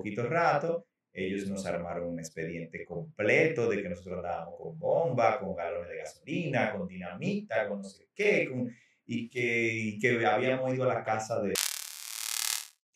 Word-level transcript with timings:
poquito 0.00 0.22
rato, 0.26 0.86
ellos 1.12 1.48
nos 1.48 1.66
armaron 1.66 2.08
un 2.08 2.18
expediente 2.18 2.84
completo 2.84 3.68
de 3.68 3.82
que 3.82 3.88
nosotros 3.88 4.16
andábamos 4.16 4.54
con 4.58 4.78
bomba, 4.78 5.38
con 5.38 5.54
galones 5.54 5.90
de 5.90 5.98
gasolina, 5.98 6.72
con 6.72 6.88
dinamita, 6.88 7.68
con 7.68 7.82
no 7.82 7.88
sé 7.88 8.08
qué, 8.14 8.48
y, 9.06 9.28
que, 9.28 9.72
y 9.74 9.98
que 9.98 10.24
habíamos 10.24 10.72
ido 10.72 10.84
a 10.84 10.94
la 10.94 11.04
casa 11.04 11.40
de... 11.42 11.54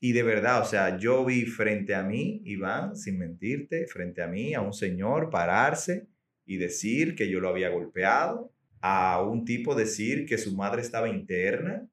Y 0.00 0.12
de 0.12 0.22
verdad, 0.22 0.62
o 0.62 0.64
sea, 0.64 0.96
yo 0.96 1.24
vi 1.24 1.44
frente 1.44 1.94
a 1.94 2.02
mí, 2.02 2.40
Iván, 2.44 2.96
sin 2.96 3.18
mentirte, 3.18 3.86
frente 3.86 4.22
a 4.22 4.26
mí, 4.28 4.54
a 4.54 4.60
un 4.60 4.72
señor 4.72 5.30
pararse 5.30 6.06
y 6.46 6.56
decir 6.56 7.14
que 7.14 7.28
yo 7.28 7.40
lo 7.40 7.48
había 7.48 7.70
golpeado, 7.70 8.52
a 8.80 9.22
un 9.22 9.44
tipo 9.44 9.74
decir 9.74 10.26
que 10.26 10.38
su 10.38 10.54
madre 10.54 10.82
estaba 10.82 11.08
interna, 11.08 11.88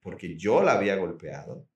porque 0.00 0.36
yo 0.36 0.62
la 0.62 0.72
había 0.72 0.96
golpeado. 0.96 1.66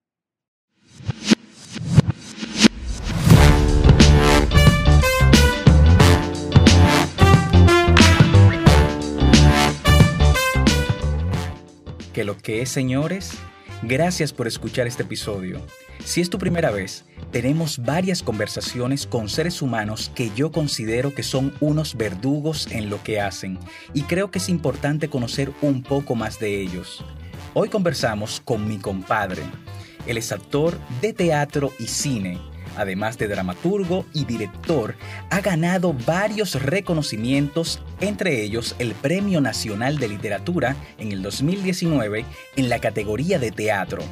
Que 12.12 12.24
lo 12.24 12.36
que 12.36 12.60
es, 12.60 12.68
señores, 12.68 13.32
gracias 13.82 14.34
por 14.34 14.46
escuchar 14.46 14.86
este 14.86 15.02
episodio. 15.02 15.60
Si 16.04 16.20
es 16.20 16.28
tu 16.28 16.36
primera 16.36 16.70
vez, 16.70 17.06
tenemos 17.30 17.78
varias 17.78 18.22
conversaciones 18.22 19.06
con 19.06 19.30
seres 19.30 19.62
humanos 19.62 20.10
que 20.14 20.30
yo 20.36 20.52
considero 20.52 21.14
que 21.14 21.22
son 21.22 21.54
unos 21.60 21.96
verdugos 21.96 22.70
en 22.70 22.90
lo 22.90 23.02
que 23.02 23.20
hacen 23.20 23.58
y 23.94 24.02
creo 24.02 24.30
que 24.30 24.38
es 24.38 24.50
importante 24.50 25.08
conocer 25.08 25.52
un 25.62 25.82
poco 25.82 26.14
más 26.14 26.38
de 26.38 26.60
ellos. 26.60 27.02
Hoy 27.54 27.70
conversamos 27.70 28.42
con 28.44 28.68
mi 28.68 28.76
compadre. 28.76 29.42
Él 30.06 30.18
es 30.18 30.32
actor 30.32 30.78
de 31.00 31.14
teatro 31.14 31.72
y 31.78 31.86
cine. 31.86 32.51
Además 32.76 33.18
de 33.18 33.28
dramaturgo 33.28 34.06
y 34.12 34.24
director, 34.24 34.94
ha 35.30 35.40
ganado 35.40 35.92
varios 35.92 36.60
reconocimientos, 36.62 37.80
entre 38.00 38.42
ellos 38.42 38.74
el 38.78 38.94
Premio 38.94 39.40
Nacional 39.40 39.98
de 39.98 40.08
Literatura 40.08 40.76
en 40.98 41.12
el 41.12 41.22
2019 41.22 42.24
en 42.56 42.68
la 42.68 42.78
categoría 42.78 43.38
de 43.38 43.50
teatro. 43.50 44.02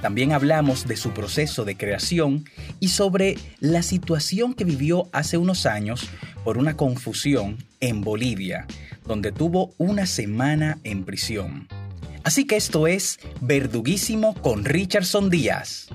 También 0.00 0.32
hablamos 0.32 0.86
de 0.86 0.96
su 0.96 1.10
proceso 1.10 1.64
de 1.64 1.76
creación 1.76 2.44
y 2.78 2.88
sobre 2.88 3.36
la 3.58 3.82
situación 3.82 4.54
que 4.54 4.64
vivió 4.64 5.08
hace 5.12 5.36
unos 5.36 5.66
años 5.66 6.08
por 6.44 6.56
una 6.56 6.76
confusión 6.76 7.58
en 7.80 8.02
Bolivia, 8.02 8.66
donde 9.06 9.32
tuvo 9.32 9.74
una 9.76 10.06
semana 10.06 10.78
en 10.84 11.04
prisión. 11.04 11.68
Así 12.22 12.44
que 12.44 12.56
esto 12.56 12.86
es 12.86 13.18
Verduguísimo 13.40 14.34
con 14.34 14.64
Richardson 14.64 15.30
Díaz. 15.30 15.88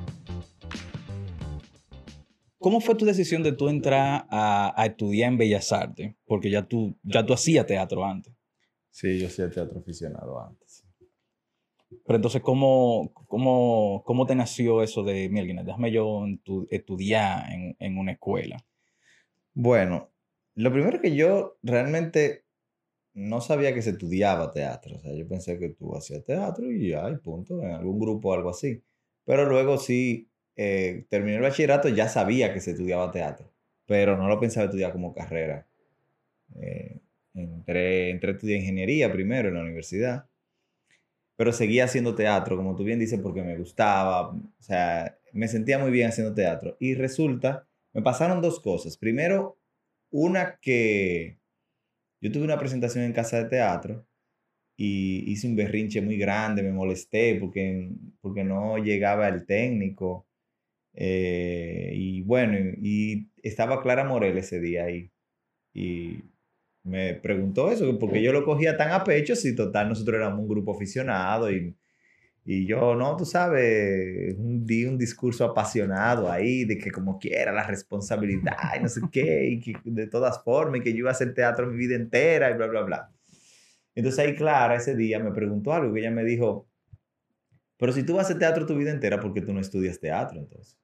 ¿Cómo 2.64 2.80
fue 2.80 2.96
tu 2.96 3.04
decisión 3.04 3.44
de 3.44 3.52
tú 3.52 3.68
entrar 3.68 4.26
a, 4.30 4.86
estudiar 4.86 5.34
en 5.34 5.38
Bellas 5.38 5.74
Artes? 5.74 6.16
Porque 6.26 6.50
ya 6.50 6.66
tú, 6.66 6.96
ya 7.04 7.26
tú 7.26 7.34
hacías 7.34 7.66
teatro 7.66 8.06
antes. 8.06 8.34
Sí, 8.90 9.20
yo 9.20 9.28
hacía 9.28 9.50
teatro 9.50 9.80
aficionado 9.80 10.42
antes. 10.42 10.86
Pero 12.06 12.16
entonces, 12.16 12.42
¿cómo, 12.42 13.12
cómo, 13.28 14.02
cómo 14.06 14.26
te 14.26 14.36
nació 14.36 14.82
eso 14.82 15.04
de, 15.04 15.28
mira, 15.28 15.62
déjame 15.62 15.92
yo 15.92 16.24
estudiar 16.70 17.52
en, 17.52 17.76
en 17.80 17.98
una 17.98 18.14
escuela? 18.14 18.66
Bueno, 19.54 20.14
lo 20.56 20.72
primero 20.72 21.02
que 21.02 21.14
yo 21.18 21.58
realmente 21.64 22.46
no 23.14 23.42
sabía 23.42 23.74
que 23.74 23.82
se 23.82 23.90
estudiaba 23.90 24.54
teatro. 24.54 24.96
O 24.96 25.00
sea, 25.02 25.14
yo 25.14 25.28
pensé 25.28 25.60
que 25.60 25.68
tú 25.68 25.98
hacías 25.98 26.24
teatro 26.24 26.72
y 26.72 26.92
ya, 26.92 27.10
y 27.10 27.18
punto, 27.18 27.62
en 27.62 27.72
algún 27.72 28.00
grupo 28.00 28.30
o 28.30 28.34
algo 28.34 28.52
así. 28.52 28.82
Pero 29.26 29.50
luego 29.50 29.78
sí, 29.78 30.30
eh, 30.56 31.06
terminé 31.10 31.38
el 31.38 31.42
bachillerato, 31.42 31.90
ya 31.90 32.10
sabía 32.10 32.54
que 32.54 32.62
se 32.62 32.72
estudiaba 32.72 33.12
teatro, 33.12 33.52
pero 33.86 34.18
no 34.18 34.28
lo 34.28 34.40
pensaba 34.40 34.66
estudiar 34.66 34.92
como 34.92 35.14
carrera. 35.14 35.68
Eh, 36.62 37.00
entré, 37.34 38.12
entré 38.12 38.30
a 38.32 38.34
estudiar 38.34 38.60
ingeniería 38.60 39.12
primero 39.12 39.50
en 39.50 39.56
la 39.56 39.62
universidad 39.62 40.26
pero 41.36 41.52
seguía 41.52 41.86
haciendo 41.86 42.16
teatro, 42.16 42.56
como 42.58 42.76
tú 42.76 42.84
bien 42.84 43.00
dices, 43.00 43.20
porque 43.22 43.42
me 43.44 43.58
gustaba, 43.58 44.30
o 44.30 44.42
sea, 44.60 45.18
me 45.34 45.48
sentía 45.48 45.80
muy 45.80 45.92
bien 45.92 46.10
haciendo 46.10 46.34
teatro. 46.34 46.78
Y 46.80 46.96
resulta, 46.96 47.68
me 47.94 48.02
pasaron 48.02 48.42
dos 48.42 48.60
cosas. 48.60 48.98
Primero, 48.98 49.58
una 50.12 50.60
que 50.62 51.40
yo 52.22 52.32
tuve 52.32 52.44
una 52.44 52.60
presentación 52.60 53.04
en 53.04 53.14
casa 53.14 53.44
de 53.44 53.50
teatro 53.50 54.06
y 54.78 55.32
hice 55.32 55.48
un 55.48 55.56
berrinche 55.56 56.02
muy 56.02 56.18
grande, 56.18 56.64
me 56.64 56.72
molesté 56.72 57.36
porque, 57.40 57.92
porque 58.22 58.44
no 58.44 58.78
llegaba 58.78 59.28
el 59.28 59.46
técnico. 59.46 60.28
Eh, 60.94 61.92
y 61.96 62.22
bueno, 62.22 62.58
y, 62.82 63.30
estaba 63.42 63.82
Clara 63.82 64.04
Morel 64.04 64.38
ese 64.38 64.60
día 64.60 64.86
ahí. 64.86 65.12
Y 65.74 66.24
me 66.84 67.16
preguntó 67.16 67.72
eso, 67.72 67.98
porque 68.00 68.22
yo 68.22 68.34
lo 68.34 68.46
cogía 68.46 68.78
tan 68.78 68.92
a 68.92 69.04
pecho, 69.04 69.36
si 69.36 69.56
total 69.56 69.90
nosotros 69.90 70.18
éramos 70.18 70.42
un 70.42 70.48
grupo 70.48 70.76
aficionado 70.76 71.52
y, 71.52 71.76
y 72.46 72.66
yo, 72.66 72.96
no, 72.96 73.16
tú 73.16 73.26
sabes, 73.26 74.36
di 74.38 74.86
un 74.86 74.98
discurso 74.98 75.46
apasionado 75.46 76.30
ahí 76.30 76.66
de 76.66 76.78
que 76.78 76.92
como 76.92 77.18
quiera 77.18 77.54
la 77.54 77.66
responsabilidad 77.66 78.58
y 78.78 78.84
no 78.84 78.90
sé 78.90 79.02
qué, 79.12 79.48
y 79.48 79.60
que 79.62 79.74
de 79.86 80.08
todas 80.08 80.44
formas, 80.44 80.82
y 80.82 80.84
que 80.84 80.92
yo 80.92 81.00
iba 81.00 81.10
a 81.10 81.14
hacer 81.14 81.34
teatro 81.34 81.68
mi 81.68 81.78
vida 81.78 81.96
entera 81.96 82.52
y 82.52 82.56
bla, 82.56 82.68
bla, 82.68 82.82
bla. 82.82 83.12
Entonces 83.96 84.20
ahí 84.20 84.36
Clara 84.36 84.76
ese 84.76 84.96
día 84.96 85.20
me 85.20 85.32
preguntó 85.32 85.74
algo 85.74 85.94
que 85.94 86.02
ella 86.02 86.12
me 86.12 86.26
dijo, 86.26 86.68
pero 87.78 87.94
si 87.94 88.04
tú 88.04 88.16
vas 88.16 88.26
a 88.26 88.28
hacer 88.28 88.40
teatro 88.40 88.66
tu 88.66 88.76
vida 88.76 88.92
entera, 88.92 89.20
¿por 89.20 89.34
qué 89.34 89.42
tú 89.42 89.54
no 89.54 89.60
estudias 89.62 90.00
teatro 90.00 90.40
entonces? 90.40 90.83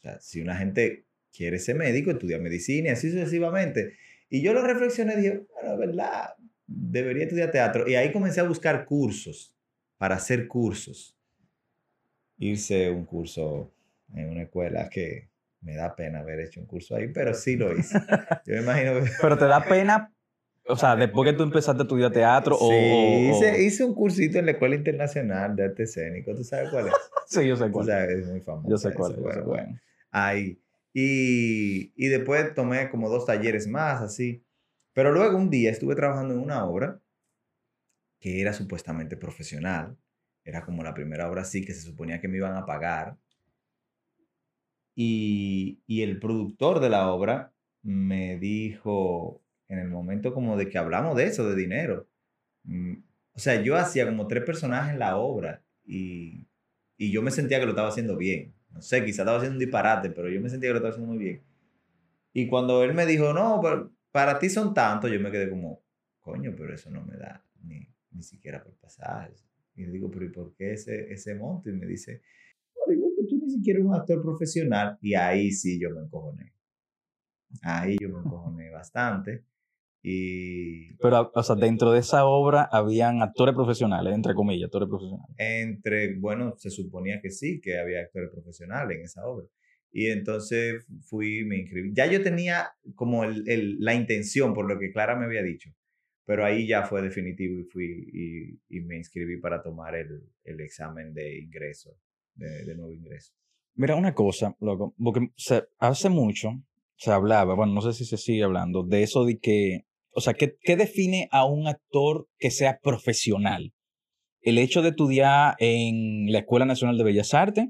O 0.00 0.02
sea, 0.02 0.20
si 0.20 0.40
una 0.40 0.56
gente 0.56 1.04
quiere 1.32 1.58
ser 1.58 1.76
médico, 1.76 2.10
estudia 2.10 2.38
medicina 2.38 2.88
y 2.88 2.92
así 2.92 3.10
sucesivamente. 3.10 3.94
Y 4.30 4.42
yo 4.42 4.54
lo 4.54 4.62
reflexioné 4.62 5.14
y 5.14 5.16
dije, 5.16 5.46
bueno, 5.54 5.76
verdad, 5.76 6.34
debería 6.66 7.24
estudiar 7.24 7.50
teatro. 7.50 7.88
Y 7.88 7.96
ahí 7.96 8.12
comencé 8.12 8.40
a 8.40 8.44
buscar 8.44 8.86
cursos, 8.86 9.54
para 9.98 10.14
hacer 10.14 10.48
cursos. 10.48 11.16
Hice 12.38 12.90
un 12.90 13.04
curso 13.04 13.70
en 14.14 14.30
una 14.30 14.42
escuela 14.42 14.88
que 14.88 15.28
me 15.60 15.74
da 15.74 15.94
pena 15.94 16.20
haber 16.20 16.40
hecho 16.40 16.60
un 16.60 16.66
curso 16.66 16.96
ahí, 16.96 17.08
pero 17.08 17.34
sí 17.34 17.56
lo 17.56 17.76
hice. 17.76 17.98
Yo 18.46 18.54
me 18.54 18.62
imagino 18.62 19.04
que... 19.04 19.10
Pero 19.20 19.36
te 19.36 19.44
da 19.44 19.62
pena, 19.62 20.14
o 20.66 20.76
sea, 20.76 20.96
después 20.96 21.30
que 21.30 21.36
tú 21.36 21.42
empezaste 21.42 21.82
a 21.82 21.84
estudiar 21.84 22.12
teatro 22.12 22.56
sí, 22.56 22.64
o... 22.64 23.30
Hice, 23.30 23.62
hice 23.62 23.84
un 23.84 23.94
cursito 23.94 24.38
en 24.38 24.46
la 24.46 24.52
Escuela 24.52 24.76
Internacional 24.76 25.54
de 25.54 25.64
Arte 25.64 25.82
Escénico, 25.82 26.34
¿tú 26.34 26.44
sabes 26.44 26.70
cuál 26.70 26.86
es? 26.88 26.94
sí, 27.26 27.46
yo 27.46 27.56
sé 27.56 27.70
cuál. 27.70 27.86
Sea, 27.86 28.04
es 28.04 28.26
muy 28.26 28.40
famoso. 28.40 28.70
Yo 28.70 28.78
sé 28.78 28.94
cuál 28.94 29.12
es. 29.12 29.44
Bueno, 29.44 29.78
Ahí. 30.10 30.60
Y, 30.92 31.92
y 31.96 32.08
después 32.08 32.54
tomé 32.54 32.90
como 32.90 33.08
dos 33.08 33.26
talleres 33.26 33.66
más, 33.68 34.02
así. 34.02 34.44
Pero 34.92 35.12
luego 35.12 35.36
un 35.38 35.50
día 35.50 35.70
estuve 35.70 35.94
trabajando 35.94 36.34
en 36.34 36.40
una 36.40 36.64
obra 36.64 37.00
que 38.20 38.40
era 38.40 38.52
supuestamente 38.52 39.16
profesional. 39.16 39.96
Era 40.44 40.64
como 40.64 40.82
la 40.82 40.94
primera 40.94 41.28
obra 41.30 41.42
así 41.42 41.64
que 41.64 41.74
se 41.74 41.82
suponía 41.82 42.20
que 42.20 42.28
me 42.28 42.36
iban 42.38 42.56
a 42.56 42.66
pagar. 42.66 43.18
Y, 44.94 45.82
y 45.86 46.02
el 46.02 46.18
productor 46.20 46.80
de 46.80 46.90
la 46.90 47.10
obra 47.10 47.54
me 47.82 48.38
dijo 48.38 49.42
en 49.68 49.78
el 49.78 49.88
momento 49.88 50.34
como 50.34 50.56
de 50.56 50.68
que 50.68 50.78
hablamos 50.78 51.16
de 51.16 51.24
eso, 51.26 51.48
de 51.48 51.56
dinero. 51.56 52.08
Mm, 52.64 52.94
o 53.32 53.38
sea, 53.38 53.62
yo 53.62 53.76
hacía 53.76 54.06
como 54.06 54.26
tres 54.26 54.44
personajes 54.44 54.92
en 54.94 54.98
la 54.98 55.16
obra 55.16 55.64
y, 55.84 56.46
y 56.98 57.10
yo 57.12 57.22
me 57.22 57.30
sentía 57.30 57.58
que 57.60 57.66
lo 57.66 57.70
estaba 57.72 57.88
haciendo 57.88 58.16
bien. 58.16 58.54
No 58.72 58.82
sé, 58.82 59.04
quizá 59.04 59.22
estaba 59.22 59.38
haciendo 59.38 59.56
un 59.56 59.60
disparate, 59.60 60.10
pero 60.10 60.28
yo 60.28 60.40
me 60.40 60.48
sentía 60.48 60.68
que 60.68 60.74
lo 60.74 60.78
estaba 60.78 60.90
haciendo 60.90 61.12
muy 61.12 61.22
bien. 61.22 61.42
Y 62.32 62.46
cuando 62.46 62.82
él 62.84 62.94
me 62.94 63.06
dijo, 63.06 63.32
no, 63.32 63.60
pero 63.62 63.92
para 64.12 64.38
ti 64.38 64.48
son 64.48 64.72
tantos, 64.72 65.10
yo 65.10 65.20
me 65.20 65.30
quedé 65.30 65.50
como, 65.50 65.82
coño, 66.20 66.54
pero 66.56 66.74
eso 66.74 66.90
no 66.90 67.04
me 67.04 67.16
da 67.16 67.44
ni, 67.62 67.86
ni 68.12 68.22
siquiera 68.22 68.62
por 68.62 68.74
pasajes. 68.76 69.44
Y 69.74 69.84
le 69.84 69.92
digo, 69.92 70.10
pero 70.10 70.24
¿y 70.24 70.30
por 70.30 70.54
qué 70.54 70.72
ese, 70.72 71.12
ese 71.12 71.34
monto? 71.34 71.70
Y 71.70 71.72
me 71.72 71.86
dice, 71.86 72.22
digo, 72.88 73.08
tú 73.28 73.40
ni 73.42 73.50
siquiera 73.50 73.78
eres 73.78 73.88
un 73.88 73.94
actor 73.94 74.22
profesional. 74.22 74.98
Y 75.00 75.14
ahí 75.14 75.50
sí 75.50 75.78
yo 75.80 75.90
me 75.90 76.00
encojoné. 76.02 76.52
Ahí 77.62 77.96
yo 78.00 78.08
me 78.08 78.20
encojoné 78.20 78.70
bastante. 78.70 79.44
Y... 80.02 80.94
Pero, 80.96 81.30
o 81.34 81.42
sea, 81.42 81.56
dentro 81.56 81.92
de 81.92 82.00
esa 82.00 82.24
obra 82.24 82.68
habían 82.72 83.22
actores 83.22 83.54
profesionales, 83.54 84.14
entre 84.14 84.34
comillas, 84.34 84.66
actores 84.66 84.88
profesionales. 84.88 85.36
Entre, 85.36 86.18
bueno, 86.18 86.54
se 86.56 86.70
suponía 86.70 87.20
que 87.20 87.30
sí, 87.30 87.60
que 87.60 87.78
había 87.78 88.00
actores 88.00 88.30
profesionales 88.30 88.98
en 88.98 89.04
esa 89.04 89.26
obra. 89.26 89.46
Y 89.92 90.06
entonces 90.06 90.86
fui, 91.02 91.44
me 91.44 91.58
inscribí. 91.58 91.90
Ya 91.92 92.06
yo 92.06 92.22
tenía 92.22 92.70
como 92.94 93.24
el, 93.24 93.48
el, 93.48 93.78
la 93.80 93.94
intención, 93.94 94.54
por 94.54 94.68
lo 94.68 94.78
que 94.78 94.92
Clara 94.92 95.16
me 95.16 95.26
había 95.26 95.42
dicho, 95.42 95.70
pero 96.24 96.44
ahí 96.44 96.66
ya 96.66 96.84
fue 96.86 97.02
definitivo 97.02 97.58
y 97.58 97.64
fui 97.64 98.08
y, 98.12 98.76
y 98.76 98.80
me 98.82 98.96
inscribí 98.96 99.38
para 99.38 99.62
tomar 99.62 99.96
el, 99.96 100.22
el 100.44 100.60
examen 100.60 101.12
de 101.12 101.40
ingreso, 101.40 101.98
de, 102.34 102.64
de, 102.64 102.74
nuevo 102.76 102.92
ingreso. 102.92 103.32
Mira, 103.74 103.96
una 103.96 104.14
cosa, 104.14 104.56
loco, 104.60 104.94
porque 104.96 105.32
se, 105.36 105.64
hace 105.78 106.08
mucho 106.08 106.62
se 107.00 107.10
hablaba, 107.10 107.54
bueno, 107.54 107.72
no 107.72 107.80
sé 107.80 107.94
si 107.94 108.04
se 108.04 108.18
sigue 108.18 108.44
hablando, 108.44 108.82
de 108.82 109.02
eso 109.02 109.24
de 109.24 109.38
que 109.38 109.86
o 110.12 110.20
sea, 110.20 110.34
¿qué, 110.34 110.56
¿qué, 110.60 110.76
define 110.76 111.28
a 111.30 111.44
un 111.44 111.66
actor 111.66 112.28
que 112.38 112.50
sea 112.50 112.80
profesional? 112.82 113.72
¿El 114.42 114.58
hecho 114.58 114.82
de 114.82 114.90
estudiar 114.90 115.54
en 115.58 116.32
la 116.32 116.40
Escuela 116.40 116.64
Nacional 116.64 116.96
de 116.96 117.04
Bellas 117.04 117.34
Artes 117.34 117.68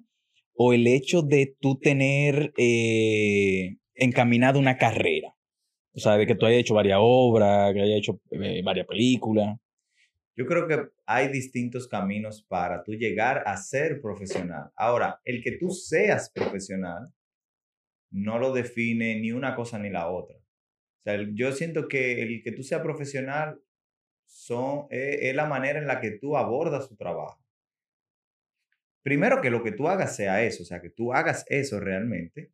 o 0.55 0.73
el 0.73 0.87
hecho 0.87 1.23
de 1.23 1.55
tú 1.61 1.79
tener 1.79 2.53
eh, 2.57 3.77
encaminado 3.95 4.59
una 4.59 4.77
carrera? 4.77 5.35
O 5.93 5.99
sea, 5.99 6.17
de 6.17 6.27
que 6.27 6.37
tú 6.37 6.47
hayas 6.47 6.61
hecho 6.61 6.75
varias 6.75 6.99
obras, 7.01 7.75
que 7.75 7.83
hayas 7.83 7.99
hecho 7.99 8.21
eh, 8.31 8.63
varias 8.63 8.87
películas. 8.87 9.59
Yo 10.37 10.47
creo 10.47 10.69
que 10.69 10.89
hay 11.07 11.29
distintos 11.29 11.89
caminos 11.89 12.47
para 12.49 12.85
tú 12.85 12.93
llegar 12.93 13.43
a 13.47 13.57
ser 13.57 14.01
profesional. 14.01 14.71
Ahora, 14.77 15.21
el 15.25 15.43
que 15.43 15.59
tú 15.59 15.71
seas 15.71 16.31
profesional 16.31 17.13
no 18.11 18.39
lo 18.39 18.53
define 18.53 19.21
ni 19.21 19.33
una 19.33 19.55
cosa 19.57 19.79
ni 19.79 19.91
la 19.91 20.09
otra. 20.09 20.40
O 21.01 21.03
sea, 21.03 21.19
yo 21.33 21.53
siento 21.53 21.89
que 21.89 22.23
el 22.23 22.43
que 22.43 22.53
tú 22.53 22.63
seas 22.63 22.83
profesional 22.83 23.59
son, 24.27 24.87
es, 24.91 25.35
la 25.35 25.47
manera 25.47 25.79
en 25.79 25.87
la 25.87 26.01
que 26.01 26.13
tú 26.13 26.37
abordas 26.37 26.89
tu 26.89 26.97
trabajo. 26.97 27.43
Primero 29.03 29.41
que 29.41 29.51
lo 29.51 29.63
que 29.63 29.73
tú 29.73 29.89
hagas 29.89 30.15
sea 30.15 30.43
eso, 30.43 30.63
o 30.63 30.67
sea, 30.67 30.81
que 30.83 30.91
tú 30.91 31.13
hagas 31.13 31.45
eso 31.49 31.81
realmente. 31.81 32.53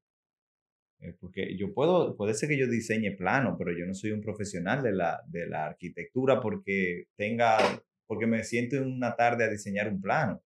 Eh, 1.00 1.14
porque 1.20 1.56
yo 1.56 1.74
puedo, 1.74 2.16
puede 2.16 2.34
ser 2.34 2.48
que 2.48 2.56
yo 2.56 2.68
diseñe 2.68 3.16
plano, 3.16 3.56
pero 3.58 3.76
yo 3.76 3.84
no 3.84 3.94
soy 3.94 4.12
un 4.12 4.22
profesional 4.22 4.82
de 4.82 4.92
la, 4.92 5.22
de 5.26 5.46
la 5.46 5.66
arquitectura 5.66 6.40
porque 6.40 7.08
tenga, 7.16 7.58
porque 8.06 8.26
me 8.26 8.44
siento 8.44 8.76
en 8.76 8.86
una 8.92 9.16
tarde 9.16 9.44
a 9.44 9.48
diseñar 9.48 9.88
un 9.88 10.00
plano. 10.00 10.42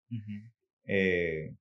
Eh, 0.86 1.54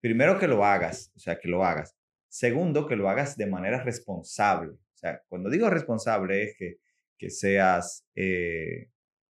primero 0.00 0.38
que 0.38 0.48
lo 0.48 0.64
hagas, 0.64 1.12
o 1.14 1.18
sea, 1.20 1.38
que 1.38 1.48
lo 1.48 1.64
hagas. 1.64 1.96
Segundo, 2.28 2.86
que 2.86 2.96
lo 2.96 3.08
hagas 3.08 3.36
de 3.36 3.46
manera 3.46 3.82
responsable. 3.82 4.76
Sea, 5.04 5.22
cuando 5.28 5.50
digo 5.50 5.68
responsable 5.68 6.44
es 6.44 6.56
que, 6.56 6.78
que 7.18 7.28
seas 7.28 8.06
eh, 8.14 8.88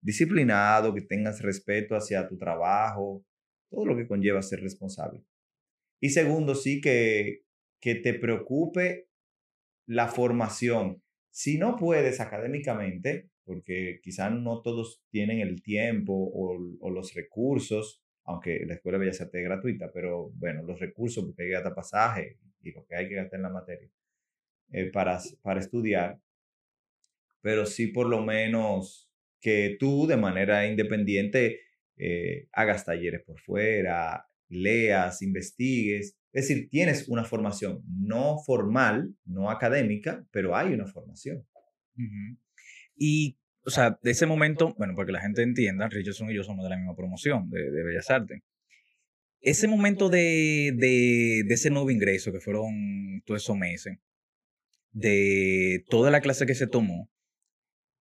disciplinado, 0.01 0.95
que 0.95 1.01
tengas 1.01 1.43
respeto 1.43 1.97
hacia 1.97 2.29
tu 2.29 2.39
trabajo, 2.39 3.25
todo 3.69 3.85
lo 3.85 3.97
que 3.97 4.07
conlleva 4.07 4.43
ser 4.43 4.61
responsable. 4.61 5.25
Y 6.01 6.11
segundo, 6.11 6.55
sí 6.55 6.81
que, 6.81 7.41
que 7.81 7.97
te 7.97 8.15
preocupe 8.15 9.09
la 9.89 10.07
formación. 10.07 11.03
Si 11.33 11.59
no 11.59 11.75
puedes 11.75 12.21
académicamente, 12.21 13.31
porque 13.45 13.99
quizás 14.05 14.31
no 14.31 14.62
todos 14.62 15.03
tienen 15.11 15.41
el 15.41 15.62
tiempo 15.62 16.12
o, 16.12 16.57
o, 16.79 16.91
los 16.91 17.12
recursos, 17.12 18.05
aunque 18.23 18.65
la 18.67 18.75
Escuela 18.75 18.99
de 18.99 19.07
Bellas 19.07 19.21
Artes 19.21 19.41
es 19.41 19.45
gratuita, 19.45 19.91
pero 19.93 20.31
bueno, 20.35 20.62
los 20.62 20.79
recursos, 20.79 21.25
porque 21.25 21.43
hay 21.43 21.49
que 21.49 21.55
gastar 21.55 21.75
pasaje 21.75 22.39
y 22.62 22.71
lo 22.71 22.87
que 22.87 22.95
hay 22.95 23.09
que 23.09 23.17
gastar 23.17 23.39
en 23.39 23.43
la 23.43 23.51
materia 23.51 23.91
eh, 24.73 24.91
para, 24.91 25.19
para 25.43 25.61
estudiar, 25.61 26.21
pero 27.41 27.67
sí 27.67 27.89
por 27.89 28.09
lo 28.09 28.25
menos 28.25 29.11
que 29.41 29.77
tú 29.79 30.07
de 30.07 30.17
manera 30.17 30.67
independiente 30.67 31.61
eh, 31.97 32.49
hagas 32.53 32.85
talleres 32.85 33.23
por 33.23 33.41
fuera, 33.41 34.27
leas, 34.49 35.23
investigues. 35.23 36.17
Es 36.33 36.49
decir, 36.49 36.69
tienes 36.69 37.09
una 37.09 37.25
formación 37.25 37.83
no 37.89 38.39
formal, 38.45 39.15
no 39.25 39.51
académica, 39.51 40.27
pero 40.31 40.57
hay 40.57 40.75
una 40.75 40.87
formación. 40.87 41.47
Y, 42.95 43.39
o 43.65 43.71
sea, 43.71 43.99
de 44.03 44.11
ese 44.11 44.27
momento, 44.27 44.75
bueno, 44.77 44.95
para 44.95 45.07
que 45.07 45.12
la 45.12 45.23
gente 45.23 45.43
entienda, 45.43 45.89
Richardson 45.89 46.31
y 46.31 46.35
yo 46.35 46.43
somos 46.43 46.65
de 46.65 46.71
la 46.71 46.77
misma 46.77 46.95
promoción 46.95 47.49
de, 47.49 47.71
de 47.71 47.83
Bellas 47.83 48.11
Artes. 48.11 48.43
Ese 49.41 49.69
momento 49.69 50.09
de, 50.09 50.73
de, 50.77 51.45
de, 51.47 51.55
ese 51.55 51.71
nuevo 51.71 51.91
ingreso, 51.91 52.33
que 52.33 52.41
fueron 52.41 53.23
todos 53.25 53.43
esos 53.43 53.57
meses, 53.57 53.99
de 54.97 55.85
toda 55.91 56.11
la 56.11 56.23
clase 56.23 56.47
que 56.47 56.55
se 56.55 56.67
tomó, 56.67 57.11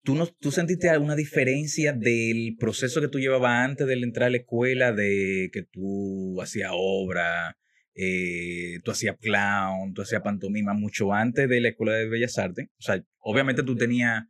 ¿Tú, 0.04 0.16
no, 0.16 0.26
¿Tú 0.26 0.52
sentiste 0.52 0.90
alguna 0.90 1.16
diferencia 1.16 1.94
del 1.94 2.56
proceso 2.60 3.02
que 3.02 3.08
tú 3.08 3.20
llevabas 3.20 3.70
antes 3.70 3.86
de 3.86 3.94
entrar 3.94 4.28
a 4.28 4.32
la 4.32 4.38
escuela, 4.38 4.92
de 4.92 5.52
que 5.54 5.62
tú 5.62 6.42
hacías 6.42 6.72
obra, 6.74 7.56
eh, 7.94 8.80
tú 8.84 8.90
hacías 8.92 9.18
clown, 9.20 9.94
tú 9.94 10.02
hacías 10.02 10.24
pantomima, 10.24 10.74
mucho 10.74 11.14
antes 11.14 11.48
de 11.48 11.62
la 11.62 11.70
escuela 11.70 11.94
de 11.94 12.10
Bellas 12.10 12.40
Artes? 12.40 12.70
O 12.80 12.82
sea, 12.82 13.04
obviamente 13.20 13.62
tú 13.62 13.76
tenías, 13.76 14.24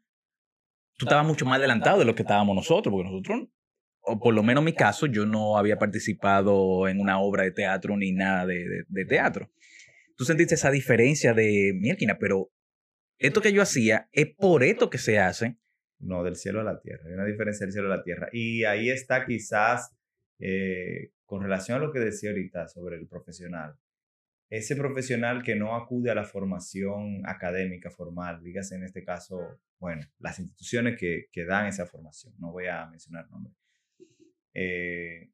tú 0.97 1.05
estabas 1.05 1.25
mucho 1.25 1.45
más 1.45 1.57
adelantado 1.57 1.99
de 1.99 2.05
lo 2.05 2.15
que 2.15 2.23
estábamos 2.23 2.53
nosotros, 2.53 2.91
porque 2.91 3.09
nosotros, 3.09 3.47
o 4.01 4.19
por 4.19 4.33
lo 4.33 4.43
menos 4.43 4.61
en 4.61 4.65
mi 4.65 4.73
caso, 4.73 5.05
yo 5.05 5.25
no 5.25 5.57
había 5.57 5.79
participado 5.79 6.89
en 6.89 6.99
una 6.99 7.21
obra 7.21 7.43
de 7.43 7.51
teatro 7.51 7.95
ni 7.95 8.11
nada 8.11 8.45
de, 8.45 8.67
de, 8.67 8.83
de 8.89 9.05
teatro. 9.05 9.49
¿Tú 10.15 10.25
sentiste 10.25 10.55
esa 10.55 10.71
diferencia 10.71 11.33
de, 11.33 11.73
mierda, 11.75 12.17
pero 12.19 12.51
esto 13.17 13.41
que 13.41 13.53
yo 13.53 13.61
hacía 13.61 14.09
es 14.11 14.27
por 14.35 14.63
esto 14.63 14.89
que 14.89 14.97
se 14.97 15.19
hace. 15.19 15.57
No, 15.99 16.23
del 16.23 16.35
cielo 16.35 16.61
a 16.61 16.63
la 16.63 16.79
tierra. 16.79 17.03
Hay 17.07 17.13
una 17.13 17.25
diferencia 17.25 17.65
del 17.65 17.73
cielo 17.73 17.91
a 17.91 17.97
la 17.97 18.03
tierra. 18.03 18.29
Y 18.31 18.63
ahí 18.63 18.89
está 18.89 19.25
quizás, 19.25 19.95
eh, 20.39 21.11
con 21.25 21.43
relación 21.43 21.77
a 21.77 21.85
lo 21.85 21.91
que 21.91 21.99
decía 21.99 22.31
ahorita 22.31 22.67
sobre 22.67 22.97
el 22.97 23.07
profesional, 23.07 23.77
ese 24.49 24.75
profesional 24.75 25.43
que 25.43 25.55
no 25.55 25.75
acude 25.75 26.11
a 26.11 26.15
la 26.15 26.25
formación 26.25 27.21
académica 27.25 27.89
formal, 27.89 28.43
dígase 28.43 28.75
en 28.75 28.83
este 28.83 29.03
caso, 29.03 29.61
bueno, 29.79 30.01
las 30.19 30.39
instituciones 30.39 30.99
que, 30.99 31.27
que 31.31 31.45
dan 31.45 31.67
esa 31.67 31.85
formación, 31.85 32.33
no 32.37 32.51
voy 32.51 32.67
a 32.67 32.85
mencionar 32.87 33.29
nombres, 33.29 33.55
eh, 34.53 35.29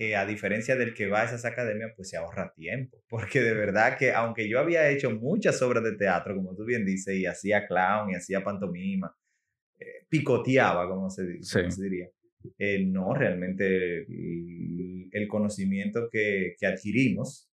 eh, 0.00 0.16
a 0.16 0.24
diferencia 0.24 0.76
del 0.76 0.94
que 0.94 1.08
va 1.08 1.20
a 1.20 1.24
esas 1.26 1.44
academias, 1.44 1.92
pues 1.94 2.08
se 2.08 2.16
ahorra 2.16 2.54
tiempo. 2.54 3.04
Porque 3.06 3.42
de 3.42 3.52
verdad 3.52 3.98
que 3.98 4.12
aunque 4.12 4.48
yo 4.48 4.58
había 4.58 4.88
hecho 4.88 5.10
muchas 5.10 5.60
obras 5.60 5.84
de 5.84 5.94
teatro, 5.94 6.34
como 6.34 6.56
tú 6.56 6.64
bien 6.64 6.86
dices, 6.86 7.14
y 7.16 7.26
hacía 7.26 7.66
clown 7.66 8.08
y 8.08 8.14
hacía 8.14 8.42
pantomima, 8.42 9.14
eh, 9.78 10.06
picoteaba, 10.08 10.88
como 10.88 11.10
se, 11.10 11.38
diría. 11.76 12.08
Eh, 12.56 12.82
no, 12.86 13.12
realmente 13.12 14.06
el, 15.12 15.28
conocimiento 15.28 16.08
que, 16.10 16.54
que 16.58 16.66
adquirimos 16.66 17.50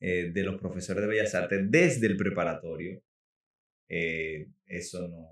de 0.00 0.42
los 0.42 0.60
profesores 0.60 1.02
de 1.02 1.08
Bellas 1.08 1.34
Artes 1.34 1.70
desde 1.70 2.08
el 2.08 2.16
preparatorio, 2.16 3.00
eso 3.88 5.08
no, 5.08 5.28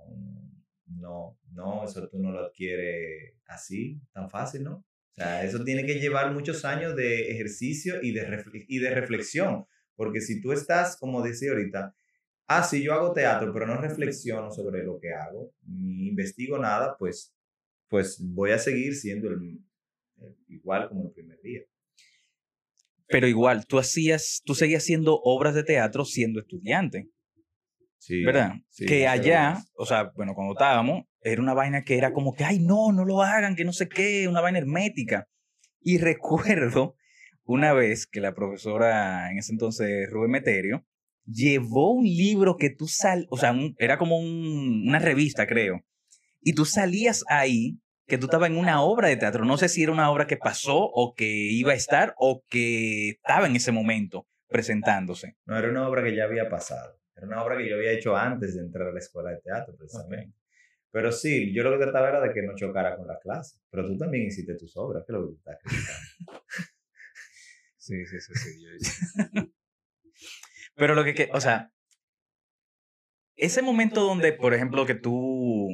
no, 0.86 1.38
no, 1.50 1.84
eso 1.84 2.08
tú 2.08 2.20
no 2.20 2.30
lo 2.30 2.46
adquieres 2.46 3.34
así, 3.46 4.00
tan 4.12 4.30
fácil, 4.30 4.62
¿no? 4.62 4.84
O 5.12 5.14
sea, 5.14 5.44
eso 5.44 5.62
tiene 5.62 5.84
que 5.84 6.00
llevar 6.00 6.32
muchos 6.32 6.64
años 6.64 6.96
de 6.96 7.30
ejercicio 7.30 8.02
y 8.02 8.12
de, 8.12 8.64
y 8.66 8.78
de 8.78 8.90
reflexión, 8.90 9.66
porque 9.94 10.20
si 10.20 10.40
tú 10.40 10.52
estás, 10.52 10.96
como 10.96 11.22
decía 11.22 11.50
ahorita, 11.50 11.94
ah, 12.46 12.62
sí, 12.62 12.82
yo 12.82 12.94
hago 12.94 13.12
teatro, 13.12 13.52
pero 13.52 13.66
no 13.66 13.76
reflexiono 13.76 14.50
sobre 14.50 14.82
lo 14.82 14.98
que 14.98 15.12
hago, 15.12 15.52
ni 15.66 16.08
investigo 16.08 16.58
nada, 16.58 16.96
pues, 16.98 17.34
pues 17.88 18.18
voy 18.20 18.52
a 18.52 18.58
seguir 18.58 18.94
siendo 18.94 19.28
el, 19.28 19.60
igual 20.48 20.88
como 20.88 21.06
el 21.06 21.12
primer 21.12 21.40
día. 21.42 21.60
Pero 23.06 23.26
igual, 23.26 23.66
tú 23.66 23.78
hacías, 23.78 24.40
tú 24.44 24.54
seguías 24.54 24.82
haciendo 24.82 25.20
obras 25.22 25.54
de 25.54 25.64
teatro 25.64 26.04
siendo 26.06 26.40
estudiante. 26.40 27.10
Sí, 27.98 28.24
¿Verdad? 28.24 28.54
que 28.76 29.06
allá, 29.06 29.62
o 29.74 29.84
sea, 29.86 30.10
bueno, 30.16 30.34
cuando 30.34 30.54
estábamos, 30.54 31.04
era 31.22 31.42
una 31.42 31.54
vaina 31.54 31.82
que 31.84 31.98
era 31.98 32.12
como 32.12 32.34
que, 32.34 32.44
ay, 32.44 32.58
no, 32.58 32.92
no 32.92 33.04
lo 33.04 33.22
hagan, 33.22 33.56
que 33.56 33.64
no 33.64 33.72
sé 33.72 33.88
qué, 33.88 34.28
una 34.28 34.40
vaina 34.40 34.58
hermética. 34.58 35.28
Y 35.80 35.98
recuerdo 35.98 36.96
una 37.44 37.72
vez 37.72 38.06
que 38.06 38.20
la 38.20 38.34
profesora, 38.34 39.30
en 39.30 39.38
ese 39.38 39.52
entonces, 39.52 40.08
Rubén 40.10 40.30
Meterio, 40.30 40.84
llevó 41.24 41.92
un 41.92 42.04
libro 42.04 42.56
que 42.56 42.70
tú 42.70 42.86
sal, 42.86 43.26
o 43.30 43.36
sea, 43.36 43.54
era 43.78 43.98
como 43.98 44.18
una 44.18 44.98
revista, 44.98 45.46
creo. 45.46 45.84
Y 46.40 46.54
tú 46.54 46.64
salías 46.64 47.24
ahí, 47.28 47.78
que 48.06 48.18
tú 48.18 48.26
estabas 48.26 48.50
en 48.50 48.56
una 48.56 48.82
obra 48.82 49.08
de 49.08 49.16
teatro. 49.16 49.44
No 49.44 49.56
sé 49.56 49.68
si 49.68 49.82
era 49.82 49.92
una 49.92 50.10
obra 50.10 50.26
que 50.26 50.36
pasó 50.36 50.76
o 50.76 51.14
que 51.14 51.26
iba 51.26 51.72
a 51.72 51.76
estar 51.76 52.14
o 52.18 52.42
que 52.48 53.10
estaba 53.10 53.46
en 53.46 53.56
ese 53.56 53.72
momento 53.72 54.26
presentándose. 54.48 55.36
No, 55.46 55.56
era 55.56 55.70
una 55.70 55.88
obra 55.88 56.02
que 56.02 56.14
ya 56.14 56.24
había 56.24 56.48
pasado. 56.48 56.98
Era 57.16 57.26
una 57.26 57.42
obra 57.42 57.56
que 57.56 57.68
yo 57.68 57.76
había 57.76 57.92
hecho 57.92 58.16
antes 58.16 58.54
de 58.54 58.62
entrar 58.62 58.88
a 58.88 58.92
la 58.92 58.98
escuela 58.98 59.30
de 59.30 59.40
teatro, 59.40 59.74
precisamente. 59.76 60.36
Pero 60.92 61.10
sí, 61.10 61.52
yo 61.54 61.62
lo 61.62 61.72
que 61.72 61.84
trataba 61.84 62.10
era 62.10 62.20
de 62.20 62.32
que 62.34 62.42
no 62.42 62.54
chocara 62.54 62.96
con 62.96 63.06
la 63.06 63.18
clase. 63.18 63.58
Pero 63.70 63.86
tú 63.86 63.96
también 63.96 64.26
hiciste 64.26 64.54
tus 64.56 64.76
obras, 64.76 65.02
que 65.06 65.12
es 65.12 65.18
lo 65.18 65.26
que 65.26 65.34
estás 65.36 65.56
criticando. 65.62 66.44
sí, 67.78 68.06
sí, 68.06 68.20
sí, 68.20 68.34
sí. 68.34 69.52
Pero 70.74 70.94
lo 70.94 71.02
que, 71.04 71.30
o 71.32 71.40
sea, 71.40 71.72
ese 73.36 73.62
momento 73.62 74.02
donde, 74.02 74.34
por 74.34 74.52
ejemplo, 74.52 74.84
que 74.84 74.94
tú, 74.94 75.68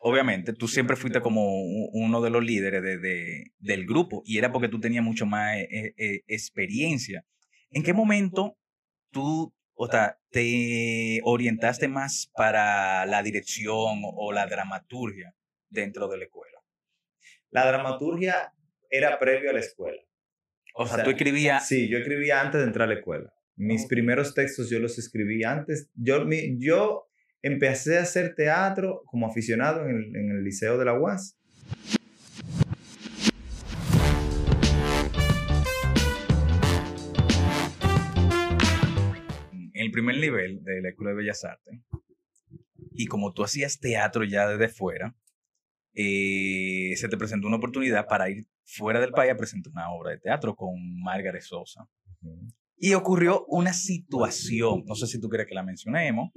obviamente, 0.00 0.52
tú 0.52 0.68
siempre 0.68 0.96
fuiste 0.96 1.22
como 1.22 1.62
uno 1.92 2.20
de 2.20 2.30
los 2.30 2.44
líderes 2.44 2.82
de, 2.82 3.52
del 3.58 3.86
grupo 3.86 4.22
y 4.26 4.38
era 4.38 4.52
porque 4.52 4.68
tú 4.68 4.78
tenías 4.78 5.04
mucho 5.04 5.24
más 5.24 5.56
eh, 5.56 5.94
eh, 5.96 6.20
experiencia. 6.26 7.24
¿En 7.70 7.82
qué 7.82 7.94
momento 7.94 8.56
tú 9.10 9.54
o 9.82 9.86
sea, 9.86 10.18
te 10.30 11.20
orientaste 11.24 11.88
más 11.88 12.30
para 12.36 13.06
la 13.06 13.22
dirección 13.22 14.02
o 14.04 14.30
la 14.30 14.46
dramaturgia 14.46 15.34
dentro 15.70 16.06
de 16.06 16.18
la 16.18 16.24
escuela? 16.24 16.58
La 17.48 17.66
dramaturgia 17.66 18.52
era 18.90 19.18
previo 19.18 19.48
a 19.48 19.54
la 19.54 19.60
escuela. 19.60 20.02
O, 20.74 20.86
sea, 20.86 21.02
tú 21.02 21.08
escribías... 21.08 21.66
Sí, 21.66 21.88
yo 21.88 21.96
escribía 21.96 22.42
antes 22.42 22.60
de 22.60 22.66
entrar 22.66 22.90
a 22.90 22.92
la 22.92 22.98
escuela. 22.98 23.32
Mis 23.56 23.86
primeros 23.86 24.34
textos 24.34 24.68
yo 24.68 24.78
los 24.80 24.98
escribí 24.98 25.44
antes. 25.44 25.88
Yo, 25.94 26.26
mi, 26.26 26.58
yo 26.58 27.08
empecé 27.40 27.96
a 27.96 28.02
hacer 28.02 28.34
teatro 28.34 29.02
como 29.06 29.28
aficionado 29.28 29.88
en 29.88 29.96
el, 29.96 30.14
en 30.14 30.30
el 30.30 30.44
Liceo 30.44 30.76
de 30.76 30.84
la 30.84 30.92
UAS. 30.92 31.38
El 39.90 39.92
primer 39.92 40.18
nivel 40.18 40.62
de 40.62 40.80
la 40.80 40.90
Escuela 40.90 41.10
de 41.10 41.16
Bellas 41.16 41.44
Artes, 41.44 41.80
y 42.92 43.06
como 43.06 43.32
tú 43.32 43.42
hacías 43.42 43.80
teatro 43.80 44.24
ya 44.24 44.48
desde 44.48 44.68
fuera, 44.68 45.16
eh, 45.94 46.92
se 46.96 47.08
te 47.08 47.16
presentó 47.16 47.48
una 47.48 47.56
oportunidad 47.56 48.06
para 48.06 48.30
ir 48.30 48.46
fuera 48.64 49.00
del 49.00 49.10
país 49.10 49.32
a 49.32 49.36
presentar 49.36 49.72
una 49.72 49.92
obra 49.92 50.12
de 50.12 50.18
teatro 50.18 50.54
con 50.54 50.74
Margaret 51.02 51.42
Sosa. 51.42 51.88
Y 52.76 52.94
ocurrió 52.94 53.44
una 53.48 53.72
situación, 53.72 54.84
no 54.86 54.94
sé 54.94 55.06
si 55.06 55.20
tú 55.20 55.28
quieres 55.28 55.48
que 55.48 55.54
la 55.54 55.64
mencionemos, 55.64 56.30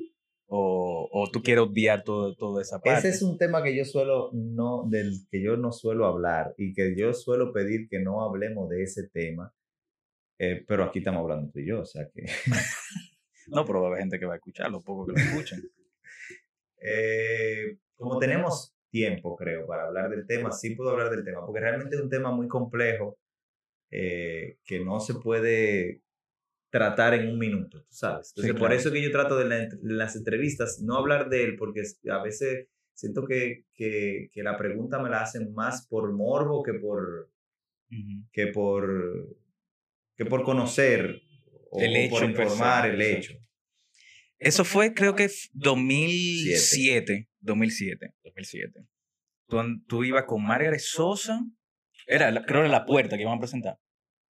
o, 0.48 1.07
o 1.12 1.29
tú 1.31 1.41
quieres 1.41 1.63
obviar 1.63 2.03
todo, 2.03 2.36
toda 2.36 2.62
esa 2.62 2.79
parte. 2.79 3.07
Ese 3.07 3.17
es 3.17 3.22
un 3.22 3.38
tema 3.38 3.63
que 3.63 3.75
yo 3.75 3.86
suelo 3.86 4.31
no, 4.33 4.88
del 4.89 5.13
que 5.29 5.43
yo 5.43 5.57
no 5.57 5.72
suelo 5.72 6.05
hablar 6.05 6.53
y 6.57 6.74
que 6.74 6.95
yo 6.98 7.13
suelo 7.13 7.53
pedir 7.53 7.88
que 7.88 8.00
no 8.00 8.24
hablemos 8.24 8.69
de 8.69 8.83
ese 8.83 9.07
tema, 9.07 9.53
eh, 10.39 10.63
pero 10.67 10.83
aquí 10.83 11.00
estamos 11.00 11.22
hablando 11.22 11.51
tú 11.51 11.60
y 11.60 11.67
yo, 11.67 11.81
o 11.81 11.86
sea 11.86 12.10
que... 12.13 12.25
no, 13.53 13.65
pero 13.65 13.81
va 13.81 13.88
a 13.88 13.89
haber 13.89 14.01
gente 14.01 14.19
que 14.19 14.25
va 14.25 14.33
a 14.33 14.38
escucharlo, 14.38 14.81
poco 14.81 15.05
que 15.05 15.13
lo 15.13 15.17
escuchen. 15.17 15.62
eh, 16.81 17.77
como 17.95 18.19
tenemos 18.19 18.74
tiempo, 18.89 19.36
creo, 19.36 19.65
para 19.65 19.86
hablar 19.86 20.10
del 20.10 20.27
tema, 20.27 20.51
sí 20.51 20.75
puedo 20.75 20.91
hablar 20.91 21.10
del 21.10 21.24
tema, 21.24 21.45
porque 21.45 21.62
realmente 21.62 21.95
es 21.95 22.01
un 22.01 22.10
tema 22.10 22.31
muy 22.31 22.48
complejo 22.48 23.17
eh, 23.89 24.57
que 24.65 24.79
no 24.79 25.00
se 25.00 25.15
puede 25.15 26.01
tratar 26.69 27.13
en 27.13 27.27
un 27.27 27.38
minuto, 27.38 27.83
tú 27.83 27.93
sabes. 27.93 28.33
Entonces, 28.36 28.60
por 28.60 28.74
eso 28.74 28.91
que 28.91 29.01
yo 29.01 29.12
trato 29.12 29.38
de, 29.38 29.69
las 29.83 30.15
entrevistas 30.15 30.79
no 30.81 30.98
hablar 30.98 31.29
de 31.29 31.43
él, 31.43 31.55
porque 31.55 31.83
a 32.10 32.24
veces 32.24 32.67
siento 32.93 33.25
que, 33.25 33.65
que, 33.74 34.29
que, 34.31 34.43
la 34.43 34.57
pregunta 34.57 35.00
me 35.00 35.10
la 35.10 35.22
hacen 35.22 35.53
más 35.53 35.88
por 35.88 36.12
morbo 36.12 36.63
que 36.63 36.74
por, 36.74 37.29
que 38.31 38.48
por, 38.48 39.38
que 40.15 40.25
por 40.25 40.43
conocer 40.43 41.22
o, 41.69 41.79
el 41.79 41.95
hecho 41.95 42.15
por 42.15 42.24
informar 42.29 42.89
el 42.89 43.01
hecho. 43.01 43.42
Eso 44.43 44.65
fue, 44.65 44.93
creo 44.93 45.15
que 45.15 45.29
2007. 45.53 47.29
2007. 47.39 48.13
2007. 48.23 48.85
Tú, 49.47 49.57
tú 49.88 50.03
ibas 50.03 50.25
con 50.25 50.43
Margaret 50.43 50.79
Sosa. 50.79 51.39
Era, 52.07 52.45
creo, 52.45 52.62
era 52.62 52.69
la 52.69 52.85
puerta 52.85 53.15
que 53.15 53.23
iban 53.23 53.38
a 53.38 53.39
presentar. 53.39 53.79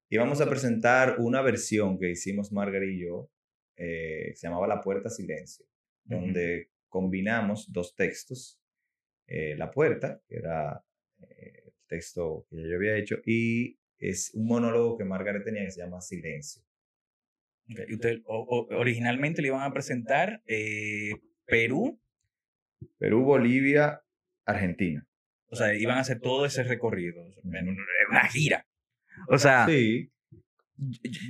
Íbamos 0.10 0.42
a 0.42 0.50
presentar 0.50 1.16
una 1.20 1.42
versión 1.42 1.98
que 1.98 2.12
hicimos 2.12 2.52
Margaret 2.52 2.90
y 2.90 3.02
yo, 3.02 3.32
eh, 3.76 4.34
se 4.36 4.48
llamaba 4.48 4.68
La 4.68 4.82
Puerta 4.82 5.10
Silencio, 5.10 5.66
donde 6.04 6.70
combinamos 6.88 7.72
dos 7.72 7.96
textos. 7.96 8.60
Eh, 9.26 9.56
la 9.58 9.72
Puerta, 9.72 10.22
que 10.28 10.36
era 10.36 10.86
eh, 11.20 11.64
el 11.66 11.74
texto 11.88 12.46
que 12.50 12.58
yo 12.58 12.76
había 12.76 12.96
hecho, 12.96 13.18
y 13.26 13.80
es 13.98 14.32
un 14.36 14.46
monólogo 14.46 14.98
que 14.98 15.06
Margaret 15.06 15.44
tenía 15.44 15.66
que 15.66 15.72
se 15.72 15.82
llama 15.82 16.02
Silencio. 16.02 16.62
Okay. 17.74 17.94
Usted, 17.94 18.22
originalmente 18.26 19.42
le 19.42 19.50
iban 19.50 19.62
a 19.62 19.74
presentar 19.74 20.42
Perú. 21.46 22.00
Perú, 22.98 23.24
Bolivia, 23.24 24.02
Argentina. 24.46 25.06
O 25.48 25.56
sea, 25.56 25.76
iban 25.76 25.98
a 25.98 26.02
hacer 26.02 26.20
todo 26.20 26.46
ese 26.46 26.64
recorrido, 26.64 27.24
una 28.10 28.28
gira. 28.28 28.66
O 29.28 29.38
sea, 29.38 29.68
sí. 29.68 30.12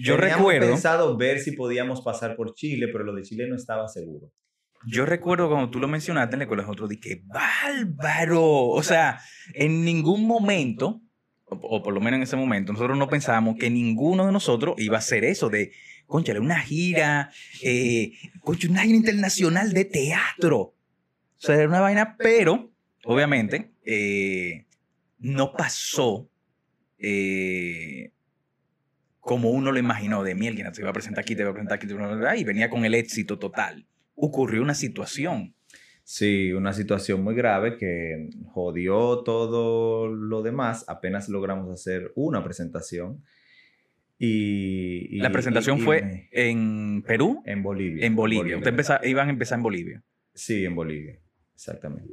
yo 0.01 0.17
recuerdo. 0.17 0.69
pensado 0.69 1.17
ver 1.17 1.39
si 1.39 1.51
podíamos 1.51 2.01
pasar 2.01 2.35
por 2.35 2.53
Chile, 2.53 2.87
pero 2.91 3.03
lo 3.03 3.13
de 3.13 3.23
Chile 3.23 3.47
no 3.47 3.55
estaba 3.55 3.87
seguro. 3.87 4.31
Yo 4.85 5.05
recuerdo 5.05 5.49
cuando 5.49 5.69
tú 5.69 5.79
lo 5.79 5.87
mencionaste 5.87 6.35
en 6.35 6.39
la 6.39 6.43
escuela, 6.43 6.63
nosotros 6.63 6.89
dije, 6.89 7.23
bárbaro. 7.25 8.67
O 8.67 8.83
sea, 8.83 9.19
en 9.53 9.83
ningún 9.83 10.25
momento, 10.25 11.01
o, 11.45 11.81
por 11.83 11.93
lo 11.93 12.01
menos 12.01 12.17
en 12.17 12.23
ese 12.23 12.35
momento, 12.35 12.73
nosotros 12.73 12.97
no 12.97 13.09
pensábamos 13.09 13.55
que 13.57 13.69
ninguno 13.69 14.25
de 14.25 14.31
nosotros 14.31 14.75
iba 14.77 14.97
a 14.97 14.99
hacer 14.99 15.23
eso 15.23 15.49
de, 15.49 15.71
conchale, 16.07 16.39
una 16.39 16.59
gira, 16.59 17.31
eh, 17.61 18.13
concha, 18.41 18.67
una 18.69 18.83
gira 18.83 18.95
internacional 18.95 19.73
de 19.73 19.85
teatro. 19.85 20.59
O 20.59 20.75
sea, 21.37 21.55
era 21.55 21.67
una 21.67 21.81
vaina, 21.81 22.15
pero, 22.17 22.71
obviamente, 23.05 23.73
eh, 23.85 24.65
no 25.19 25.53
pasó 25.53 26.29
eh, 26.97 28.11
como 29.19 29.51
uno 29.51 29.71
lo 29.71 29.79
imaginó 29.79 30.23
de 30.23 30.35
miel, 30.35 30.55
que 30.55 30.63
te 30.63 30.81
iba 30.81 30.89
a 30.89 30.93
presentar 30.93 31.21
aquí, 31.21 31.35
te 31.35 31.41
iba 31.41 31.51
a 31.51 31.53
presentar 31.53 31.77
aquí, 31.77 31.87
te 31.87 31.93
iba 31.93 32.03
a 32.03 32.07
presentar, 32.07 32.37
y 32.37 32.43
venía 32.43 32.69
con 32.69 32.85
el 32.85 32.93
éxito 32.93 33.39
total. 33.39 33.85
Ocurrió 34.15 34.61
una 34.61 34.75
situación. 34.75 35.55
Sí, 36.03 36.51
una 36.51 36.73
situación 36.73 37.23
muy 37.23 37.33
grave 37.33 37.77
que 37.77 38.29
jodió 38.51 39.23
todo 39.23 40.07
lo 40.09 40.41
demás. 40.41 40.83
Apenas 40.89 41.29
logramos 41.29 41.71
hacer 41.71 42.11
una 42.15 42.43
presentación. 42.43 43.23
Y, 44.17 45.17
la 45.17 45.31
presentación 45.31 45.79
fue 45.79 46.29
en 46.31 47.03
Perú. 47.05 47.41
En 47.45 47.61
Bolivia. 47.63 48.05
En 48.05 48.15
Bolivia. 48.15 48.57
Ustedes 48.57 48.89
iban 49.03 49.27
a 49.27 49.31
empezar 49.31 49.57
en 49.57 49.63
Bolivia. 49.63 50.03
Sí, 50.33 50.65
en 50.65 50.75
Bolivia, 50.75 51.19
exactamente 51.53 52.09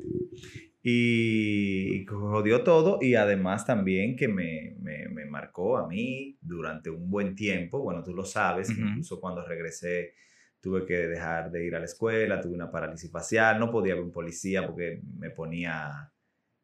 y 0.83 2.07
jodió 2.07 2.65
todo 2.65 2.99
y 3.03 3.15
además 3.15 3.67
también 3.67 4.17
que 4.17 4.29
me, 4.29 4.77
me, 4.81 5.09
me, 5.09 5.27
marcó 5.27 5.77
a 5.77 5.87
mí 5.87 6.39
durante 6.41 6.89
un 6.89 7.11
buen 7.11 7.35
tiempo, 7.35 7.81
bueno, 7.81 8.03
tú 8.03 8.15
lo 8.15 8.25
sabes, 8.25 8.71
incluso 8.71 9.21
cuando 9.21 9.45
regresé 9.45 10.15
tuve 10.61 10.87
que 10.87 10.95
dejar 11.07 11.51
de 11.51 11.67
ir 11.67 11.75
a 11.75 11.81
la 11.81 11.85
escuela, 11.85 12.41
tuve 12.41 12.55
una 12.55 12.71
parálisis 12.71 13.11
facial, 13.11 13.59
no 13.59 13.71
podía 13.71 13.95
ver 13.95 14.05
un 14.05 14.13
policía 14.13 14.67
porque 14.67 15.03
me 15.19 15.31
ponía 15.31 16.13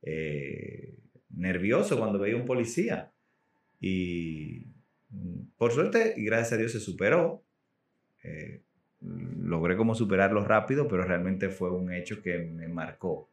eh, 0.03 0.99
nervioso 1.31 1.99
cuando 1.99 2.19
veía 2.19 2.37
un 2.37 2.45
policía. 2.45 3.13
Y 3.81 4.67
por 5.57 5.73
suerte, 5.73 6.15
y 6.17 6.25
gracias 6.25 6.53
a 6.53 6.57
Dios 6.57 6.73
se 6.73 6.81
superó. 6.81 7.45
Eh, 8.23 8.63
logré 9.01 9.77
como 9.77 9.95
superarlo 9.95 10.45
rápido, 10.45 10.89
pero 10.89 11.05
realmente 11.05 11.49
fue 11.49 11.71
un 11.71 11.93
hecho 11.93 12.23
que 12.23 12.39
me 12.39 12.69
marcó. 12.69 13.31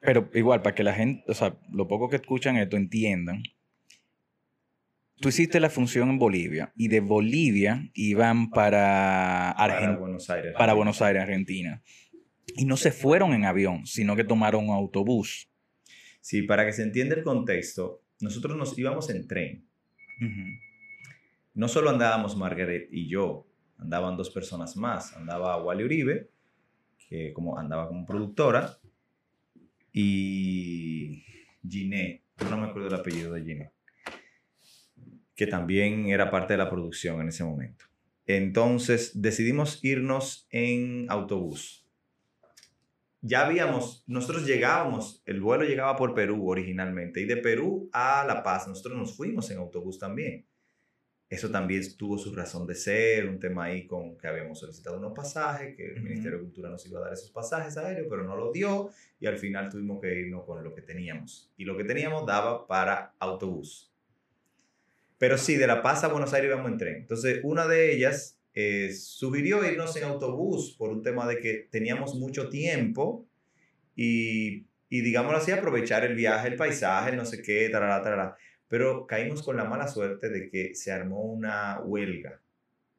Pero 0.00 0.30
igual, 0.34 0.62
para 0.62 0.74
que 0.74 0.82
la 0.82 0.94
gente, 0.94 1.24
o 1.28 1.34
sea, 1.34 1.58
lo 1.72 1.86
poco 1.86 2.08
que 2.08 2.16
escuchan 2.16 2.56
esto 2.56 2.76
entiendan, 2.76 3.42
tú 5.20 5.28
hiciste 5.28 5.60
la 5.60 5.68
función 5.68 6.10
en 6.10 6.18
Bolivia 6.18 6.72
y 6.76 6.88
de 6.88 7.00
Bolivia 7.00 7.90
iban 7.94 8.50
para, 8.50 9.54
para 9.56 9.96
Buenos 9.96 10.28
Aires. 10.30 10.54
Para 10.56 10.72
Buenos 10.72 11.02
Aires, 11.02 11.22
Argentina. 11.22 11.82
Y 12.56 12.64
no 12.64 12.76
se 12.76 12.90
fueron 12.90 13.32
en 13.34 13.44
avión, 13.44 13.86
sino 13.86 14.16
que 14.16 14.24
tomaron 14.24 14.68
un 14.68 14.74
autobús. 14.74 15.50
Sí, 16.20 16.42
para 16.42 16.66
que 16.66 16.72
se 16.72 16.82
entienda 16.82 17.14
el 17.14 17.22
contexto, 17.22 18.02
nosotros 18.20 18.56
nos 18.56 18.76
íbamos 18.78 19.08
en 19.10 19.26
tren. 19.26 19.69
No 21.54 21.68
solo 21.68 21.90
andábamos 21.90 22.36
Margaret 22.36 22.88
y 22.90 23.08
yo, 23.08 23.46
andaban 23.78 24.16
dos 24.16 24.30
personas 24.30 24.76
más. 24.76 25.16
Andaba 25.16 25.62
Wally 25.62 25.84
Uribe, 25.84 26.30
que 27.08 27.32
como 27.32 27.58
andaba 27.58 27.88
como 27.88 28.06
productora, 28.06 28.78
y 29.92 31.24
Giné, 31.68 32.22
no 32.48 32.56
me 32.58 32.68
acuerdo 32.68 32.88
el 32.88 32.94
apellido 32.94 33.32
de 33.32 33.42
Giné, 33.42 33.72
que 35.34 35.46
también 35.46 36.08
era 36.08 36.30
parte 36.30 36.54
de 36.54 36.58
la 36.58 36.70
producción 36.70 37.20
en 37.20 37.28
ese 37.28 37.44
momento. 37.44 37.86
Entonces 38.26 39.20
decidimos 39.20 39.82
irnos 39.82 40.46
en 40.50 41.06
autobús. 41.08 41.84
Ya 43.22 43.46
habíamos, 43.46 44.02
nosotros 44.06 44.46
llegábamos, 44.46 45.22
el 45.26 45.40
vuelo 45.42 45.64
llegaba 45.64 45.96
por 45.96 46.14
Perú 46.14 46.48
originalmente 46.48 47.20
y 47.20 47.26
de 47.26 47.36
Perú 47.36 47.90
a 47.92 48.24
La 48.26 48.42
Paz 48.42 48.66
nosotros 48.66 48.96
nos 48.96 49.14
fuimos 49.14 49.50
en 49.50 49.58
autobús 49.58 49.98
también. 49.98 50.46
Eso 51.28 51.48
también 51.48 51.82
tuvo 51.96 52.18
su 52.18 52.34
razón 52.34 52.66
de 52.66 52.74
ser, 52.74 53.28
un 53.28 53.38
tema 53.38 53.66
ahí 53.66 53.86
con 53.86 54.16
que 54.16 54.26
habíamos 54.26 54.58
solicitado 54.58 54.98
unos 54.98 55.12
pasajes, 55.12 55.76
que 55.76 55.86
el 55.86 56.02
Ministerio 56.02 56.38
de 56.38 56.44
Cultura 56.44 56.70
nos 56.70 56.84
iba 56.86 56.98
a 56.98 57.04
dar 57.04 57.12
esos 57.12 57.30
pasajes 57.30 57.76
aéreos, 57.76 58.08
pero 58.10 58.24
no 58.24 58.36
lo 58.36 58.50
dio 58.50 58.90
y 59.20 59.26
al 59.26 59.38
final 59.38 59.68
tuvimos 59.68 60.00
que 60.00 60.12
irnos 60.18 60.44
con 60.44 60.64
lo 60.64 60.74
que 60.74 60.82
teníamos. 60.82 61.52
Y 61.56 61.64
lo 61.66 61.76
que 61.76 61.84
teníamos 61.84 62.26
daba 62.26 62.66
para 62.66 63.14
autobús. 63.20 63.92
Pero 65.18 65.36
sí, 65.36 65.56
de 65.56 65.66
La 65.66 65.82
Paz 65.82 66.02
a 66.02 66.08
Buenos 66.08 66.32
Aires 66.32 66.50
íbamos 66.50 66.72
en 66.72 66.78
tren. 66.78 66.96
Entonces, 66.96 67.40
una 67.44 67.68
de 67.68 67.94
ellas 67.94 68.39
eh, 68.54 68.92
sugirió 68.92 69.64
irnos 69.64 69.96
en 69.96 70.04
autobús 70.04 70.74
por 70.78 70.90
un 70.90 71.02
tema 71.02 71.26
de 71.26 71.38
que 71.38 71.68
teníamos 71.70 72.14
mucho 72.14 72.48
tiempo 72.48 73.26
y, 73.94 74.66
y 74.88 75.00
digámoslo 75.02 75.38
así, 75.38 75.52
aprovechar 75.52 76.04
el 76.04 76.14
viaje, 76.14 76.48
el 76.48 76.56
paisaje, 76.56 77.16
no 77.16 77.24
sé 77.24 77.42
qué, 77.42 77.68
tarara, 77.68 78.02
tarara. 78.02 78.36
Pero 78.68 79.06
caímos 79.06 79.42
con 79.42 79.56
la 79.56 79.64
mala 79.64 79.88
suerte 79.88 80.28
de 80.28 80.48
que 80.48 80.74
se 80.74 80.92
armó 80.92 81.22
una 81.22 81.80
huelga 81.80 82.40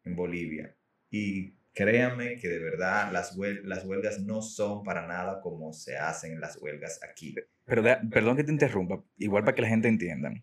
en 0.04 0.16
Bolivia. 0.16 0.76
Y 1.10 1.54
créanme 1.74 2.38
que 2.38 2.48
de 2.48 2.60
verdad 2.60 3.12
las, 3.12 3.38
las 3.64 3.86
huelgas 3.86 4.20
no 4.20 4.42
son 4.42 4.84
para 4.84 5.08
nada 5.08 5.42
como 5.42 5.74
se 5.74 5.98
hacen 5.98 6.40
las 6.40 6.62
huelgas 6.62 7.00
aquí. 7.04 7.36
Pero 7.66 7.84
perdón 8.10 8.38
que 8.38 8.44
te 8.44 8.52
interrumpa, 8.52 9.04
igual 9.18 9.44
para 9.44 9.56
que 9.56 9.62
la 9.62 9.70
gente 9.70 9.88
entienda. 9.88 10.34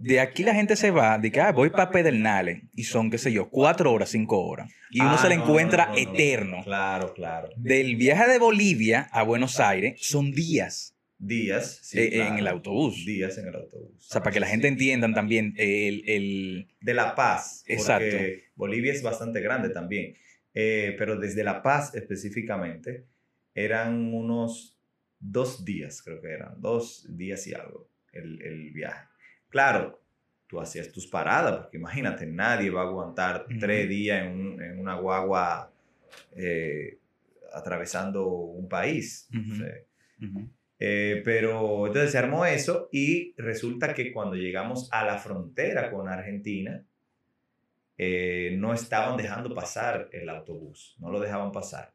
De 0.00 0.20
aquí 0.20 0.42
la 0.44 0.54
gente 0.54 0.76
se 0.76 0.90
va, 0.90 1.18
de 1.18 1.30
que 1.32 1.40
ah, 1.40 1.52
voy 1.52 1.70
para 1.70 1.90
Pedernales 1.90 2.62
y 2.74 2.84
son, 2.84 3.10
qué 3.10 3.18
sé 3.18 3.32
yo, 3.32 3.48
cuatro 3.50 3.92
horas, 3.92 4.10
cinco 4.10 4.44
horas. 4.44 4.70
Y 4.90 5.00
uno 5.00 5.12
ah, 5.12 5.18
se 5.18 5.28
le 5.28 5.34
encuentra 5.34 5.92
eterno. 5.96 6.62
Claro, 6.64 7.12
claro. 7.14 7.48
Del 7.56 7.96
viaje 7.96 8.28
de 8.30 8.38
Bolivia 8.38 9.08
a 9.12 9.22
Buenos 9.22 9.60
Aires 9.60 9.98
son 10.00 10.32
días. 10.32 10.94
Días. 11.20 11.80
sí, 11.82 11.98
eh, 11.98 12.26
en 12.26 12.38
el 12.38 12.46
autobús. 12.46 13.04
Días 13.04 13.36
en 13.38 13.48
el 13.48 13.54
autobús. 13.56 14.06
O 14.06 14.10
sea, 14.12 14.22
para 14.22 14.32
que 14.32 14.40
la 14.40 14.46
Sí, 14.46 14.52
gente 14.52 14.68
entienda 14.68 15.12
también 15.12 15.52
el, 15.56 16.04
el- 16.08 16.68
De 16.80 16.94
La 16.94 17.14
Paz. 17.16 17.64
Exacto. 17.66 18.06
Porque 18.08 18.44
Bolivia 18.54 18.92
es 18.92 19.02
bastante 19.02 19.40
grande 19.40 19.70
también. 19.70 20.14
Eh, 20.54 20.94
pero 20.96 21.18
desde 21.18 21.42
La 21.42 21.60
Paz 21.62 21.94
específicamente 21.94 23.06
eran 23.54 24.14
unos 24.14 24.78
dos 25.18 25.64
días, 25.64 26.02
creo 26.02 26.20
que 26.22 26.28
eran. 26.30 26.60
Dos 26.60 27.04
días 27.16 27.44
y 27.48 27.54
algo 27.54 27.90
el, 28.12 28.40
el 28.42 28.70
viaje. 28.70 29.07
Claro, 29.48 30.00
tú 30.46 30.60
hacías 30.60 30.90
tus 30.92 31.06
paradas, 31.06 31.58
porque 31.62 31.76
imagínate, 31.78 32.26
nadie 32.26 32.70
va 32.70 32.82
a 32.82 32.84
aguantar 32.86 33.46
tres 33.58 33.88
días 33.88 34.22
en, 34.24 34.32
un- 34.32 34.62
en 34.62 34.78
una 34.78 34.94
guagua 34.96 35.72
eh, 36.36 36.98
atravesando 37.52 38.26
un 38.26 38.68
país. 38.68 39.28
O 39.52 39.54
sea, 39.56 39.74
eh, 40.80 41.22
pero 41.24 41.86
entonces 41.86 42.12
se 42.12 42.18
armó 42.18 42.44
eso 42.46 42.88
y 42.92 43.34
resulta 43.36 43.92
que 43.94 44.12
cuando 44.12 44.36
llegamos 44.36 44.88
a 44.92 45.04
la 45.04 45.18
frontera 45.18 45.90
con 45.90 46.08
Argentina, 46.08 46.84
eh, 47.96 48.54
no 48.56 48.72
estaban 48.72 49.16
dejando 49.16 49.54
pasar 49.54 50.08
el 50.12 50.28
autobús, 50.28 50.96
no 51.00 51.10
lo 51.10 51.18
dejaban 51.20 51.50
pasar. 51.52 51.92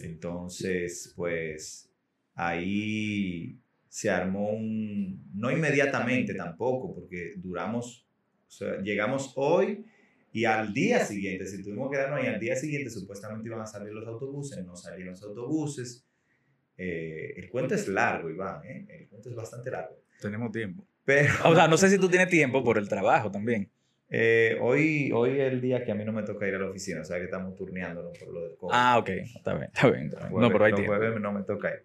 Entonces, 0.00 1.12
pues 1.16 1.90
ahí 2.34 3.58
se 3.94 4.10
armó 4.10 4.50
un, 4.50 5.30
no 5.36 5.52
inmediatamente 5.52 6.34
tampoco, 6.34 6.92
porque 6.92 7.34
duramos, 7.36 8.04
o 8.48 8.50
sea, 8.50 8.80
llegamos 8.82 9.32
hoy 9.36 9.86
y 10.32 10.46
al 10.46 10.74
día 10.74 11.04
siguiente, 11.04 11.46
si 11.46 11.62
tuvimos 11.62 11.88
que 11.88 11.98
quedarnos 11.98 12.18
ahí, 12.18 12.26
al 12.26 12.40
día 12.40 12.56
siguiente 12.56 12.90
supuestamente 12.90 13.48
iban 13.48 13.60
a 13.60 13.66
salir 13.66 13.92
los 13.92 14.04
autobuses, 14.08 14.66
no 14.66 14.74
salieron 14.74 15.12
los 15.12 15.22
autobuses. 15.22 16.04
Eh, 16.76 17.34
el 17.36 17.48
cuento 17.48 17.76
es 17.76 17.86
largo, 17.86 18.28
Iván, 18.28 18.64
¿eh? 18.64 18.84
el 18.88 19.06
cuento 19.06 19.30
es 19.30 19.36
bastante 19.36 19.70
largo. 19.70 19.96
Tenemos 20.20 20.50
tiempo. 20.50 20.84
Pero 21.04 21.32
O 21.44 21.54
sea, 21.54 21.68
no 21.68 21.76
sé 21.76 21.88
si 21.88 21.96
tú 21.96 22.08
tienes 22.08 22.28
tiempo 22.28 22.64
por 22.64 22.78
el 22.78 22.88
trabajo 22.88 23.30
también. 23.30 23.70
eh, 24.08 24.58
hoy, 24.60 25.12
hoy 25.12 25.38
es 25.38 25.52
el 25.52 25.60
día 25.60 25.84
que 25.84 25.92
a 25.92 25.94
mí 25.94 26.04
no 26.04 26.12
me 26.12 26.24
toca 26.24 26.48
ir 26.48 26.56
a 26.56 26.58
la 26.58 26.68
oficina, 26.68 27.02
o 27.02 27.04
sea 27.04 27.18
que 27.18 27.26
estamos 27.26 27.54
turneándonos 27.54 28.18
por 28.18 28.34
lo 28.34 28.42
del 28.42 28.56
COVID. 28.56 28.72
Ah, 28.74 28.98
ok. 28.98 29.08
Está 29.08 29.54
bien, 29.54 29.70
está 29.72 29.88
bien. 29.88 30.06
está 30.06 30.28
bien. 30.28 30.40
No, 30.40 30.50
pero 30.50 30.64
hay 30.64 30.72
tiempo. 30.72 30.96
no 30.96 31.32
me 31.32 31.44
toca 31.44 31.70
ir. 31.70 31.84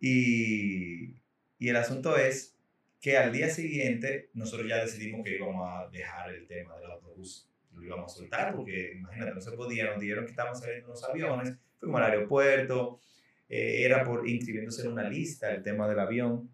Y, 0.00 1.23
y 1.64 1.70
el 1.70 1.76
asunto 1.76 2.14
es 2.18 2.54
que 3.00 3.16
al 3.16 3.32
día 3.32 3.48
siguiente 3.48 4.28
nosotros 4.34 4.68
ya 4.68 4.84
decidimos 4.84 5.24
que 5.24 5.34
íbamos 5.36 5.66
a 5.66 5.88
dejar 5.88 6.30
el 6.34 6.46
tema 6.46 6.76
del 6.76 6.90
autobús. 6.90 7.48
Lo 7.72 7.82
íbamos 7.82 8.12
a 8.12 8.16
soltar 8.16 8.54
porque, 8.54 8.92
imagínate, 8.96 9.32
no 9.32 9.40
se 9.40 9.52
podía. 9.52 9.86
Nos 9.86 9.98
dijeron 9.98 10.26
que 10.26 10.32
estábamos 10.32 10.60
saliendo 10.60 10.88
unos 10.88 11.02
aviones. 11.04 11.56
Fuimos 11.80 12.02
al 12.02 12.10
aeropuerto. 12.10 13.00
eh, 13.48 13.82
era 13.82 14.04
por 14.04 14.28
inscribiéndose 14.28 14.82
en 14.82 14.92
una 14.92 15.08
lista 15.08 15.50
el 15.54 15.62
tema 15.62 15.88
del 15.88 16.00
avión. 16.00 16.50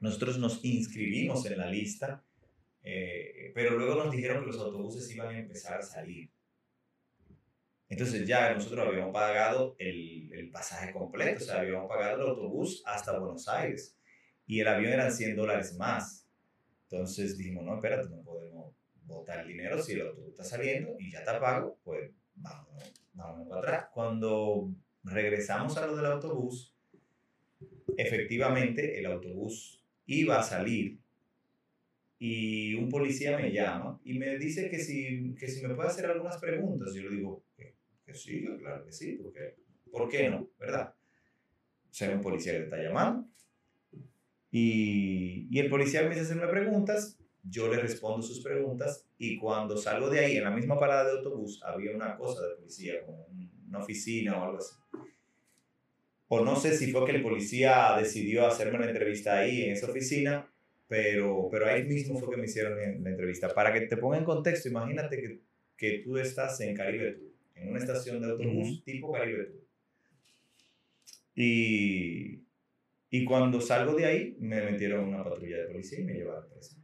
Nosotros 0.00 0.38
nos 0.38 0.64
inscribimos 0.64 1.44
en 1.44 1.58
la 1.58 1.66
lista. 1.70 2.24
eh, 2.82 3.52
pero 3.54 3.76
luego 3.76 3.96
nos 4.02 4.10
dijeron 4.10 4.40
que 4.40 4.46
los 4.46 4.58
autobuses 4.60 5.14
iban 5.14 5.28
a 5.34 5.38
empezar 5.38 5.78
a 5.80 5.82
salir. 5.82 6.30
Entonces 7.90 8.26
ya 8.26 8.54
nosotros 8.54 8.86
habíamos 8.88 9.12
pagado 9.12 9.76
el, 9.78 10.32
el 10.32 10.50
pasaje 10.50 10.90
completo, 10.94 11.42
o 11.42 11.46
sea, 11.46 11.60
habíamos 11.60 11.86
pagado 11.86 12.22
el 12.22 12.28
autobús 12.30 12.82
hasta 12.86 13.18
Buenos 13.18 13.46
Aires 13.48 13.97
y 14.48 14.60
el 14.60 14.66
avión 14.66 14.94
eran 14.94 15.12
100 15.12 15.36
dólares 15.36 15.76
más. 15.76 16.26
Entonces 16.90 17.36
dijimos, 17.36 17.64
no, 17.64 17.74
espérate, 17.76 18.08
no 18.08 18.22
podemos 18.22 18.74
botar 19.04 19.40
el 19.40 19.48
dinero 19.48 19.80
si 19.80 19.92
el 19.92 20.00
autobús 20.00 20.30
está 20.30 20.42
saliendo 20.42 20.96
y 20.98 21.12
ya 21.12 21.18
está 21.20 21.38
pago, 21.38 21.78
pues 21.84 22.10
vámonos, 22.34 22.94
vámonos 23.12 23.46
para 23.46 23.60
atrás. 23.60 23.86
Cuando 23.92 24.70
regresamos 25.04 25.76
a 25.76 25.86
lo 25.86 25.94
del 25.94 26.06
autobús, 26.06 26.74
efectivamente 27.98 28.98
el 28.98 29.06
autobús 29.06 29.84
iba 30.06 30.40
a 30.40 30.42
salir 30.42 30.98
y 32.18 32.74
un 32.74 32.88
policía 32.88 33.36
me 33.36 33.52
llama 33.52 34.00
y 34.02 34.18
me 34.18 34.38
dice 34.38 34.70
que 34.70 34.78
si, 34.78 35.34
que 35.34 35.46
si 35.46 35.64
me 35.66 35.74
puede 35.74 35.90
hacer 35.90 36.06
algunas 36.06 36.38
preguntas. 36.38 36.94
Yo 36.94 37.02
le 37.02 37.16
digo 37.16 37.44
que, 37.54 37.74
que 38.02 38.14
sí, 38.14 38.46
claro 38.58 38.82
que 38.82 38.92
sí, 38.92 39.12
porque, 39.22 39.56
¿por 39.92 40.08
qué 40.08 40.30
no? 40.30 40.48
¿Verdad? 40.58 40.94
O 41.90 41.92
sea, 41.92 42.10
un 42.14 42.22
policía 42.22 42.52
que 42.52 42.60
te 42.60 42.64
está 42.64 42.82
llamando. 42.82 43.28
Y, 44.50 45.46
y 45.50 45.58
el 45.58 45.68
policía 45.68 46.00
empieza 46.00 46.22
a 46.22 46.24
hacerme 46.24 46.46
preguntas, 46.48 47.18
yo 47.42 47.68
le 47.68 47.78
respondo 47.78 48.22
sus 48.26 48.40
preguntas 48.40 49.04
y 49.18 49.36
cuando 49.38 49.76
salgo 49.76 50.08
de 50.10 50.20
ahí, 50.20 50.36
en 50.36 50.44
la 50.44 50.50
misma 50.50 50.78
parada 50.78 51.04
de 51.04 51.18
autobús, 51.18 51.62
había 51.64 51.94
una 51.94 52.16
cosa 52.16 52.46
de 52.46 52.54
policía, 52.56 53.04
como 53.04 53.24
un- 53.26 53.50
una 53.68 53.78
oficina 53.80 54.38
o 54.38 54.44
algo 54.44 54.58
así. 54.58 54.74
O 56.28 56.44
no 56.44 56.56
sé 56.56 56.76
si 56.76 56.90
fue 56.92 57.04
que 57.06 57.12
el 57.12 57.22
policía 57.22 57.94
decidió 57.98 58.46
hacerme 58.46 58.78
la 58.78 58.90
entrevista 58.90 59.38
ahí 59.38 59.62
en 59.64 59.72
esa 59.72 59.90
oficina, 59.90 60.50
pero, 60.86 61.48
pero 61.50 61.66
ahí 61.66 61.84
mismo 61.84 62.18
fue 62.18 62.30
que 62.30 62.36
me 62.36 62.46
hicieron 62.46 62.76
la, 63.02 63.10
entrevista. 63.10 63.48
Para 63.54 63.72
que 63.72 63.82
te 63.82 63.96
ponga 63.96 64.18
en 64.18 64.24
contexto, 64.24 64.68
imagínate 64.68 65.20
que, 65.20 65.40
que 65.76 65.98
tú 66.04 66.16
estás 66.18 66.60
en 66.60 66.74
Caribe 66.74 67.12
Tour, 67.12 67.32
en 67.56 67.70
una 67.70 67.78
estación 67.78 68.20
de 68.20 68.30
autobús 68.30 68.68
Ujú. 68.70 68.82
tipo 68.84 69.12
Caribe 69.12 69.44
Tour. 69.44 69.62
Y, 71.34 72.42
y 73.10 73.24
cuando 73.24 73.60
salgo 73.60 73.94
de 73.94 74.06
ahí, 74.06 74.36
me 74.38 74.62
metieron 74.62 75.04
en 75.04 75.14
una 75.14 75.24
patrulla 75.24 75.58
de 75.58 75.66
policía 75.66 76.00
y 76.00 76.04
me 76.04 76.14
llevaron 76.14 76.48
preso. 76.50 76.76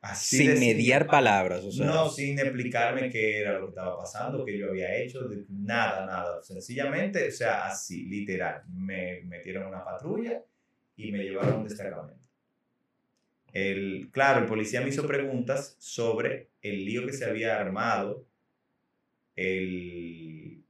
Así 0.00 0.38
Sin 0.38 0.60
mediar 0.60 1.06
palabras, 1.06 1.64
o 1.64 1.72
sea. 1.72 1.86
No, 1.86 2.08
sin 2.08 2.38
explicarme 2.38 3.10
qué 3.10 3.40
era 3.40 3.54
lo 3.54 3.66
que 3.66 3.70
estaba 3.70 3.98
pasando, 3.98 4.44
qué 4.44 4.56
yo 4.56 4.68
había 4.68 4.96
hecho, 4.96 5.28
nada, 5.48 6.06
nada. 6.06 6.42
Sencillamente, 6.42 7.28
o 7.28 7.32
sea, 7.32 7.66
así, 7.66 8.04
literal. 8.04 8.62
Me 8.68 9.22
metieron 9.22 9.64
en 9.64 9.68
una 9.70 9.84
patrulla 9.84 10.42
y 10.96 11.10
me 11.10 11.24
llevaron 11.24 11.54
a 11.54 11.56
un 11.58 11.64
destacamento. 11.64 12.28
El, 13.52 14.08
claro, 14.12 14.40
el 14.40 14.46
policía 14.46 14.80
me 14.80 14.90
hizo 14.90 15.06
preguntas 15.06 15.74
sobre 15.78 16.50
el 16.62 16.84
lío 16.84 17.04
que 17.04 17.12
se 17.12 17.24
había 17.24 17.58
armado 17.58 18.26
el, 19.34 20.64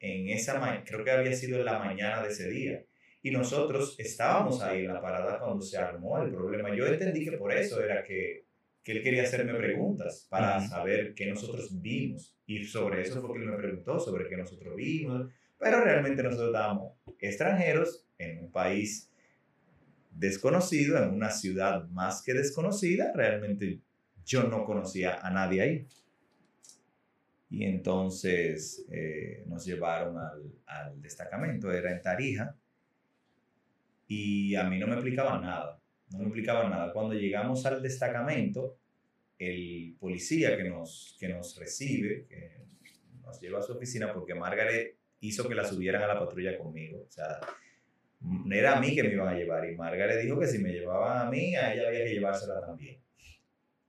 en 0.00 0.28
esa 0.28 0.82
creo 0.84 1.04
que 1.04 1.10
había 1.10 1.32
sido 1.34 1.58
en 1.58 1.64
la 1.64 1.78
mañana 1.78 2.22
de 2.22 2.30
ese 2.30 2.48
día. 2.50 2.84
Y 3.26 3.32
nosotros 3.32 3.96
estábamos 3.98 4.62
ahí 4.62 4.84
en 4.84 4.94
la 4.94 5.00
parada 5.00 5.40
cuando 5.40 5.60
se 5.60 5.76
armó 5.76 6.22
el 6.22 6.30
problema. 6.30 6.72
Yo 6.72 6.86
entendí 6.86 7.24
que 7.24 7.32
por 7.32 7.52
eso 7.52 7.82
era 7.82 8.04
que, 8.04 8.46
que 8.84 8.92
él 8.92 9.02
quería 9.02 9.24
hacerme 9.24 9.52
preguntas 9.54 10.28
para 10.30 10.58
Ujú. 10.58 10.68
saber 10.68 11.12
qué 11.12 11.26
nosotros 11.26 11.82
vimos. 11.82 12.36
Y 12.46 12.62
sobre 12.62 13.02
eso 13.02 13.20
fue 13.20 13.32
que 13.32 13.42
él 13.42 13.50
me 13.50 13.56
preguntó, 13.56 13.98
sobre 13.98 14.28
qué 14.28 14.36
nosotros 14.36 14.76
vimos. 14.76 15.28
Pero 15.58 15.82
realmente 15.82 16.22
nosotros 16.22 16.50
estábamos 16.50 16.92
extranjeros 17.18 18.06
en 18.16 18.44
un 18.44 18.52
país 18.52 19.10
desconocido, 20.12 21.02
en 21.02 21.10
una 21.10 21.30
ciudad 21.30 21.84
más 21.88 22.22
que 22.22 22.32
desconocida. 22.32 23.12
Realmente 23.12 23.80
yo 24.24 24.44
no 24.44 24.64
conocía 24.64 25.18
a 25.20 25.30
nadie 25.30 25.62
ahí. 25.62 25.86
Y 27.50 27.64
entonces 27.64 28.86
eh, 28.88 29.42
nos 29.48 29.64
llevaron 29.66 30.16
al, 30.16 30.52
al 30.66 31.02
destacamento, 31.02 31.72
era 31.72 31.90
en 31.90 32.00
Tarija, 32.00 32.54
y 34.08 34.54
a 34.54 34.64
mí 34.64 34.78
no 34.78 34.86
me 34.86 34.94
explicaban 34.94 35.42
nada, 35.42 35.80
no 36.12 36.18
me 36.18 36.24
explicaban 36.24 36.70
nada. 36.70 36.92
Cuando 36.92 37.14
llegamos 37.14 37.64
al 37.66 37.82
destacamento, 37.82 38.78
el 39.38 39.96
policía 39.98 40.56
que 40.56 40.64
nos, 40.64 41.16
que 41.20 41.28
nos 41.28 41.56
recibe, 41.58 42.26
que 42.28 42.52
nos 43.22 43.40
lleva 43.40 43.58
a 43.58 43.62
su 43.62 43.72
oficina, 43.72 44.12
porque 44.12 44.34
Margaret 44.34 44.96
hizo 45.20 45.48
que 45.48 45.54
la 45.54 45.64
subieran 45.64 46.02
a 46.02 46.06
la 46.06 46.18
patrulla 46.18 46.56
conmigo, 46.56 47.04
o 47.06 47.10
sea, 47.10 47.40
m- 48.22 48.56
era 48.56 48.76
a 48.76 48.80
mí 48.80 48.94
que 48.94 49.02
me 49.02 49.12
iban 49.12 49.28
a 49.28 49.36
llevar, 49.38 49.68
y 49.68 49.74
Margaret 49.76 50.22
dijo 50.22 50.38
que 50.38 50.46
si 50.46 50.58
me 50.58 50.72
llevaban 50.72 51.26
a 51.26 51.30
mí, 51.30 51.54
a 51.56 51.74
ella 51.74 51.88
había 51.88 52.04
que 52.04 52.12
llevársela 52.14 52.60
también. 52.64 52.98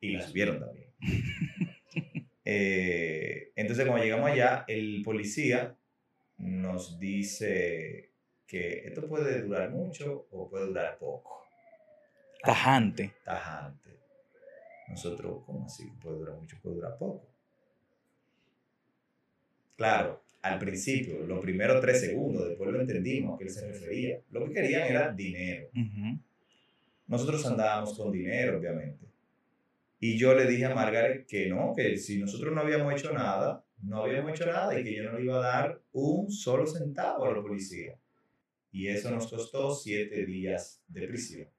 Y 0.01 0.11
la 0.13 0.21
subieron 0.21 0.59
también. 0.59 0.87
Eh, 2.49 3.51
entonces, 3.57 3.85
cuando 3.85 4.05
llegamos 4.05 4.31
allá, 4.31 4.63
el 4.69 5.01
policía 5.03 5.75
nos 6.37 6.97
dice 6.97 8.11
que 8.47 8.87
esto 8.87 9.07
puede 9.07 9.41
durar 9.41 9.69
mucho 9.69 10.27
o 10.31 10.49
puede 10.49 10.67
durar 10.67 10.97
poco. 10.97 11.43
Tajante. 12.41 13.13
Tajante. 13.23 13.99
Nosotros, 14.87 15.43
¿cómo 15.45 15.65
así? 15.65 15.91
Puede 16.01 16.17
durar 16.17 16.35
mucho, 16.35 16.57
puede 16.61 16.75
durar 16.75 16.97
poco. 16.97 17.27
Claro, 19.75 20.23
al 20.41 20.57
principio, 20.57 21.19
los 21.27 21.39
primeros 21.39 21.81
tres 21.81 21.99
segundos, 21.99 22.47
después 22.47 22.71
lo 22.71 22.79
entendimos 22.79 23.35
a 23.35 23.37
qué 23.37 23.43
él 23.43 23.49
se 23.49 23.67
refería. 23.67 24.21
Lo 24.31 24.45
que 24.45 24.53
querían 24.53 24.87
era 24.87 25.11
dinero. 25.11 25.67
Ujú. 25.73 26.19
Nosotros 27.07 27.45
andábamos 27.45 27.97
con 27.97 28.11
dinero, 28.11 28.57
obviamente. 28.57 29.05
Y 29.99 30.17
yo 30.17 30.33
le 30.33 30.45
dije 30.45 30.65
a 30.65 30.75
Margaret 30.75 31.25
que 31.27 31.47
no, 31.47 31.73
que 31.75 31.97
si 31.97 32.19
nosotros 32.19 32.53
no 32.53 32.61
habíamos 32.61 32.93
hecho 32.93 33.11
nada, 33.11 33.63
no 33.83 34.03
habíamos 34.03 34.31
hecho 34.31 34.45
nada 34.45 34.79
y 34.79 34.83
que 34.83 34.95
yo 34.95 35.03
no 35.03 35.17
le 35.17 35.25
iba 35.25 35.37
a 35.37 35.61
dar 35.61 35.81
un 35.91 36.31
solo 36.31 36.65
centavo 36.65 37.25
a 37.25 37.33
la 37.33 37.41
policía. 37.41 37.97
Y 38.71 38.87
eso 38.87 39.09
nos 39.11 39.27
costó 39.27 39.73
siete 39.73 40.25
días 40.25 40.83
de 40.87 41.07
prisión. 41.07 41.49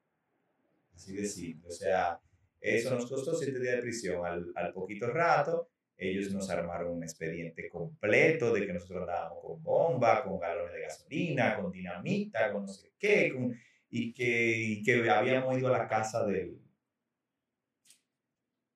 Así 0.93 1.15
de 1.15 1.25
simple. 1.25 1.69
O 1.69 1.71
sea, 1.71 2.19
eso 2.61 2.93
nos 2.93 3.09
costó 3.09 3.35
siete 3.35 3.59
días 3.59 3.75
de 3.75 3.81
prisión. 3.81 4.25
Al, 4.25 4.51
al 4.55 4.73
poquito 4.73 5.07
rato, 5.07 5.69
ellos 5.97 6.31
nos 6.31 6.49
armaron 6.49 6.93
un 6.93 7.03
expediente 7.03 7.67
completo 7.69 8.53
de 8.53 8.65
que 8.65 8.73
nosotros 8.73 9.01
andábamos 9.01 9.39
con 9.41 9.61
bomba, 9.61 10.23
con 10.23 10.39
galones 10.39 10.73
de 10.73 10.81
gasolina, 10.81 11.57
con 11.57 11.71
dinamita, 11.71 12.53
con 12.53 12.65
no 12.65 12.71
sé 12.71 12.93
qué, 12.97 13.33
con 13.33 13.53
y 13.89 14.13
que, 14.13 14.57
y 14.57 14.83
que 14.83 15.09
habíamos 15.09 15.57
ido 15.57 15.73
a 15.73 15.77
la 15.77 15.87
casa 15.87 16.25
del, 16.25 16.59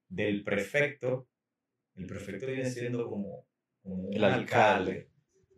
del 0.09 0.43
prefecto. 0.43 1.27
El 1.95 2.07
prefecto 2.07 2.47
viene 2.47 2.65
siendo 2.65 3.07
como, 3.09 3.45
como 3.81 4.07
un 4.07 4.13
El 4.13 4.23
alcalde, 4.23 5.09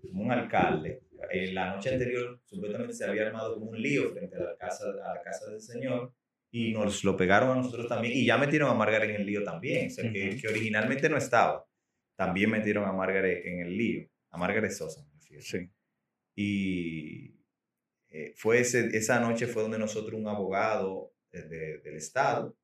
como 0.02 0.24
un 0.24 0.32
alcalde. 0.32 1.04
En 1.32 1.54
la 1.56 1.76
noche 1.76 1.90
anterior 1.94 2.40
supuestamente 2.46 2.94
se 2.94 3.06
había 3.06 3.28
armado 3.28 3.56
como 3.56 3.72
un 3.72 3.82
lío 3.82 4.12
frente 4.12 4.36
a 4.38 4.40
la 4.40 4.58
casa, 4.58 4.86
a 4.90 5.14
la 5.16 5.22
casa 5.22 5.50
del 5.50 5.62
señor 5.62 6.14
y 6.52 6.72
nos 6.74 7.04
lo 7.04 7.18
pegaron 7.18 7.50
a 7.52 7.56
nosotros 7.56 7.88
también 7.88 8.14
y 8.16 8.26
ya 8.26 8.38
metieron 8.38 8.70
a 8.70 8.74
Margaret 8.74 9.10
en 9.10 9.16
el 9.18 9.26
lío 9.26 9.44
también, 9.44 9.88
o 9.88 9.90
sea, 9.90 10.12
que, 10.12 10.38
que 10.40 10.48
originalmente 10.48 11.10
no 11.10 11.18
estaba. 11.18 11.66
También 12.16 12.50
metieron 12.50 12.86
a 12.86 12.94
Margaret 12.94 13.46
en 13.46 13.60
el 13.60 13.78
lío, 13.78 14.08
a 14.30 14.38
Margaret 14.38 14.72
Sosa, 14.72 15.04
me 15.06 15.14
refiero. 15.20 15.44
Sí. 15.44 15.70
Y 16.36 17.36
eh, 18.10 18.34
fue 18.36 18.60
ese- 18.60 18.96
esa 18.96 19.20
noche 19.20 19.48
fue 19.48 19.64
donde 19.64 19.78
nosotros, 19.80 20.20
un 20.20 20.28
abogado 20.28 21.14
de- 21.32 21.44
de- 21.44 21.78
del 21.80 21.96
Estado, 21.96 22.56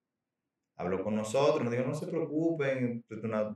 habló 0.76 1.04
con 1.04 1.16
nosotros, 1.16 1.64
nos 1.64 1.72
dijo, 1.74 1.84
no 1.86 1.94
se 1.96 2.08
preocupen, 2.08 3.04
es 3.10 3.24
una 3.24 3.56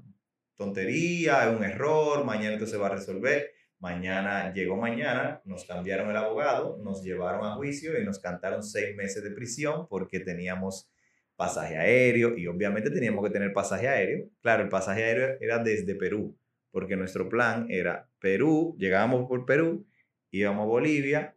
tontería, 0.58 1.50
es 1.50 1.56
un 1.58 1.64
error, 1.64 2.26
mañana 2.26 2.54
esto 2.56 2.68
se 2.68 2.78
va 2.78 2.88
a 2.88 2.96
resolver. 2.96 3.52
Mañana, 3.86 4.52
llegó 4.52 4.78
mañana, 4.78 5.44
nos 5.46 5.64
cambiaron 5.64 6.10
el 6.10 6.18
abogado, 6.18 6.80
nos 6.84 7.04
llevaron 7.04 7.46
a 7.46 7.54
juicio 7.54 8.02
y 8.02 8.04
nos 8.04 8.18
cantaron 8.18 8.64
seis 8.64 8.96
meses 8.96 9.24
de 9.24 9.30
prisión 9.30 9.88
porque 9.88 10.20
teníamos 10.20 10.90
pasaje 11.36 11.78
aéreo 11.78 12.36
y 12.36 12.48
obviamente 12.48 12.90
teníamos 12.90 13.24
que 13.24 13.30
tener 13.30 13.54
pasaje 13.54 13.88
aéreo. 13.88 14.28
Claro, 14.42 14.64
el 14.64 14.70
pasaje 14.70 15.04
aéreo 15.04 15.38
era 15.40 15.60
desde 15.60 15.94
Perú, 15.94 16.36
porque 16.72 16.96
nuestro 16.96 17.30
plan 17.30 17.68
era 17.70 18.10
Perú, 18.18 18.76
llegábamos 18.80 19.28
por 19.28 19.46
Perú, 19.46 19.86
íbamos 20.32 20.64
a 20.64 20.66
Bolivia, 20.66 21.36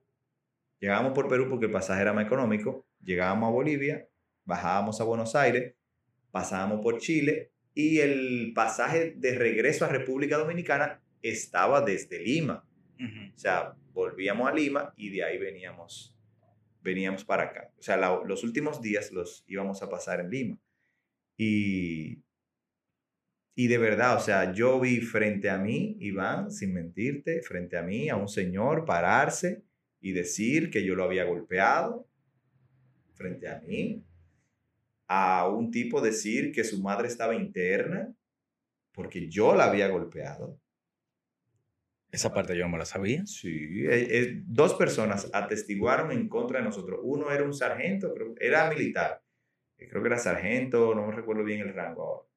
llegábamos 0.80 1.12
por 1.12 1.28
Perú 1.28 1.48
porque 1.50 1.66
el 1.66 1.72
pasaje 1.72 2.00
era 2.00 2.14
más 2.14 2.24
económico, 2.24 2.86
llegábamos 3.04 3.48
a 3.48 3.52
Bolivia, 3.52 4.08
bajábamos 4.46 4.98
a 5.02 5.04
Buenos 5.04 5.36
Aires, 5.36 5.74
pasábamos 6.30 6.80
por 6.80 6.96
Chile 6.96 7.52
y 7.74 7.98
el 7.98 8.52
pasaje 8.54 9.12
de 9.18 9.34
regreso 9.34 9.84
a 9.84 9.88
República 9.88 10.38
Dominicana 10.38 11.02
estaba 11.22 11.80
desde 11.80 12.18
Lima. 12.20 12.64
Ujú. 12.98 13.34
O 13.34 13.38
sea, 13.38 13.74
volvíamos 13.92 14.48
a 14.48 14.52
Lima 14.54 14.92
y 14.96 15.10
de 15.10 15.24
ahí 15.24 15.38
veníamos, 15.38 16.14
veníamos 16.82 17.24
para 17.24 17.44
acá. 17.44 17.72
O 17.78 17.82
sea, 17.82 17.96
la- 17.96 18.22
los 18.24 18.44
últimos 18.44 18.80
días 18.82 19.10
los 19.12 19.44
íbamos 19.46 19.82
a 19.82 19.88
pasar 19.88 20.20
en 20.20 20.30
Lima. 20.30 20.58
Y, 21.36 22.22
y 23.54 23.66
de 23.68 23.78
verdad, 23.78 24.16
o 24.16 24.20
sea, 24.20 24.52
yo 24.52 24.78
vi 24.80 25.00
frente 25.00 25.50
a 25.50 25.58
mí, 25.58 25.96
Iván, 26.00 26.50
sin 26.50 26.72
mentirte, 26.74 27.42
frente 27.42 27.76
a 27.76 27.82
mí, 27.82 28.08
a 28.08 28.16
un 28.16 28.28
señor 28.28 28.84
pararse 28.84 29.62
y 30.00 30.12
decir 30.12 30.70
que 30.70 30.84
yo 30.84 30.94
lo 30.94 31.04
había 31.04 31.24
golpeado, 31.24 32.06
frente 33.14 33.48
a 33.48 33.60
mí, 33.60 34.04
a 35.08 35.48
un 35.48 35.70
tipo 35.70 36.00
decir 36.00 36.52
que 36.52 36.62
su 36.64 36.80
madre 36.82 37.08
estaba 37.08 37.34
interna 37.34 38.14
porque 38.92 39.28
yo 39.28 39.54
la 39.54 39.64
había 39.64 39.88
golpeado. 39.88 40.60
Esa 42.10 42.32
parte 42.32 42.56
yo 42.56 42.64
no 42.64 42.70
me 42.70 42.78
la 42.78 42.86
sabía. 42.86 43.26
Sí, 43.26 43.84
eh, 43.84 44.08
eh, 44.10 44.42
dos 44.46 44.74
personas 44.74 45.28
atestiguaron 45.32 46.10
en 46.10 46.28
contra 46.28 46.58
de 46.58 46.64
nosotros. 46.64 47.00
Uno 47.02 47.30
era 47.30 47.44
un 47.44 47.52
sargento, 47.52 48.14
creo, 48.14 48.34
era 48.40 48.68
militar, 48.70 49.22
eh, 49.76 49.88
creo 49.88 50.02
que 50.02 50.08
era 50.08 50.18
sargento, 50.18 50.94
no 50.94 51.06
me 51.06 51.14
recuerdo 51.14 51.44
bien 51.44 51.60
el 51.60 51.74
rango 51.74 52.02
ahora, 52.02 52.28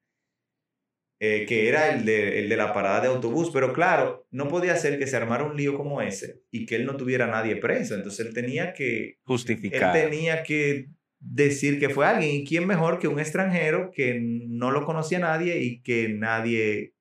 eh, 1.24 1.46
que 1.46 1.70
era 1.70 1.94
el 1.94 2.04
de, 2.04 2.40
el 2.40 2.50
de 2.50 2.58
la 2.58 2.74
parada 2.74 3.02
de 3.02 3.08
autobús, 3.08 3.52
pero 3.54 3.72
claro, 3.74 4.28
no 4.32 4.48
podía 4.48 4.76
ser 4.76 5.00
que 5.00 5.08
se 5.08 5.16
armara 5.16 5.44
un 5.44 5.56
lío 5.56 5.78
como 5.78 6.02
ese 6.02 6.42
y 6.50 6.66
que 6.66 6.76
él 6.76 6.86
no 6.86 6.98
tuviera 6.98 7.26
a 7.26 7.32
nadie 7.32 7.56
preso, 7.58 7.96
entonces 7.96 8.26
él 8.26 8.34
tenía 8.34 8.74
que, 8.74 9.06
él 9.06 9.18
Justificar. 9.24 9.94
tenía 9.94 10.44
que 10.44 10.88
decir 11.20 11.80
que 11.80 11.90
fue 11.90 12.08
alguien, 12.08 12.32
y 12.38 12.44
quién 12.44 12.66
mejor 12.66 12.98
que 13.00 13.08
un 13.08 13.20
extranjero 13.20 13.92
que 13.92 14.20
no 14.20 14.72
lo 14.72 14.84
conocía 14.84 15.20
nadie 15.20 15.60
y 15.60 15.82
que 15.82 16.10
nadie 16.10 16.96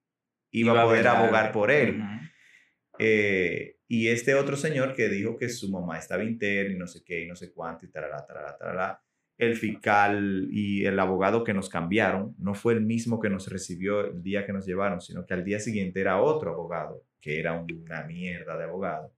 iba, 0.50 0.82
a 0.82 0.84
poder 0.84 1.04
velar. 1.04 1.16
abogar 1.16 1.52
por 1.52 1.70
él. 1.70 2.00
Ujú. 2.00 2.29
Eh, 3.00 3.76
y 3.88 4.08
este 4.08 4.34
otro 4.34 4.56
señor 4.56 4.94
que 4.94 5.08
dijo 5.08 5.36
que 5.36 5.48
su 5.48 5.70
mamá 5.70 5.98
estaba 5.98 6.22
interna 6.22 6.74
y 6.74 6.78
no 6.78 6.86
sé 6.86 7.02
qué 7.04 7.22
y 7.22 7.26
no 7.26 7.34
sé 7.34 7.52
cuánto 7.52 7.86
y 7.86 7.90
tarará, 7.90 8.24
tarará, 8.26 8.56
tarará. 8.56 9.02
El 9.38 9.56
fiscal 9.56 10.48
y 10.50 10.84
el 10.84 10.98
abogado 11.00 11.42
que 11.42 11.54
nos 11.54 11.70
cambiaron 11.70 12.34
no 12.38 12.54
fue 12.54 12.74
el 12.74 12.82
mismo 12.82 13.18
que 13.18 13.30
nos 13.30 13.48
recibió 13.48 14.06
el 14.06 14.22
día 14.22 14.44
que 14.44 14.52
nos 14.52 14.66
llevaron, 14.66 15.00
sino 15.00 15.24
que 15.24 15.32
al 15.34 15.44
día 15.44 15.58
siguiente 15.58 16.00
era 16.00 16.20
otro 16.20 16.52
abogado, 16.52 17.06
que 17.20 17.40
era 17.40 17.54
una 17.54 18.04
mierda 18.04 18.58
de 18.58 18.64
abogado. 18.64 19.14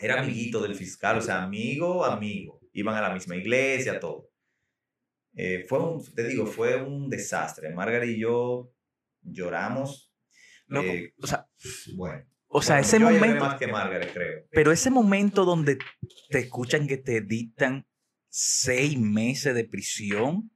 Era 0.00 0.20
amiguito 0.20 0.62
del 0.62 0.76
fiscal, 0.76 1.18
o 1.18 1.20
sea, 1.20 1.42
amigo, 1.42 2.04
amigo. 2.04 2.60
Iban 2.72 2.94
a 2.94 3.00
la 3.00 3.12
misma 3.12 3.36
iglesia, 3.36 3.98
todo. 3.98 4.30
Eh, 5.34 5.64
fue 5.68 5.80
un, 5.80 6.04
te 6.14 6.24
digo, 6.24 6.46
fue 6.46 6.80
un 6.80 7.10
desastre. 7.10 7.70
Margaret 7.70 8.08
y 8.08 8.20
yo 8.20 8.72
lloramos. 9.22 10.14
Loco, 10.66 10.88
eh, 10.88 11.14
o 11.20 11.26
sea, 11.26 11.48
bueno. 11.96 12.24
O 12.48 12.62
sea, 12.62 12.76
Bueno, 12.76 12.86
ese 12.86 12.98
yo 13.00 13.10
momento. 13.10 13.44
más 13.44 13.58
que 13.58 13.66
Margaret, 13.66 14.12
creo. 14.12 14.44
Pero 14.50 14.72
ese 14.72 14.90
momento 14.90 15.44
donde 15.44 15.78
te 16.30 16.38
escuchan 16.38 16.86
que 16.86 16.96
te 16.96 17.20
dictan 17.20 17.86
seis 18.30 18.98
meses 18.98 19.54
de 19.54 19.64
prisión. 19.64 20.50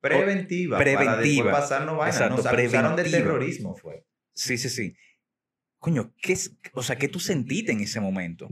Preventiva. 0.00 0.78
Para 0.78 0.90
después 0.90 1.08
Preventiva. 1.16 1.50
pasarnos 1.52 1.96
vaina. 1.96 2.10
Exacto, 2.14 2.36
Nos 2.36 2.46
acusaron 2.46 2.96
de 2.96 3.02
preventiva. 3.02 3.18
terrorismo, 3.32 3.74
fue. 3.74 4.04
Sí, 4.34 4.58
sí, 4.58 4.68
sí. 4.68 4.94
Coño, 5.78 6.12
¿qué 6.20 6.36
o 6.74 6.82
sea, 6.82 6.96
¿qué 6.96 7.08
tú 7.08 7.20
sentiste 7.20 7.72
en 7.72 7.80
ese 7.80 8.00
momento? 8.00 8.48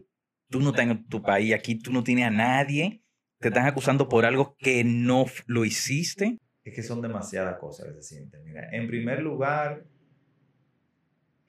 Tú 0.49 0.61
no 0.61 0.71
estás 0.71 0.87
en 0.87 1.07
tu 1.09 1.23
país, 1.23 1.55
aquí 1.55 1.77
tú 1.79 1.93
no 1.93 2.03
tienes 2.05 2.27
a 2.27 2.31
nadie, 2.31 3.03
te 3.39 3.49
están 3.49 3.67
acusando 3.67 4.09
por 4.09 4.25
algo 4.27 4.55
que 4.59 4.85
no 4.85 5.25
lo 5.47 5.65
hiciste. 5.65 6.39
Es 6.65 6.75
que 6.75 6.83
son 6.83 7.01
demasiadas 7.03 7.59
cosas 7.59 7.87
que 7.87 7.95
se 8.03 8.15
sienten. 8.17 8.45
Mira, 8.45 8.69
en 8.73 8.87
primer 8.87 9.21
lugar, 9.23 9.85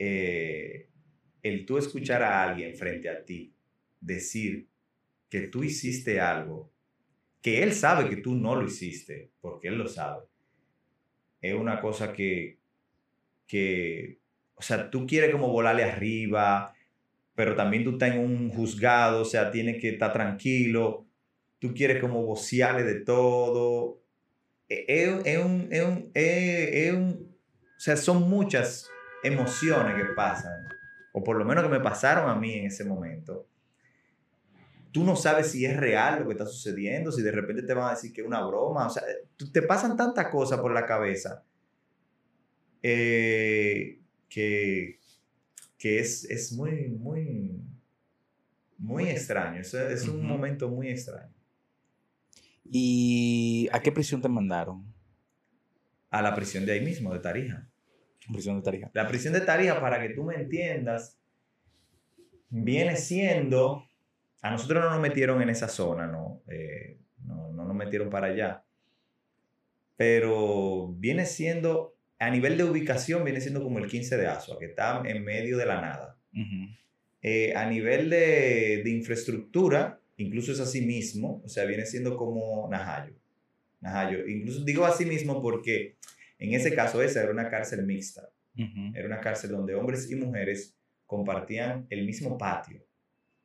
eh, 0.05 0.89
el 1.41 1.65
tú 1.65 1.77
escuchar 1.77 2.21
a 2.23 2.43
alguien 2.43 2.75
frente 2.75 3.09
a 3.09 3.23
ti 3.23 3.53
decir 4.01 4.67
que 5.29 5.41
tú 5.47 5.63
hiciste 5.63 6.19
algo, 6.19 6.71
que 7.41 7.63
él 7.63 7.73
sabe 7.73 8.09
que 8.09 8.17
tú 8.17 8.35
no 8.35 8.55
lo 8.55 8.65
hiciste, 8.65 9.31
porque 9.41 9.67
él 9.69 9.77
lo 9.77 9.87
sabe, 9.87 10.25
es 11.41 11.53
una 11.55 11.79
cosa 11.81 12.13
que, 12.13 12.59
que 13.47 14.19
o 14.55 14.61
sea, 14.61 14.89
tú 14.89 15.05
quieres 15.07 15.31
como 15.31 15.49
volarle 15.49 15.83
arriba, 15.83 16.73
pero 17.35 17.55
también 17.55 17.83
tú 17.83 17.91
estás 17.91 18.11
en 18.13 18.19
un 18.19 18.49
juzgado, 18.49 19.21
o 19.21 19.25
sea, 19.25 19.51
tienes 19.51 19.81
que 19.81 19.89
estar 19.89 20.13
tranquilo, 20.13 21.05
tú 21.59 21.73
quieres 21.73 21.99
como 21.99 22.23
vocearle 22.25 22.83
de 22.83 23.01
todo. 23.01 24.01
E- 24.69 24.85
Es, 24.87 25.25
es 25.25 25.37
un, 25.45 25.67
es 25.71 25.83
un- 25.83 26.11
es 26.13 26.93
un- 26.93 27.35
o 27.77 27.79
sea, 27.79 27.97
son 27.97 28.29
muchas 28.29 28.89
emociones 29.23 29.95
que 29.95 30.13
pasan, 30.13 30.67
o 31.13 31.23
por 31.23 31.37
lo 31.37 31.45
menos 31.45 31.63
que 31.63 31.69
me 31.69 31.79
pasaron 31.79 32.29
a 32.29 32.35
mí 32.35 32.53
en 32.53 32.65
ese 32.67 32.83
momento. 32.83 33.47
Tú 34.91 35.03
no 35.03 35.15
sabes 35.15 35.51
si 35.51 35.65
es 35.65 35.75
real 35.75 36.19
lo 36.19 36.25
que 36.27 36.33
está 36.33 36.45
sucediendo, 36.45 37.11
si 37.11 37.23
de 37.23 37.31
repente 37.31 37.63
te 37.63 37.73
van 37.73 37.87
a 37.87 37.91
decir 37.91 38.13
que 38.13 38.21
es 38.21 38.27
una 38.27 38.45
broma, 38.45 38.87
o 38.87 38.89
sea, 38.89 39.03
te 39.51 39.61
pasan 39.63 39.97
tantas 39.97 40.27
cosas 40.27 40.59
por 40.59 40.71
la 40.71 40.85
cabeza 40.85 41.43
eh, 42.83 43.99
que, 44.29 44.99
que 45.79 45.99
es, 45.99 46.25
es 46.25 46.51
muy, 46.53 46.89
muy, 46.89 47.59
muy 48.77 49.09
extraño, 49.09 49.61
es, 49.61 49.73
es 49.73 50.07
un 50.07 50.27
momento 50.27 50.69
muy 50.69 50.89
extraño. 50.89 51.33
¿Y 52.65 53.69
a 53.71 53.81
qué 53.81 53.91
prisión 53.91 54.21
te 54.21 54.29
mandaron? 54.29 54.85
A 56.09 56.21
la 56.21 56.35
prisión 56.35 56.65
de 56.65 56.73
ahí 56.73 56.81
mismo, 56.81 57.13
de 57.13 57.19
Tarija. 57.19 57.67
Prisión 58.31 58.57
de 58.57 58.63
Tarija. 58.63 58.91
La 58.93 59.07
prisión 59.07 59.33
de 59.33 59.41
Tarija, 59.41 59.79
para 59.81 60.01
que 60.01 60.13
tú 60.13 60.23
me 60.23 60.35
entiendas, 60.35 61.17
viene 62.49 62.95
siendo... 62.95 63.85
A 64.41 64.51
nosotros 64.51 64.83
no 64.83 64.89
nos 64.89 64.99
metieron 64.99 65.41
en 65.41 65.49
esa 65.49 65.67
zona, 65.67 66.05
¿no? 66.07 66.41
Eh, 66.47 66.97
no, 67.25 67.51
no 67.53 67.65
nos 67.65 67.75
metieron 67.75 68.09
para 68.09 68.27
allá. 68.27 68.63
Pero 69.95 70.93
viene 70.97 71.25
siendo, 71.25 71.95
a 72.19 72.29
nivel 72.29 72.57
de 72.57 72.65
ubicación, 72.65 73.23
viene 73.23 73.39
siendo 73.39 73.63
como 73.63 73.79
el 73.79 73.87
15 73.87 74.17
de 74.17 74.27
Asua, 74.27 74.59
que 74.59 74.65
está 74.65 75.01
en 75.05 75.23
medio 75.23 75.57
de 75.57 75.65
la 75.65 75.79
nada. 75.79 76.17
Ujú. 76.33 76.69
Eh, 77.21 77.53
a 77.55 77.65
nivel 77.69 78.09
de, 78.09 78.81
de 78.83 78.89
infraestructura, 78.89 80.01
incluso 80.17 80.51
es 80.51 80.59
así 80.59 80.81
mismo, 80.81 81.41
o 81.45 81.47
sea, 81.47 81.63
viene 81.63 81.85
siendo 81.85 82.17
como 82.17 82.67
Najayo. 82.69 83.13
Najayo. 83.79 84.27
Incluso 84.27 84.63
digo 84.65 84.85
así 84.85 85.05
mismo 85.05 85.41
porque 85.41 85.95
en 86.47 86.53
ese 86.53 86.75
caso 86.75 87.01
esa 87.01 87.23
era 87.23 87.31
una 87.31 87.49
cárcel 87.49 87.85
mixta. 87.85 88.29
Era 88.55 89.07
una 89.07 89.19
cárcel 89.19 89.51
donde 89.51 89.73
hombres 89.73 90.09
y 90.11 90.15
mujeres 90.15 90.75
compartían 91.05 91.87
el 91.89 92.05
mismo 92.05 92.37
patio. 92.37 92.85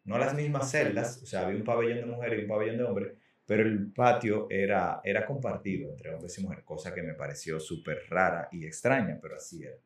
No 0.04 0.18
las 0.18 0.34
mismas 0.34 0.70
celdas, 0.70 1.22
o 1.22 1.26
sea, 1.26 1.46
había 1.46 1.56
un 1.56 1.64
pabellón 1.64 1.98
de 1.98 2.06
mujeres 2.06 2.38
y 2.38 2.42
un 2.42 2.48
pabellón 2.48 2.76
de 2.78 2.84
hombres, 2.84 3.12
pero 3.46 3.62
el 3.62 3.92
patio 3.92 4.46
era, 4.50 5.00
era 5.04 5.24
compartido 5.24 5.90
entre 5.90 6.14
hombres 6.14 6.38
y 6.38 6.42
mujeres, 6.42 6.64
cosa 6.64 6.94
que 6.94 7.02
me 7.02 7.14
pareció 7.14 7.58
súper 7.58 8.02
rara 8.08 8.48
y 8.52 8.66
extraña, 8.66 9.18
pero 9.20 9.36
así 9.36 9.62
era. 9.62 9.76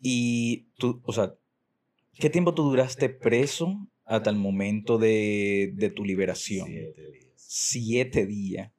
Y 0.00 0.68
tú, 0.78 1.02
o 1.04 1.12
sea, 1.12 1.34
¿qué 2.18 2.30
tiempo 2.30 2.54
tú 2.54 2.62
duraste 2.62 3.08
preso 3.08 3.88
hasta 4.06 4.30
el 4.30 4.36
momento 4.36 4.98
de, 4.98 5.72
de 5.74 5.90
tu 5.90 6.04
liberación. 6.04 6.68
Siete 6.68 7.10
días. 7.10 7.32
Siete 7.36 8.26
días. 8.26 8.72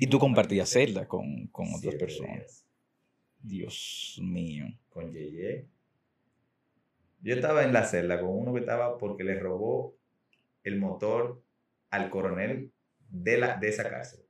Y 0.00 0.06
tú 0.06 0.20
compartías 0.20 0.70
celda 0.70 1.08
con, 1.08 1.48
con 1.48 1.66
otras 1.66 1.80
Siete 1.80 1.98
personas. 1.98 2.36
días. 2.36 2.66
Dios 3.40 4.18
mío. 4.22 4.66
Con 4.88 5.10
Yeye. 5.12 5.66
Yo 7.20 7.34
estaba 7.34 7.64
en 7.64 7.72
la 7.72 7.84
celda 7.84 8.20
con 8.20 8.30
uno 8.30 8.54
que 8.54 8.60
estaba 8.60 8.96
porque 8.96 9.24
le 9.24 9.38
robó 9.40 9.96
el 10.62 10.78
motor 10.78 11.42
al 11.90 12.10
coronel 12.10 12.72
de, 13.08 13.38
la, 13.38 13.56
de 13.56 13.68
esa 13.68 13.90
cárcel. 13.90 14.20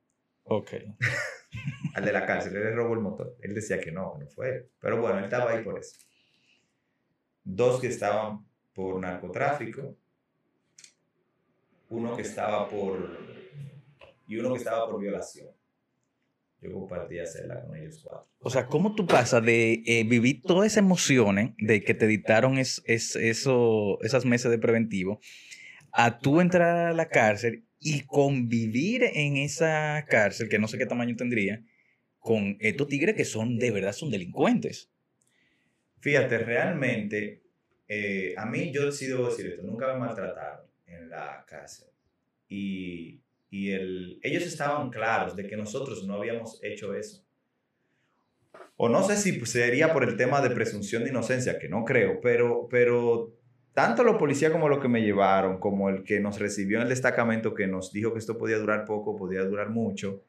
Ok. 0.45 0.73
Al 1.95 2.05
de 2.05 2.13
la 2.13 2.25
cárcel, 2.27 2.55
él 2.57 2.63
le 2.63 2.73
robó 2.73 2.95
el 2.95 3.01
motor. 3.01 3.37
Él 3.41 3.55
decía 3.55 3.81
que 3.81 3.91
no, 3.91 4.17
no 4.19 4.27
fue 4.29 4.49
él. 4.51 4.71
Pero 4.79 5.01
bueno, 5.01 5.19
él 5.19 5.25
estaba 5.25 5.51
ahí 5.51 5.65
por 5.65 5.79
eso. 5.79 5.99
Dos 7.43 7.81
que 7.81 7.89
estaban 7.89 8.47
por 8.75 9.01
narcotráfico. 9.01 9.97
Uno 11.89 12.15
que 12.17 12.23
estaba 12.23 12.69
por... 12.69 13.19
Y 14.29 14.37
uno 14.37 14.53
que 14.53 14.59
estaba 14.59 14.89
por 14.91 15.01
violación. 15.01 15.49
Yo 16.61 16.73
compartía 16.73 17.25
celda 17.27 17.63
con 17.63 17.77
ellos 17.77 18.01
cuatro. 18.03 18.27
O 18.41 18.51
sea, 18.51 18.67
¿cómo 18.67 18.95
tú 18.95 19.07
pasas 19.07 19.45
de 19.45 19.83
eh, 19.87 20.05
vivir 20.05 20.43
todas 20.43 20.67
esas 20.67 20.79
emociones 20.79 21.53
de 21.59 21.83
que 21.83 21.95
te 21.95 22.07
dictaron 22.07 22.59
es, 22.59 22.83
es- 22.87 23.17
eso, 23.17 23.99
esas 24.03 24.25
meses 24.25 24.51
de 24.51 24.59
preventivo 24.59 25.21
a 25.93 26.19
tú 26.21 26.41
entrar 26.41 26.89
a 26.89 26.93
la 26.93 27.09
cárcel 27.09 27.65
y 27.81 28.03
convivir 28.03 29.03
en 29.05 29.37
esa 29.37 30.05
cárcel, 30.09 30.49
que 30.49 30.59
no 30.59 30.69
sé 30.69 30.79
qué 30.79 30.87
tamaño 30.87 31.17
tendría, 31.17 31.65
con 32.19 32.57
estos 32.61 32.89
tigres 32.89 33.15
que 33.17 33.25
son 33.25 33.59
de 33.59 33.71
verdad 33.71 33.93
son 33.93 34.11
delincuentes? 34.11 34.91
Fíjate, 36.01 36.39
realmente, 36.39 37.43
eh, 37.89 38.35
a 38.37 38.47
mí, 38.47 38.71
yo 38.73 38.93
sí 38.93 39.07
debo 39.07 39.29
decir 39.31 39.47
esto, 39.47 39.63
nunca 39.63 39.93
me 39.93 39.99
maltrataron 40.01 40.67
en 40.87 41.09
la 41.11 41.45
cárcel. 41.49 41.89
Y, 42.49 43.21
y 43.51 43.71
el, 43.73 44.21
ellos 44.23 44.45
estaban 44.45 44.91
claros 44.91 45.37
de 45.37 45.47
que 45.47 45.57
nosotros 45.57 46.05
no 46.05 46.15
habíamos 46.15 46.59
hecho 46.63 46.95
eso. 46.95 47.25
O 48.77 48.89
no 48.89 49.03
sé 49.03 49.17
si 49.17 49.45
sería 49.47 49.93
por 49.93 50.05
el 50.05 50.17
tema 50.17 50.41
de 50.41 50.51
presunción 50.51 51.03
de 51.03 51.11
inocencia, 51.11 51.59
que 51.59 51.69
no 51.69 51.85
creo, 51.85 52.21
pero, 52.21 52.69
pero 52.71 53.35
tanto 53.73 54.05
los 54.05 54.17
policías 54.17 54.53
como 54.53 54.69
los 54.69 54.81
que 54.81 54.89
me 54.89 55.03
llevaron, 55.03 55.59
como 55.59 55.89
el 55.89 56.05
que 56.05 56.21
nos 56.21 56.39
recibió 56.39 56.79
en 56.79 56.85
el 56.85 56.89
destacamento, 56.89 57.55
que 57.55 57.67
nos 57.67 57.93
dijo 57.93 58.13
que 58.13 58.21
esto 58.21 58.39
podía 58.39 58.59
durar 58.59 58.85
poco, 58.85 59.17
podía 59.17 59.43
durar 59.43 59.71
mucho, 59.71 60.23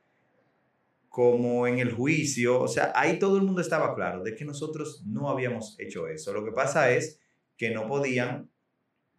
como 1.10 1.68
en 1.68 1.80
el 1.80 1.92
juicio, 1.92 2.60
o 2.62 2.68
sea, 2.68 2.92
ahí 2.96 3.20
todo 3.20 3.38
el 3.38 3.44
mundo 3.44 3.62
estaba 3.62 3.94
claro 3.94 4.24
de 4.24 4.36
que 4.36 4.46
nosotros 4.46 5.04
no 5.06 5.30
habíamos 5.30 5.76
hecho 5.80 6.08
eso. 6.08 6.34
Lo 6.34 6.46
que 6.46 6.52
pasa 6.52 6.92
es 6.92 7.20
que 7.58 7.72
no 7.72 7.88
podían 7.88 8.50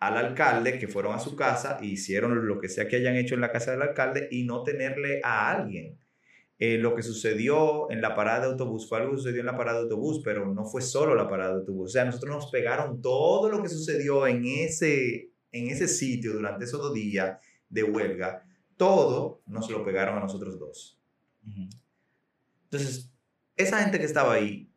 al 0.01 0.17
alcalde, 0.17 0.79
que 0.79 0.89
fueron 0.89 1.15
a 1.15 1.19
su 1.19 1.37
casa 1.37 1.79
e 1.81 1.87
hicieron 1.87 2.47
lo 2.47 2.59
que 2.59 2.69
sea 2.69 2.89
que 2.89 2.97
hayan 2.97 3.17
hecho 3.17 3.35
en 3.35 3.43
la 3.43 3.53
casa 3.53 3.73
del 3.73 3.83
alcalde 3.83 4.29
y 4.31 4.45
no 4.45 4.63
tenerle 4.63 5.21
a 5.23 5.51
alguien. 5.51 5.99
Eh, 6.59 6.79
lo 6.79 6.95
que 6.95 7.03
sucedió 7.03 7.91
en 7.91 8.01
la 8.01 8.15
parada 8.15 8.41
de 8.41 8.47
autobús 8.47 8.89
fue 8.89 8.99
algo 8.99 9.13
que 9.13 9.19
sucedió 9.19 9.41
en 9.41 9.47
la 9.47 9.57
parada 9.57 9.79
de 9.79 9.85
autobús, 9.85 10.21
pero 10.25 10.47
no 10.53 10.65
fue 10.65 10.83
solo 10.83 11.15
la 11.15 11.29
parada 11.29 11.53
de 11.53 11.61
autobús. 11.61 11.91
O 11.91 11.93
sea, 11.93 12.05
nosotros 12.05 12.35
nos 12.35 12.51
pegaron 12.51 13.01
todo 13.03 13.51
lo 13.51 13.63
que 13.63 13.69
sucedió 13.69 14.27
en 14.27 14.45
ese, 14.45 15.31
en 15.53 15.69
ese 15.69 15.87
sitio 15.87 16.33
durante 16.33 16.65
esos 16.65 16.81
dos 16.81 16.95
días 16.95 17.39
de 17.69 17.83
huelga. 17.83 18.45
Todo 18.77 19.43
nos 19.47 19.71
lo 19.71 19.85
pegaron 19.85 20.17
a 20.17 20.21
nosotros 20.21 20.59
dos. 20.59 20.99
Entonces, 22.65 23.11
esa 23.57 23.83
gente 23.83 23.99
que 23.99 24.07
estaba 24.07 24.35
ahí 24.35 24.69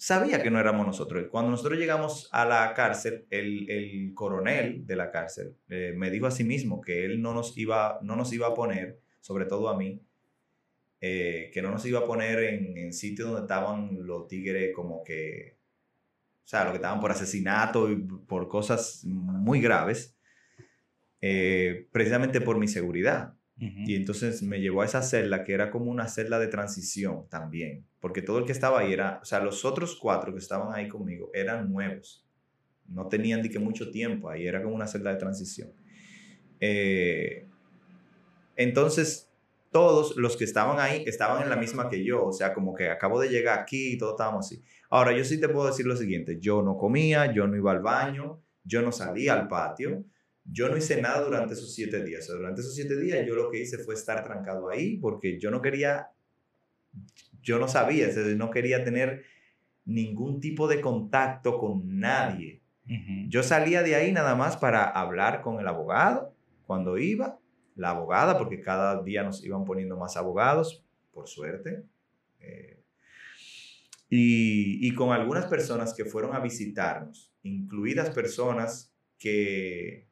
sabía 0.00 0.42
que 0.42 0.50
no 0.50 0.58
éramos 0.58 0.86
nosotros. 0.86 1.26
Cuando 1.30 1.50
nosotros 1.50 1.78
llegamos 1.78 2.30
a 2.32 2.46
la 2.46 2.72
cárcel, 2.72 3.26
el, 3.28 3.70
el 3.70 4.14
coronel 4.14 4.86
de 4.86 4.96
la 4.96 5.10
cárcel 5.10 5.56
eh, 5.68 5.92
me 5.94 6.10
dijo 6.10 6.26
a 6.26 6.30
sí 6.30 6.42
mismo 6.42 6.80
que 6.80 7.04
él 7.04 7.20
no 7.20 7.34
nos 7.34 7.56
iba, 7.58 7.98
no 8.02 8.16
nos 8.16 8.32
iba 8.32 8.46
a 8.46 8.54
poner, 8.54 8.98
sobre 9.20 9.44
todo 9.44 9.68
a 9.68 9.76
mí, 9.76 10.00
eh, 11.02 11.50
que 11.52 11.60
no 11.60 11.70
nos 11.70 11.84
iba 11.84 12.00
a 12.00 12.06
poner 12.06 12.38
en, 12.44 12.78
en 12.78 12.94
sitios 12.94 13.28
donde 13.28 13.42
estaban 13.42 14.06
los 14.06 14.26
tigres 14.26 14.72
como 14.74 15.04
que, 15.04 15.58
o 16.44 16.48
sea, 16.48 16.64
los 16.64 16.72
que 16.72 16.76
estaban 16.76 17.00
por 17.00 17.10
asesinato 17.10 17.90
y 17.90 17.96
por 17.96 18.48
cosas 18.48 19.02
muy 19.04 19.60
graves, 19.60 20.16
eh, 21.20 21.88
precisamente 21.92 22.40
por 22.40 22.56
mi 22.56 22.68
seguridad. 22.68 23.34
Y 23.60 23.94
entonces 23.94 24.42
me 24.42 24.58
llevó 24.58 24.80
a 24.80 24.86
esa 24.86 25.02
celda 25.02 25.44
que 25.44 25.52
era 25.52 25.70
como 25.70 25.90
una 25.90 26.08
celda 26.08 26.38
de 26.38 26.46
transición 26.46 27.26
también, 27.28 27.84
porque 28.00 28.22
todo 28.22 28.38
el 28.38 28.46
que 28.46 28.52
estaba 28.52 28.80
ahí 28.80 28.94
era, 28.94 29.18
o 29.20 29.24
sea, 29.26 29.40
los 29.40 29.66
otros 29.66 29.98
cuatro 30.00 30.32
que 30.32 30.38
estaban 30.38 30.74
ahí 30.74 30.88
conmigo 30.88 31.30
eran 31.34 31.70
nuevos, 31.70 32.26
no 32.88 33.06
tenían 33.08 33.42
ni 33.42 33.50
que 33.50 33.58
mucho 33.58 33.90
tiempo 33.90 34.30
ahí, 34.30 34.46
era 34.46 34.62
como 34.62 34.74
una 34.74 34.86
celda 34.86 35.10
de 35.12 35.18
transición. 35.18 35.72
Eh, 36.58 37.46
entonces, 38.56 39.30
todos 39.70 40.16
los 40.16 40.36
que 40.36 40.44
estaban 40.44 40.80
ahí 40.80 41.04
estaban 41.06 41.42
en 41.42 41.50
la 41.50 41.56
misma 41.56 41.88
que 41.88 42.02
yo, 42.02 42.24
o 42.24 42.32
sea, 42.32 42.54
como 42.54 42.74
que 42.74 42.88
acabo 42.88 43.20
de 43.20 43.28
llegar 43.28 43.58
aquí 43.58 43.92
y 43.92 43.98
todos 43.98 44.14
estábamos 44.14 44.46
así. 44.46 44.62
Ahora, 44.88 45.16
yo 45.16 45.24
sí 45.24 45.38
te 45.38 45.48
puedo 45.48 45.66
decir 45.66 45.86
lo 45.86 45.96
siguiente, 45.96 46.38
yo 46.40 46.62
no 46.62 46.76
comía, 46.76 47.32
yo 47.32 47.46
no 47.46 47.56
iba 47.56 47.72
al 47.72 47.80
baño, 47.80 48.40
yo 48.64 48.82
no 48.82 48.90
salía 48.90 49.34
al 49.34 49.48
patio. 49.48 50.04
Yo 50.44 50.68
no 50.68 50.76
hice 50.76 51.00
nada 51.00 51.22
durante 51.22 51.54
esos 51.54 51.74
siete 51.74 52.04
días. 52.04 52.24
O 52.24 52.26
sea, 52.26 52.36
durante 52.36 52.60
esos 52.60 52.74
siete 52.74 52.98
días 52.98 53.26
yo 53.26 53.34
lo 53.34 53.50
que 53.50 53.60
hice 53.60 53.78
fue 53.78 53.94
estar 53.94 54.24
trancado 54.24 54.68
ahí 54.68 54.96
porque 54.96 55.38
yo 55.38 55.50
no 55.50 55.60
quería, 55.60 56.08
yo 57.42 57.58
no 57.58 57.68
sabía, 57.68 58.08
o 58.08 58.12
sea, 58.12 58.24
no 58.34 58.50
quería 58.50 58.84
tener 58.84 59.24
ningún 59.84 60.40
tipo 60.40 60.68
de 60.68 60.80
contacto 60.80 61.58
con 61.58 61.98
nadie. 61.98 62.62
Yo 63.28 63.44
salía 63.44 63.84
de 63.84 63.94
ahí 63.94 64.10
nada 64.10 64.34
más 64.34 64.56
para 64.56 64.82
hablar 64.82 65.42
con 65.42 65.60
el 65.60 65.68
abogado 65.68 66.34
cuando 66.66 66.98
iba, 66.98 67.38
la 67.76 67.90
abogada, 67.90 68.36
porque 68.36 68.60
cada 68.60 69.00
día 69.04 69.22
nos 69.22 69.44
iban 69.44 69.64
poniendo 69.64 69.96
más 69.96 70.16
abogados, 70.16 70.84
por 71.12 71.28
suerte. 71.28 71.84
Eh, 72.40 72.82
y, 74.08 74.88
y 74.88 74.92
con 74.94 75.12
algunas 75.12 75.46
personas 75.46 75.94
que 75.94 76.04
fueron 76.04 76.34
a 76.34 76.40
visitarnos, 76.40 77.32
incluidas 77.44 78.10
personas 78.10 78.92
que, 79.18 80.09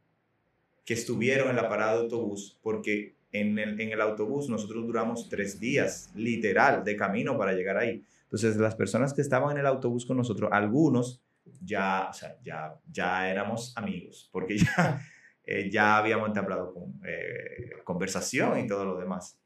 que 0.88 0.94
estuvieron 0.94 1.50
en 1.50 1.56
la 1.56 1.68
parada 1.68 1.96
de 1.96 1.98
autobús, 2.04 2.58
porque 2.62 3.14
en 3.30 3.58
el, 3.58 3.78
en 3.78 3.92
el 3.92 4.00
autobús 4.00 4.48
nosotros 4.48 4.86
duramos 4.86 5.28
tres 5.28 5.60
días, 5.60 6.10
literal, 6.14 6.82
de 6.82 6.96
camino 6.96 7.36
para 7.36 7.52
llegar 7.52 7.76
ahí. 7.76 8.02
Entonces, 8.22 8.56
las 8.56 8.74
personas 8.74 9.12
que 9.12 9.20
estaban 9.20 9.50
en 9.50 9.58
el 9.58 9.66
autobús 9.66 10.06
con 10.06 10.16
nosotros, 10.16 10.48
algunos 10.50 11.22
ya, 11.60 12.08
ya, 12.42 12.74
ya 12.90 13.28
éramos 13.28 13.76
amigos, 13.76 14.30
porque 14.32 14.56
ya, 14.56 15.02
eh, 15.44 15.68
ya 15.70 15.98
habíamos 15.98 16.28
entablado 16.28 16.72
con, 16.72 16.98
eh, 17.04 17.82
conversación 17.84 18.58
y 18.58 18.66
todo 18.66 18.86
lo 18.86 18.96
demás. 18.96 19.38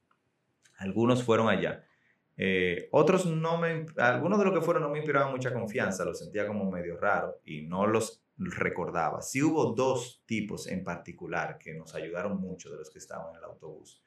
Algunos 0.79 1.25
fueron 1.25 1.49
allá. 1.49 1.85
Eh, 2.37 2.89
otros 2.93 3.27
no 3.27 3.59
me, 3.59 3.87
algunos 3.97 4.39
de 4.39 4.45
los 4.45 4.55
que 4.55 4.65
fueron 4.65 4.85
no 4.85 4.91
me 4.91 4.99
inspiraban 4.99 5.33
mucha 5.33 5.53
confianza, 5.53 6.05
los 6.05 6.21
sentía 6.21 6.47
como 6.47 6.71
medio 6.71 6.97
raro 6.99 7.41
y 7.45 7.63
no 7.63 7.89
los 7.89 8.23
recordaba. 8.37 9.23
Sí 9.23 9.43
hubo 9.43 9.73
dos 9.73 10.23
tipos 10.27 10.67
en 10.67 10.85
particular 10.85 11.59
que 11.59 11.75
nos 11.75 11.95
ayudaron 11.95 12.41
mucho 12.41 12.71
de 12.71 12.77
los 12.77 12.91
que 12.91 12.99
estaban 12.99 13.31
en 13.31 13.37
el 13.37 13.45
autobús, 13.45 14.03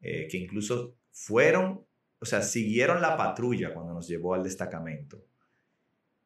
eh, 0.00 0.26
que 0.30 0.36
incluso 0.36 0.96
fueron, 1.10 1.84
o 2.18 2.24
sea, 2.24 2.42
siguieron 2.42 3.00
la 3.00 3.16
patrulla 3.16 3.72
cuando 3.72 3.94
nos 3.94 4.08
llevó 4.08 4.34
al 4.34 4.42
destacamento. 4.42 5.24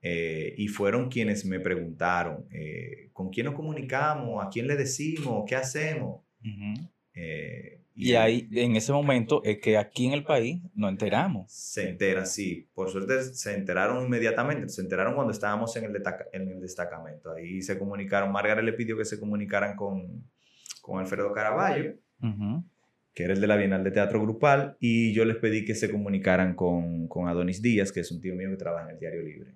Eh, 0.02 0.54
y 0.56 0.68
fueron 0.68 1.08
quienes 1.08 1.44
me 1.44 1.58
preguntaron, 1.58 2.46
eh, 2.50 3.10
¿con 3.12 3.30
quién 3.30 3.46
nos 3.46 3.54
comunicamos? 3.54 4.44
¿A 4.44 4.48
quién 4.48 4.66
le 4.66 4.76
decimos? 4.76 5.44
¿Qué 5.48 5.56
hacemos? 5.56 6.22
Y 7.98 8.14
ahí, 8.14 8.46
en 8.52 8.76
ese 8.76 8.92
momento, 8.92 9.42
es 9.42 9.58
que 9.58 9.78
aquí 9.78 10.06
en 10.06 10.12
el 10.12 10.22
país 10.22 10.60
nos 10.74 10.90
enteramos. 10.90 11.50
se 11.50 11.88
enteran, 11.88 12.26
sí. 12.26 12.68
Por 12.74 12.90
suerte 12.90 13.22
se 13.22 13.54
enteraron 13.54 14.04
inmediatamente. 14.04 14.68
Se 14.68 14.82
enteraron 14.82 15.14
cuando 15.14 15.32
estábamos 15.32 15.74
en 15.76 15.84
el, 15.84 15.92
destaca- 15.94 16.26
en 16.32 16.48
el 16.50 16.60
destacamento. 16.60 17.32
Ahí 17.32 17.62
se 17.62 17.78
comunicaron. 17.78 18.30
Margaret 18.32 18.64
le 18.64 18.74
pidió 18.74 18.98
que 18.98 19.06
se 19.06 19.18
comunicaran 19.18 19.76
con, 19.76 20.24
con 20.82 21.00
Alfredo 21.00 21.32
Caraballo, 21.32 21.94
que 23.14 23.24
era 23.24 23.32
el 23.32 23.40
de 23.40 23.46
la 23.46 23.56
Bienal 23.56 23.82
de 23.82 23.90
Teatro 23.92 24.20
Grupal, 24.20 24.76
y 24.78 25.14
yo 25.14 25.24
les 25.24 25.36
pedí 25.36 25.64
que 25.64 25.74
se 25.74 25.90
comunicaran 25.90 26.54
con, 26.54 27.08
con 27.08 27.28
Adonis 27.28 27.62
Díaz, 27.62 27.92
que 27.92 28.00
es 28.00 28.12
un 28.12 28.20
tío 28.20 28.34
mío 28.34 28.50
que 28.50 28.56
trabaja 28.56 28.84
en 28.90 28.94
el 28.96 29.00
Diario 29.00 29.22
Libre. 29.22 29.54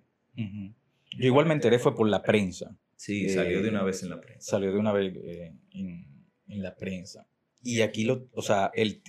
Yo 1.18 1.26
igual 1.26 1.44
me 1.46 1.52
enteré 1.54 1.78
fue 1.78 1.94
por 1.94 2.08
la 2.08 2.22
prensa. 2.22 2.74
Sí, 2.96 3.26
Eh, 3.26 3.28
salió 3.30 3.62
de 3.62 3.68
una 3.68 3.82
vez 3.82 4.02
en 4.02 4.08
la 4.10 4.20
prensa. 4.20 4.50
Salió 4.52 4.72
de 4.72 4.78
una 4.78 4.92
vez 4.92 5.14
eh, 5.16 5.52
en, 5.72 6.06
en 6.48 6.62
la 6.62 6.74
prensa. 6.76 7.26
Y 7.62 7.82
aquí, 7.82 8.04
lo, 8.04 8.26
o 8.32 8.42
sea, 8.42 8.70
el, 8.74 9.02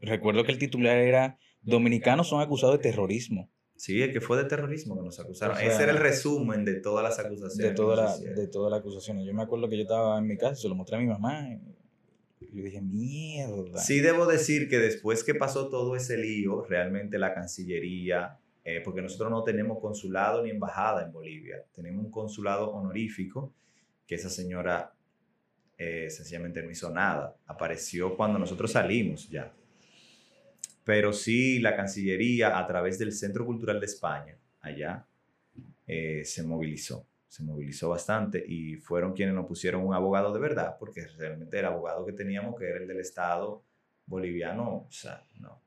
recuerdo 0.00 0.44
que 0.44 0.52
el 0.52 0.58
titular 0.58 0.96
era 0.96 1.38
Dominicanos 1.62 2.28
son 2.28 2.40
acusados 2.40 2.76
de 2.76 2.82
terrorismo. 2.82 3.50
Sí, 3.76 4.02
el 4.02 4.12
que 4.12 4.20
fue 4.20 4.36
de 4.36 4.44
terrorismo 4.44 4.96
que 4.96 5.02
nos 5.02 5.20
acusaron. 5.20 5.56
O 5.56 5.58
sea, 5.58 5.68
Ese 5.68 5.82
era 5.84 5.92
el 5.92 5.98
resumen 5.98 6.64
de 6.64 6.74
todas 6.80 7.04
las 7.04 7.18
acusaciones. 7.24 7.58
De, 7.58 7.74
toda 7.74 7.96
la, 7.96 8.16
de 8.16 8.48
todas 8.48 8.70
las 8.70 8.80
acusaciones. 8.80 9.24
Yo 9.24 9.34
me 9.34 9.42
acuerdo 9.42 9.68
que 9.68 9.76
yo 9.76 9.82
estaba 9.82 10.18
en 10.18 10.26
mi 10.26 10.36
casa, 10.36 10.56
se 10.56 10.68
lo 10.68 10.74
mostré 10.74 10.96
a 10.96 11.00
mi 11.00 11.06
mamá. 11.06 11.48
Y 12.40 12.56
yo 12.56 12.64
dije, 12.64 12.80
mierda. 12.80 13.78
Sí 13.78 14.00
debo 14.00 14.26
decir 14.26 14.68
que 14.68 14.78
después 14.78 15.22
que 15.22 15.34
pasó 15.34 15.68
todo 15.68 15.94
ese 15.94 16.18
lío, 16.18 16.64
realmente 16.64 17.18
la 17.18 17.34
Cancillería, 17.34 18.38
eh, 18.64 18.80
porque 18.84 19.00
nosotros 19.00 19.30
no 19.30 19.44
tenemos 19.44 19.78
consulado 19.80 20.42
ni 20.42 20.50
embajada 20.50 21.04
en 21.04 21.12
Bolivia, 21.12 21.64
tenemos 21.72 22.04
un 22.04 22.10
consulado 22.10 22.70
honorífico, 22.72 23.54
que 24.06 24.16
esa 24.16 24.28
señora 24.28 24.92
eh, 25.78 26.10
sencillamente 26.10 26.62
no 26.62 26.70
hizo 26.70 26.90
nada. 26.90 27.36
Apareció 27.46 28.16
cuando 28.16 28.38
nosotros 28.38 28.72
salimos 28.72 29.30
ya. 29.30 29.52
Pero 30.84 31.12
sí, 31.12 31.60
la 31.60 31.76
Cancillería, 31.76 32.58
a 32.58 32.66
través 32.66 32.98
del 32.98 33.12
Centro 33.12 33.46
Cultural 33.46 33.78
de 33.78 33.86
España, 33.86 34.36
allá, 34.60 35.06
eh, 35.86 36.24
se 36.24 36.42
movilizó. 36.42 37.06
Se 37.28 37.42
movilizó 37.42 37.90
bastante 37.90 38.42
y 38.44 38.76
fueron 38.76 39.12
quienes 39.12 39.34
nos 39.34 39.46
pusieron 39.46 39.86
un 39.86 39.94
abogado 39.94 40.32
de 40.32 40.40
verdad, 40.40 40.76
porque 40.78 41.06
realmente 41.18 41.58
el 41.58 41.66
abogado 41.66 42.04
que 42.06 42.12
teníamos, 42.12 42.58
que 42.58 42.66
era 42.68 42.78
el 42.78 42.88
del 42.88 43.00
Estado 43.00 43.62
boliviano, 44.06 44.86
o 44.88 44.90
sea, 44.90 45.22
no, 45.38 45.62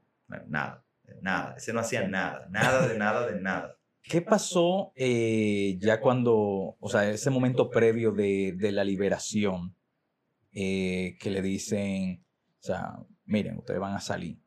nada, 0.47 0.83
nada. 1.21 1.55
Ese 1.55 1.71
no 1.71 1.79
hacía 1.79 2.07
nada, 2.07 2.47
nada 2.49 2.87
de 2.87 2.97
nada 2.97 3.27
de 3.27 3.39
nada. 3.39 3.77
¿Qué 4.01 4.21
pasó 4.21 4.91
eh, 4.95 5.77
ya 5.79 6.01
cuando, 6.01 6.75
o 6.79 6.89
sea, 6.89 7.07
ese 7.09 7.29
momento 7.29 7.69
previo 7.69 8.11
de, 8.11 8.53
de 8.57 8.71
la 8.71 8.83
liberación, 8.83 9.75
eh, 10.53 11.17
que 11.19 11.29
le 11.29 11.41
dicen, 11.41 12.23
o 12.59 12.63
sea, 12.63 12.99
miren, 13.25 13.57
ustedes 13.57 13.79
van 13.79 13.93
a 13.93 13.99
salir? 13.99 14.37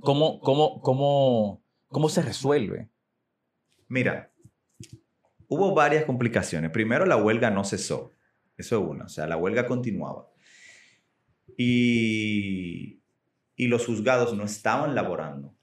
¿Cómo, 0.00 0.40
cómo, 0.40 0.80
cómo, 0.80 1.62
cómo 1.88 2.08
se 2.08 2.22
resuelve? 2.22 2.88
Mira, 3.88 4.32
hubo 5.48 5.74
varias 5.74 6.04
complicaciones. 6.04 6.70
Primero, 6.70 7.06
la 7.06 7.16
huelga 7.16 7.50
no 7.50 7.64
cesó. 7.64 8.12
Eso 8.56 8.80
es 8.80 8.90
una. 8.90 9.04
O 9.04 9.08
sea, 9.08 9.26
la 9.26 9.36
huelga 9.36 9.66
continuaba. 9.66 10.28
Y, 11.56 13.00
y 13.56 13.66
los 13.66 13.86
juzgados 13.86 14.36
no 14.36 14.44
estaban 14.44 14.94
laborando. 14.94 15.54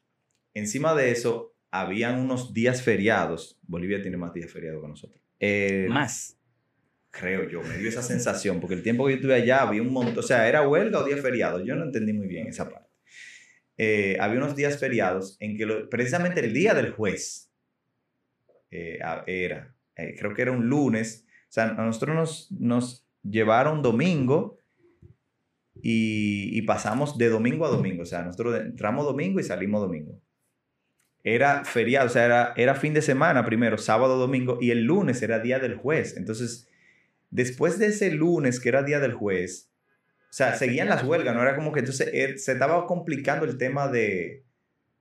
Encima 0.53 0.95
de 0.95 1.11
eso, 1.11 1.55
habían 1.71 2.19
unos 2.19 2.53
días 2.53 2.81
feriados. 2.81 3.59
Bolivia 3.63 4.01
tiene 4.01 4.17
más 4.17 4.33
días 4.33 4.51
feriados 4.51 4.81
que 4.81 4.87
nosotros. 4.87 5.21
Eh, 5.39 5.87
Más. 5.89 6.37
Creo 7.19 7.47
yo, 7.49 7.61
me 7.61 7.77
dio 7.77 7.89
esa 7.89 8.01
sensación, 8.03 8.59
porque 8.59 8.75
el 8.75 8.83
tiempo 8.83 9.05
que 9.05 9.13
yo 9.13 9.15
estuve 9.17 9.35
allá 9.35 9.61
había 9.61 9.81
un 9.81 9.91
montón, 9.93 10.19
o 10.19 10.21
sea, 10.21 10.47
era 10.47 10.67
huelga 10.67 10.99
o 10.99 11.03
día 11.05 11.17
feriado, 11.17 11.63
yo 11.63 11.75
no 11.75 11.83
entendí 11.85 12.13
muy 12.13 12.27
bien 12.27 12.47
esa 12.47 12.69
parte. 12.69 12.89
Eh, 13.77 14.17
había 14.19 14.37
unos 14.37 14.55
días 14.55 14.77
feriados 14.79 15.37
en 15.39 15.57
que 15.57 15.65
lo- 15.65 15.89
precisamente 15.89 16.39
el 16.39 16.53
día 16.53 16.73
del 16.73 16.91
juez 16.91 17.51
eh, 18.71 18.99
era, 19.27 19.75
eh, 19.95 20.15
creo 20.17 20.33
que 20.33 20.41
era 20.41 20.51
un 20.51 20.67
lunes, 20.67 21.25
o 21.49 21.51
sea, 21.51 21.65
a 21.69 21.85
nosotros 21.85 22.15
nos, 22.15 22.51
nos 22.51 23.07
llevaron 23.23 23.81
domingo 23.81 24.59
y, 25.81 26.57
y 26.57 26.61
pasamos 26.63 27.17
de 27.17 27.29
domingo 27.29 27.65
a 27.65 27.69
domingo, 27.69 28.03
o 28.03 28.05
sea, 28.05 28.23
nosotros 28.23 28.59
entramos 28.61 29.05
domingo 29.05 29.39
y 29.39 29.43
salimos 29.43 29.81
domingo. 29.81 30.21
Era 31.23 31.65
feriado, 31.65 32.05
o 32.05 32.09
sea, 32.09 32.25
era, 32.25 32.53
era 32.55 32.75
fin 32.75 32.93
de 32.93 33.01
semana 33.01 33.43
primero, 33.45 33.77
sábado, 33.77 34.17
domingo, 34.17 34.59
y 34.61 34.69
el 34.71 34.83
lunes 34.83 35.21
era 35.23 35.39
día 35.39 35.57
del 35.59 35.75
juez. 35.75 36.17
Entonces, 36.17 36.69
después 37.29 37.79
de 37.79 37.87
ese 37.87 38.11
lunes 38.11 38.59
que 38.59 38.69
era 38.69 38.83
día 38.83 38.99
del 38.99 39.13
juez, 39.13 39.71
o 40.29 40.33
sea, 40.37 40.55
seguían 40.55 40.89
las 40.89 41.03
huelgas, 41.03 41.33
no 41.33 41.41
era 41.41 41.55
como 41.55 41.71
que 41.71 41.79
entonces 41.79 42.09
eh, 42.13 42.37
se 42.37 42.53
estaba 42.53 42.85
complicando 42.87 43.45
el 43.45 43.57
tema 43.57 43.87
de, 43.87 44.43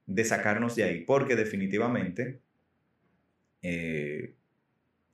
de 0.07 0.25
sacarnos 0.25 0.77
de 0.77 0.85
ahí, 0.85 1.05
porque 1.05 1.35
definitivamente, 1.35 2.41
eh, 3.63 4.35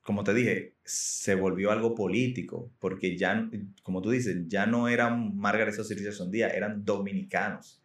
como 0.02 0.22
te 0.24 0.34
dije, 0.34 0.74
se 0.84 1.34
volvió 1.34 1.70
algo 1.70 1.94
político, 1.94 2.70
porque 2.80 3.16
ya, 3.16 3.48
como 3.82 4.02
tú 4.02 4.10
dices, 4.10 4.46
ya 4.46 4.66
no 4.66 4.88
eran 4.88 5.36
Margaret 5.36 5.74
Richardson 5.74 6.30
Díaz, 6.30 6.52
eran 6.54 6.84
dominicanos. 6.84 7.82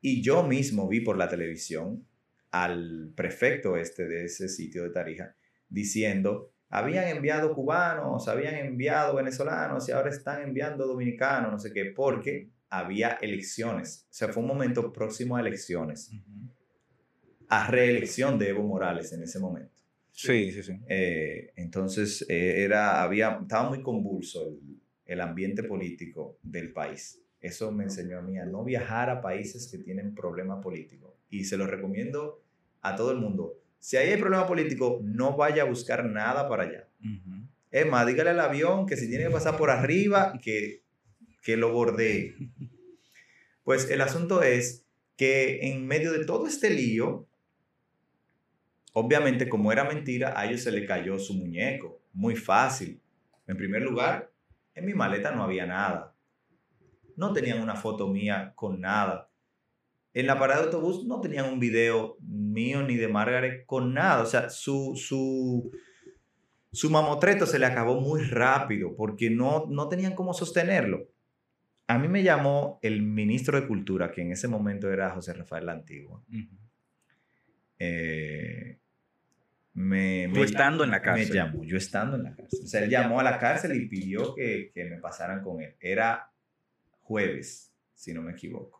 Y 0.00 0.22
yo 0.22 0.42
mismo 0.42 0.88
vi 0.88 1.00
por 1.00 1.16
la 1.16 1.28
televisión 1.28 2.06
al 2.50 3.12
prefecto 3.14 3.76
este 3.76 4.06
de 4.06 4.24
ese 4.24 4.48
sitio 4.48 4.82
de 4.82 4.90
Tarija 4.90 5.34
diciendo, 5.68 6.52
habían 6.68 7.08
enviado 7.08 7.54
cubanos, 7.54 8.28
habían 8.28 8.54
enviado 8.54 9.16
venezolanos 9.16 9.88
y 9.88 9.92
ahora 9.92 10.10
están 10.10 10.42
enviando 10.42 10.86
dominicanos, 10.86 11.50
no 11.52 11.58
sé 11.58 11.72
qué, 11.72 11.86
porque 11.86 12.50
había 12.68 13.18
elecciones. 13.20 14.06
O 14.10 14.14
sea, 14.14 14.28
fue 14.28 14.42
un 14.42 14.48
momento 14.48 14.92
próximo 14.92 15.36
a 15.36 15.40
elecciones, 15.40 16.10
a 17.48 17.70
reelección 17.70 18.38
de 18.38 18.50
Evo 18.50 18.62
Morales 18.62 19.12
en 19.12 19.22
ese 19.22 19.38
momento. 19.38 19.72
Sí, 20.12 20.50
sí, 20.50 20.62
sí. 20.62 20.72
Eh, 20.88 21.52
entonces, 21.56 22.26
eh, 22.28 22.64
era, 22.64 23.02
había, 23.02 23.38
estaba 23.40 23.68
muy 23.68 23.82
convulso 23.82 24.48
el, 24.48 24.80
el 25.06 25.20
ambiente 25.20 25.62
político 25.62 26.38
del 26.42 26.72
país. 26.72 27.22
Eso 27.40 27.70
me 27.70 27.84
enseñó 27.84 28.18
a 28.18 28.22
mí 28.22 28.36
a 28.36 28.44
no 28.44 28.64
viajar 28.64 29.10
a 29.10 29.20
países 29.20 29.68
que 29.68 29.78
tienen 29.78 30.14
problema 30.14 30.60
político. 30.60 31.16
Y 31.30 31.44
se 31.44 31.56
lo 31.56 31.66
recomiendo 31.66 32.42
a 32.82 32.96
todo 32.96 33.12
el 33.12 33.18
mundo. 33.18 33.60
Si 33.78 33.96
ahí 33.96 34.10
hay 34.10 34.20
problema 34.20 34.46
político, 34.46 35.00
no 35.02 35.36
vaya 35.36 35.62
a 35.62 35.66
buscar 35.66 36.04
nada 36.04 36.48
para 36.48 36.64
allá. 36.64 36.88
Es 37.70 37.86
más, 37.86 38.06
dígale 38.06 38.30
al 38.30 38.40
avión 38.40 38.86
que 38.86 38.96
si 38.96 39.08
tiene 39.08 39.24
que 39.24 39.30
pasar 39.30 39.56
por 39.56 39.70
arriba, 39.70 40.38
que, 40.42 40.82
que 41.42 41.56
lo 41.56 41.72
bordee. 41.72 42.34
Pues 43.62 43.90
el 43.90 44.00
asunto 44.00 44.42
es 44.42 44.86
que 45.16 45.68
en 45.68 45.86
medio 45.86 46.12
de 46.12 46.24
todo 46.24 46.46
este 46.46 46.70
lío, 46.70 47.26
obviamente 48.92 49.48
como 49.48 49.72
era 49.72 49.84
mentira, 49.84 50.38
a 50.38 50.46
ellos 50.46 50.62
se 50.62 50.72
le 50.72 50.86
cayó 50.86 51.18
su 51.18 51.34
muñeco. 51.34 52.00
Muy 52.12 52.34
fácil. 52.34 53.00
En 53.46 53.56
primer 53.56 53.82
lugar, 53.82 54.32
en 54.74 54.86
mi 54.86 54.94
maleta 54.94 55.32
no 55.32 55.42
había 55.42 55.66
nada. 55.66 56.14
No 57.16 57.32
tenían 57.32 57.60
una 57.60 57.74
foto 57.74 58.08
mía 58.08 58.52
con 58.54 58.80
nada. 58.80 59.27
En 60.18 60.26
la 60.26 60.36
parada 60.36 60.62
de 60.62 60.66
autobús 60.66 61.06
no 61.06 61.20
tenían 61.20 61.44
un 61.44 61.60
video 61.60 62.16
mío 62.20 62.82
ni 62.82 62.96
de 62.96 63.06
Margaret 63.06 63.64
con 63.66 63.94
nada. 63.94 64.20
O 64.20 64.26
sea, 64.26 64.50
su, 64.50 64.96
su, 64.96 65.70
su 66.72 66.90
mamotreto 66.90 67.46
se 67.46 67.60
le 67.60 67.66
acabó 67.66 68.00
muy 68.00 68.24
rápido 68.24 68.96
porque 68.96 69.30
no, 69.30 69.66
no 69.68 69.88
tenían 69.88 70.16
cómo 70.16 70.34
sostenerlo. 70.34 71.06
A 71.86 72.00
mí 72.00 72.08
me 72.08 72.24
llamó 72.24 72.80
el 72.82 73.00
ministro 73.00 73.60
de 73.60 73.68
Cultura, 73.68 74.10
que 74.10 74.22
en 74.22 74.32
ese 74.32 74.48
momento 74.48 74.90
era 74.90 75.10
José 75.10 75.34
Rafael 75.34 75.66
La 75.66 75.72
Antigua. 75.74 76.20
Eh, 77.78 78.76
me, 79.74 80.24
estando 80.42 80.82
en 80.82 80.90
la 80.90 81.00
cárcel. 81.00 81.28
Me 81.28 81.34
llamó, 81.36 81.62
yo 81.62 81.76
estando 81.76 82.16
en 82.16 82.24
la 82.24 82.34
cárcel. 82.34 82.60
O 82.64 82.66
sea, 82.66 82.82
él 82.82 82.90
llamó 82.90 83.20
a 83.20 83.22
la 83.22 83.38
cárcel 83.38 83.76
y 83.76 83.86
pidió 83.86 84.34
que, 84.34 84.72
que 84.74 84.84
me 84.86 84.98
pasaran 84.98 85.44
con 85.44 85.62
él. 85.62 85.76
Era 85.78 86.32
jueves, 87.02 87.72
si 87.94 88.12
no 88.12 88.20
me 88.22 88.32
equivoco. 88.32 88.77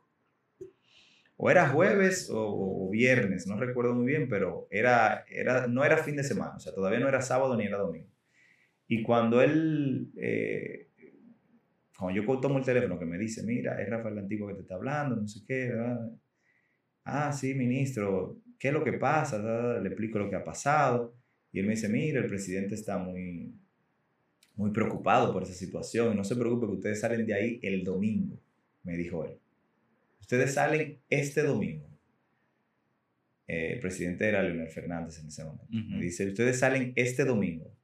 O 1.40 1.50
era 1.50 1.68
jueves 1.68 2.28
o, 2.32 2.90
viernes, 2.90 3.46
no 3.46 3.56
recuerdo 3.56 3.94
muy 3.94 4.06
bien, 4.06 4.28
pero 4.28 4.66
era, 4.70 5.24
era, 5.30 5.68
no 5.68 5.84
era 5.84 5.98
fin 5.98 6.16
de 6.16 6.24
semana, 6.24 6.56
o 6.56 6.60
sea, 6.60 6.74
todavía 6.74 6.98
no 6.98 7.08
era 7.08 7.22
sábado 7.22 7.56
ni 7.56 7.64
era 7.64 7.78
domingo. 7.78 8.10
Y 8.88 9.02
cuando 9.02 9.40
él, 9.40 10.10
eh, 10.16 10.88
cuando 11.96 12.20
yo 12.20 12.40
tomo 12.40 12.58
el 12.58 12.64
teléfono 12.64 12.98
que 12.98 13.06
me 13.06 13.18
dice, 13.18 13.44
mira, 13.44 13.80
es 13.80 13.88
Rafael 13.88 14.18
Antiguo 14.18 14.48
que 14.48 14.54
te 14.54 14.62
está 14.62 14.74
hablando, 14.74 15.14
no 15.14 15.28
sé 15.28 15.40
qué, 15.46 15.68
¿verdad? 15.68 16.10
ah, 17.08 17.32
sí, 17.32 17.54
ministro, 17.54 18.40
¿qué 18.58 18.68
es 18.68 18.74
lo 18.74 18.84
que 18.84 18.92
pasa? 18.94 19.38
Le 19.80 19.88
explico 19.88 20.18
lo 20.18 20.28
que 20.28 20.36
ha 20.36 20.44
pasado. 20.44 21.14
Y 21.52 21.60
él 21.60 21.66
me 21.66 21.72
dice, 21.72 21.88
mira, 21.88 22.20
el 22.20 22.26
presidente 22.26 22.74
está 22.74 22.98
muy, 22.98 23.54
muy 24.56 24.70
preocupado 24.70 25.32
por 25.32 25.42
esa 25.42 25.54
situación. 25.54 26.16
No 26.16 26.24
se 26.24 26.36
preocupe 26.36 26.66
que 26.66 26.72
ustedes 26.72 27.00
salen 27.00 27.24
de 27.26 27.34
ahí 27.34 27.60
el 27.62 27.84
domingo, 27.84 28.38
me 28.82 28.96
dijo 28.96 29.24
él. 29.24 29.38
Ustedes 30.20 30.54
salen 30.54 31.00
este 31.08 31.42
domingo. 31.42 31.88
Eh, 33.46 33.72
el 33.74 33.80
presidente 33.80 34.28
era 34.28 34.42
Leonel 34.42 34.68
Fernández 34.68 35.18
en 35.20 35.28
ese 35.28 35.44
momento. 35.44 35.66
Me 35.70 36.02
dice, 36.02 36.28
ustedes 36.28 36.58
salen 36.58 36.92
este 36.96 37.24
domingo. 37.24 37.74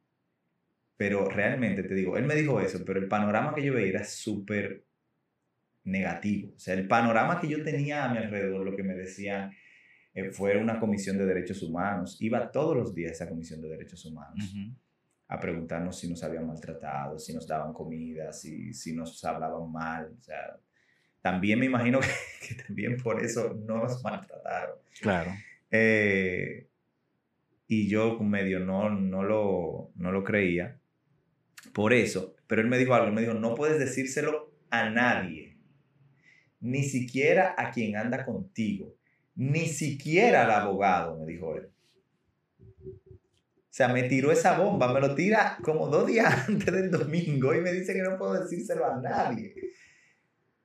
Pero 0.96 1.28
realmente 1.28 1.82
te 1.82 1.94
digo, 1.94 2.16
él 2.16 2.24
me 2.24 2.34
dijo 2.34 2.60
eso, 2.60 2.84
pero 2.84 3.00
el 3.00 3.08
panorama 3.08 3.54
que 3.54 3.64
yo 3.64 3.72
veía 3.74 3.88
era 3.88 4.04
súper 4.04 4.84
negativo. 5.84 6.52
O 6.54 6.58
sea, 6.58 6.74
el 6.74 6.86
panorama 6.86 7.40
que 7.40 7.48
yo 7.48 7.62
tenía 7.62 8.04
a 8.04 8.12
mi 8.12 8.18
alrededor, 8.18 8.64
lo 8.64 8.76
que 8.76 8.82
me 8.82 8.94
decían, 8.94 9.52
eh, 10.14 10.30
fue 10.30 10.56
una 10.56 10.78
comisión 10.78 11.18
de 11.18 11.26
derechos 11.26 11.62
humanos. 11.62 12.16
Iba 12.20 12.50
todos 12.50 12.76
los 12.76 12.94
días 12.94 13.10
a 13.10 13.14
esa 13.14 13.28
comisión 13.28 13.60
de 13.60 13.68
derechos 13.68 14.04
humanos 14.04 14.54
a 15.26 15.40
preguntarnos 15.40 15.98
si 15.98 16.08
nos 16.08 16.22
habían 16.22 16.46
maltratado, 16.46 17.18
si 17.18 17.34
nos 17.34 17.46
daban 17.46 17.72
comida, 17.72 18.32
si, 18.32 18.72
si 18.72 18.94
nos 18.94 19.22
hablaban 19.24 19.70
mal. 19.72 20.14
O 20.18 20.22
sea, 20.22 20.58
también 21.24 21.58
me 21.58 21.64
imagino 21.64 22.00
que, 22.00 22.08
que 22.46 22.54
también 22.62 22.98
por 22.98 23.24
eso 23.24 23.54
no 23.66 23.78
nos 23.78 24.04
maltrataron. 24.04 24.76
Claro. 25.00 25.32
Eh, 25.70 26.68
y 27.66 27.88
yo 27.88 28.20
medio 28.20 28.60
no, 28.60 28.90
no, 28.90 29.22
lo, 29.22 29.90
no 29.96 30.12
lo 30.12 30.22
creía. 30.22 30.78
Por 31.72 31.94
eso, 31.94 32.36
pero 32.46 32.60
él 32.60 32.68
me 32.68 32.76
dijo 32.76 32.92
algo, 32.92 33.06
él 33.06 33.14
me 33.14 33.22
dijo, 33.22 33.32
no 33.32 33.54
puedes 33.54 33.78
decírselo 33.78 34.52
a 34.68 34.90
nadie, 34.90 35.56
ni 36.60 36.82
siquiera 36.82 37.54
a 37.56 37.70
quien 37.70 37.96
anda 37.96 38.26
contigo, 38.26 38.94
ni 39.34 39.66
siquiera 39.66 40.44
al 40.44 40.50
abogado, 40.50 41.18
me 41.18 41.24
dijo 41.24 41.56
él. 41.56 41.70
O 42.60 43.76
sea, 43.76 43.88
me 43.88 44.02
tiró 44.02 44.30
esa 44.30 44.58
bomba, 44.58 44.92
me 44.92 45.00
lo 45.00 45.14
tira 45.14 45.56
como 45.62 45.88
dos 45.88 46.06
días 46.06 46.44
antes 46.50 46.70
del 46.70 46.90
domingo 46.90 47.54
y 47.54 47.62
me 47.62 47.72
dice 47.72 47.94
que 47.94 48.02
no 48.02 48.18
puedo 48.18 48.42
decírselo 48.42 48.84
a 48.84 49.00
nadie. 49.00 49.54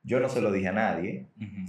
Yo 0.02 0.18
no 0.18 0.28
se 0.28 0.40
lo 0.40 0.50
dije 0.50 0.68
a 0.68 0.72
nadie 0.72 1.26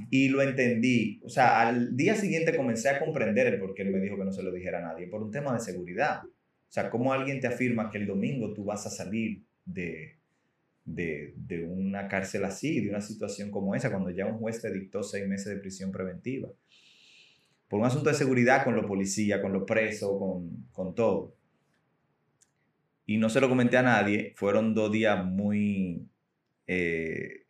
y 0.10 0.30
lo 0.30 0.42
entendí. 0.42 1.22
O 1.24 1.30
sea, 1.30 1.68
al 1.68 1.98
día 1.98 2.16
siguiente 2.16 2.56
comencé 2.56 2.90
a 2.90 3.00
comprender 3.00 3.48
el 3.48 3.60
por 3.60 3.74
qué 3.74 3.82
él 3.82 3.92
me 3.92 4.00
dijo 4.00 4.18
que 4.18 4.24
no 4.24 4.32
se 4.32 4.44
lo 4.44 4.52
dijera 4.52 4.80
a 4.80 4.94
nadie, 4.94 5.08
por 5.08 5.22
un 5.22 5.32
tema 5.32 5.54
de 5.54 5.60
seguridad. 5.60 6.24
O 6.24 6.74
sea, 6.74 6.90
cómo 6.90 7.12
alguien 7.12 7.42
te 7.42 7.48
afirma 7.48 7.90
que 7.90 7.98
el 7.98 8.08
domingo 8.08 8.54
tú 8.54 8.64
vas 8.64 8.88
a 8.88 8.90
salir 8.90 9.44
de, 9.66 10.16
de, 10.86 11.34
de, 11.36 11.66
una 11.66 12.08
cárcel 12.08 12.46
así, 12.46 12.80
de 12.80 12.90
una 12.90 13.02
situación 13.02 13.52
como 13.52 13.76
esa, 13.76 13.92
cuando 13.92 14.10
ya 14.10 14.26
un 14.26 14.38
juez 14.38 14.62
te 14.62 14.72
dictó 14.72 15.04
seis 15.04 15.28
meses 15.28 15.54
de 15.54 15.58
prisión 15.58 15.92
preventiva. 15.92 16.50
Por 17.68 17.82
un 17.82 17.86
asunto 17.86 18.10
de 18.10 18.16
seguridad 18.16 18.64
con 18.64 18.76
los 18.76 18.86
policías, 18.86 19.42
con 19.42 19.52
los 19.52 19.64
presos, 19.64 20.18
con, 20.18 20.68
con 20.72 20.96
todo. 20.96 21.36
Y 23.06 23.18
no 23.18 23.30
se 23.30 23.42
lo 23.42 23.50
comenté 23.50 23.78
a 23.78 23.84
nadie, 23.84 24.34
fueron 24.38 24.74
dos 24.74 24.92
días 24.92 25.26
muy... 25.26 26.08
Eh, 26.68 27.41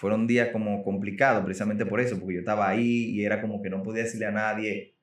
fueron 0.00 0.26
días 0.26 0.48
como 0.48 0.82
complicados 0.82 1.44
precisamente 1.44 1.84
por 1.84 2.00
eso, 2.00 2.18
porque 2.18 2.36
yo 2.36 2.40
estaba 2.40 2.66
ahí 2.66 3.10
y 3.10 3.22
era 3.22 3.42
como 3.42 3.60
que 3.60 3.68
no 3.68 3.82
podía 3.82 4.04
decirle 4.04 4.24
a 4.24 4.30
nadie, 4.30 4.96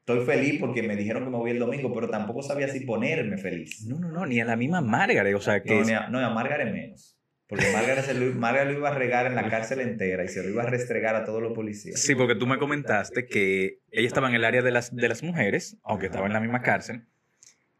estoy 0.00 0.22
feliz 0.26 0.60
porque 0.60 0.82
me 0.82 0.96
dijeron 0.96 1.24
que 1.24 1.30
me 1.30 1.38
voy 1.38 1.52
el 1.52 1.58
domingo, 1.58 1.90
pero 1.94 2.10
tampoco 2.10 2.42
sabía 2.42 2.68
si 2.68 2.80
ponerme 2.80 3.38
feliz. 3.38 3.86
No, 3.86 3.98
no, 3.98 4.10
no, 4.10 4.26
ni 4.26 4.38
a 4.38 4.44
la 4.44 4.54
misma 4.54 4.82
Margaret, 4.82 5.34
o 5.34 5.40
sea 5.40 5.62
que... 5.62 5.80
No, 5.80 5.98
a, 5.98 6.08
no, 6.10 6.18
a 6.18 6.28
Margaret 6.28 6.70
menos. 6.70 7.18
Porque 7.46 7.72
Margaret, 7.72 8.04
se 8.04 8.12
lo, 8.12 8.34
Margaret 8.34 8.70
lo 8.70 8.80
iba 8.80 8.90
a 8.90 8.94
regar 8.94 9.24
en 9.24 9.34
la 9.34 9.48
cárcel 9.48 9.80
entera 9.80 10.24
y 10.24 10.28
se 10.28 10.42
lo 10.42 10.50
iba 10.50 10.62
a 10.62 10.66
restregar 10.66 11.16
a 11.16 11.24
todos 11.24 11.40
los 11.40 11.54
policías. 11.54 11.98
Sí, 11.98 12.14
porque 12.14 12.34
tú 12.34 12.46
me 12.46 12.58
comentaste 12.58 13.24
que 13.24 13.78
ella 13.90 14.06
estaba 14.06 14.28
en 14.28 14.34
el 14.34 14.44
área 14.44 14.60
de 14.60 14.72
las, 14.72 14.94
de 14.94 15.08
las 15.08 15.22
mujeres, 15.22 15.78
aunque 15.84 16.06
estaba 16.06 16.26
en 16.26 16.34
la 16.34 16.40
misma 16.40 16.60
cárcel, 16.60 17.06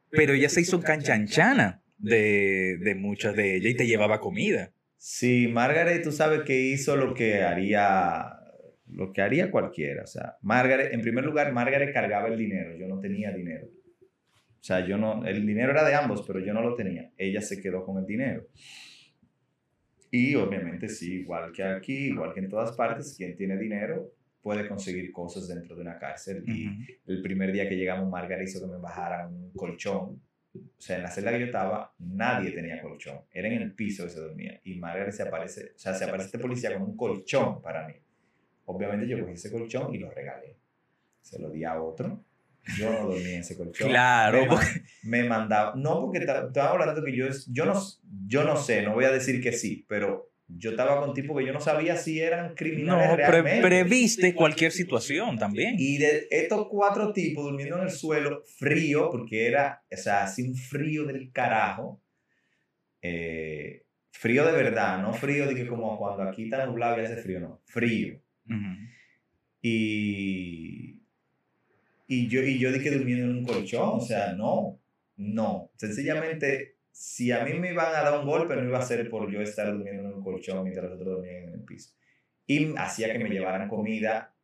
pero 0.09 0.33
ella 0.33 0.49
se 0.49 0.63
hizo 0.63 0.81
canchanchana 0.81 1.83
de, 1.99 2.79
de 2.81 2.95
muchas 2.95 3.37
de 3.37 3.57
ellas 3.57 3.73
y 3.73 3.77
te 3.77 3.87
llevaba 3.87 4.19
comida. 4.19 4.73
Sí, 5.03 5.49
Margaret, 5.49 6.03
tú 6.03 6.13
sabes 6.13 6.43
que 6.43 6.61
hizo 6.61 6.95
lo 6.95 7.15
que 7.15 7.43
haría 7.43 8.37
lo 8.87 9.15
que 9.15 9.23
haría 9.23 9.51
cualquiera. 9.51 10.03
O 10.03 10.07
sea, 10.07 10.37
Margaret, 10.43 10.93
en 10.93 11.01
primer 11.01 11.25
lugar, 11.25 11.51
Margaret 11.55 11.91
cargaba 11.91 12.29
el 12.29 12.37
dinero, 12.37 12.77
yo 12.77 12.87
no 12.87 13.01
tenía 13.01 13.33
dinero. 13.33 13.67
O 13.67 14.63
sea, 14.63 14.87
yo 14.87 14.99
no, 14.99 15.25
el 15.25 15.47
dinero 15.47 15.71
era 15.71 15.89
de 15.89 15.95
ambos, 15.95 16.23
pero 16.27 16.39
yo 16.41 16.53
no 16.53 16.61
lo 16.61 16.75
tenía. 16.75 17.11
Ella 17.17 17.41
se 17.41 17.63
quedó 17.63 17.83
con 17.83 17.97
el 17.97 18.05
dinero. 18.05 18.47
Y 20.11 20.35
obviamente 20.35 20.87
sí, 20.91 21.21
igual 21.21 21.51
que 21.51 21.63
aquí, 21.63 22.09
igual 22.09 22.35
que 22.35 22.41
en 22.41 22.51
todas 22.51 22.77
partes, 22.77 23.15
quien 23.17 23.35
tiene 23.37 23.57
dinero 23.57 24.13
puede 24.43 24.69
conseguir 24.69 25.13
cosas 25.13 25.49
dentro 25.49 25.77
de 25.77 25.81
una 25.81 25.99
cárcel. 25.99 26.45
Y 26.47 26.69
el 27.07 27.23
primer 27.23 27.53
día 27.53 27.67
que 27.67 27.77
llegamos, 27.77 28.11
Margaret 28.11 28.47
hizo 28.47 28.61
que 28.61 28.71
me 28.71 28.79
bajaran 28.79 29.33
un 29.33 29.53
colchón. 29.55 30.21
O 30.55 30.81
sea, 30.81 30.97
en 30.97 31.03
la 31.05 31.11
celda 31.11 31.31
que 31.31 31.41
yo 31.41 31.47
estaba, 31.47 31.95
nadie 31.99 32.51
tenía 32.51 32.83
colchón. 32.83 33.21
Era 33.31 33.49
en 33.49 33.63
el 33.63 33.73
piso 33.75 34.05
que 34.05 34.11
se 34.11 34.21
dormía. 34.21 34.61
Y 34.65 34.77
Margaret 34.77 35.13
se 35.13 35.23
aparece, 35.23 35.73
o 35.77 35.79
sea, 35.79 35.95
se 35.95 36.05
aparece 36.05 36.27
este 36.27 36.39
policía 36.39 36.73
con 36.75 36.83
un 36.83 36.97
colchón 36.97 37.63
para 37.63 37.87
mí. 37.87 37.95
Obviamente 38.65 39.07
yo 39.07 39.21
cogí 39.21 39.35
ese 39.35 39.51
colchón 39.51 39.95
y 39.95 39.99
lo 39.99 40.11
regalé. 40.11 40.57
Se 41.21 41.39
lo 41.39 41.51
di 41.51 41.65
a 41.65 41.81
otro. 41.81 42.25
Yo 42.77 42.93
no 42.93 43.09
dormí 43.09 43.31
en 43.31 43.41
ese 43.41 43.57
colchón. 43.57 43.89
Claro. 43.89 44.47
Me, 45.05 45.25
mandaba. 45.25 45.75
No, 45.77 46.03
porque 46.03 46.19
estaba 46.19 46.71
hablando 46.71 47.05
que 47.05 47.15
yo, 47.15 47.27
yo, 47.49 47.65
no, 47.65 47.81
yo 48.27 48.45
no 48.45 48.57
sé, 48.57 48.83
no 48.83 48.95
voy 48.95 49.05
a 49.05 49.13
decir 49.13 49.43
que 49.43 49.53
sí, 49.53 49.85
pero 49.89 50.30
yo 50.57 50.71
estaba 50.71 51.01
con 51.01 51.15
tipos 51.15 51.39
que 51.39 51.47
yo 51.47 51.53
no 51.53 51.61
sabía 51.61 51.97
si 51.97 52.21
eran 52.21 52.55
criminales 52.55 53.11
no, 53.11 53.17
realmente. 53.17 53.61
previste 53.61 54.35
cualquier 54.35 54.73
situación 54.73 55.39
también. 55.39 55.77
Y 55.79 55.99
de 55.99 56.27
estos 56.31 56.69
cuatro 56.69 57.13
tipos 57.13 57.45
durmiendo 57.45 57.77
en 57.79 57.85
el 57.85 57.91
suelo, 57.91 58.43
frío, 58.59 59.11
porque 59.11 59.47
era, 59.47 59.83
o 59.91 59.97
sea, 59.97 60.25
así 60.25 60.43
un 60.43 60.57
frío 60.57 61.05
del 61.05 61.31
carajo. 61.33 62.03
Eh, 63.03 63.85
frío 64.11 64.45
de 64.45 64.53
verdad, 64.53 65.01
no 65.01 65.13
frío 65.13 65.47
de 65.47 65.55
que 65.55 65.67
como 65.67 65.97
cuando 65.99 66.25
aquí 66.25 66.45
está 66.45 66.67
nublado 66.67 67.01
y 67.01 67.05
hace 67.05 67.17
frío, 67.17 67.41
no. 67.41 67.63
Frío. 67.67 68.21
Y, 69.63 71.01
y, 72.07 72.29
yo, 72.29 72.43
y 72.43 72.59
yo 72.59 72.73
dije 72.73 72.91
durmiendo 72.91 73.25
en 73.25 73.39
un 73.39 73.45
colchón, 73.45 73.91
o 73.95 74.01
sea, 74.01 74.33
no, 74.33 74.81
no. 75.17 75.71
Sencillamente, 75.77 76.77
si 77.01 77.33
a 77.33 77.43
mí 77.47 77.55
me 77.55 77.71
iban 77.71 77.87
a 77.87 78.03
dar 78.03 78.21
un 78.21 78.27
golpe, 78.27 78.55
no 78.55 78.63
iba 78.63 78.79
a 78.79 78.83
ser 78.83 79.09
por 79.09 79.31
yo 79.33 79.41
estar 79.41 79.73
durmiendo 79.73 80.07
en 80.07 80.17
un 80.17 80.23
colchón 80.23 80.63
mientras 80.63 80.85
los 80.85 81.01
otros 81.01 81.15
dormían 81.15 81.45
en 81.45 81.55
el 81.55 81.65
piso. 81.65 81.95
Y 82.47 82.75
hacía 82.77 83.11
que 83.11 83.19
me 83.19 83.31
llevaran 83.31 83.71
comida 83.71 84.35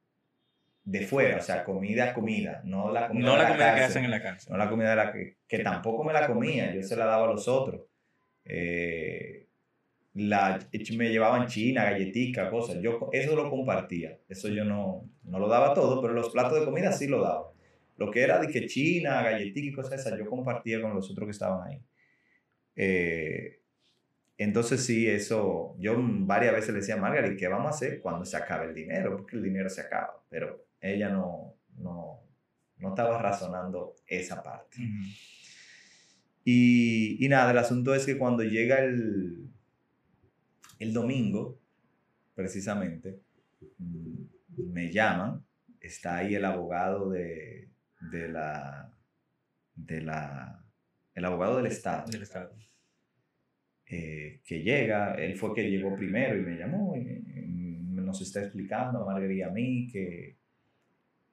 de 0.82 1.06
fuera, 1.06 1.36
o 1.36 1.42
sea, 1.42 1.64
comida, 1.64 2.14
comida, 2.14 2.62
no 2.64 2.90
la 2.90 3.08
comida, 3.08 3.26
no 3.26 3.36
la, 3.36 3.48
comida 3.48 3.74
que 3.74 3.80
hacen 3.82 4.04
en 4.06 4.10
la 4.10 4.22
cárcel. 4.22 4.50
No 4.50 4.56
la 4.56 4.70
comida 4.70 4.88
de 4.88 4.96
la 4.96 5.12
que, 5.12 5.36
que 5.46 5.58
tampoco 5.58 6.02
me 6.02 6.14
la 6.14 6.26
comía, 6.26 6.74
yo 6.74 6.82
se 6.82 6.96
la 6.96 7.04
daba 7.04 7.24
a 7.24 7.32
los 7.34 7.46
otros. 7.46 7.82
Eh, 8.46 9.48
la, 10.14 10.58
me 10.96 11.10
llevaban 11.10 11.48
china, 11.48 11.84
galletica, 11.84 12.48
cosas. 12.48 12.80
Yo 12.80 13.10
eso 13.12 13.36
lo 13.36 13.50
compartía. 13.50 14.18
Eso 14.30 14.48
yo 14.48 14.64
no, 14.64 15.10
no 15.24 15.38
lo 15.38 15.48
daba 15.48 15.74
todo, 15.74 16.00
pero 16.00 16.14
los 16.14 16.30
platos 16.30 16.58
de 16.58 16.64
comida 16.64 16.90
sí 16.90 17.06
lo 17.06 17.20
daba. 17.20 17.52
Lo 17.98 18.10
que 18.10 18.22
era 18.22 18.38
de 18.38 18.48
que 18.48 18.64
china, 18.64 19.22
galletica 19.22 19.66
y 19.66 19.72
cosas 19.72 20.00
esas, 20.00 20.18
yo 20.18 20.26
compartía 20.26 20.80
con 20.80 20.94
los 20.94 21.10
otros 21.10 21.26
que 21.26 21.32
estaban 21.32 21.68
ahí. 21.68 21.82
Eh, 22.76 23.60
entonces 24.38 24.84
sí, 24.84 25.08
eso, 25.08 25.74
yo 25.78 25.96
varias 25.98 26.54
veces 26.54 26.70
le 26.70 26.80
decía 26.80 26.94
a 26.94 26.98
Margaret, 26.98 27.38
¿qué 27.38 27.48
vamos 27.48 27.66
a 27.66 27.70
hacer 27.70 28.00
cuando 28.00 28.24
se 28.24 28.36
acabe 28.36 28.66
el 28.66 28.74
dinero? 28.74 29.16
Porque 29.16 29.36
el 29.36 29.42
dinero 29.42 29.70
se 29.70 29.80
acaba, 29.80 30.22
pero 30.28 30.66
ella 30.80 31.08
no, 31.08 31.54
no, 31.78 32.20
no 32.78 32.88
estaba 32.90 33.20
razonando 33.20 33.94
esa 34.06 34.42
parte. 34.42 34.76
y, 36.44 37.24
y 37.24 37.28
nada, 37.28 37.50
el 37.50 37.58
asunto 37.58 37.94
es 37.94 38.04
que 38.04 38.18
cuando 38.18 38.42
llega 38.42 38.80
el, 38.80 39.48
el 40.78 40.92
domingo, 40.92 41.58
precisamente, 42.34 43.20
mm, 43.78 44.72
me 44.72 44.92
llaman, 44.92 45.44
está 45.80 46.18
ahí 46.18 46.34
el 46.34 46.44
abogado 46.44 47.08
de, 47.08 47.70
de 48.12 48.28
la, 48.28 48.92
de 49.74 50.02
la, 50.02 50.65
el 51.16 51.24
abogado 51.24 51.56
del 51.56 51.66
Estado. 51.66 52.08
Del 52.08 52.22
Estado. 52.22 52.52
Eh, 53.88 54.40
que 54.44 54.62
llega, 54.62 55.14
él 55.14 55.36
fue 55.36 55.54
que 55.54 55.68
llegó 55.68 55.96
primero 55.96 56.36
y 56.36 56.42
me 56.42 56.56
llamó 56.56 56.94
y, 56.96 57.22
nos 58.06 58.20
está 58.20 58.40
explicando 58.40 59.02
a 59.02 59.04
Margarita 59.04 59.32
y 59.32 59.42
a 59.42 59.50
mí 59.50 59.88
que, 59.90 60.36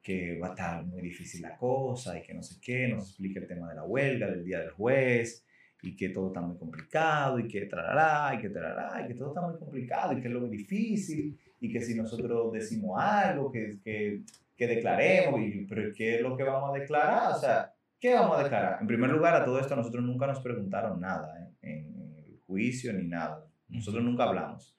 que 0.01 0.39
va 0.39 0.47
a 0.47 0.49
estar 0.51 0.83
muy 0.83 1.03
difícil 1.03 1.43
la 1.43 1.55
cosa 1.55 2.17
y 2.17 2.23
que 2.23 2.33
no 2.33 2.41
sé 2.41 2.59
qué, 2.59 2.87
nos 2.87 3.09
explica 3.09 3.39
el 3.39 3.45
tema 3.45 3.69
de 3.69 3.75
la 3.75 3.83
huelga, 3.83 4.31
del 4.31 4.43
día 4.43 4.59
del 4.59 4.71
juez, 4.71 5.45
y 5.83 5.95
que 5.95 6.09
todo 6.09 6.27
está 6.27 6.41
muy 6.41 6.57
complicado 6.57 7.37
y 7.37 7.47
que 7.47 7.67
trará 7.67 8.33
y 8.33 8.41
que 8.41 8.49
trará 8.49 9.03
y 9.03 9.07
que 9.07 9.13
todo 9.13 9.27
está 9.29 9.41
muy 9.41 9.59
complicado 9.59 10.13
y 10.13 10.21
que 10.21 10.27
es 10.29 10.33
lo 10.33 10.39
muy 10.39 10.49
difícil 10.49 11.37
y 11.59 11.71
que 11.71 11.79
si 11.81 11.93
nosotros 11.93 12.51
decimos 12.51 12.99
algo 12.99 13.51
que, 13.51 13.77
que, 13.83 14.21
que 14.55 14.67
declaremos, 14.67 15.41
y, 15.41 15.65
pero 15.69 15.93
¿qué 15.93 16.15
es 16.15 16.21
lo 16.21 16.35
que 16.35 16.43
vamos 16.43 16.71
a 16.71 16.79
declarar? 16.79 17.35
O 17.35 17.39
sea, 17.39 17.72
¿qué 18.03 18.13
vamos 18.13 18.37
a 18.37 18.43
declarar? 18.43 18.81
En 18.81 18.87
primer 18.87 19.09
lugar, 19.09 19.33
a 19.33 19.45
todo 19.45 19.61
esto 19.61 19.77
nosotros 19.77 20.03
nunca 20.03 20.27
nos 20.27 20.41
preguntaron 20.41 20.99
nada 20.99 21.39
¿eh? 21.39 21.55
en, 21.61 22.17
el 22.17 22.41
juicio 22.45 22.91
ni 22.91 23.07
nada. 23.07 23.47
Nosotros 23.69 24.03
nunca 24.03 24.25
hablamos. 24.25 24.77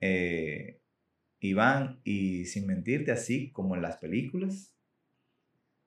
Eh, 0.00 0.80
Iván, 1.38 2.00
y 2.02 2.44
sin 2.46 2.66
mentirte 2.66 3.12
así 3.12 3.52
como 3.52 3.76
en 3.76 3.82
las 3.82 3.98
películas, 3.98 4.76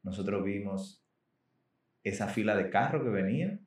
nosotros 0.04 0.46
vimos 0.46 1.04
esa 2.02 2.30
fila 2.30 2.56
de 2.56 2.70
carro 2.70 3.04
que 3.04 3.10
venía 3.10 3.60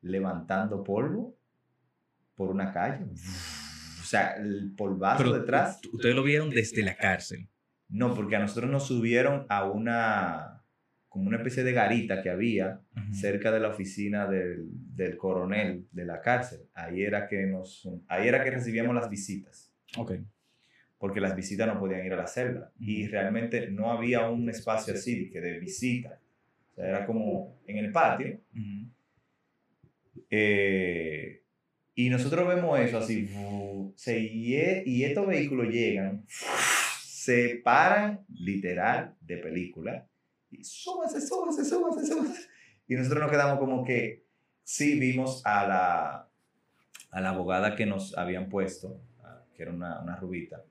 levantando 0.00 0.84
polvo 0.84 1.36
por 2.36 2.48
una 2.48 2.72
calle. 2.72 3.06
O 4.00 4.04
sea, 4.04 4.36
el 4.36 4.72
polvazo 4.76 5.32
detrás. 5.32 5.80
¿Ustedes 5.92 6.14
lo 6.14 6.22
vieron 6.22 6.50
desde 6.50 6.84
la 6.84 6.96
cárcel? 6.96 7.48
No, 7.88 8.14
porque 8.14 8.36
a 8.36 8.38
nosotros 8.38 8.70
nos 8.70 8.86
subieron 8.86 9.46
a 9.48 9.64
una, 9.64 10.63
como 11.14 11.28
una 11.28 11.36
especie 11.36 11.62
de 11.62 11.72
garita 11.72 12.20
que 12.20 12.28
había 12.28 12.80
cerca 13.12 13.52
de 13.52 13.60
la 13.60 13.68
oficina 13.68 14.26
del, 14.26 14.66
del, 14.96 15.16
coronel 15.16 15.86
de 15.92 16.04
la 16.04 16.20
cárcel. 16.20 16.62
Ahí 16.74 17.04
era 17.04 17.28
que 17.28 17.46
nos, 17.46 17.88
ahí 18.08 18.26
era 18.26 18.42
que 18.42 18.50
recibíamos 18.50 18.96
las 18.96 19.08
visitas. 19.08 19.72
Ok. 19.96 20.14
Porque 20.98 21.20
las 21.20 21.36
visitas 21.36 21.68
no 21.68 21.78
podían 21.78 22.04
ir 22.04 22.14
a 22.14 22.16
la 22.16 22.26
celda. 22.26 22.72
Y 22.80 23.06
realmente 23.06 23.70
no 23.70 23.92
había 23.92 24.28
un 24.28 24.50
espacio 24.50 24.92
así 24.92 25.30
que 25.30 25.40
de 25.40 25.60
visita. 25.60 26.18
O 26.72 26.74
sea, 26.74 26.88
era 26.88 27.06
como 27.06 27.60
en 27.64 27.78
el 27.78 27.92
patio. 27.92 28.40
Eh, 30.28 31.42
y 31.94 32.10
nosotros 32.10 32.48
vemos 32.48 32.76
eso 32.80 32.98
así, 32.98 33.30
se, 33.94 34.18
y, 34.18 35.04
estos 35.04 35.28
vehículos 35.28 35.68
llegan, 35.68 36.24
se 36.26 37.60
paran 37.62 38.24
literal 38.28 39.14
de 39.20 39.36
película 39.36 40.08
y 40.58 40.64
súbanse, 40.64 41.20
súbanse, 41.20 41.64
súbanse, 41.64 42.06
súbanse. 42.06 42.48
Y 42.86 42.94
nosotros 42.94 43.22
nos 43.22 43.30
quedamos 43.30 43.58
como 43.58 43.84
que 43.84 44.26
sí 44.62 44.98
vimos 44.98 45.42
a 45.44 45.66
la, 45.66 46.30
a 47.10 47.20
la 47.20 47.30
abogada 47.30 47.76
que 47.76 47.86
nos 47.86 48.16
habían 48.16 48.48
puesto, 48.48 49.00
que 49.54 49.62
era 49.62 49.72
una, 49.72 50.00
una 50.00 50.16
rubita. 50.16 50.64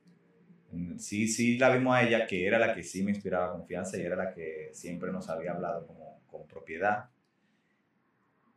Sí, 0.98 1.28
sí 1.28 1.58
la 1.58 1.70
vimos 1.70 1.96
a 1.96 2.04
ella, 2.04 2.26
que 2.26 2.48
era 2.48 2.58
la 2.58 2.74
que 2.74 2.84
sí 2.84 3.04
me 3.04 3.12
inspiraba 3.12 3.54
confianza 3.54 3.98
y 3.98 4.02
era 4.02 4.16
la 4.16 4.34
que 4.34 4.70
siempre 4.74 5.12
nos 5.12 5.30
había 5.30 5.52
hablado 5.52 5.86
como 5.86 6.22
con 6.26 6.48
propiedad. 6.48 7.10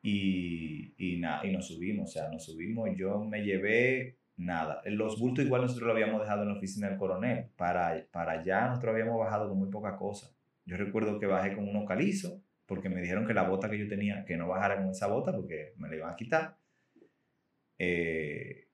Y, 0.03 0.95
y, 0.97 1.17
y 1.17 1.53
nos 1.53 1.67
subimos, 1.67 2.11
o 2.11 2.13
sea, 2.13 2.29
nos 2.31 2.45
subimos. 2.45 2.89
Yo 2.97 3.23
me 3.25 3.43
llevé 3.43 4.19
nada. 4.37 4.81
Los 4.87 5.19
bultos 5.19 5.45
igual 5.45 5.63
nosotros 5.63 5.87
lo 5.87 5.93
habíamos 5.93 6.21
dejado 6.21 6.43
en 6.43 6.49
la 6.49 6.55
oficina 6.55 6.89
del 6.89 6.99
coronel. 6.99 7.51
Para, 7.57 8.07
para 8.11 8.33
allá 8.33 8.69
nosotros 8.69 8.93
habíamos 8.93 9.19
bajado 9.19 9.49
con 9.49 9.59
muy 9.59 9.69
poca 9.71 9.97
cosa. 9.97 10.36
Yo 10.67 10.77
recuerdo 10.77 11.19
que 11.19 11.27
bajé 11.27 11.55
con 11.55 11.69
unos 11.69 11.87
calizos 11.87 12.43
porque 12.67 12.89
me 12.89 13.01
dijeron 13.01 13.27
que 13.27 13.35
la 13.35 13.49
bota 13.49 13.71
que 13.71 13.79
yo 13.79 13.89
tenía, 13.89 14.25
que 14.25 14.37
no 14.37 14.49
bajara 14.49 14.77
con 14.77 14.91
esa 14.91 15.07
bota 15.07 15.33
porque 15.33 15.73
me 15.77 15.89
la 15.89 15.97
iban 15.97 16.13
a 16.13 16.17
quitar. 16.17 16.59
Eh, 17.79 18.67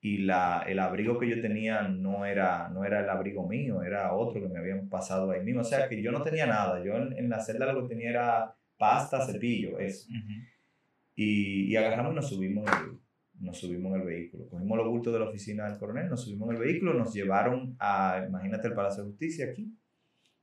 y 0.00 0.18
la, 0.18 0.64
el 0.66 0.78
abrigo 0.78 1.18
que 1.18 1.28
yo 1.28 1.40
tenía 1.42 1.82
no 1.82 2.24
era, 2.24 2.68
no 2.68 2.84
era 2.84 3.00
el 3.00 3.10
abrigo 3.10 3.46
mío, 3.46 3.82
era 3.82 4.14
otro 4.14 4.40
que 4.40 4.48
me 4.48 4.58
habían 4.58 4.88
pasado 4.88 5.30
ahí 5.30 5.44
mismo. 5.44 5.60
O 5.60 5.64
sea 5.64 5.88
que 5.88 6.00
yo 6.00 6.12
no 6.12 6.22
tenía 6.22 6.46
nada. 6.46 6.82
Yo 6.82 6.96
en, 6.96 7.28
la 7.28 7.40
celda 7.40 7.72
lo 7.72 7.82
que 7.82 7.94
tenía 7.94 8.10
era 8.10 8.56
pasta, 8.78 9.26
cepillo, 9.26 9.78
eso. 9.78 10.08
y, 11.14 11.70
y, 11.70 11.76
agarramos 11.76 12.12
y 12.12 12.16
nos 12.16 12.28
subimos, 12.30 12.70
nos 13.40 13.58
subimos 13.58 13.92
en 13.94 14.00
el 14.00 14.06
vehículo. 14.06 14.48
Cogimos 14.48 14.78
los 14.78 14.88
bultos 14.88 15.12
de 15.12 15.18
la 15.18 15.28
oficina 15.28 15.68
del 15.68 15.78
coronel, 15.78 16.08
nos 16.08 16.24
subimos 16.24 16.48
en 16.48 16.56
el 16.56 16.62
vehículo, 16.62 16.94
nos 16.94 17.12
llevaron 17.12 17.76
a, 17.78 18.24
imagínate, 18.26 18.68
el 18.68 18.74
Palacio 18.74 19.02
de 19.02 19.10
Justicia 19.10 19.46
aquí. 19.50 19.70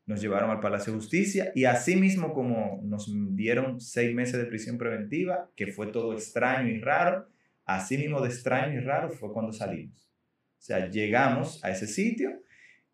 Nos 0.08 0.22
llevaron 0.22 0.50
al 0.50 0.60
Palacio 0.60 0.94
de 0.94 1.00
Justicia 1.00 1.52
y 1.54 1.66
así 1.66 1.96
mismo 1.96 2.34
como 2.34 2.82
nos 2.84 3.14
dieron 3.36 3.80
seis 3.80 4.16
meses 4.16 4.38
de 4.38 4.46
prisión 4.46 4.80
preventiva, 4.80 5.52
que 5.56 5.68
fue 5.68 5.88
todo 5.88 6.14
extraño 6.14 6.70
y 6.70 6.80
raro, 6.80 7.28
así 7.66 7.98
mismo 7.98 8.22
de 8.22 8.30
extraño 8.30 8.80
y 8.80 8.84
raro 8.84 9.12
fue 9.12 9.32
cuando 9.32 9.54
salimos. 9.54 10.10
O 10.58 10.62
sea, 10.62 10.90
llegamos 10.90 11.64
a 11.64 11.70
ese 11.70 11.86
sitio 11.86 12.42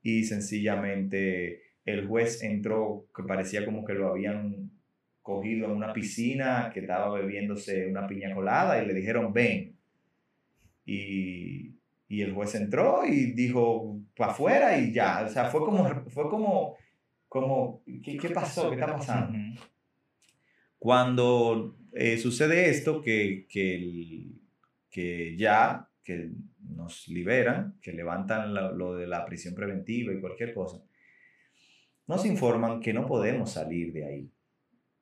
y 0.02 0.26
sencillamente 0.26 1.62
el 1.86 2.08
juez 2.08 2.44
entró, 2.44 3.08
que 3.16 3.24
parecía 3.24 3.64
como 3.64 3.86
que 3.86 3.94
lo 3.94 4.10
habían 4.10 4.72
cogido 5.22 5.68
en 5.68 5.72
una 5.72 5.94
piscina, 5.94 6.72
que 6.74 6.82
estaba 6.82 7.14
bebiéndose 7.14 7.88
una 7.88 8.08
piña 8.08 8.34
colada 8.36 8.84
y 8.84 8.88
le 8.88 8.94
dijeron, 8.94 9.32
ven, 9.32 9.78
y, 10.86 11.76
y 12.08 12.22
el 12.22 12.34
juez 12.34 12.56
entró 12.56 13.06
y 13.06 13.34
dijo, 13.34 14.00
para 14.16 14.32
afuera 14.32 14.78
y 14.78 14.92
ya. 14.92 15.24
O 15.26 15.30
sea, 15.30 15.46
fue 15.46 15.62
como, 15.62 15.88
fue 16.10 16.30
como, 16.30 16.76
como 17.34 17.84
¿qué, 18.04 18.16
qué 18.16 18.30
pasó? 18.30 18.70
¿Qué 18.70 18.76
está 18.76 18.96
pasando? 18.96 19.40
Cuando 20.78 21.76
eh, 21.92 22.20
sucede 22.20 22.70
esto, 22.70 23.02
que, 23.02 23.48
que, 23.50 23.74
el, 23.76 24.40
que 24.92 25.36
ya 25.36 25.90
que 26.04 26.30
nos 26.60 27.08
liberan, 27.08 27.80
que 27.82 27.92
levantan 27.92 28.54
lo, 28.54 28.72
lo 28.74 28.96
de 28.96 29.08
la 29.08 29.26
prisión 29.26 29.56
preventiva 29.56 30.14
y 30.14 30.22
cualquier 30.22 30.54
cosa, 30.54 30.84
nos 32.06 32.24
informan 32.24 32.80
que 32.80 32.94
no 32.94 33.08
podemos 33.08 33.54
salir 33.54 33.94
de 33.94 34.06
ahí. 34.06 34.32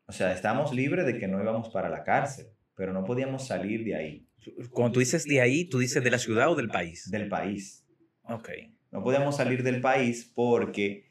O 0.06 0.14
sea, 0.14 0.32
estamos 0.32 0.74
libres 0.74 1.06
de 1.06 1.18
que 1.18 1.28
no 1.28 1.42
íbamos 1.42 1.68
para 1.68 1.90
la 1.90 2.06
cárcel, 2.06 2.48
pero 2.78 2.94
no 2.94 3.04
podíamos 3.04 3.46
salir 3.46 3.84
de 3.84 3.96
ahí. 3.96 4.28
Cuando 4.70 4.94
tú 4.94 5.00
dices 5.02 5.26
de 5.26 5.42
ahí, 5.42 5.66
¿tú 5.66 5.80
dices 5.80 6.02
de 6.02 6.12
la 6.12 6.18
ciudad 6.18 6.50
o 6.50 6.56
del 6.56 6.70
país? 6.70 7.12
Del 7.12 7.28
país. 7.28 7.86
Ok. 8.24 8.50
No 8.90 9.04
podíamos 9.04 9.36
salir 9.36 9.64
del 9.64 9.82
país 9.82 10.32
porque, 10.34 11.11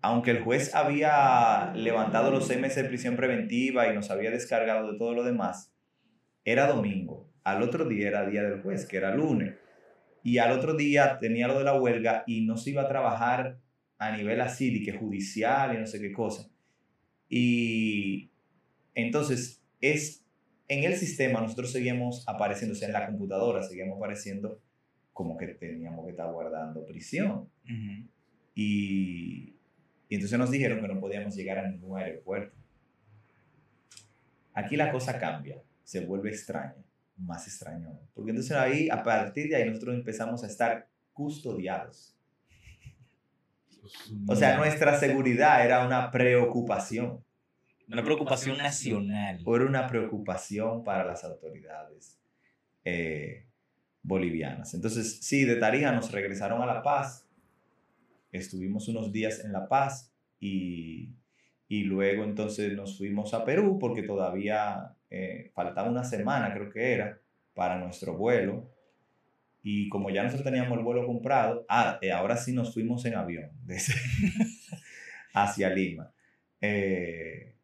aunque 0.00 0.30
el 0.30 0.42
juez 0.42 0.74
había 0.74 1.72
levantado 1.74 2.30
los 2.30 2.46
seis 2.46 2.60
meses 2.60 2.82
de 2.82 2.88
prisión 2.88 3.16
preventiva 3.16 3.88
y 3.88 3.94
nos 3.94 4.10
había 4.10 4.30
descargado 4.30 4.92
de 4.92 4.98
todo 4.98 5.14
lo 5.14 5.24
demás, 5.24 5.72
era 6.44 6.66
domingo. 6.66 7.28
Al 7.44 7.62
otro 7.62 7.86
día 7.86 8.08
era 8.08 8.26
día 8.26 8.42
del 8.42 8.62
juez, 8.62 8.86
que 8.86 8.96
era 8.96 9.14
lunes. 9.14 9.54
Y 10.22 10.38
al 10.38 10.52
otro 10.52 10.74
día 10.74 11.18
tenía 11.18 11.48
lo 11.48 11.58
de 11.58 11.64
la 11.64 11.80
huelga 11.80 12.24
y 12.26 12.44
no 12.44 12.56
se 12.56 12.70
iba 12.70 12.82
a 12.82 12.88
trabajar 12.88 13.58
a 13.98 14.16
nivel 14.16 14.40
así, 14.40 14.82
que 14.84 14.92
judicial 14.92 15.74
y 15.74 15.78
no 15.78 15.86
sé 15.86 16.00
qué 16.00 16.12
cosa. 16.12 16.48
Y 17.28 18.30
entonces 18.94 19.62
es 19.80 20.24
en 20.68 20.84
el 20.84 20.96
sistema 20.96 21.40
nosotros 21.40 21.72
seguimos 21.72 22.24
apareciendo, 22.28 22.74
o 22.74 22.76
sea, 22.76 22.88
en 22.88 22.94
la 22.94 23.06
computadora 23.06 23.62
seguimos 23.62 23.96
apareciendo 23.96 24.60
como 25.12 25.36
que 25.36 25.48
teníamos 25.48 26.04
que 26.04 26.12
estar 26.12 26.30
guardando 26.30 26.84
prisión. 26.86 27.48
y, 28.54 29.57
y 30.08 30.14
entonces 30.14 30.38
nos 30.38 30.50
dijeron 30.50 30.80
que 30.80 30.88
no 30.88 31.00
podíamos 31.00 31.34
llegar 31.34 31.58
a 31.58 31.68
ningún 31.68 31.98
aeropuerto. 31.98 32.56
Aquí 34.54 34.76
la 34.76 34.90
cosa 34.90 35.18
cambia, 35.18 35.62
se 35.84 36.00
vuelve 36.04 36.30
extraña, 36.30 36.74
más 37.16 37.46
extraño. 37.46 37.98
Porque 38.14 38.30
entonces 38.30 38.56
ahí, 38.56 38.88
a 38.90 39.02
partir 39.02 39.48
de 39.48 39.56
ahí, 39.56 39.68
nosotros 39.68 39.94
empezamos 39.94 40.42
a 40.42 40.46
estar 40.46 40.88
custodiados. 41.12 42.16
O 44.26 44.34
sea, 44.34 44.56
nuestra 44.56 44.98
seguridad 44.98 45.64
era 45.64 45.86
una 45.86 46.10
preocupación. 46.10 47.22
Una 47.86 48.02
preocupación 48.02 48.58
nacional. 48.58 49.40
Era 49.46 49.64
una 49.64 49.86
preocupación 49.86 50.84
para 50.84 51.04
las 51.04 51.24
autoridades 51.24 52.18
eh, 52.84 53.46
bolivianas. 54.02 54.74
Entonces, 54.74 55.20
sí, 55.22 55.44
de 55.44 55.56
Tarija 55.56 55.92
nos 55.92 56.10
regresaron 56.12 56.62
a 56.62 56.66
La 56.66 56.82
Paz. 56.82 57.27
Estuvimos 58.32 58.88
unos 58.88 59.12
días 59.12 59.44
en 59.44 59.52
La 59.52 59.68
Paz 59.68 60.12
y, 60.40 61.14
y 61.68 61.84
luego 61.84 62.24
entonces 62.24 62.72
nos 62.74 62.96
fuimos 62.98 63.34
a 63.34 63.44
Perú 63.44 63.78
porque 63.78 64.02
todavía 64.02 64.96
eh, 65.10 65.50
faltaba 65.54 65.90
una 65.90 66.04
semana, 66.04 66.52
creo 66.52 66.70
que 66.70 66.92
era, 66.92 67.20
para 67.54 67.78
nuestro 67.78 68.16
vuelo. 68.16 68.70
Y 69.62 69.88
como 69.88 70.10
ya 70.10 70.22
nosotros 70.22 70.44
teníamos 70.44 70.78
el 70.78 70.84
vuelo 70.84 71.06
comprado, 71.06 71.66
ah, 71.68 71.98
eh, 72.00 72.12
ahora 72.12 72.36
sí 72.36 72.52
nos 72.52 72.72
fuimos 72.72 73.04
en 73.04 73.16
avión 73.16 73.50
desde 73.64 73.94
hacia 75.34 75.70
Lima. 75.70 76.12
Eh, 76.60 77.54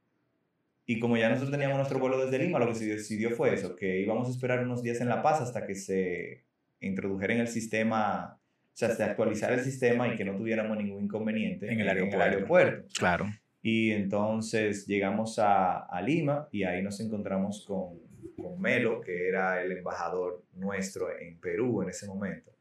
y 0.86 0.98
como 0.98 1.16
ya 1.16 1.28
nosotros 1.28 1.50
teníamos 1.50 1.78
nuestro 1.78 1.98
vuelo 1.98 2.22
desde 2.22 2.44
Lima, 2.44 2.58
lo 2.58 2.68
que 2.68 2.74
se 2.74 2.86
decidió 2.86 3.30
fue 3.30 3.54
eso, 3.54 3.74
que 3.74 4.00
íbamos 4.00 4.28
a 4.28 4.32
esperar 4.32 4.62
unos 4.64 4.82
días 4.82 5.00
en 5.00 5.08
La 5.08 5.22
Paz 5.22 5.40
hasta 5.40 5.66
que 5.66 5.74
se 5.74 6.44
introdujera 6.80 7.32
en 7.32 7.40
el 7.40 7.48
sistema, 7.48 8.38
sea, 8.76 8.88
hasta 8.88 9.06
actualizar 9.06 9.52
el 9.52 9.60
sistema 9.60 10.08
y 10.08 10.16
que 10.16 10.24
no 10.24 10.36
tuviéramos 10.36 10.76
ningún 10.76 11.04
inconveniente 11.04 11.72
en 11.72 11.80
el 11.80 11.88
aeropuerto. 11.88 12.86
Claro. 12.98 13.26
Y 13.62 13.92
entonces 13.92 14.86
llegamos 14.86 15.38
a, 15.38 15.78
a, 15.86 16.02
Lima 16.02 16.48
y 16.52 16.64
ahí 16.64 16.82
nos 16.82 17.00
encontramos 17.00 17.64
con, 17.64 17.98
con 18.36 18.60
Melo, 18.60 19.00
que 19.00 19.28
era 19.28 19.62
el 19.62 19.72
embajador 19.72 20.44
nuestro 20.54 21.06
en 21.18 21.38
Perú 21.38 21.82
en 21.82 21.88
ese 21.88 22.06
momento. 22.06 22.52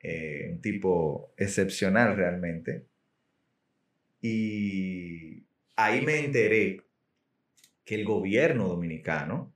Eh, 0.00 0.48
un 0.52 0.60
tipo 0.60 1.32
excepcional 1.36 2.16
realmente. 2.16 2.86
Y 4.20 5.42
ahí 5.74 6.04
me 6.04 6.24
enteré 6.24 6.82
que 7.84 7.94
el 7.96 8.04
gobierno 8.04 8.68
dominicano 8.68 9.55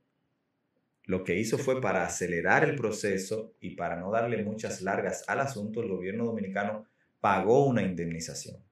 lo 1.05 1.23
que 1.23 1.35
hizo 1.35 1.57
fue 1.57 1.81
para 1.81 2.05
acelerar 2.05 2.63
el 2.63 2.75
proceso 2.75 3.55
y 3.59 3.75
para 3.75 3.95
no 3.95 4.11
darle 4.11 4.43
muchas 4.43 4.81
largas 4.81 5.23
al 5.27 5.39
asunto, 5.39 5.81
el 5.81 5.89
gobierno 5.89 6.25
dominicano 6.25 6.85
pagó 7.19 7.65
una 7.65 7.81
indemnización. 7.81 8.63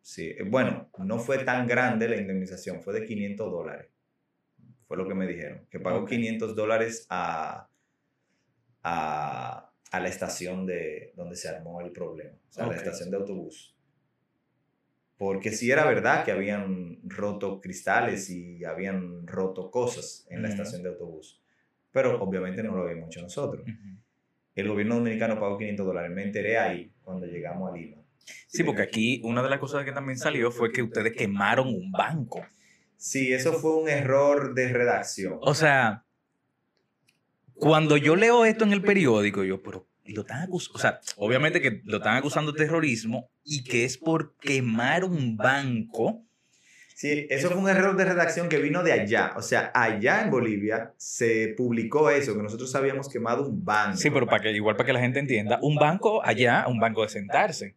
Sí, 0.00 0.28
eh, 0.30 0.44
bueno, 0.44 0.90
no 0.98 1.18
fue 1.18 1.44
tan 1.44 1.66
grande 1.66 2.08
la 2.08 2.16
indemnización, 2.16 2.82
fue 2.82 2.94
de 2.94 3.04
500 3.06 3.50
dólares. 3.50 3.90
Fue 4.86 4.96
lo 4.96 5.06
que 5.06 5.14
me 5.14 5.26
dijeron, 5.26 5.66
que 5.68 5.80
pagó 5.80 6.04
500 6.04 6.54
dólares 6.54 7.06
a, 7.10 7.68
a, 8.82 9.72
a, 9.90 10.00
la 10.00 10.08
estación 10.08 10.64
de 10.64 11.12
donde 11.16 11.34
se 11.34 11.48
armó 11.48 11.80
el 11.80 11.90
problema, 11.90 12.38
o 12.48 12.52
sea, 12.52 12.64
a 12.64 12.68
la 12.68 12.76
estación 12.76 13.10
de 13.10 13.16
autobús 13.16 13.75
porque 15.18 15.50
sí 15.50 15.70
era 15.70 15.86
verdad 15.86 16.24
que 16.24 16.32
habían 16.32 16.98
roto 17.04 17.60
cristales 17.60 18.28
y 18.30 18.64
habían 18.64 19.26
roto 19.26 19.70
cosas 19.70 20.26
en 20.30 20.42
la 20.42 20.48
estación 20.48 20.82
de 20.82 20.90
autobús, 20.90 21.42
pero 21.90 22.22
obviamente 22.22 22.62
no 22.62 22.74
lo 22.74 22.82
habíamos 22.82 23.08
hecho 23.08 23.22
nosotros. 23.22 23.64
El 24.54 24.68
gobierno 24.68 24.96
dominicano 24.96 25.38
pagó 25.38 25.58
500 25.58 25.86
dólares, 25.86 26.10
me 26.10 26.22
enteré 26.22 26.58
ahí 26.58 26.92
cuando 27.02 27.26
llegamos 27.26 27.70
a 27.70 27.76
Lima. 27.76 28.02
Sí, 28.48 28.64
porque 28.64 28.82
aquí 28.82 29.20
una 29.24 29.42
de 29.42 29.50
las 29.50 29.58
cosas 29.58 29.84
que 29.84 29.92
también 29.92 30.18
salió 30.18 30.50
fue 30.50 30.72
que 30.72 30.82
ustedes 30.82 31.14
quemaron 31.14 31.68
un 31.68 31.92
banco. 31.92 32.44
Sí, 32.96 33.32
eso 33.32 33.52
fue 33.52 33.76
un 33.76 33.88
error 33.88 34.54
de 34.54 34.72
redacción. 34.72 35.38
O 35.42 35.54
sea, 35.54 36.04
cuando 37.54 37.96
yo 37.96 38.16
leo 38.16 38.44
esto 38.44 38.64
en 38.64 38.72
el 38.72 38.82
periódico, 38.82 39.44
yo, 39.44 39.62
pero 39.62 39.86
lo 40.08 40.22
están 40.22 40.42
acusando, 40.42 40.76
o 40.76 40.80
sea, 40.80 41.00
obviamente 41.16 41.60
que 41.60 41.82
lo 41.84 41.98
están 41.98 42.16
acusando 42.16 42.52
de 42.52 42.58
terrorismo 42.58 43.30
y 43.44 43.64
que 43.64 43.84
es 43.84 43.98
por 43.98 44.36
quemar 44.38 45.04
un 45.04 45.36
banco. 45.36 46.22
Sí, 46.94 47.26
eso 47.28 47.50
fue 47.50 47.58
un 47.58 47.68
error 47.68 47.94
de 47.94 48.06
redacción 48.06 48.48
que 48.48 48.58
vino 48.58 48.82
de 48.82 48.92
allá. 48.92 49.34
O 49.36 49.42
sea, 49.42 49.70
allá 49.74 50.22
en 50.22 50.30
Bolivia 50.30 50.94
se 50.96 51.54
publicó 51.56 52.08
eso, 52.08 52.34
que 52.34 52.42
nosotros 52.42 52.74
habíamos 52.74 53.10
quemado 53.10 53.46
un 53.46 53.62
banco. 53.62 53.98
Sí, 53.98 54.08
pero 54.10 54.26
para 54.26 54.42
que, 54.42 54.52
igual 54.52 54.76
para 54.76 54.86
que 54.86 54.92
la 54.94 55.00
gente 55.00 55.18
entienda, 55.18 55.58
un 55.60 55.76
banco 55.76 56.24
allá, 56.24 56.64
un 56.68 56.80
banco 56.80 57.02
de 57.02 57.10
sentarse. 57.10 57.76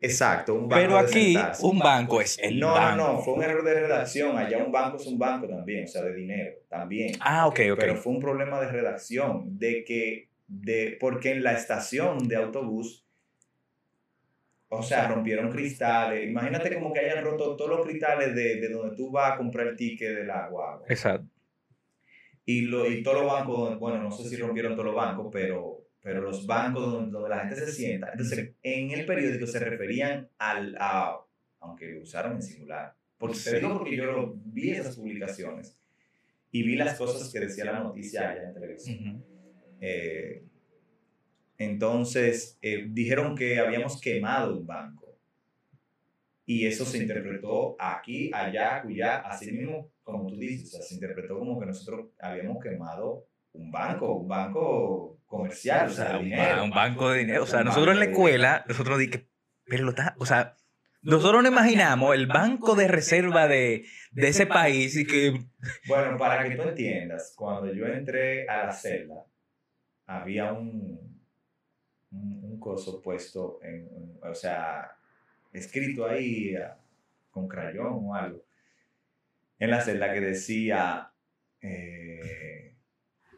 Exacto, 0.00 0.54
un 0.54 0.68
banco 0.68 0.80
Pero 0.80 0.98
aquí 0.98 1.36
un 1.60 1.78
banco 1.78 2.20
es 2.20 2.38
el 2.40 2.60
no, 2.60 2.72
banco. 2.72 2.96
No, 2.96 3.12
no, 3.14 3.18
fue 3.20 3.34
un 3.34 3.42
error 3.42 3.64
de 3.64 3.74
redacción. 3.74 4.36
Allá 4.36 4.58
un 4.58 4.70
banco 4.70 4.96
es 4.96 5.06
un 5.06 5.18
banco 5.18 5.48
también, 5.48 5.84
o 5.84 5.88
sea, 5.88 6.02
de 6.02 6.14
dinero 6.14 6.52
también. 6.68 7.12
Ah, 7.20 7.46
ok, 7.46 7.60
ok. 7.72 7.78
Pero 7.78 7.96
fue 7.96 8.12
un 8.12 8.20
problema 8.20 8.60
de 8.60 8.68
redacción, 8.68 9.58
de 9.58 9.84
que 9.84 10.27
de, 10.48 10.96
porque 10.98 11.30
en 11.30 11.44
la 11.44 11.52
estación 11.52 12.26
de 12.26 12.36
autobús, 12.36 13.06
o 14.70 14.82
sea, 14.82 15.08
rompieron 15.08 15.50
cristales. 15.50 16.28
Imagínate 16.28 16.74
como 16.74 16.92
que 16.92 17.00
hayan 17.00 17.24
roto 17.24 17.56
todos 17.56 17.70
los 17.70 17.86
cristales 17.86 18.34
de, 18.34 18.56
de 18.56 18.68
donde 18.68 18.96
tú 18.96 19.10
vas 19.10 19.32
a 19.32 19.36
comprar 19.36 19.68
el 19.68 19.76
ticket 19.76 20.16
del 20.16 20.30
agua. 20.30 20.82
Exacto. 20.88 21.28
Y, 22.44 22.62
lo, 22.62 22.90
y 22.90 23.02
todos 23.02 23.22
los 23.22 23.32
bancos, 23.32 23.78
bueno, 23.78 24.02
no 24.02 24.10
sé 24.10 24.26
si 24.28 24.36
rompieron 24.36 24.72
todos 24.72 24.86
los 24.86 24.94
bancos, 24.94 25.28
pero, 25.30 25.84
pero 26.00 26.22
los 26.22 26.46
bancos 26.46 26.90
donde, 26.90 27.28
la 27.28 27.40
gente 27.40 27.56
se 27.56 27.72
sienta. 27.72 28.10
Entonces, 28.10 28.54
en 28.62 28.90
el 28.90 29.04
periódico 29.04 29.46
se 29.46 29.58
referían 29.58 30.30
al, 30.38 30.74
a, 30.80 31.18
aunque 31.60 31.98
usaron 31.98 32.36
en 32.36 32.42
singular, 32.42 32.94
porque 33.18 33.38
te 33.38 33.56
digo 33.56 33.76
porque 33.76 33.96
yo 33.96 34.06
lo, 34.06 34.34
vi 34.46 34.70
esas 34.70 34.96
publicaciones 34.96 35.78
y 36.50 36.62
vi 36.62 36.76
las 36.76 36.96
cosas 36.96 37.30
que 37.30 37.40
decía 37.40 37.66
la 37.66 37.80
noticia 37.80 38.30
allá 38.30 38.44
en 38.44 38.54
televisión. 38.54 39.24
Eh, 39.80 40.44
entonces, 41.58 42.58
eh, 42.62 42.86
dijeron 42.88 43.34
que 43.34 43.58
habíamos 43.58 44.00
quemado 44.00 44.56
un 44.56 44.66
banco. 44.66 45.18
Y 46.46 46.66
eso 46.66 46.86
se 46.86 46.98
interpretó 46.98 47.76
aquí, 47.78 48.30
allá, 48.32 48.80
allá, 48.80 49.16
así 49.18 49.52
mismo, 49.52 49.90
como 50.02 50.26
tú 50.28 50.36
dices, 50.36 50.88
se 50.88 50.94
interpretó 50.94 51.38
como 51.38 51.60
que 51.60 51.66
nosotros 51.66 52.06
habíamos 52.18 52.62
quemado 52.62 53.26
un 53.52 53.70
banco, 53.70 54.14
un 54.14 54.28
banco 54.28 55.20
comercial, 55.26 55.88
o 55.88 55.90
sea, 55.90 56.16
un, 56.16 56.24
dinero. 56.24 56.64
Un 56.64 56.70
banco 56.70 57.10
de 57.10 57.18
dinero. 57.18 57.42
O 57.42 57.46
sea, 57.46 57.64
nosotros 57.64 57.92
en 57.92 57.98
la 57.98 58.06
escuela, 58.06 58.64
nosotros 58.66 58.98
dijimos, 58.98 59.26
pero 59.66 59.84
lo 59.84 59.90
está, 59.90 60.14
o 60.18 60.24
sea, 60.24 60.56
nosotros 61.02 61.42
no 61.42 61.48
imaginamos 61.48 62.14
el 62.14 62.26
banco 62.26 62.74
de 62.74 62.88
reserva 62.88 63.46
de, 63.46 63.84
de 64.12 64.28
ese 64.28 64.46
país 64.46 64.96
y 64.96 65.06
que... 65.06 65.40
Bueno, 65.86 66.16
para 66.16 66.48
que 66.48 66.56
tú 66.56 66.62
entiendas, 66.62 67.34
cuando 67.36 67.72
yo 67.72 67.86
entré 67.86 68.48
a 68.48 68.66
la 68.66 68.72
celda, 68.72 69.26
había 70.08 70.52
un, 70.52 70.98
un, 72.10 72.58
coso 72.58 73.00
puesto, 73.00 73.60
en, 73.62 74.18
o 74.22 74.34
sea, 74.34 74.96
escrito 75.52 76.06
ahí 76.06 76.56
con 77.30 77.46
crayón 77.46 78.00
o 78.02 78.14
algo, 78.14 78.42
en 79.58 79.70
la 79.70 79.80
celda 79.80 80.12
que 80.12 80.20
decía... 80.20 81.10
Eh, 81.60 82.74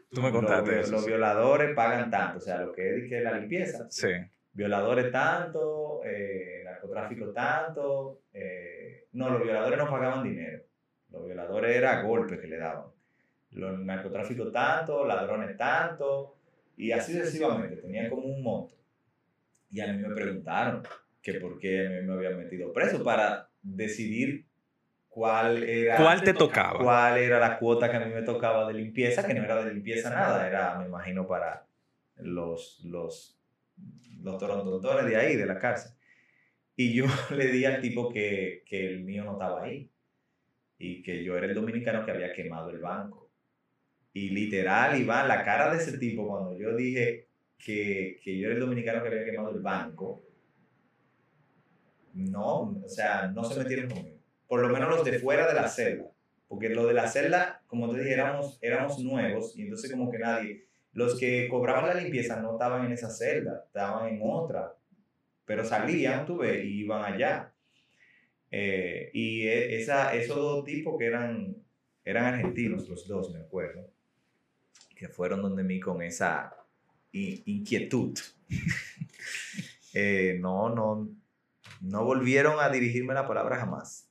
Tú 0.09 0.21
me 0.21 0.31
contaste 0.31 0.75
los, 0.75 0.89
Los 0.89 1.05
violadores 1.05 1.73
pagan 1.73 2.09
tanto, 2.09 2.37
o 2.37 2.41
sea, 2.41 2.57
lo 2.61 2.73
que 2.73 2.97
es 2.97 3.09
que 3.09 3.21
la 3.21 3.37
limpieza. 3.37 3.89
Sí. 3.89 4.09
Violadores 4.53 5.09
tanto, 5.11 6.01
eh, 6.03 6.63
narcotráfico 6.65 7.31
tanto. 7.31 8.23
Eh, 8.33 9.07
no, 9.13 9.29
los 9.29 9.41
violadores 9.41 9.77
no 9.77 9.89
pagaban 9.89 10.23
dinero. 10.23 10.63
Los 11.11 11.25
violadores 11.25 11.75
era 11.75 12.01
golpes 12.01 12.39
que 12.39 12.47
le 12.47 12.57
daban. 12.57 12.87
Los 13.51 13.79
narcotráficos 13.79 14.51
tanto, 14.51 15.05
ladrones 15.05 15.55
tanto, 15.55 16.35
y 16.81 16.91
así 16.91 17.13
sucesivamente. 17.13 17.75
Tenían 17.75 18.09
como 18.09 18.23
un 18.23 18.41
monto. 18.41 18.73
Y 19.69 19.81
a 19.81 19.93
mí 19.93 20.01
me 20.01 20.15
preguntaron 20.15 20.81
que 21.21 21.35
por 21.35 21.59
qué 21.59 22.01
me 22.03 22.11
había 22.11 22.31
metido 22.31 22.73
preso 22.73 23.03
para 23.03 23.49
decidir 23.61 24.47
cuál 25.07 25.61
era... 25.61 25.97
¿Cuál 25.97 26.23
te 26.23 26.33
tocaba? 26.33 26.79
¿Cuál 26.79 27.19
era 27.19 27.39
la 27.39 27.59
cuota 27.59 27.91
que 27.91 27.97
a 27.97 27.99
mí 27.99 28.11
me 28.11 28.23
tocaba 28.23 28.67
de 28.67 28.73
limpieza? 28.73 29.23
Que 29.27 29.35
no 29.35 29.43
era 29.43 29.63
de 29.63 29.75
limpieza 29.75 30.09
nada, 30.09 30.47
era, 30.47 30.79
me 30.79 30.87
imagino, 30.87 31.27
para 31.27 31.67
los, 32.15 32.83
los, 32.83 33.39
los 34.23 34.39
torontones 34.39 35.05
de 35.05 35.17
ahí, 35.17 35.35
de 35.35 35.45
la 35.45 35.59
cárcel. 35.59 35.91
Y 36.75 36.95
yo 36.95 37.05
le 37.35 37.49
di 37.49 37.63
al 37.63 37.79
tipo 37.79 38.11
que, 38.11 38.63
que 38.65 38.87
el 38.87 39.03
mío 39.03 39.23
no 39.23 39.33
estaba 39.33 39.61
ahí 39.61 39.91
y 40.79 41.03
que 41.03 41.23
yo 41.23 41.37
era 41.37 41.45
el 41.45 41.53
dominicano 41.53 42.03
que 42.03 42.09
había 42.09 42.33
quemado 42.33 42.71
el 42.71 42.79
banco. 42.79 43.20
Y 44.13 44.29
literal, 44.29 44.99
Iván, 44.99 45.27
la 45.27 45.43
cara 45.43 45.73
de 45.73 45.81
ese 45.81 45.97
tipo 45.97 46.27
cuando 46.27 46.57
yo 46.57 46.75
dije 46.75 47.27
que, 47.57 48.19
que 48.23 48.37
yo 48.37 48.47
era 48.47 48.55
el 48.55 48.61
dominicano 48.61 49.01
que 49.01 49.09
había 49.09 49.25
quemado 49.25 49.51
el 49.51 49.61
banco, 49.61 50.23
no, 52.13 52.81
o 52.83 52.89
sea, 52.89 53.27
no 53.27 53.43
se 53.43 53.57
metieron 53.57 53.89
conmigo 53.89 54.21
por 54.51 54.59
lo 54.59 54.67
menos 54.67 54.89
los 54.89 55.05
de 55.05 55.17
fuera 55.17 55.47
de 55.47 55.53
la 55.53 55.69
celda, 55.69 56.11
porque 56.49 56.67
lo 56.67 56.85
de 56.85 56.93
la 56.93 57.07
celda, 57.07 57.63
como 57.67 57.89
te 57.89 57.99
dije, 57.99 58.15
éramos, 58.15 58.99
nuevos 58.99 59.57
y 59.57 59.61
entonces 59.61 59.89
como 59.89 60.11
que 60.11 60.19
nadie, 60.19 60.65
los 60.91 61.17
que 61.17 61.47
cobraban 61.47 61.87
la 61.87 61.93
limpieza 61.93 62.41
no 62.41 62.51
estaban 62.51 62.85
en 62.85 62.91
esa 62.91 63.09
celda, 63.09 63.63
estaban 63.67 64.09
en 64.09 64.19
otra, 64.21 64.75
pero 65.45 65.63
salían, 65.63 66.25
tú 66.25 66.39
ves, 66.39 66.65
y 66.65 66.81
iban 66.81 67.13
allá. 67.13 67.53
Eh, 68.51 69.09
y 69.13 69.47
e, 69.47 69.79
esa, 69.79 70.13
esos 70.15 70.35
dos 70.35 70.65
tipos 70.65 70.99
que 70.99 71.05
eran, 71.05 71.55
eran 72.03 72.25
argentinos, 72.25 72.89
los 72.89 73.07
dos, 73.07 73.33
me 73.33 73.39
acuerdo, 73.39 73.89
que 75.01 75.09
fueron 75.09 75.41
donde 75.41 75.63
mí 75.63 75.79
con 75.79 76.03
esa 76.03 76.55
inquietud. 77.11 78.17
Eh, 79.93 80.37
no, 80.39 80.73
no, 80.73 81.09
no 81.81 82.05
volvieron 82.05 82.61
a 82.61 82.69
dirigirme 82.69 83.13
la 83.13 83.27
palabra 83.27 83.57
jamás 83.57 84.09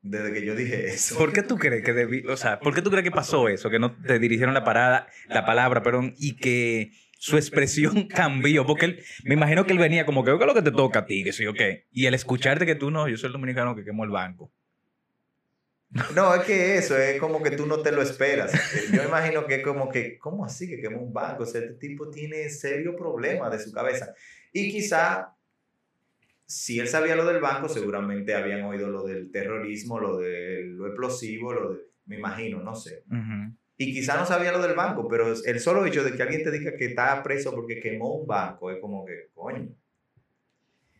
desde 0.00 0.32
que 0.32 0.46
yo 0.46 0.56
dije 0.56 0.86
eso. 0.86 1.18
¿Por 1.18 1.34
qué 1.34 1.42
tú 1.42 1.58
crees 1.58 1.84
que 1.84 1.92
debí, 1.92 2.26
o 2.26 2.38
sea, 2.38 2.58
por 2.58 2.74
qué 2.74 2.80
tú 2.80 2.88
crees 2.88 3.04
que 3.04 3.10
pasó 3.10 3.50
eso, 3.50 3.68
que 3.68 3.78
no 3.78 3.94
te 3.94 4.18
dirigieron 4.18 4.54
la 4.54 4.64
parada, 4.64 5.06
la 5.28 5.44
palabra, 5.44 5.82
perdón, 5.82 6.14
y 6.16 6.36
que 6.36 6.92
su 7.18 7.36
expresión 7.36 8.08
cambió? 8.08 8.64
Porque 8.64 9.02
me 9.24 9.34
imagino 9.34 9.66
que 9.66 9.74
él 9.74 9.78
venía 9.78 10.06
como 10.06 10.24
que, 10.24 10.30
¿qué 10.30 10.38
es 10.40 10.46
lo 10.46 10.54
que 10.54 10.62
te 10.62 10.72
toca 10.72 11.00
a 11.00 11.04
ti? 11.04 11.22
Que 11.22 11.34
sí. 11.34 11.44
Y 11.92 12.06
el 12.06 12.14
escucharte 12.14 12.64
que 12.64 12.74
tú 12.74 12.90
no, 12.90 13.08
yo 13.08 13.18
soy 13.18 13.26
el 13.26 13.34
dominicano 13.34 13.76
que 13.76 13.84
quemó 13.84 14.04
el 14.04 14.10
banco. 14.10 14.50
No, 16.14 16.34
es 16.34 16.42
que 16.42 16.76
eso, 16.76 16.96
es 16.98 17.18
como 17.18 17.42
que 17.42 17.52
tú 17.52 17.66
no 17.66 17.80
te 17.80 17.92
lo 17.92 18.02
esperas. 18.02 18.52
Yo 18.92 19.02
imagino 19.02 19.46
que 19.46 19.56
es 19.56 19.64
como 19.64 19.88
que, 19.88 20.18
¿cómo 20.18 20.44
así 20.44 20.68
que 20.68 20.80
quemó 20.80 21.00
un 21.00 21.12
banco? 21.12 21.44
O 21.44 21.46
sea, 21.46 21.62
este 21.62 21.74
tipo 21.74 22.10
tiene 22.10 22.48
serio 22.50 22.94
problema 22.94 23.48
de 23.48 23.58
su 23.58 23.72
cabeza. 23.72 24.12
Y 24.52 24.70
quizá 24.70 25.34
si 26.48 26.80
él 26.80 26.88
sabía 26.88 27.14
lo 27.14 27.26
del 27.26 27.40
banco, 27.40 27.68
seguramente 27.68 28.34
habían 28.34 28.62
oído 28.62 28.88
lo 28.88 29.04
del 29.04 29.30
terrorismo, 29.30 30.00
lo 30.00 30.16
de 30.16 30.64
lo 30.64 30.86
explosivo, 30.86 31.52
lo 31.52 31.74
de, 31.74 31.80
me 32.06 32.16
imagino, 32.16 32.62
no 32.62 32.74
sé. 32.74 33.04
Y 33.76 33.92
quizá 33.92 34.16
no 34.16 34.24
sabía 34.24 34.50
lo 34.50 34.62
del 34.62 34.74
banco, 34.74 35.06
pero 35.08 35.32
el 35.32 35.60
solo 35.60 35.84
hecho 35.84 36.02
de 36.02 36.16
que 36.16 36.22
alguien 36.22 36.42
te 36.42 36.50
diga 36.50 36.74
que 36.74 36.86
está 36.86 37.22
preso 37.22 37.54
porque 37.54 37.80
quemó 37.80 38.14
un 38.14 38.26
banco 38.26 38.70
es 38.70 38.78
como 38.80 39.04
que, 39.04 39.28
coño. 39.34 39.68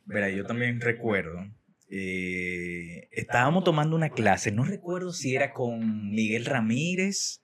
Mira, 0.05 0.29
yo 0.29 0.45
también 0.45 0.81
recuerdo, 0.81 1.47
eh, 1.91 3.09
estábamos 3.13 3.65
tomando 3.65 3.97
una 3.97 4.11
clase, 4.11 4.53
no 4.53 4.65
recuerdo 4.65 5.13
si 5.13 5.35
era 5.35 5.53
con 5.53 6.11
Miguel 6.11 6.45
Ramírez 6.45 7.43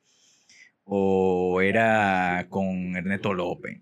o 0.85 1.63
era 1.63 2.47
con 2.51 2.97
Ernesto 2.97 3.33
López. 3.33 3.81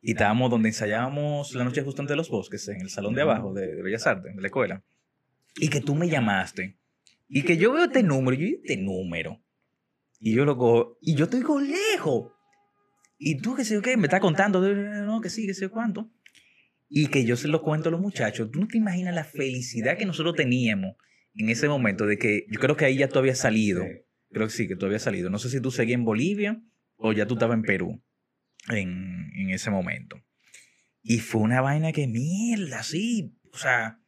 Y 0.00 0.12
estábamos 0.12 0.50
donde 0.50 0.68
ensayábamos 0.68 1.54
la 1.54 1.64
noche 1.64 1.82
justo 1.82 2.02
ante 2.02 2.16
los 2.16 2.28
bosques, 2.28 2.66
en 2.68 2.80
el 2.80 2.90
salón 2.90 3.14
de 3.14 3.22
abajo 3.22 3.52
de, 3.52 3.82
Bellas 3.82 4.06
Artes, 4.06 4.34
de 4.34 4.40
la 4.40 4.48
escuela, 4.48 4.84
y 5.56 5.68
que 5.68 5.80
tú 5.80 5.94
me 5.94 6.08
llamaste, 6.08 6.78
y 7.28 7.42
que 7.42 7.56
yo 7.56 7.72
veo 7.72 7.84
este 7.84 8.02
número, 8.02 8.36
yo 8.36 8.46
este 8.46 8.76
número, 8.76 9.42
y 10.20 10.34
yo 10.34 10.44
lo 10.44 10.56
cojo, 10.56 10.98
y 11.00 11.14
yo 11.14 11.28
te 11.28 11.38
digo 11.38 11.60
lejos, 11.60 12.32
y 13.18 13.38
tú 13.38 13.56
que 13.56 13.64
sé 13.64 13.80
qué, 13.82 13.96
me 13.96 14.04
estás 14.06 14.20
contando, 14.20 14.60
no, 14.60 15.20
que 15.20 15.30
sí, 15.30 15.46
que 15.46 15.54
sé 15.54 15.68
cuánto, 15.68 16.08
y 16.88 17.08
que 17.08 17.24
yo 17.24 17.36
se 17.36 17.48
lo 17.48 17.62
cuento 17.62 17.88
a 17.88 17.92
los 17.92 18.00
muchachos, 18.00 18.50
tú 18.50 18.60
no 18.60 18.66
te 18.66 18.78
imaginas 18.78 19.14
la 19.14 19.24
felicidad 19.24 19.98
que 19.98 20.06
nosotros 20.06 20.34
teníamos 20.34 20.96
en 21.34 21.50
ese 21.50 21.68
momento, 21.68 22.06
de 22.06 22.18
que 22.18 22.46
yo 22.50 22.58
creo 22.58 22.76
que 22.76 22.84
ahí 22.84 22.96
ya 22.96 23.08
tú 23.08 23.18
habías 23.18 23.38
salido, 23.38 23.84
creo 24.32 24.46
que 24.46 24.52
sí, 24.52 24.66
que 24.66 24.76
tú 24.76 24.86
habías 24.86 25.02
salido, 25.02 25.30
no 25.30 25.38
sé 25.38 25.50
si 25.50 25.60
tú 25.60 25.70
seguías 25.70 25.98
en 25.98 26.04
Bolivia 26.04 26.60
o 26.96 27.12
ya 27.12 27.26
tú 27.26 27.34
estabas 27.34 27.56
en 27.56 27.62
Perú 27.62 28.02
en, 28.70 29.30
en 29.36 29.50
ese 29.50 29.70
momento. 29.70 30.20
Y 31.02 31.20
fue 31.20 31.42
una 31.42 31.60
vaina 31.60 31.92
que 31.92 32.08
mierda, 32.08 32.82
sí, 32.82 33.38
o 33.52 33.56
sea, 33.56 34.00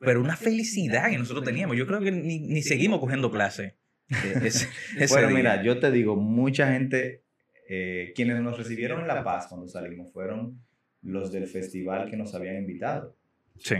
pero 0.00 0.20
una 0.20 0.36
felicidad 0.36 1.10
que 1.10 1.18
nosotros 1.18 1.44
teníamos. 1.44 1.76
Yo 1.76 1.86
creo 1.86 2.00
que 2.00 2.10
ni, 2.10 2.40
ni 2.40 2.62
seguimos 2.62 3.00
cogiendo 3.00 3.30
clase. 3.30 3.78
bueno, 5.10 5.30
mira, 5.30 5.62
yo 5.62 5.78
te 5.78 5.90
digo, 5.90 6.16
mucha 6.16 6.72
gente, 6.72 7.24
eh, 7.68 8.12
quienes 8.16 8.40
nos 8.40 8.56
recibieron 8.56 9.02
en 9.02 9.08
La 9.08 9.22
Paz 9.22 9.46
cuando 9.48 9.68
salimos, 9.68 10.12
fueron 10.12 10.64
los 11.02 11.32
del 11.32 11.46
festival 11.46 12.10
que 12.10 12.16
nos 12.16 12.34
habían 12.34 12.56
invitado. 12.56 13.16
Sí. 13.56 13.76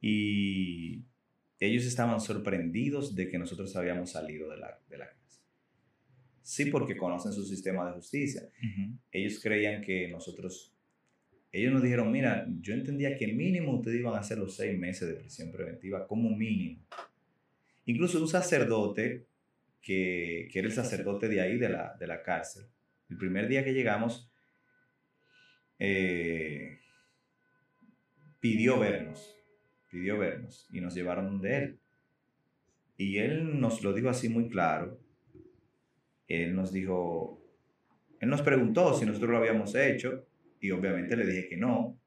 Y 0.00 1.04
ellos 1.58 1.84
estaban 1.84 2.20
sorprendidos 2.20 3.14
de 3.14 3.28
que 3.28 3.38
nosotros 3.38 3.74
habíamos 3.76 4.10
salido 4.10 4.50
de 4.50 4.58
la, 4.58 4.78
de 4.88 4.98
la 4.98 5.16
Sí, 6.46 6.66
porque 6.66 6.96
conocen 6.96 7.32
su 7.32 7.44
sistema 7.44 7.88
de 7.88 7.94
justicia. 7.94 8.48
Ellos 9.10 9.40
creían 9.42 9.82
que 9.82 10.06
nosotros, 10.06 10.72
ellos 11.50 11.72
nos 11.72 11.82
dijeron, 11.82 12.12
mira, 12.12 12.46
yo 12.60 12.72
entendía 12.72 13.16
que 13.16 13.26
mínimo 13.26 13.78
ustedes 13.78 13.98
iban 13.98 14.14
a 14.14 14.20
hacer 14.20 14.38
los 14.38 14.54
seis 14.54 14.78
meses 14.78 15.08
de 15.08 15.14
prisión 15.14 15.50
preventiva 15.50 16.06
como 16.06 16.30
mínimo. 16.30 16.86
Incluso 17.86 18.20
un 18.20 18.28
sacerdote, 18.28 19.26
que, 19.82 20.48
que 20.52 20.60
era 20.60 20.68
el 20.68 20.74
sacerdote 20.74 21.28
de 21.28 21.40
ahí, 21.40 21.58
de 21.58 21.68
la, 21.68 21.96
de 21.98 22.06
la 22.06 22.22
cárcel, 22.22 22.66
el 23.10 23.16
primer 23.16 23.48
día 23.48 23.64
que 23.64 23.74
llegamos, 23.74 24.30
eh, 25.78 26.78
pidió 28.40 28.78
vernos, 28.78 29.34
pidió 29.90 30.18
vernos 30.18 30.66
y 30.70 30.80
nos 30.80 30.94
llevaron 30.94 31.40
de 31.40 31.56
él. 31.56 31.78
Y 32.96 33.18
él 33.18 33.60
nos 33.60 33.82
lo 33.82 33.92
dijo 33.92 34.08
así 34.08 34.28
muy 34.28 34.48
claro, 34.48 34.98
él 36.28 36.54
nos 36.54 36.72
dijo, 36.72 37.42
él 38.20 38.28
nos 38.28 38.42
preguntó 38.42 38.94
si 38.94 39.04
nosotros 39.04 39.30
lo 39.30 39.38
habíamos 39.38 39.74
hecho 39.74 40.26
y 40.60 40.70
obviamente 40.70 41.16
le 41.16 41.26
dije 41.26 41.48
que 41.48 41.56
no. 41.56 41.98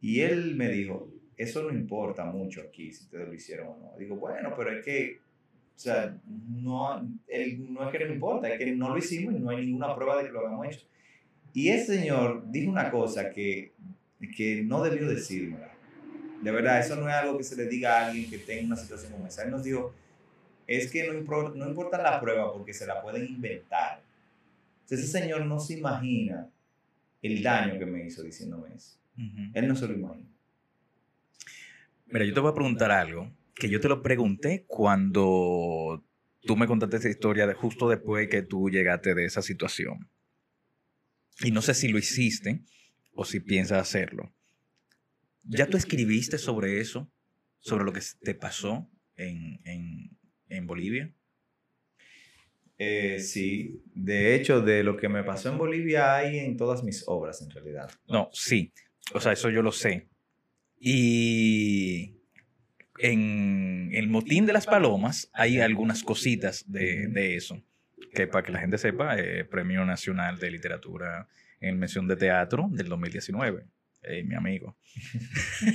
Y 0.00 0.20
él 0.20 0.56
me 0.56 0.68
dijo, 0.68 1.12
eso 1.36 1.62
no 1.62 1.70
importa 1.70 2.24
mucho 2.24 2.60
aquí 2.60 2.92
si 2.92 3.04
ustedes 3.04 3.28
lo 3.28 3.34
hicieron 3.34 3.68
o 3.68 3.76
no. 3.78 3.98
Digo, 3.98 4.16
bueno, 4.16 4.54
pero 4.56 4.70
es 4.70 4.84
que, 4.84 5.18
o 5.74 5.78
sea, 5.78 6.16
no, 6.26 7.02
no 7.02 7.08
es 7.26 7.92
que 7.92 8.04
no 8.04 8.14
importa, 8.14 8.48
es 8.48 8.58
que 8.58 8.72
no 8.72 8.90
lo 8.90 8.98
hicimos 8.98 9.34
y 9.34 9.38
no 9.38 9.50
hay 9.50 9.66
ninguna 9.66 9.94
prueba 9.94 10.18
de 10.18 10.26
que 10.26 10.32
lo 10.32 10.40
habíamos 10.40 10.66
hecho. 10.66 10.86
Y 11.54 11.68
ese 11.68 11.98
señor 11.98 12.44
dijo 12.50 12.70
una 12.70 12.90
cosa 12.90 13.30
que, 13.30 13.72
que 14.36 14.62
no 14.64 14.82
debió 14.82 15.08
decirme. 15.08 15.58
De 16.42 16.50
verdad, 16.50 16.80
eso 16.80 16.96
no 16.96 17.08
es 17.08 17.14
algo 17.14 17.38
que 17.38 17.44
se 17.44 17.56
le 17.56 17.66
diga 17.66 17.98
a 17.98 18.06
alguien 18.06 18.28
que 18.28 18.38
tenga 18.38 18.66
una 18.66 18.76
situación 18.76 19.12
como 19.12 19.26
esa. 19.26 19.44
Él 19.44 19.50
nos 19.50 19.62
dijo, 19.62 19.94
es 20.66 20.90
que 20.90 21.12
no, 21.12 21.48
no 21.50 21.68
importa 21.68 22.02
la 22.02 22.20
prueba 22.20 22.52
porque 22.52 22.72
se 22.72 22.86
la 22.86 23.00
pueden 23.02 23.26
inventar. 23.26 24.02
Entonces, 24.82 25.08
ese 25.08 25.20
señor 25.20 25.46
no 25.46 25.60
se 25.60 25.78
imagina 25.78 26.48
el 27.20 27.42
daño 27.42 27.78
que 27.78 27.86
me 27.86 28.04
hizo 28.04 28.22
diciéndome 28.22 28.74
eso. 28.74 28.98
Ujú. 29.16 29.50
Él 29.54 29.68
no 29.68 29.76
se 29.76 29.86
lo 29.86 29.94
imagina. 29.94 30.28
Mira, 32.06 32.24
yo 32.24 32.34
te 32.34 32.40
voy 32.40 32.50
a 32.50 32.54
preguntar 32.54 32.90
algo 32.90 33.30
que 33.54 33.68
yo 33.68 33.80
te 33.80 33.88
lo 33.88 34.02
pregunté 34.02 34.64
cuando 34.66 36.04
tú 36.40 36.56
me 36.56 36.66
contaste 36.66 36.96
esa 36.96 37.08
historia 37.08 37.46
de 37.46 37.54
justo 37.54 37.88
después 37.88 38.28
que 38.28 38.42
tú 38.42 38.68
llegaste 38.68 39.14
de 39.14 39.24
esa 39.24 39.40
situación. 39.40 40.08
Y 41.40 41.50
no 41.50 41.62
sé 41.62 41.74
si 41.74 41.88
lo 41.88 41.98
hiciste 41.98 42.62
o 43.14 43.24
si 43.24 43.40
piensas 43.40 43.80
hacerlo. 43.80 44.34
¿Ya 45.44 45.66
tú 45.66 45.76
escribiste 45.76 46.38
sobre 46.38 46.80
eso? 46.80 47.10
¿Sobre 47.58 47.84
lo 47.84 47.92
que 47.92 48.00
te 48.20 48.34
pasó 48.34 48.88
en, 49.16 49.60
en- 49.64 50.16
en 50.48 50.66
Bolivia? 50.66 51.12
Eh, 52.78 53.20
sí, 53.20 53.82
de 53.94 54.34
hecho, 54.34 54.60
de 54.60 54.82
lo 54.82 54.96
que 54.96 55.08
me 55.08 55.22
pasó 55.22 55.50
en 55.50 55.58
Bolivia 55.58 56.16
hay 56.16 56.38
en 56.40 56.56
todas 56.56 56.82
mis 56.82 57.04
obras, 57.06 57.40
en 57.42 57.50
realidad. 57.50 57.90
No, 58.08 58.28
sí. 58.32 58.72
O 59.14 59.20
sea, 59.20 59.32
eso 59.32 59.50
yo 59.50 59.62
lo 59.62 59.70
sé. 59.72 60.08
Y 60.80 62.16
en 62.98 63.90
el 63.92 64.08
motín 64.08 64.46
de 64.46 64.52
las 64.52 64.66
palomas 64.66 65.30
hay 65.32 65.60
algunas 65.60 66.02
cositas 66.02 66.64
de, 66.66 67.06
de 67.08 67.36
eso. 67.36 67.62
Que 68.14 68.26
para 68.26 68.44
que 68.44 68.52
la 68.52 68.60
gente 68.60 68.78
sepa, 68.78 69.16
eh, 69.18 69.44
Premio 69.44 69.84
Nacional 69.84 70.38
de 70.38 70.50
Literatura 70.50 71.28
en 71.60 71.78
Mención 71.78 72.06
de 72.08 72.16
Teatro 72.16 72.68
del 72.72 72.88
2019. 72.88 73.64
Eh, 74.02 74.24
mi 74.24 74.34
amigo. 74.34 74.76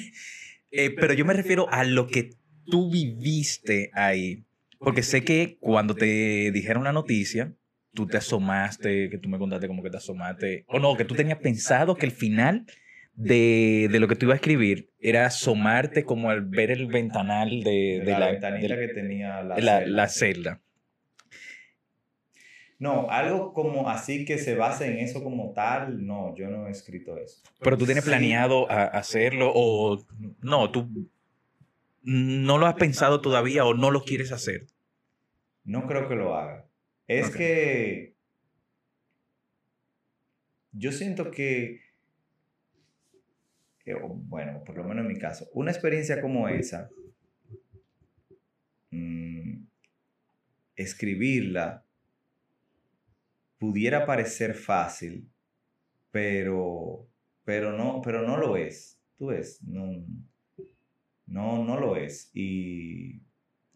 Eh, 0.69 0.91
pero 0.99 1.13
yo 1.13 1.23
me 1.23 1.34
refiero 1.34 1.67
a 1.71 1.86
lo 1.86 2.07
que 2.07 2.32
tú 2.65 2.91
viviste 2.91 3.89
ahí. 3.93 4.43
Porque 4.80 5.01
sé 5.01 5.23
que 5.23 5.57
cuando 5.61 5.95
te 5.95 6.51
dijeron 6.51 6.84
la 6.84 6.91
noticia, 6.91 7.53
tú 7.93 8.05
te 8.05 8.17
asomaste, 8.17 9.09
que 9.09 9.17
tú 9.17 9.30
me 9.30 9.39
contaste 9.39 9.67
como 9.67 9.82
que 9.82 9.89
te 9.89 9.95
asomaste, 9.97 10.65
o 10.67 10.78
no, 10.80 10.95
que 10.97 11.05
tú 11.05 11.15
tenías 11.15 11.39
pensado 11.39 11.95
que 11.95 12.05
el 12.05 12.11
final 12.11 12.65
de, 13.13 13.88
de 13.89 13.99
lo 14.01 14.09
que 14.09 14.15
tú 14.17 14.25
ibas 14.25 14.36
a 14.36 14.41
escribir 14.41 14.91
era 14.99 15.25
asomarte 15.25 16.03
como 16.03 16.30
al 16.30 16.41
ver 16.45 16.69
el 16.69 16.86
ventanal 16.88 17.63
de, 17.63 17.71
De, 17.71 17.99
de 18.05 18.11
la, 18.11 18.19
la, 18.19 18.32
ventanita 18.32 18.75
de 18.75 18.88
que 18.88 18.93
tenía 18.93 19.41
la, 19.43 19.57
la- 19.57 19.80
celda. 19.80 19.88
la 19.88 20.07
celda. 20.09 20.61
No, 22.80 23.09
algo 23.09 23.53
como 23.53 23.89
así 23.89 24.23
que 24.23 24.38
se 24.38 24.55
base 24.55 24.86
en 24.88 24.99
eso 24.99 25.23
como 25.23 25.51
tal, 25.53 26.05
no, 26.05 26.36
yo 26.36 26.47
no 26.49 26.67
he 26.67 26.71
escrito 26.71 27.17
eso. 27.17 27.41
Pero 27.59 27.75
tú 27.78 27.86
tienes 27.86 28.03
Sí. 28.03 28.09
planeado 28.11 28.69
a- 28.69 28.84
hacerlo 28.86 29.51
o 29.55 29.97
no, 30.41 30.71
tú 30.71 30.88
no 32.03 32.57
lo 32.59 32.67
has 32.67 32.75
pensado 32.75 33.19
todavía 33.19 33.65
o 33.65 33.73
no 33.73 33.89
lo 33.89 34.03
quieres 34.03 34.32
hacer. 34.32 34.67
No 35.63 35.88
creo 35.88 36.07
que 36.07 36.15
lo 36.15 36.36
haga. 36.36 36.65
Es 37.07 37.32
que 37.32 38.13
yo 40.71 40.91
siento 40.91 41.32
que, 41.32 41.82
bueno, 44.28 44.63
por 44.63 44.78
lo 44.78 44.84
menos 44.84 45.03
en 45.05 45.13
mi 45.13 45.17
caso, 45.19 45.47
una 45.53 45.71
experiencia 45.71 46.21
como 46.21 46.47
esa, 46.47 46.89
mm, 48.91 49.63
escribirla 50.75 51.84
pudiera 53.58 54.05
parecer 54.05 54.53
fácil, 54.53 55.30
pero, 56.12 57.08
pero, 57.43 57.72
no, 57.72 58.01
pero 58.01 58.22
no 58.22 58.38
lo 58.38 58.58
es. 58.58 58.99
Tú 59.18 59.28
ves, 59.28 59.62
no, 59.64 60.05
no, 61.26 61.64
no 61.64 61.80
lo 61.80 61.95
es. 61.95 62.30
Y 62.34 63.22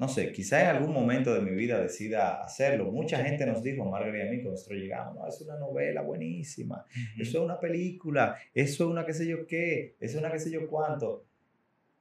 no 0.02 0.08
sé, 0.08 0.32
quizá 0.32 0.62
en 0.62 0.76
algún 0.76 0.94
momento 0.94 1.32
de 1.32 1.42
mi 1.42 1.52
vida 1.52 1.80
decida 1.80 2.42
hacerlo. 2.42 2.92
Mucha 2.92 3.24
gente 3.24 3.46
nos 3.46 3.62
dijo, 3.62 3.86
Margaret 3.86 4.26
y 4.26 4.28
a 4.28 4.32
mí, 4.32 4.38
cuando 4.38 4.52
nosotros 4.52 4.80
llegamos, 4.80 5.16
no, 5.16 5.28
es 5.28 5.40
una 5.42 5.60
novela 5.60 6.02
buenísima, 6.02 6.84
eso 7.20 7.38
es 7.38 7.44
una 7.44 7.60
película, 7.60 8.36
eso 8.54 8.86
es 8.86 8.90
una 8.90 9.06
qué 9.06 9.14
sé 9.14 9.28
yo 9.28 9.46
qué, 9.46 9.96
eso 10.00 10.18
es 10.18 10.24
una 10.24 10.32
qué 10.32 10.40
sé 10.40 10.50
yo 10.50 10.68
cuánto. 10.68 11.26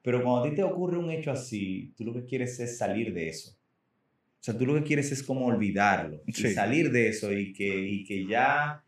Pero 0.01 0.23
cuando 0.23 0.47
a 0.47 0.49
ti 0.49 0.57
te 0.57 0.63
ocurre 0.63 0.97
un 0.97 1.11
hecho 1.11 1.31
así, 1.31 1.93
tú 1.95 2.05
lo 2.05 2.15
que 2.15 2.25
quieres 2.25 2.59
es 2.59 2.79
salir 2.79 3.13
de 3.13 3.29
eso. 3.29 3.60
O 4.41 4.43
sea, 4.43 4.57
tú 4.57 4.65
lo 4.65 4.75
que 4.75 4.83
quieres 4.85 5.13
es 5.13 5.23
como 5.23 5.45
olvidarlo 5.45 6.23
y 6.27 6.33
salir 6.33 6.91
de 6.91 7.09
eso 7.09 7.31
y 7.31 7.53
que, 7.53 7.79
y 7.87 8.05
que 8.05 8.27
ya, 8.27 8.83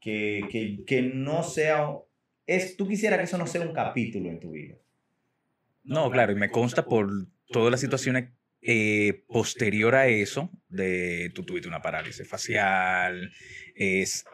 que, 0.00 0.46
que, 0.50 0.82
que 0.86 1.02
no 1.02 1.42
sea, 1.42 1.90
es, 2.46 2.74
tú 2.76 2.88
quisieras 2.88 3.18
que 3.18 3.24
eso 3.26 3.36
no 3.36 3.46
sea 3.46 3.60
un 3.60 3.74
capítulo 3.74 4.30
en 4.30 4.40
tu 4.40 4.52
vida. 4.52 4.76
No, 5.84 6.10
claro, 6.10 6.32
y 6.32 6.36
me 6.36 6.50
consta 6.50 6.86
por 6.86 7.10
todas 7.48 7.70
las 7.70 7.80
situaciones 7.80 8.30
eh, 8.62 9.24
posterior 9.28 9.94
a 9.94 10.08
eso, 10.08 10.50
de 10.68 11.30
tú 11.34 11.44
tuviste 11.44 11.68
una 11.68 11.82
parálisis 11.82 12.26
facial, 12.26 13.30
es, 13.74 14.24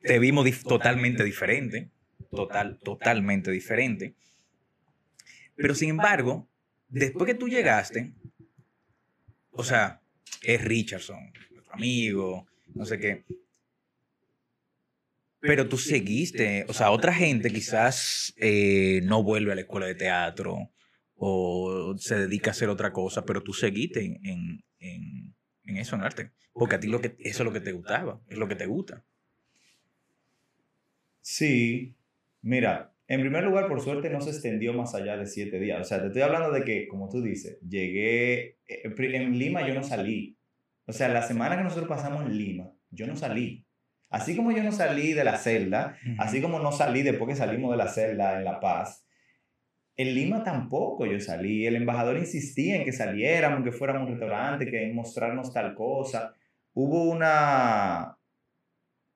te 0.00 0.20
vimos 0.20 0.46
dif- 0.46 0.62
totalmente 0.62 1.24
diferente, 1.24 1.90
total, 2.30 2.78
totalmente 2.78 3.50
diferente. 3.50 4.14
Pero 5.56 5.74
sin 5.74 5.90
embargo, 5.90 6.48
después 6.88 7.26
que 7.26 7.34
tú 7.34 7.48
llegaste, 7.48 8.12
o 9.54 9.64
sea, 9.64 10.00
es 10.42 10.62
Richardson, 10.64 11.32
nuestro 11.52 11.74
amigo, 11.74 12.46
no 12.74 12.84
sé 12.84 12.98
qué. 12.98 13.24
Pero 15.40 15.68
tú 15.68 15.76
seguiste, 15.76 16.64
o 16.68 16.72
sea, 16.72 16.90
otra 16.90 17.12
gente 17.12 17.50
quizás 17.52 18.32
eh, 18.38 19.00
no 19.04 19.22
vuelve 19.22 19.52
a 19.52 19.54
la 19.54 19.60
escuela 19.62 19.86
de 19.86 19.94
teatro 19.94 20.70
o 21.16 21.94
se 21.98 22.16
dedica 22.18 22.50
a 22.50 22.52
hacer 22.52 22.68
otra 22.70 22.92
cosa, 22.92 23.24
pero 23.26 23.42
tú 23.42 23.52
seguiste 23.52 24.00
en, 24.04 24.18
en, 24.26 24.64
en- 25.66 25.76
eso, 25.76 25.96
en 25.96 26.02
arte. 26.02 26.32
Porque 26.52 26.76
a 26.76 26.80
ti 26.80 26.86
lo 26.88 27.00
que, 27.00 27.16
eso 27.18 27.42
es 27.42 27.46
lo 27.46 27.52
que 27.52 27.60
te 27.60 27.72
gustaba, 27.72 28.20
es 28.28 28.38
lo 28.38 28.48
que 28.48 28.56
te 28.56 28.66
gusta. 28.66 29.04
Sí, 31.22 31.96
mira, 32.42 32.93
en 33.06 33.20
primer 33.20 33.44
lugar, 33.44 33.68
por 33.68 33.80
suerte 33.80 34.10
no 34.10 34.20
se 34.20 34.30
extendió 34.30 34.72
más 34.72 34.94
allá 34.94 35.16
de 35.16 35.26
siete 35.26 35.58
días. 35.58 35.80
O 35.80 35.84
sea, 35.84 36.00
te 36.00 36.06
estoy 36.06 36.22
hablando 36.22 36.50
de 36.50 36.64
que, 36.64 36.88
como 36.88 37.08
tú 37.08 37.22
dices, 37.22 37.58
llegué, 37.60 38.58
eh, 38.66 38.82
en 38.84 39.38
Lima 39.38 39.66
yo 39.66 39.74
no 39.74 39.82
salí. 39.82 40.38
O 40.86 40.92
sea, 40.92 41.08
la 41.08 41.22
semana 41.22 41.56
que 41.56 41.64
nosotros 41.64 41.88
pasamos 41.88 42.24
en 42.24 42.36
Lima, 42.36 42.70
yo 42.90 43.06
no 43.06 43.16
salí. 43.16 43.66
Así 44.10 44.36
como 44.36 44.52
yo 44.52 44.62
no 44.62 44.70
salí 44.70 45.12
de 45.12 45.24
la 45.24 45.36
celda, 45.36 45.98
así 46.18 46.40
como 46.40 46.60
no 46.60 46.70
salí 46.70 47.02
después 47.02 47.28
que 47.28 47.36
salimos 47.36 47.72
de 47.72 47.76
la 47.76 47.88
celda 47.88 48.38
en 48.38 48.44
La 48.44 48.60
Paz, 48.60 49.04
en 49.96 50.14
Lima 50.14 50.42
tampoco 50.42 51.06
yo 51.06 51.20
salí. 51.20 51.66
El 51.66 51.76
embajador 51.76 52.16
insistía 52.18 52.76
en 52.76 52.84
que 52.84 52.92
saliéramos, 52.92 53.62
que 53.62 53.72
fuéramos 53.72 54.02
a 54.02 54.04
un 54.04 54.10
restaurante, 54.10 54.70
que 54.70 54.92
mostrarnos 54.92 55.52
tal 55.52 55.74
cosa. 55.74 56.34
Hubo 56.72 57.04
una... 57.10 58.13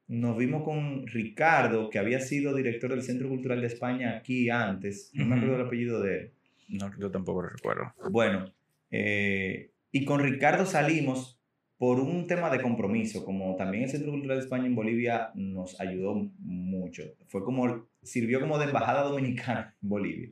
Nos 0.09 0.39
vimos 0.39 0.63
con 0.65 1.07
Ricardo, 1.07 1.91
que 1.91 1.99
había 1.99 2.21
sido 2.21 2.55
director 2.55 2.91
del 2.91 3.03
Centro 3.03 3.29
Cultural 3.29 3.61
de 3.61 3.67
España 3.67 4.17
aquí 4.17 4.49
antes. 4.49 5.11
No 5.13 5.27
me 5.27 5.37
acuerdo 5.37 5.57
el 5.57 5.67
apellido 5.67 6.01
de 6.01 6.17
él. 6.17 6.33
No, 6.69 6.91
yo 6.99 7.11
tampoco 7.11 7.43
lo 7.43 7.51
recuerdo. 7.51 7.93
Bueno, 8.11 8.51
eh, 8.91 9.71
y 9.93 10.05
con 10.05 10.21
Ricardo 10.21 10.65
salimos 10.65 11.39
por 11.77 12.01
un 12.01 12.27
tema 12.27 12.51
de 12.51 12.61
compromiso, 12.61 13.25
como 13.25 13.55
también 13.57 13.85
el 13.85 13.91
Centro 13.91 14.11
Cultural 14.11 14.39
de 14.39 14.45
España 14.45 14.67
en 14.67 14.75
Bolivia 14.75 15.31
nos 15.35 15.81
ayudó 15.81 16.15
mucho. 16.41 17.05
Fue 17.29 17.45
como, 17.45 17.89
sirvió 18.03 18.41
como 18.41 18.59
de 18.59 18.65
embajada 18.65 19.03
dominicana 19.03 19.77
en 19.83 19.89
Bolivia. 19.89 20.31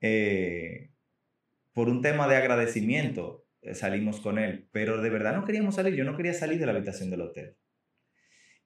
Eh, 0.00 0.90
por 1.72 1.88
un 1.88 2.02
tema 2.02 2.28
de 2.28 2.36
agradecimiento 2.36 3.46
eh, 3.62 3.74
salimos 3.74 4.20
con 4.20 4.38
él, 4.38 4.66
pero 4.70 5.00
de 5.00 5.10
verdad 5.10 5.34
no 5.34 5.44
queríamos 5.44 5.76
salir, 5.76 5.94
yo 5.94 6.04
no 6.04 6.16
quería 6.16 6.34
salir 6.34 6.58
de 6.58 6.66
la 6.66 6.72
habitación 6.72 7.08
del 7.10 7.22
hotel. 7.22 7.54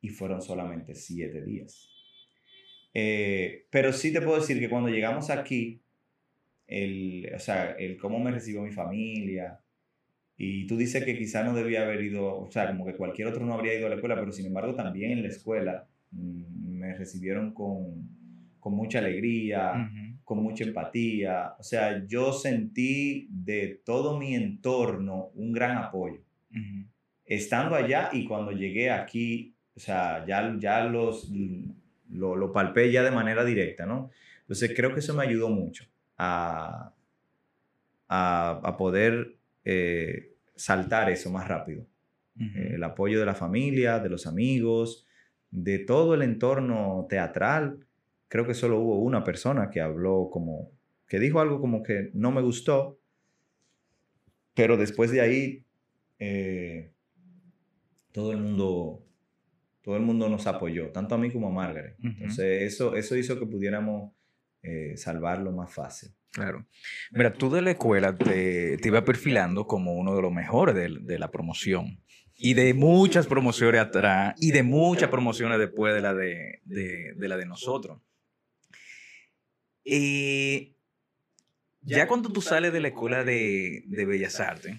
Y 0.00 0.08
fueron 0.08 0.40
solamente 0.42 0.94
siete 0.94 1.42
días. 1.42 1.88
Eh, 2.94 3.66
pero 3.70 3.92
sí 3.92 4.12
te 4.12 4.20
puedo 4.20 4.40
decir 4.40 4.58
que 4.58 4.68
cuando 4.70 4.88
llegamos 4.88 5.30
aquí, 5.30 5.80
el, 6.66 7.30
o 7.34 7.38
sea, 7.38 7.72
el 7.72 7.96
cómo 7.96 8.18
me 8.18 8.30
recibió 8.30 8.62
mi 8.62 8.72
familia, 8.72 9.60
y 10.42 10.66
tú 10.66 10.78
dices 10.78 11.04
que 11.04 11.18
quizá 11.18 11.44
no 11.44 11.54
debía 11.54 11.82
haber 11.82 12.02
ido, 12.02 12.40
o 12.40 12.50
sea, 12.50 12.68
como 12.68 12.86
que 12.86 12.96
cualquier 12.96 13.28
otro 13.28 13.44
no 13.44 13.52
habría 13.52 13.74
ido 13.74 13.86
a 13.86 13.90
la 13.90 13.96
escuela, 13.96 14.14
pero 14.18 14.32
sin 14.32 14.46
embargo 14.46 14.74
también 14.74 15.10
en 15.10 15.22
la 15.22 15.28
escuela 15.28 15.86
mm, 16.12 16.78
me 16.78 16.94
recibieron 16.94 17.52
con, 17.52 18.08
con 18.58 18.74
mucha 18.74 19.00
alegría, 19.00 19.90
con 20.24 20.42
mucha 20.42 20.64
empatía. 20.64 21.54
O 21.58 21.62
sea, 21.62 22.06
yo 22.06 22.32
sentí 22.32 23.28
de 23.30 23.82
todo 23.84 24.18
mi 24.18 24.34
entorno 24.34 25.30
un 25.34 25.52
gran 25.52 25.76
apoyo. 25.76 26.22
Estando 27.24 27.74
allá 27.76 28.10
y 28.12 28.24
cuando 28.24 28.52
llegué 28.52 28.90
aquí, 28.90 29.54
o 29.80 29.82
sea, 29.82 30.26
ya, 30.26 30.54
ya 30.58 30.84
los, 30.84 31.30
lo, 32.10 32.36
lo 32.36 32.52
palpé 32.52 32.92
ya 32.92 33.02
de 33.02 33.10
manera 33.10 33.46
directa, 33.46 33.86
¿no? 33.86 34.10
Entonces 34.42 34.74
creo 34.76 34.92
que 34.92 35.00
eso 35.00 35.14
me 35.14 35.22
ayudó 35.22 35.48
mucho 35.48 35.86
a, 36.18 36.92
a, 38.06 38.60
a 38.62 38.76
poder 38.76 39.38
eh, 39.64 40.34
saltar 40.54 41.08
eso 41.08 41.30
más 41.30 41.48
rápido. 41.48 41.86
El 42.36 42.84
apoyo 42.84 43.20
de 43.20 43.24
la 43.24 43.34
familia, 43.34 44.00
de 44.00 44.10
los 44.10 44.26
amigos, 44.26 45.06
de 45.50 45.78
todo 45.78 46.12
el 46.12 46.20
entorno 46.20 47.06
teatral. 47.08 47.86
Creo 48.28 48.46
que 48.46 48.54
solo 48.54 48.80
hubo 48.80 48.98
una 48.98 49.24
persona 49.24 49.70
que 49.70 49.80
habló 49.80 50.28
como, 50.30 50.72
que 51.08 51.18
dijo 51.18 51.40
algo 51.40 51.58
como 51.58 51.82
que 51.82 52.10
no 52.12 52.32
me 52.32 52.42
gustó, 52.42 52.98
pero 54.54 54.76
después 54.76 55.10
de 55.10 55.20
ahí, 55.22 55.64
eh, 56.18 56.90
todo 58.12 58.32
el 58.32 58.38
mundo 58.38 59.06
todo 59.82 59.96
el 59.96 60.02
mundo 60.02 60.28
nos 60.28 60.46
apoyó, 60.46 60.90
tanto 60.90 61.14
a 61.14 61.18
mí 61.18 61.30
como 61.30 61.48
a 61.48 61.52
Margaret. 61.52 61.96
Entonces, 62.02 62.62
eso, 62.62 62.94
eso 62.96 63.16
hizo 63.16 63.38
que 63.38 63.46
pudiéramos 63.46 64.12
eh, 64.62 64.96
salvarlo 64.96 65.52
más 65.52 65.72
fácil. 65.72 66.10
Claro. 66.32 66.66
Mira, 67.10 67.32
tú 67.32 67.50
de 67.50 67.62
la 67.62 67.72
escuela 67.72 68.16
te, 68.16 68.76
te 68.76 68.88
iba 68.88 69.04
perfilando 69.04 69.66
como 69.66 69.94
uno 69.94 70.14
de 70.14 70.22
los 70.22 70.32
mejores 70.32 70.74
de, 70.74 71.18
la 71.18 71.30
promoción. 71.30 72.00
Y 72.36 72.54
de 72.54 72.72
muchas 72.72 73.26
promociones 73.26 73.80
atrás 73.80 74.34
y 74.38 74.52
de 74.52 74.62
muchas 74.62 75.10
promociones 75.10 75.58
después 75.58 75.94
de 75.94 76.00
la 76.00 76.14
de, 76.14 76.60
la 77.16 77.36
de 77.36 77.46
nosotros. 77.46 78.00
Y 79.84 80.76
ya 81.82 82.06
cuando 82.06 82.30
tú 82.30 82.40
sales 82.40 82.72
de 82.72 82.80
la 82.80 82.88
escuela 82.88 83.24
de, 83.24 83.84
Bellas 83.88 84.40
Artes, 84.40 84.76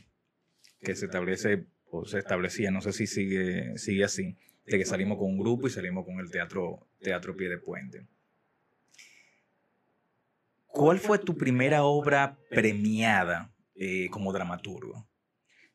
que 0.80 0.96
se 0.96 1.06
establece 1.06 1.66
o 1.92 2.06
se 2.06 2.20
establecía, 2.20 2.72
no 2.72 2.82
sé 2.82 2.94
si 2.94 3.06
sigue, 3.06 3.78
sigue 3.78 4.06
así, 4.06 4.38
de 4.72 4.78
que 4.78 4.86
salimos 4.86 5.18
con 5.18 5.28
un 5.28 5.38
grupo 5.38 5.68
y 5.68 5.70
salimos 5.70 6.06
con 6.06 6.20
el 6.20 6.32
teatro, 6.32 6.88
teatro 7.00 7.36
Pie 7.36 7.50
de 7.50 7.58
Puente. 7.58 8.08
¿Cuál 10.66 11.00
fue 11.00 11.20
tu 11.20 11.38
primera 11.38 11.84
obra 11.84 12.38
premiada 12.50 13.54
eh, 13.76 14.08
como 14.10 14.32
dramaturgo? 14.32 15.06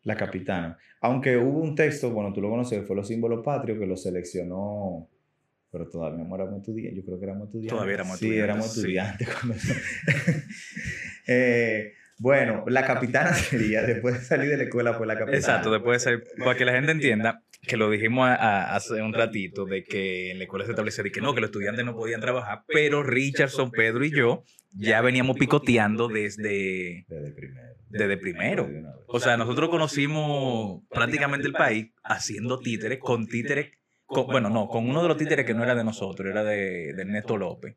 La 0.02 0.16
Capitana. 0.16 0.78
Aunque 1.02 1.36
hubo 1.36 1.60
un 1.60 1.74
texto, 1.74 2.10
bueno, 2.10 2.32
tú 2.32 2.40
lo 2.40 2.48
conoces, 2.48 2.86
fue 2.86 2.96
Los 2.96 3.08
Símbolos 3.08 3.44
Patrios, 3.44 3.78
que 3.78 3.86
lo 3.86 3.96
seleccionó, 3.98 5.10
pero 5.70 5.88
todavía 5.90 6.24
no 6.24 6.34
éramos 6.34 6.60
estudiantes, 6.60 6.96
yo 6.96 7.04
creo 7.04 7.18
que 7.18 7.24
éramos 7.24 7.48
estudiantes. 7.48 7.74
Todavía 7.74 7.94
éramos 7.94 8.14
estudiantes. 8.14 9.18
Sí, 9.18 9.24
éramos 9.34 9.56
estudiantes. 9.58 10.46
eh, 11.26 11.92
bueno, 12.18 12.64
la 12.68 12.86
capitana 12.86 13.34
sería, 13.34 13.82
después 13.82 14.14
de 14.14 14.20
salir 14.20 14.48
de 14.48 14.56
la 14.56 14.62
escuela, 14.62 14.94
fue 14.94 15.06
la 15.06 15.14
capitana. 15.14 15.36
Exacto, 15.36 15.70
después 15.70 16.02
de 16.02 16.04
salir, 16.04 16.24
para 16.38 16.56
que 16.56 16.64
la 16.64 16.72
gente 16.72 16.92
entienda, 16.92 17.42
que 17.66 17.76
lo 17.76 17.90
dijimos 17.90 18.28
hace 18.38 19.02
un 19.02 19.12
ratito, 19.12 19.64
de 19.64 19.84
que 19.84 20.30
en 20.30 20.38
la 20.38 20.44
escuela 20.44 20.64
se 20.64 20.72
establecía 20.72 21.04
de 21.04 21.12
que 21.12 21.20
no, 21.20 21.34
que 21.34 21.40
los 21.40 21.48
estudiantes 21.48 21.84
no 21.84 21.94
podían 21.94 22.20
trabajar, 22.20 22.64
pero 22.66 23.02
Richardson, 23.02 23.70
Pedro 23.70 24.04
y 24.04 24.10
yo 24.10 24.44
ya 24.78 25.00
veníamos 25.00 25.36
picoteando 25.36 26.08
desde... 26.08 27.04
Desde 27.08 27.32
primero. 27.32 27.74
Desde 27.88 28.16
primero. 28.16 28.68
O 29.06 29.20
sea, 29.20 29.36
nosotros 29.36 29.70
conocimos 29.70 30.82
prácticamente 30.90 31.46
el 31.46 31.52
país 31.52 31.92
haciendo 32.02 32.58
títeres, 32.58 32.98
con 32.98 33.26
títeres, 33.26 33.72
bueno, 34.08 34.50
no, 34.50 34.68
con 34.68 34.88
uno 34.88 35.02
de 35.02 35.08
los 35.08 35.16
títeres 35.16 35.46
que 35.46 35.54
no 35.54 35.64
era 35.64 35.74
de 35.74 35.84
nosotros, 35.84 36.30
era 36.30 36.44
de, 36.44 36.92
de 36.92 37.02
Ernesto 37.02 37.36
López. 37.36 37.76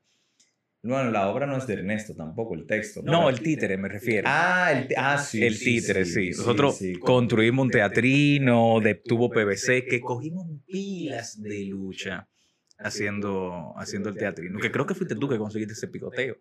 Bueno, 0.82 1.12
la 1.12 1.28
obra 1.30 1.46
no 1.46 1.58
es 1.58 1.68
de 1.68 1.74
Ernesto 1.74 2.16
tampoco, 2.16 2.56
el 2.56 2.66
texto. 2.66 3.02
No, 3.04 3.30
el 3.30 3.42
títere 3.42 3.78
me 3.78 3.90
refiero. 3.90 4.28
Ah, 4.30 4.72
el, 4.72 4.88
ah, 4.96 5.18
sí. 5.18 5.44
El 5.44 5.60
títere, 5.60 6.06
sí. 6.06 6.30
Nosotros 6.30 6.80
construimos 7.02 7.66
un 7.66 7.72
teatrino 7.72 8.80
de 8.80 8.96
tubo 8.96 9.30
PVC 9.30 9.86
que 9.86 10.00
cogimos 10.00 10.48
pilas 10.66 11.42
de 11.42 11.66
lucha 11.66 12.30
haciendo, 12.78 13.74
haciendo 13.78 14.10
el 14.10 14.16
teatrino. 14.16 14.58
Que 14.60 14.72
creo 14.72 14.86
que 14.86 14.96
fuiste 14.96 15.16
tú 15.16 15.28
que 15.28 15.38
conseguiste 15.38 15.74
ese 15.74 15.90
picoteo. 15.90 16.38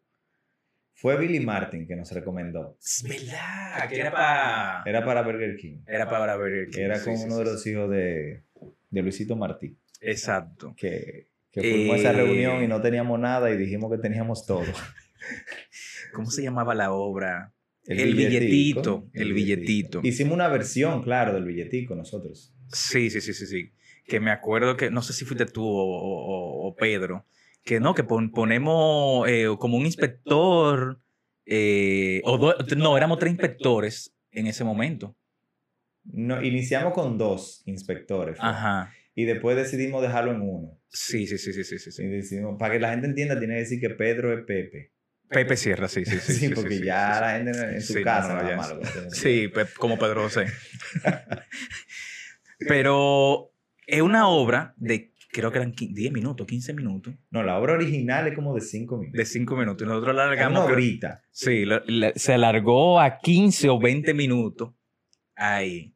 Fue 0.94 1.16
Billy 1.16 1.40
Martin 1.40 1.86
que 1.86 1.96
nos 1.96 2.10
recomendó. 2.12 2.76
Es 2.80 3.04
verdad, 3.04 3.88
que 3.88 4.00
era 4.00 4.10
para... 4.12 4.82
Era 4.84 5.04
para 5.04 5.22
Burger 5.22 5.56
King. 5.56 5.82
Era 5.86 6.08
para 6.08 6.36
Burger 6.36 6.68
King. 6.68 6.80
Era 6.80 7.02
con 7.02 7.14
uno 7.14 7.38
de 7.38 7.44
los 7.44 7.66
hijos 7.66 7.90
de, 7.90 8.44
de 8.90 9.02
Luisito 9.02 9.36
Martí. 9.36 9.76
Exacto. 10.00 10.74
Que 10.76 11.28
que 11.52 11.60
fuimos 11.60 11.96
a 11.96 11.98
esa 11.98 12.12
reunión 12.12 12.62
y 12.62 12.68
no 12.68 12.80
teníamos 12.80 13.18
nada 13.18 13.50
y 13.50 13.56
dijimos 13.56 13.90
que 13.90 13.98
teníamos 13.98 14.46
todo. 14.46 14.64
¿Cómo 16.12 16.30
se 16.30 16.42
llamaba 16.42 16.74
la 16.74 16.92
obra? 16.92 17.52
El, 17.84 18.14
billetito, 18.14 19.08
el 19.14 19.32
billetito. 19.32 20.00
Hicimos 20.02 20.34
una 20.34 20.48
versión, 20.48 21.02
claro, 21.02 21.32
del 21.32 21.44
billetico 21.44 21.94
nosotros. 21.94 22.54
Sí, 22.70 23.08
sí, 23.08 23.22
sí, 23.22 23.32
sí, 23.32 23.46
sí. 23.46 23.72
Que 24.06 24.20
me 24.20 24.30
acuerdo 24.30 24.76
que, 24.76 24.90
no 24.90 25.00
sé 25.00 25.14
si 25.14 25.24
fuiste 25.24 25.46
tú 25.46 25.64
o, 25.66 26.74
Pedro, 26.78 27.24
que 27.64 27.80
no, 27.80 27.94
que 27.94 28.04
ponemos 28.04 29.26
eh, 29.26 29.46
como 29.58 29.78
un 29.78 29.86
inspector, 29.86 31.00
eh, 31.46 32.20
o 32.24 32.52
no, 32.76 32.96
éramos 32.96 33.18
tres 33.18 33.32
inspectores 33.32 34.14
en 34.32 34.46
ese 34.46 34.64
momento. 34.64 35.16
No, 36.04 36.42
iniciamos 36.42 36.92
con 36.92 37.16
dos 37.16 37.62
inspectores. 37.66 38.36
Ajá. 38.40 38.92
Y 39.18 39.24
después 39.24 39.56
decidimos 39.56 40.00
dejarlo 40.00 40.30
en 40.30 40.42
uno. 40.42 40.80
Sí, 40.90 41.26
sí, 41.26 41.38
sí, 41.38 41.52
sí, 41.52 41.64
sí. 41.64 42.22
sí, 42.22 42.36
para 42.56 42.74
que 42.74 42.78
la 42.78 42.90
gente 42.90 43.08
entienda, 43.08 43.36
tiene 43.36 43.54
que 43.54 43.60
decir 43.62 43.80
que 43.80 43.90
Pedro 43.90 44.32
es 44.32 44.44
Pepe. 44.44 44.92
Pepe 45.28 45.56
Sierra, 45.56 45.88
sí, 45.88 46.04
sí, 46.04 46.20
sí. 46.20 46.32
sí, 46.34 46.48
porque 46.50 46.78
ya 46.78 47.20
la 47.20 47.32
gente 47.32 47.50
en 47.50 47.82
su 47.82 48.00
casa 48.02 48.40
no, 48.40 48.56
malo, 48.56 48.80
Sí, 49.10 49.50
como 49.76 49.98
Pedro 49.98 50.22
José. 50.22 50.46
Pero 52.60 53.50
es 53.88 54.02
una 54.02 54.28
obra 54.28 54.74
de, 54.76 55.12
creo 55.32 55.50
que 55.50 55.58
eran 55.58 55.72
10 55.72 56.12
minutos, 56.12 56.46
15 56.46 56.74
minutos. 56.74 57.12
No, 57.32 57.42
la 57.42 57.58
obra 57.58 57.72
original 57.72 58.28
es 58.28 58.36
como 58.36 58.54
de 58.54 58.60
5 58.60 58.98
minutos. 58.98 59.18
De 59.18 59.24
5 59.24 59.56
minutos. 59.56 59.84
Y 59.84 59.88
nosotros 59.88 60.14
la 60.14 60.26
alargamos. 60.26 60.64
Una 60.64 60.72
horita. 60.72 61.24
Sí, 61.32 61.64
se 62.14 62.34
alargó 62.34 63.00
a 63.00 63.18
15 63.18 63.68
o 63.68 63.80
20 63.80 64.14
minutos. 64.14 64.74
Ahí. 65.34 65.92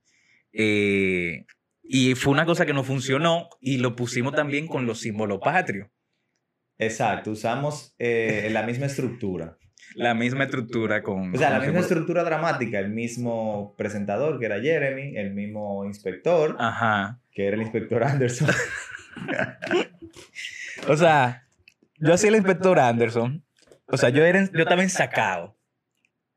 Eh, 0.52 1.46
y 1.82 2.14
fue 2.14 2.32
una 2.32 2.46
cosa 2.46 2.64
que 2.64 2.72
no 2.72 2.84
funcionó 2.84 3.48
y 3.60 3.78
lo 3.78 3.96
pusimos 3.96 4.34
también 4.34 4.66
con 4.66 4.86
los 4.86 5.00
símbolos 5.00 5.40
patrios. 5.42 5.88
Exacto, 6.78 7.32
usamos 7.32 7.94
eh, 7.98 8.48
la 8.50 8.62
misma 8.62 8.86
estructura. 8.86 9.58
La 9.94 10.14
misma 10.14 10.44
estructura 10.44 11.02
con... 11.02 11.34
O 11.34 11.38
sea, 11.38 11.50
la 11.50 11.60
misma 11.60 11.80
estructura 11.80 12.24
dramática, 12.24 12.78
el 12.78 12.88
mismo 12.88 13.74
presentador 13.76 14.38
que 14.38 14.46
era 14.46 14.58
Jeremy, 14.58 15.18
el 15.18 15.34
mismo 15.34 15.84
inspector, 15.84 16.56
Ajá. 16.58 17.20
que 17.30 17.46
era 17.46 17.56
el 17.56 17.62
inspector 17.62 18.02
Anderson. 18.04 18.48
o 20.88 20.96
sea, 20.96 21.46
yo 21.98 22.14
hacía 22.14 22.30
el 22.30 22.36
inspector 22.36 22.78
Anderson, 22.78 23.44
o 23.84 23.98
sea, 23.98 24.08
yo, 24.08 24.24
era, 24.24 24.48
yo 24.50 24.64
también 24.64 24.88
sacado. 24.88 25.58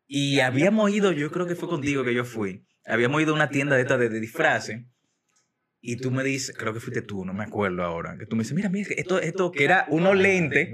Y 0.06 0.42
habíamos 0.42 0.92
ido, 0.92 1.14
yo 1.14 1.32
creo 1.32 1.48
que 1.48 1.56
fue 1.56 1.70
contigo 1.70 2.04
que 2.04 2.14
yo 2.14 2.26
fui, 2.26 2.66
habíamos 2.86 3.22
ido 3.22 3.32
a 3.32 3.36
una 3.36 3.50
tienda 3.50 3.78
de 3.78 3.84
esta 3.84 3.98
de, 3.98 4.10
de 4.10 4.20
disfraces 4.20 4.82
y 5.88 5.98
tú 5.98 6.10
me 6.10 6.24
dices, 6.24 6.56
creo 6.58 6.74
que 6.74 6.80
fuiste 6.80 7.04
tú, 7.04 7.26
no 7.26 7.34
me 7.34 7.44
acuerdo 7.44 7.84
ahora, 7.84 8.18
que 8.18 8.26
tú 8.26 8.36
me 8.36 8.42
dices, 8.42 8.56
mira, 8.56 8.70
mira, 8.70 8.90
esto, 8.98 9.22
esto 9.22 9.52
que 9.52 9.64
era 9.64 9.86
unos 9.90 10.18
lentes, 10.18 10.70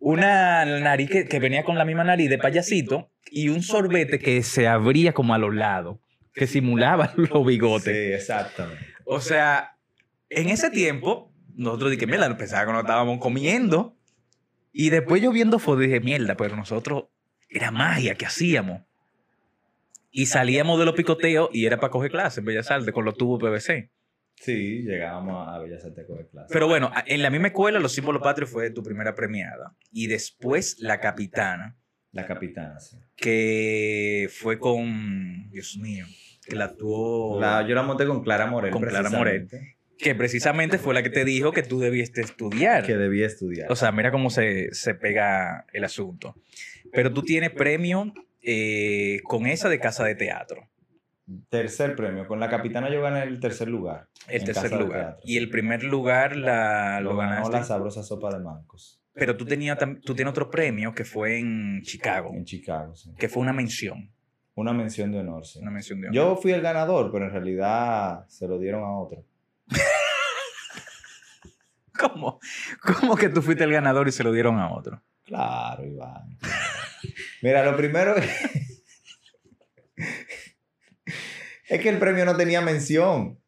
una 0.00 0.66
nariz 0.66 1.08
que, 1.08 1.24
que, 1.26 1.38
venía 1.38 1.64
con 1.64 1.78
la 1.78 1.86
misma 1.86 2.04
nariz 2.04 2.28
de 2.28 2.36
payasito 2.36 3.10
y 3.30 3.48
un 3.48 3.62
sorbete 3.62 4.18
que 4.18 4.42
se 4.42 4.68
abría 4.68 5.14
como 5.14 5.32
a 5.32 5.38
los 5.38 5.54
lados, 5.54 5.98
que 6.34 6.46
simulaba 6.46 7.14
los 7.16 7.46
bigotes. 7.46 7.94
Sí, 7.94 8.12
exactamente. 8.12 8.84
O 9.06 9.20
sea, 9.20 9.78
en 10.28 10.50
ese 10.50 10.70
tiempo, 10.70 11.32
nosotros 11.54 11.92
dije, 11.92 12.06
mira, 12.06 12.36
pensaba 12.36 12.66
que 12.66 12.72
nos 12.72 12.82
estábamos 12.82 13.20
comiendo. 13.20 13.96
Y 14.74 14.90
después 14.90 15.22
yo 15.22 15.32
viendo 15.32 15.58
fotos 15.58 15.84
dije, 15.84 16.00
mierda, 16.00 16.36
pero 16.36 16.54
nosotros 16.54 17.04
era 17.48 17.70
magia 17.70 18.14
que 18.14 18.26
hacíamos. 18.26 18.82
Y 20.10 20.26
salíamos 20.26 20.78
de 20.78 20.84
los 20.84 20.94
picoteos 20.94 21.48
y 21.52 21.64
era 21.64 21.78
para 21.78 21.90
coger 21.90 22.10
clases 22.10 22.38
en 22.38 22.44
Bellas 22.44 22.70
Artes 22.70 22.92
con 22.92 23.06
los 23.06 23.16
tubos 23.16 23.40
PVC. 23.40 23.93
Sí, 24.36 24.82
llegábamos 24.82 25.48
a 25.48 25.58
Bellas 25.58 25.84
Artes 25.84 26.06
de 26.06 26.28
clase. 26.28 26.48
Pero 26.52 26.66
bueno, 26.66 26.90
en 27.06 27.22
la 27.22 27.30
misma 27.30 27.48
escuela, 27.48 27.78
Los 27.80 27.92
Símbolos 27.92 28.22
Patrios 28.22 28.50
fue 28.50 28.70
tu 28.70 28.82
primera 28.82 29.14
premiada. 29.14 29.74
Y 29.90 30.06
después 30.06 30.76
La 30.80 31.00
Capitana. 31.00 31.76
La 32.12 32.26
Capitana, 32.26 32.78
sí. 32.78 32.96
Que 33.16 34.28
fue 34.30 34.58
con. 34.58 35.50
Dios 35.50 35.76
mío. 35.78 36.06
Que 36.46 36.56
la 36.56 36.66
actuó. 36.66 37.40
yo 37.40 37.74
la 37.74 37.82
monté 37.82 38.06
con 38.06 38.22
Clara 38.22 38.46
Morel. 38.46 38.70
Con 38.70 38.82
Clara 38.82 39.10
Morel. 39.10 39.48
Que 39.98 40.14
precisamente 40.14 40.78
fue 40.78 40.92
la 40.92 41.02
que 41.02 41.10
te 41.10 41.24
dijo 41.24 41.52
que 41.52 41.62
tú 41.62 41.80
debiste 41.80 42.20
estudiar. 42.20 42.84
Que 42.84 42.96
debía 42.96 43.26
estudiar. 43.26 43.70
O 43.70 43.76
sea, 43.76 43.92
mira 43.92 44.10
cómo 44.10 44.28
se, 44.30 44.70
pega 45.00 45.66
el 45.72 45.84
asunto. 45.84 46.34
Pero 46.92 47.12
tú 47.12 47.22
tienes 47.22 47.50
premio 47.50 48.12
eh, 48.42 49.20
con 49.24 49.46
esa 49.46 49.68
de 49.68 49.80
casa 49.80 50.04
de 50.04 50.14
teatro. 50.14 50.68
Tercer 51.48 51.96
premio. 51.96 52.26
Con 52.26 52.38
la 52.38 52.50
capitana 52.50 52.90
yo 52.90 53.00
gané 53.00 53.22
el 53.22 53.40
tercer 53.40 53.68
lugar. 53.68 54.08
El 54.28 54.44
tercer 54.44 54.72
lugar. 54.72 55.18
Y 55.24 55.38
el 55.38 55.48
primer 55.48 55.82
lugar 55.82 56.36
la, 56.36 57.00
lo, 57.00 57.16
ganó 57.16 57.48
la 57.48 57.64
sabrosa 57.64 58.02
sopa 58.02 58.30
de 58.30 58.40
mancos. 58.40 59.00
Pero 59.14 59.36
tú, 59.36 59.46
tenías, 59.46 59.78
tú 60.04 60.14
tienes 60.14 60.32
otro 60.32 60.50
premio 60.50 60.92
que 60.92 61.04
fue 61.04 61.38
en 61.38 61.80
Chicago. 61.82 62.30
En 62.34 62.44
Chicago, 62.44 62.94
sí. 62.94 63.12
Que 63.16 63.28
fue 63.28 63.42
una 63.42 63.52
mención. 63.52 64.10
Una 64.54 64.72
mención 64.72 65.12
de 65.12 65.20
honor, 65.20 65.46
sí. 65.46 65.60
Una 65.60 65.70
mención 65.70 66.00
de 66.00 66.08
honor. 66.08 66.14
Yo 66.14 66.36
fui 66.36 66.52
el 66.52 66.60
ganador, 66.60 67.10
pero 67.10 67.26
en 67.26 67.30
realidad 67.30 68.26
se 68.28 68.46
lo 68.46 68.58
dieron 68.58 68.82
a 68.82 68.98
otro. 68.98 69.24
¿Cómo? 71.98 72.40
¿Cómo 73.00 73.16
que 73.16 73.28
tú 73.28 73.40
fuiste 73.40 73.64
el 73.64 73.72
ganador 73.72 74.08
y 74.08 74.12
se 74.12 74.24
lo 74.24 74.32
dieron 74.32 74.58
a 74.58 74.72
otro? 74.72 75.00
Claro, 75.24 75.86
Iván. 75.86 76.38
Mira, 77.40 77.64
lo 77.64 77.76
primero 77.76 78.14
es 81.68 81.80
que 81.80 81.88
el 81.88 81.98
premio 81.98 82.24
no 82.24 82.36
tenía 82.36 82.60
mención. 82.60 83.38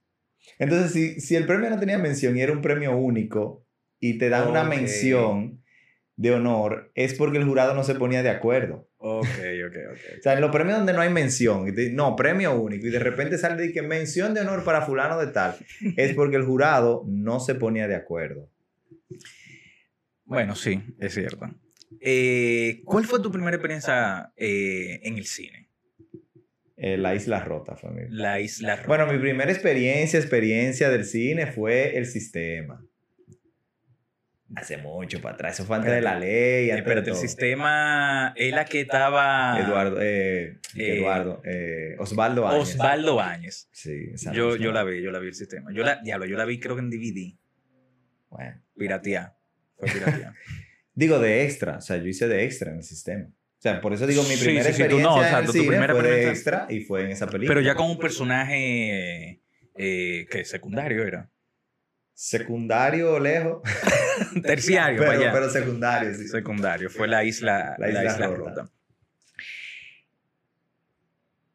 Entonces, 0.58 0.92
si, 0.92 1.20
si 1.20 1.34
el 1.36 1.46
premio 1.46 1.70
no 1.70 1.78
tenía 1.78 1.98
mención 1.98 2.36
y 2.36 2.40
era 2.40 2.52
un 2.52 2.62
premio 2.62 2.96
único 2.96 3.66
y 4.00 4.18
te 4.18 4.28
dan 4.28 4.48
una 4.48 4.62
mención 4.64 5.62
de 6.16 6.30
honor, 6.32 6.92
es 6.94 7.14
porque 7.14 7.38
el 7.38 7.44
jurado 7.44 7.74
no 7.74 7.84
se 7.84 7.94
ponía 7.94 8.22
de 8.22 8.30
acuerdo. 8.30 8.88
Ok, 8.98 9.26
ok, 9.26 9.76
ok. 9.92 9.98
O 10.18 10.22
sea, 10.22 10.32
en 10.32 10.40
los 10.40 10.50
premios 10.50 10.78
donde 10.78 10.92
no 10.94 11.00
hay 11.00 11.10
mención, 11.10 11.68
y 11.68 11.72
te- 11.74 11.90
no, 11.90 12.16
premio 12.16 12.58
único, 12.58 12.86
y 12.86 12.90
de 12.90 12.98
repente 12.98 13.36
sale 13.38 13.60
de 13.60 13.72
que 13.72 13.82
mención 13.82 14.32
de 14.34 14.40
honor 14.40 14.64
para 14.64 14.82
fulano 14.82 15.18
de 15.18 15.26
tal, 15.28 15.56
es 15.96 16.14
porque 16.14 16.36
el 16.36 16.44
jurado 16.44 17.04
no 17.06 17.38
se 17.40 17.54
ponía 17.54 17.86
de 17.86 17.96
acuerdo. 17.96 18.48
Bueno, 20.24 20.54
sí, 20.56 20.80
es 20.98 21.14
cierto. 21.14 21.48
Eh, 22.00 22.82
¿Cuál 22.84 23.04
fue 23.04 23.20
tu 23.20 23.30
primera 23.30 23.56
experiencia 23.56 24.32
eh, 24.36 25.00
en 25.02 25.16
el 25.18 25.26
cine? 25.26 25.65
Eh, 26.76 26.98
la 26.98 27.14
Isla 27.14 27.40
Rota, 27.40 27.74
familia. 27.76 28.08
La 28.10 28.40
Isla 28.40 28.76
Roja. 28.76 28.88
Bueno, 28.88 29.06
mi 29.06 29.18
primera 29.18 29.50
experiencia, 29.50 30.18
experiencia 30.18 30.90
del 30.90 31.04
cine 31.04 31.46
fue 31.46 31.96
el 31.96 32.06
sistema. 32.06 32.84
Hace 34.54 34.76
mucho 34.76 35.20
para 35.20 35.34
atrás, 35.34 35.54
eso 35.54 35.64
fue 35.64 35.76
antes 35.76 35.90
de 35.90 36.00
la 36.00 36.18
ley. 36.18 36.70
Antes 36.70 37.04
de 37.04 37.10
el 37.10 37.16
sistema 37.16 38.32
es 38.36 38.54
la 38.54 38.64
que 38.64 38.82
estaba 38.82 39.58
Eduardo, 39.58 40.00
eh, 40.00 40.60
Eh, 40.76 40.98
Eduardo, 40.98 41.42
eh, 41.44 41.96
Osvaldo 41.98 42.46
Áñez. 42.46 42.74
Osvaldo 42.74 43.20
Áñez. 43.20 43.68
Sí, 43.72 44.12
Yo, 44.32 44.56
yo 44.56 44.70
la 44.70 44.84
vi, 44.84 45.02
yo 45.02 45.10
la 45.10 45.18
vi 45.18 45.28
el 45.28 45.34
sistema. 45.34 45.72
Yo 45.72 45.82
la, 45.82 45.96
diablo, 45.96 46.26
yo 46.26 46.36
la 46.36 46.44
vi 46.44 46.60
creo 46.60 46.76
que 46.76 46.82
en 46.82 46.90
DVD. 46.90 47.36
Bueno. 48.28 48.62
Piratear. 48.76 49.36
Fue 49.76 49.88
piratear. 49.92 50.34
Digo 50.94 51.18
de 51.18 51.42
extra, 51.44 51.78
o 51.78 51.80
sea, 51.80 51.96
yo 51.96 52.06
hice 52.06 52.28
de 52.28 52.44
extra 52.44 52.70
en 52.70 52.78
el 52.78 52.84
sistema. 52.84 53.28
O 53.66 53.72
sea, 53.72 53.80
por 53.80 53.92
eso 53.92 54.06
digo, 54.06 54.22
mi 54.24 54.36
primera 54.36 54.64
sí, 54.70 54.74
sí, 54.74 54.78
tú 54.78 54.84
experiencia 54.84 55.08
no, 55.10 55.16
o 55.16 55.22
sea, 55.22 55.44
tu- 55.44 55.52
primera 55.66 55.92
fue 55.94 56.28
extra 56.30 56.66
y 56.70 56.80
fue 56.82 57.02
en 57.04 57.10
esa 57.10 57.26
película. 57.26 57.48
Pero 57.48 57.60
ya 57.66 57.74
con 57.74 57.90
un 57.90 57.98
personaje 57.98 59.40
eh, 59.74 60.26
que 60.30 60.44
secundario 60.44 61.02
era. 61.04 61.30
Secundario 62.14 63.18
lejos, 63.18 63.60
Terciario, 64.42 64.98
pero, 65.00 65.10
vaya. 65.18 65.32
pero 65.32 65.50
secundario, 65.50 66.14
sí. 66.14 66.28
secundario. 66.28 66.88
Fue 66.90 67.08
la 67.08 67.24
isla, 67.24 67.74
La 67.78 67.88
la 67.88 68.04
Isla 68.04 68.12
isla, 68.14 68.26
Rota. 68.28 68.50
rota. 68.62 68.72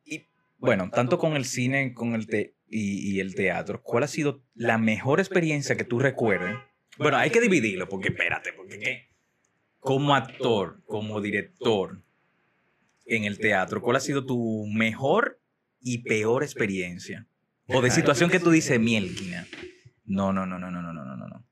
Y 0.05 0.27
bueno, 0.57 0.89
tanto 0.91 1.17
con 1.17 1.35
el 1.35 1.45
cine 1.45 1.93
con 1.93 2.13
el 2.13 2.27
te- 2.27 2.55
y, 2.67 3.15
y 3.15 3.19
el 3.19 3.35
teatro, 3.35 3.81
¿cuál 3.81 4.03
ha 4.03 4.07
sido 4.07 4.43
la 4.53 4.77
mejor 4.77 5.19
experiencia 5.19 5.75
que 5.75 5.83
tú 5.83 5.99
recuerdes? 5.99 6.55
Bueno, 6.97 7.17
hay 7.17 7.29
que 7.31 7.41
dividirlo, 7.41 7.87
porque 7.89 8.09
espérate, 8.09 8.53
porque 8.53 8.77
¿qué? 8.79 9.10
Como 9.81 10.15
actor, 10.15 10.79
como 10.85 11.19
director 11.19 12.01
en 13.05 13.25
el 13.25 13.39
teatro, 13.39 13.81
¿cuál 13.81 13.97
ha 13.97 13.99
sido 13.99 14.25
tu 14.25 14.65
mejor 14.67 15.41
y 15.81 16.03
peor 16.03 16.43
experiencia? 16.43 17.27
O 17.67 17.81
de 17.81 17.89
situación 17.89 18.29
que 18.29 18.39
tú 18.39 18.51
dices, 18.51 18.79
mielquina. 18.79 19.45
No, 20.05 20.31
no, 20.31 20.45
no, 20.45 20.59
no, 20.59 20.71
no, 20.71 20.81
no, 20.81 20.93
no, 20.93 21.03
no, 21.03 21.27
no. 21.27 21.45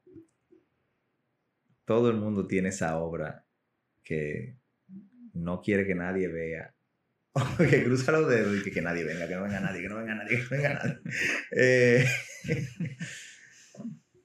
Todo 1.86 2.10
el 2.10 2.18
mundo 2.18 2.46
tiene 2.46 2.70
esa 2.70 2.98
obra 2.98 3.46
que 4.04 4.56
no 5.34 5.62
quiere 5.62 5.88
que 5.88 5.96
nadie 5.96 6.28
vea. 6.28 6.76
que 7.58 7.84
cruza 7.84 8.12
los 8.12 8.30
dedos 8.30 8.60
y 8.60 8.64
que, 8.64 8.72
que 8.72 8.82
nadie 8.82 9.04
venga, 9.04 9.28
que 9.28 9.36
no 9.36 9.44
venga 9.44 9.60
nadie, 9.60 9.82
que 9.82 9.90
no 9.90 9.98
venga 9.98 10.16
nadie, 10.16 10.38
que 10.38 10.44
no 10.44 10.50
venga 10.50 10.74
nadie. 10.76 11.00
Eh, 11.52 12.06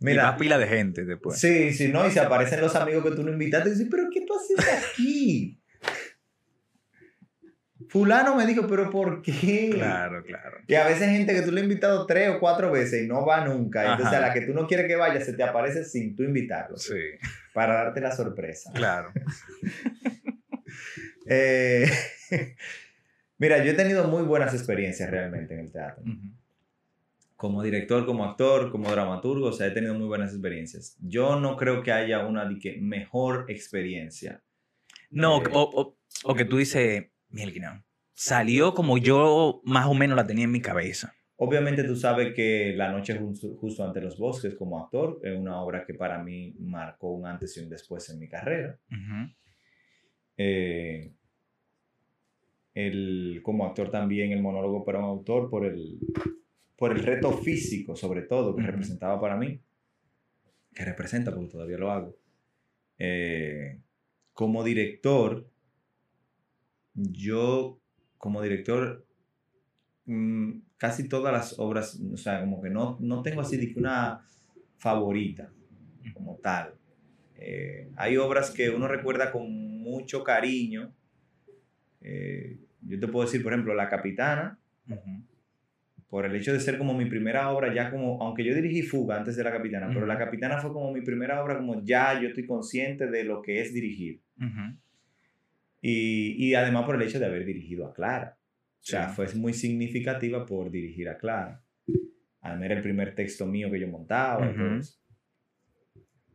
Mira, 0.04 0.22
mira, 0.24 0.36
pila 0.36 0.58
de 0.58 0.66
gente 0.66 1.04
después. 1.04 1.38
sí, 1.40 1.72
sí, 1.72 1.88
no, 1.88 2.06
y 2.06 2.10
se 2.10 2.20
aparecen 2.20 2.60
los 2.60 2.76
amigos 2.76 3.02
que 3.04 3.10
tú 3.12 3.22
no 3.22 3.32
invitaste 3.32 3.68
y 3.70 3.72
dices, 3.72 3.88
pero 3.90 4.04
¿qué 4.12 4.20
tú 4.26 4.34
haces 4.36 4.58
aquí? 4.92 5.60
Fulano 7.88 8.34
me 8.34 8.46
dijo, 8.46 8.66
pero 8.66 8.90
¿por 8.90 9.22
qué? 9.22 9.70
Claro, 9.74 10.22
claro. 10.24 10.58
Y 10.66 10.74
a 10.74 10.84
veces 10.86 11.02
hay 11.08 11.16
gente 11.18 11.34
que 11.34 11.42
tú 11.42 11.52
le 11.52 11.60
has 11.60 11.64
invitado 11.64 12.06
tres 12.06 12.30
o 12.30 12.40
cuatro 12.40 12.72
veces 12.72 13.02
y 13.04 13.06
no 13.06 13.24
va 13.24 13.44
nunca. 13.46 13.82
Entonces 13.82 14.06
Ajá. 14.06 14.16
a 14.18 14.20
la 14.28 14.32
que 14.34 14.40
tú 14.42 14.52
no 14.54 14.66
quieres 14.66 14.86
que 14.88 14.96
vaya 14.96 15.20
se 15.20 15.32
te 15.34 15.42
aparece 15.42 15.84
sin 15.84 16.16
tú 16.16 16.22
invitarlo. 16.22 16.76
Sí, 16.76 16.94
Para 17.52 17.74
darte 17.74 18.00
la 18.00 18.12
sorpresa. 18.14 18.72
claro. 18.74 19.12
Eh, 21.26 21.86
mira, 23.38 23.62
yo 23.64 23.70
he 23.70 23.74
tenido 23.74 24.08
muy 24.08 24.24
buenas 24.24 24.52
experiencias 24.52 25.08
realmente 25.10 25.54
en 25.54 25.60
el 25.60 25.72
teatro. 25.72 26.04
Como 27.36 27.62
director, 27.62 28.06
como 28.06 28.24
actor, 28.24 28.70
como 28.70 28.90
dramaturgo, 28.90 29.48
o 29.48 29.52
sea, 29.52 29.66
he 29.66 29.70
tenido 29.72 29.94
muy 29.94 30.06
buenas 30.06 30.32
experiencias. 30.32 30.96
Yo 31.00 31.38
no 31.40 31.56
creo 31.56 31.82
que 31.82 31.92
haya 31.92 32.24
una 32.26 32.44
de 32.48 32.58
que 32.58 32.78
mejor 32.80 33.46
experiencia. 33.48 34.42
No, 35.10 35.42
Eh, 35.42 35.48
o, 35.52 35.62
o- 35.62 35.98
o 36.24 36.34
que 36.34 36.44
tú 36.44 36.58
dices, 36.58 37.06
Mielquina, 37.28 37.84
salió 38.12 38.72
como 38.74 38.98
yo 38.98 39.60
más 39.64 39.86
o 39.86 39.94
menos 39.94 40.16
la 40.16 40.26
tenía 40.26 40.44
en 40.44 40.52
mi 40.52 40.60
cabeza. 40.60 41.12
Obviamente 41.36 41.82
tú 41.82 41.96
sabes 41.96 42.32
que 42.32 42.72
La 42.76 42.92
noche 42.92 43.18
justo, 43.18 43.56
justo 43.56 43.84
ante 43.84 44.00
los 44.00 44.16
bosques 44.16 44.54
como 44.54 44.78
actor 44.82 45.18
es 45.24 45.36
una 45.36 45.60
obra 45.60 45.84
que 45.84 45.94
para 45.94 46.22
mí 46.22 46.54
marcó 46.60 47.10
un 47.12 47.26
antes 47.26 47.56
y 47.56 47.60
un 47.60 47.68
después 47.68 48.08
en 48.10 48.20
mi 48.20 48.28
carrera. 48.28 48.78
Ujú. 48.88 49.34
Eh, 50.36 51.12
el, 52.74 53.40
como 53.42 53.66
actor 53.66 53.90
también 53.90 54.32
el 54.32 54.40
monólogo 54.42 54.84
para 54.84 54.98
un 55.00 55.04
autor 55.06 55.50
por 55.50 55.64
el, 55.66 55.98
por 56.76 56.92
el 56.92 57.02
reto 57.02 57.32
físico 57.32 57.96
sobre 57.96 58.22
todo 58.22 58.56
que 58.56 58.62
representaba 58.62 59.20
para 59.20 59.36
mí, 59.36 59.60
que 60.74 60.84
representa 60.84 61.32
porque 61.32 61.50
todavía 61.50 61.78
lo 61.78 61.90
hago. 61.90 62.16
Eh, 62.98 63.80
como 64.32 64.64
director, 64.64 65.48
yo 66.94 67.80
como 68.18 68.42
director 68.42 69.06
mm, 70.06 70.52
casi 70.76 71.08
todas 71.08 71.32
las 71.32 71.58
obras, 71.58 72.00
o 72.12 72.16
sea, 72.16 72.40
como 72.40 72.60
que 72.60 72.70
no, 72.70 72.96
no 73.00 73.22
tengo 73.22 73.40
así 73.40 73.56
de 73.56 73.72
una 73.76 74.26
favorita 74.78 75.52
como 76.12 76.36
tal. 76.36 76.74
Eh, 77.36 77.90
hay 77.96 78.16
obras 78.16 78.50
que 78.50 78.70
uno 78.70 78.88
recuerda 78.88 79.30
con 79.30 79.50
mucho 79.80 80.24
cariño. 80.24 80.92
Eh, 82.00 82.58
yo 82.82 83.00
te 83.00 83.08
puedo 83.08 83.26
decir, 83.26 83.42
por 83.42 83.52
ejemplo, 83.52 83.74
La 83.74 83.88
Capitana. 83.88 84.58
Por 86.14 86.26
el 86.26 86.36
hecho 86.36 86.52
de 86.52 86.60
ser 86.60 86.78
como 86.78 86.94
mi 86.94 87.06
primera 87.06 87.50
obra, 87.50 87.74
ya 87.74 87.90
como, 87.90 88.22
aunque 88.22 88.44
yo 88.44 88.54
dirigí 88.54 88.82
Fuga 88.82 89.16
antes 89.16 89.34
de 89.34 89.42
La 89.42 89.50
Capitana, 89.50 89.88
pero 89.88 90.02
Ujú. 90.02 90.06
La 90.06 90.16
Capitana 90.16 90.58
fue 90.58 90.72
como 90.72 90.92
mi 90.92 91.00
primera 91.00 91.42
obra, 91.42 91.56
como 91.56 91.82
ya 91.82 92.20
yo 92.20 92.28
estoy 92.28 92.46
consciente 92.46 93.08
de 93.08 93.24
lo 93.24 93.42
que 93.42 93.60
es 93.60 93.74
dirigir. 93.74 94.20
Ujú. 94.38 94.78
Y, 95.82 96.36
y 96.38 96.54
además 96.54 96.84
por 96.84 96.94
el 96.94 97.02
hecho 97.02 97.18
de 97.18 97.26
haber 97.26 97.44
dirigido 97.44 97.84
a 97.88 97.92
Clara. 97.92 98.38
O 98.38 98.84
sea, 98.84 99.08
fue 99.08 99.26
muy 99.34 99.54
significativa 99.54 100.46
por 100.46 100.70
dirigir 100.70 101.08
a 101.08 101.18
Clara. 101.18 101.60
Además 102.42 102.66
era 102.66 102.76
el 102.76 102.82
primer 102.82 103.16
texto 103.16 103.44
mío 103.44 103.68
que 103.68 103.80
yo 103.80 103.88
montaba 103.88 104.54
todo 104.54 104.66
Ujú. 104.66 104.76
eso. 104.76 104.96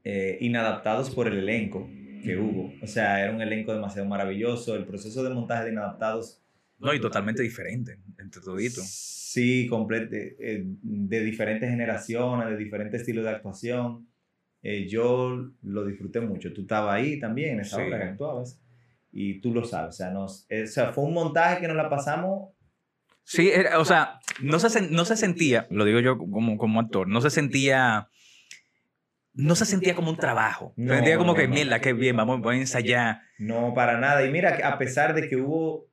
Eh, 0.03 0.39
inadaptados 0.41 1.09
por 1.09 1.30
el 1.30 1.38
elenco 1.38 1.89
que 2.25 2.36
hubo. 2.36 2.73
O 2.82 2.88
sea, 2.88 3.23
era 3.23 3.32
un 3.32 3.41
elenco 3.41 3.73
demasiado 3.73 4.09
maravilloso. 4.09 4.75
El 4.75 4.84
proceso 4.84 5.23
de 5.23 5.30
montaje 5.30 5.63
de 5.63 5.71
Inadaptados. 5.71 6.43
No, 6.80 6.93
y 6.93 6.99
totalmente 6.99 7.43
diferente 7.43 7.99
entre 8.17 8.41
todito. 8.41 8.82
Sí, 8.84 9.67
completo, 9.67 10.15
eh, 10.15 10.63
de 10.65 11.19
diferentes 11.23 11.69
generaciones, 11.69 12.49
de 12.49 12.57
diferentes 12.57 13.01
estilos 13.01 13.25
de 13.25 13.32
actuación. 13.32 14.07
Eh, 14.63 14.88
yo 14.88 15.51
lo 15.63 15.86
disfruté 15.86 16.19
mucho. 16.21 16.51
Tú 16.53 16.61
estabas 16.61 16.95
ahí 16.95 17.19
también 17.19 17.55
en 17.55 17.59
esa 17.61 17.77
Sí. 17.77 17.84
obra 17.84 17.97
que 17.99 18.05
actuabas. 18.05 18.59
Y 19.11 19.39
tú 19.41 19.53
lo 19.53 19.63
sabes. 19.65 19.95
O 19.95 19.97
sea, 19.97 20.09
nos, 20.11 20.45
eh, 20.49 20.63
o 20.63 20.67
sea, 20.67 20.91
fue 20.93 21.03
un 21.03 21.13
montaje 21.13 21.61
que 21.61 21.67
nos 21.67 21.77
la 21.77 21.89
pasamos 21.89 22.49
Sí, 23.23 23.47
era- 23.49 23.77
o 23.80 23.86
sea, 23.86 24.19
no 24.41 24.57
se, 24.59 24.89
no 24.89 25.05
se 25.05 25.15
sentía, 25.15 25.67
lo 25.69 25.86
digo 25.86 25.99
yo 25.99 26.17
como, 26.17 26.57
como 26.57 26.80
actor, 26.80 27.07
no 27.07 27.21
se 27.21 27.30
sentía, 27.30 28.09
no 29.34 29.55
se 29.55 29.65
sentía 29.65 29.93
como 29.95 30.09
un 30.09 30.17
trabajo. 30.17 30.73
No, 30.75 30.89
se 30.89 30.95
sentía 30.95 31.17
como 31.17 31.34
no, 31.34 31.38
que, 31.38 31.47
no. 31.47 31.53
mierda, 31.53 31.80
qué 31.80 31.93
bien, 31.93 32.17
vamos, 32.17 32.38
vamos 32.41 32.53
a 32.53 32.57
ensayar. 32.57 33.21
No, 33.38 33.73
para 33.75 33.99
nada. 33.99 34.25
Y 34.25 34.32
mira, 34.32 34.57
que 34.57 34.63
a 34.63 34.77
pesar 34.80 35.13
de 35.13 35.30
que 35.30 35.36
hubo 35.36 35.88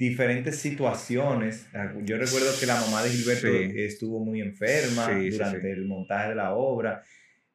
diferentes 0.00 0.56
situaciones, 0.56 1.68
ah, 1.74 1.92
yo 2.04 2.16
recuerdo 2.16 2.48
que 2.58 2.64
la 2.66 2.80
mamá 2.80 3.02
de 3.02 3.10
Gilberto 3.10 3.46
Sí. 3.46 3.72
estuvo 3.76 4.24
muy 4.24 4.40
enferma 4.40 5.06
Sí, 5.06 5.28
durante 5.30 5.60
sí. 5.60 5.66
el 5.68 5.84
montaje 5.86 6.30
de 6.30 6.34
la 6.36 6.54
obra 6.54 7.02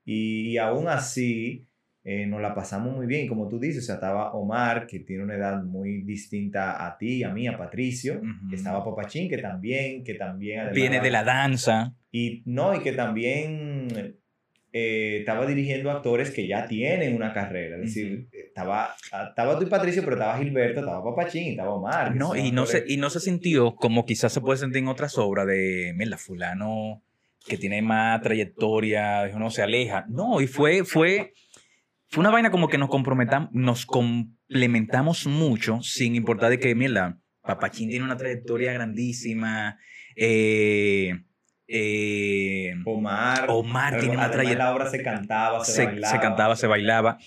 y, 0.05 0.51
y 0.51 0.57
aún 0.59 0.87
así 0.87 1.67
eh, 2.03 2.27
nos 2.27 2.39
la 2.39 2.53
pasamos 2.53 2.95
muy 2.95 3.07
bien. 3.07 3.27
Como 3.27 3.47
tú 3.47 3.59
dices, 3.59 3.81
o 3.83 3.85
sea, 3.87 3.95
estaba 3.95 4.31
Omar, 4.33 4.85
que 4.85 4.99
tiene 4.99 5.23
una 5.23 5.33
edad 5.35 5.63
muy 5.63 6.03
distinta 6.03 6.85
a 6.85 6.95
ti, 6.99 7.23
a 7.23 7.29
mí, 7.33 7.47
a 7.47 7.57
Patricio. 7.57 8.19
Ujú. 8.19 8.53
Estaba 8.53 8.85
Papachín, 8.85 9.27
que 9.27 9.39
también, 9.39 10.03
que 10.03 10.13
también 10.13 10.59
además... 10.59 10.75
Viene 10.75 10.99
de 11.01 11.09
la 11.09 11.23
danza. 11.23 11.95
Y 12.11 12.43
no, 12.45 12.75
y 12.75 12.79
que 12.81 12.91
también 12.91 13.87
eh, 14.77 15.19
estaba 15.19 15.45
dirigiendo 15.45 15.89
actores 15.89 16.31
que 16.31 16.49
ya 16.49 16.67
tienen 16.67 17.15
una 17.15 17.31
carrera. 17.31 17.77
Es 17.77 17.83
decir, 17.83 18.27
estaba, 18.33 18.93
estaba 19.29 19.57
tú 19.57 19.63
y 19.63 19.69
Patricio, 19.69 20.03
pero 20.03 20.17
estaba 20.17 20.37
Gilberto, 20.37 20.81
estaba 20.81 21.01
Papachín 21.01 21.51
estaba 21.51 21.75
Omar. 21.75 22.13
No, 22.13 22.35
y 22.35 22.51
no, 22.51 22.65
se, 22.65 22.83
y 22.85 22.97
no 22.97 23.09
se 23.09 23.21
sintió 23.21 23.75
como 23.75 24.05
quizás 24.05 24.33
se 24.33 24.41
puede 24.41 24.59
sentir 24.59 24.79
en 24.79 24.89
otras 24.89 25.17
obras 25.17 25.47
de, 25.47 25.93
mira, 25.95 26.17
fulano 26.17 27.01
que 27.47 27.57
tiene 27.57 27.81
más 27.81 28.21
trayectoria, 28.21 29.25
no 29.29 29.49
se 29.49 29.61
aleja. 29.61 30.07
No, 30.09 30.41
y 30.41 30.47
fue, 30.47 30.83
fue, 30.83 31.31
fue 32.09 32.19
una 32.19 32.31
vaina 32.31 32.51
como 32.51 32.67
que 32.67 32.77
nos 32.77 32.89
comprometamos, 32.89 33.51
nos 33.53 33.85
complementamos 33.85 35.25
mucho 35.25 35.79
sin 35.83 36.15
importar 36.15 36.49
de 36.49 36.59
que, 36.59 36.75
mira, 36.75 37.17
Papachín 37.43 37.87
tiene 37.87 38.03
una 38.03 38.17
trayectoria 38.17 38.73
grandísima, 38.73 39.79
eh, 40.17 41.13
eh, 41.67 42.73
Omar. 42.85 43.45
Omar 43.49 43.99
tiene 43.99 44.15
una 44.15 44.29
trayectoria 44.31 44.65
la 44.65 44.73
obra 44.75 44.89
se 44.89 45.01
cantaba, 45.03 45.63
se, 45.65 45.71
se, 45.73 45.85
bailaba. 45.85 46.11
se 46.13 46.19
cantaba, 46.19 46.55
se 46.55 46.67
bailaba. 46.67 47.17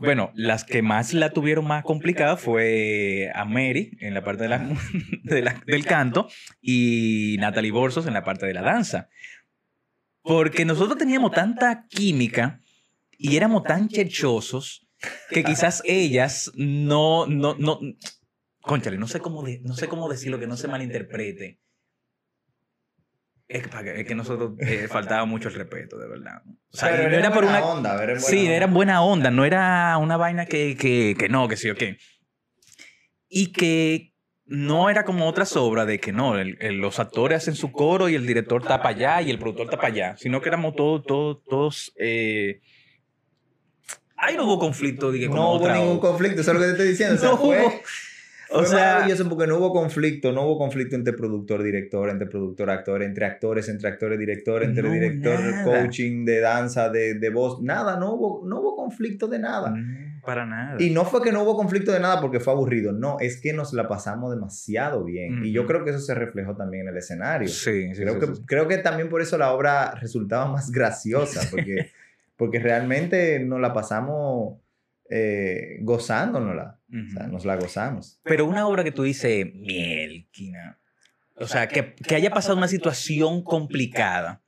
bueno, 0.00 0.30
las 0.34 0.64
que 0.64 0.82
más 0.82 1.14
la 1.14 1.30
tuvieron 1.30 1.66
más 1.66 1.82
complicada 1.84 2.36
fue 2.36 3.30
a 3.34 3.44
Mary 3.44 3.96
en 4.00 4.14
la 4.14 4.22
parte 4.24 4.42
de 4.44 4.48
la, 4.50 4.58
de 5.24 5.42
la- 5.42 5.62
del 5.66 5.84
canto 5.86 6.28
y 6.60 7.36
Natalie 7.38 7.70
Borsos 7.72 8.06
en 8.06 8.14
la 8.14 8.24
parte 8.24 8.46
de 8.46 8.54
la 8.54 8.62
danza. 8.62 9.08
Porque 10.22 10.64
nosotros 10.64 10.98
teníamos 10.98 11.32
tanta 11.32 11.86
química 11.88 12.60
y 13.16 13.36
éramos 13.36 13.62
tan 13.64 13.88
cherchosos 13.88 14.86
que 15.30 15.42
quizás 15.44 15.80
ellas 15.86 16.50
no, 16.56 17.26
no, 17.26 17.54
no, 17.58 17.78
conchale, 18.60 18.98
no 18.98 19.06
sé 19.06 19.20
cómo, 19.20 19.42
de- 19.42 19.60
no 19.62 19.74
sé 19.74 19.88
cómo 19.88 20.08
decirlo, 20.08 20.38
que 20.38 20.46
no 20.46 20.56
se 20.56 20.68
malinterprete. 20.68 21.60
Es 23.48 23.62
que, 23.62 23.68
pa- 23.70 23.80
es 23.80 24.06
que 24.06 24.14
nosotros 24.14 24.52
eh, 24.60 24.86
faltaba 24.88 25.24
mucho 25.24 25.48
el 25.48 25.54
respeto, 25.54 25.96
de 25.98 26.06
verdad. 26.08 26.42
O 26.70 26.76
sea, 26.76 26.90
Pero 26.90 27.08
y 27.08 27.12
no 27.12 27.18
era 27.18 27.30
por 27.32 27.44
buena 27.44 27.58
una, 27.60 27.66
onda, 27.66 27.94
era 27.94 28.04
buena 28.04 28.20
Sí, 28.20 28.40
onda. 28.40 28.52
era 28.54 28.66
buena 28.66 29.02
onda, 29.02 29.30
no 29.30 29.44
era 29.44 29.96
una 29.98 30.16
vaina 30.16 30.46
que, 30.46 30.76
que, 30.76 31.16
que 31.18 31.28
no, 31.28 31.48
que 31.48 31.56
sí 31.56 31.70
o 31.70 31.74
qué. 31.74 31.96
Y 33.28 33.52
que 33.52 34.12
no 34.44 34.88
era 34.90 35.04
como 35.04 35.26
otras 35.28 35.56
obras 35.56 35.86
de 35.86 35.98
que 36.00 36.12
no, 36.12 36.38
el- 36.38 36.56
el- 36.60 36.76
los 36.78 36.98
actores 36.98 37.38
hacen 37.38 37.54
su 37.54 37.70
coro 37.72 38.08
y 38.08 38.14
el 38.14 38.26
director 38.26 38.62
tapa 38.62 38.90
allá 38.90 39.20
y 39.22 39.30
el 39.30 39.38
productor 39.38 39.68
tapa 39.70 39.86
allá, 39.88 40.16
sino 40.18 40.40
que 40.40 40.48
éramos 40.48 40.74
todos, 40.76 41.04
todos, 41.06 41.42
todos... 41.44 41.92
eh, 41.98 42.60
Ahí 44.20 44.36
no 44.36 44.44
hubo 44.46 44.58
conflicto, 44.58 45.12
dije, 45.12 45.28
No 45.28 45.34
hubo 45.34 45.50
otra 45.60 45.74
ningún 45.76 46.00
conflicto, 46.00 46.40
eso 46.40 46.50
es 46.50 46.54
lo 46.56 46.60
que 46.60 46.66
te 46.66 46.72
estoy 46.72 46.88
diciendo. 46.88 47.14
O 47.14 47.18
sea, 47.18 47.36
fue, 47.36 47.60
hubo- 47.60 47.82
O 48.50 48.64
sea, 48.64 48.94
maravilloso 48.94 49.28
porque 49.28 49.46
no 49.46 49.58
hubo 49.58 49.72
conflicto, 49.72 50.32
no 50.32 50.42
hubo 50.46 50.58
conflicto 50.58 50.96
entre 50.96 51.12
productor, 51.12 51.62
director, 51.62 52.08
entre 52.08 52.26
productor, 52.26 52.70
actor, 52.70 53.02
entre 53.02 53.26
actores, 53.26 53.68
entre 53.68 53.88
actores, 53.88 54.18
director, 54.18 54.62
entre 54.62 54.82
No, 54.82 54.92
director, 54.92 55.38
nada. 55.38 55.64
coaching, 55.64 56.24
de 56.24 56.40
danza, 56.40 56.88
de, 56.88 57.14
de 57.14 57.30
voz, 57.30 57.60
nada, 57.60 57.98
no 57.98 58.14
hubo, 58.14 58.46
no 58.46 58.60
hubo 58.60 58.76
conflicto 58.76 59.28
de 59.28 59.38
nada. 59.38 59.74
Para 60.24 60.46
nada. 60.46 60.76
Y 60.78 60.90
no 60.90 61.04
fue 61.04 61.22
que 61.22 61.32
no 61.32 61.42
hubo 61.42 61.56
conflicto 61.56 61.92
de 61.92 62.00
nada 62.00 62.20
porque 62.20 62.40
fue 62.40 62.52
aburrido, 62.52 62.92
no, 62.92 63.18
es 63.20 63.40
que 63.40 63.52
nos 63.52 63.72
la 63.72 63.86
pasamos 63.86 64.30
demasiado 64.30 65.04
bien. 65.04 65.44
Y 65.44 65.52
yo 65.52 65.66
creo 65.66 65.84
que 65.84 65.90
eso 65.90 66.00
se 66.00 66.14
reflejó 66.14 66.56
también 66.56 66.84
en 66.84 66.88
el 66.88 66.96
escenario. 66.96 67.48
Sí, 67.48 67.94
sí, 67.94 68.02
creo, 68.02 68.14
sí, 68.14 68.20
que, 68.20 68.34
sí. 68.34 68.42
creo 68.46 68.66
que 68.66 68.78
también 68.78 69.08
por 69.08 69.20
eso 69.20 69.36
la 69.36 69.52
obra 69.52 69.94
resultaba 70.00 70.50
más 70.50 70.70
graciosa, 70.72 71.48
porque, 71.50 71.90
porque 72.36 72.58
realmente 72.60 73.40
nos 73.40 73.60
la 73.60 73.72
pasamos 73.74 74.58
eh, 75.10 75.78
gozándonosla. 75.82 76.77
O 76.90 77.10
sea, 77.12 77.26
nos 77.26 77.44
la 77.44 77.56
gozamos. 77.56 78.20
Pero 78.22 78.46
una 78.46 78.66
obra 78.66 78.82
que 78.84 78.92
tú 78.92 79.02
dices, 79.02 79.46
mielquina. 79.54 80.78
O 81.36 81.46
sea, 81.46 81.68
que, 81.68 81.94
que 81.94 82.14
haya 82.14 82.30
pasado 82.30 82.56
una 82.56 82.68
situación 82.68 83.42
complicada. 83.42 84.42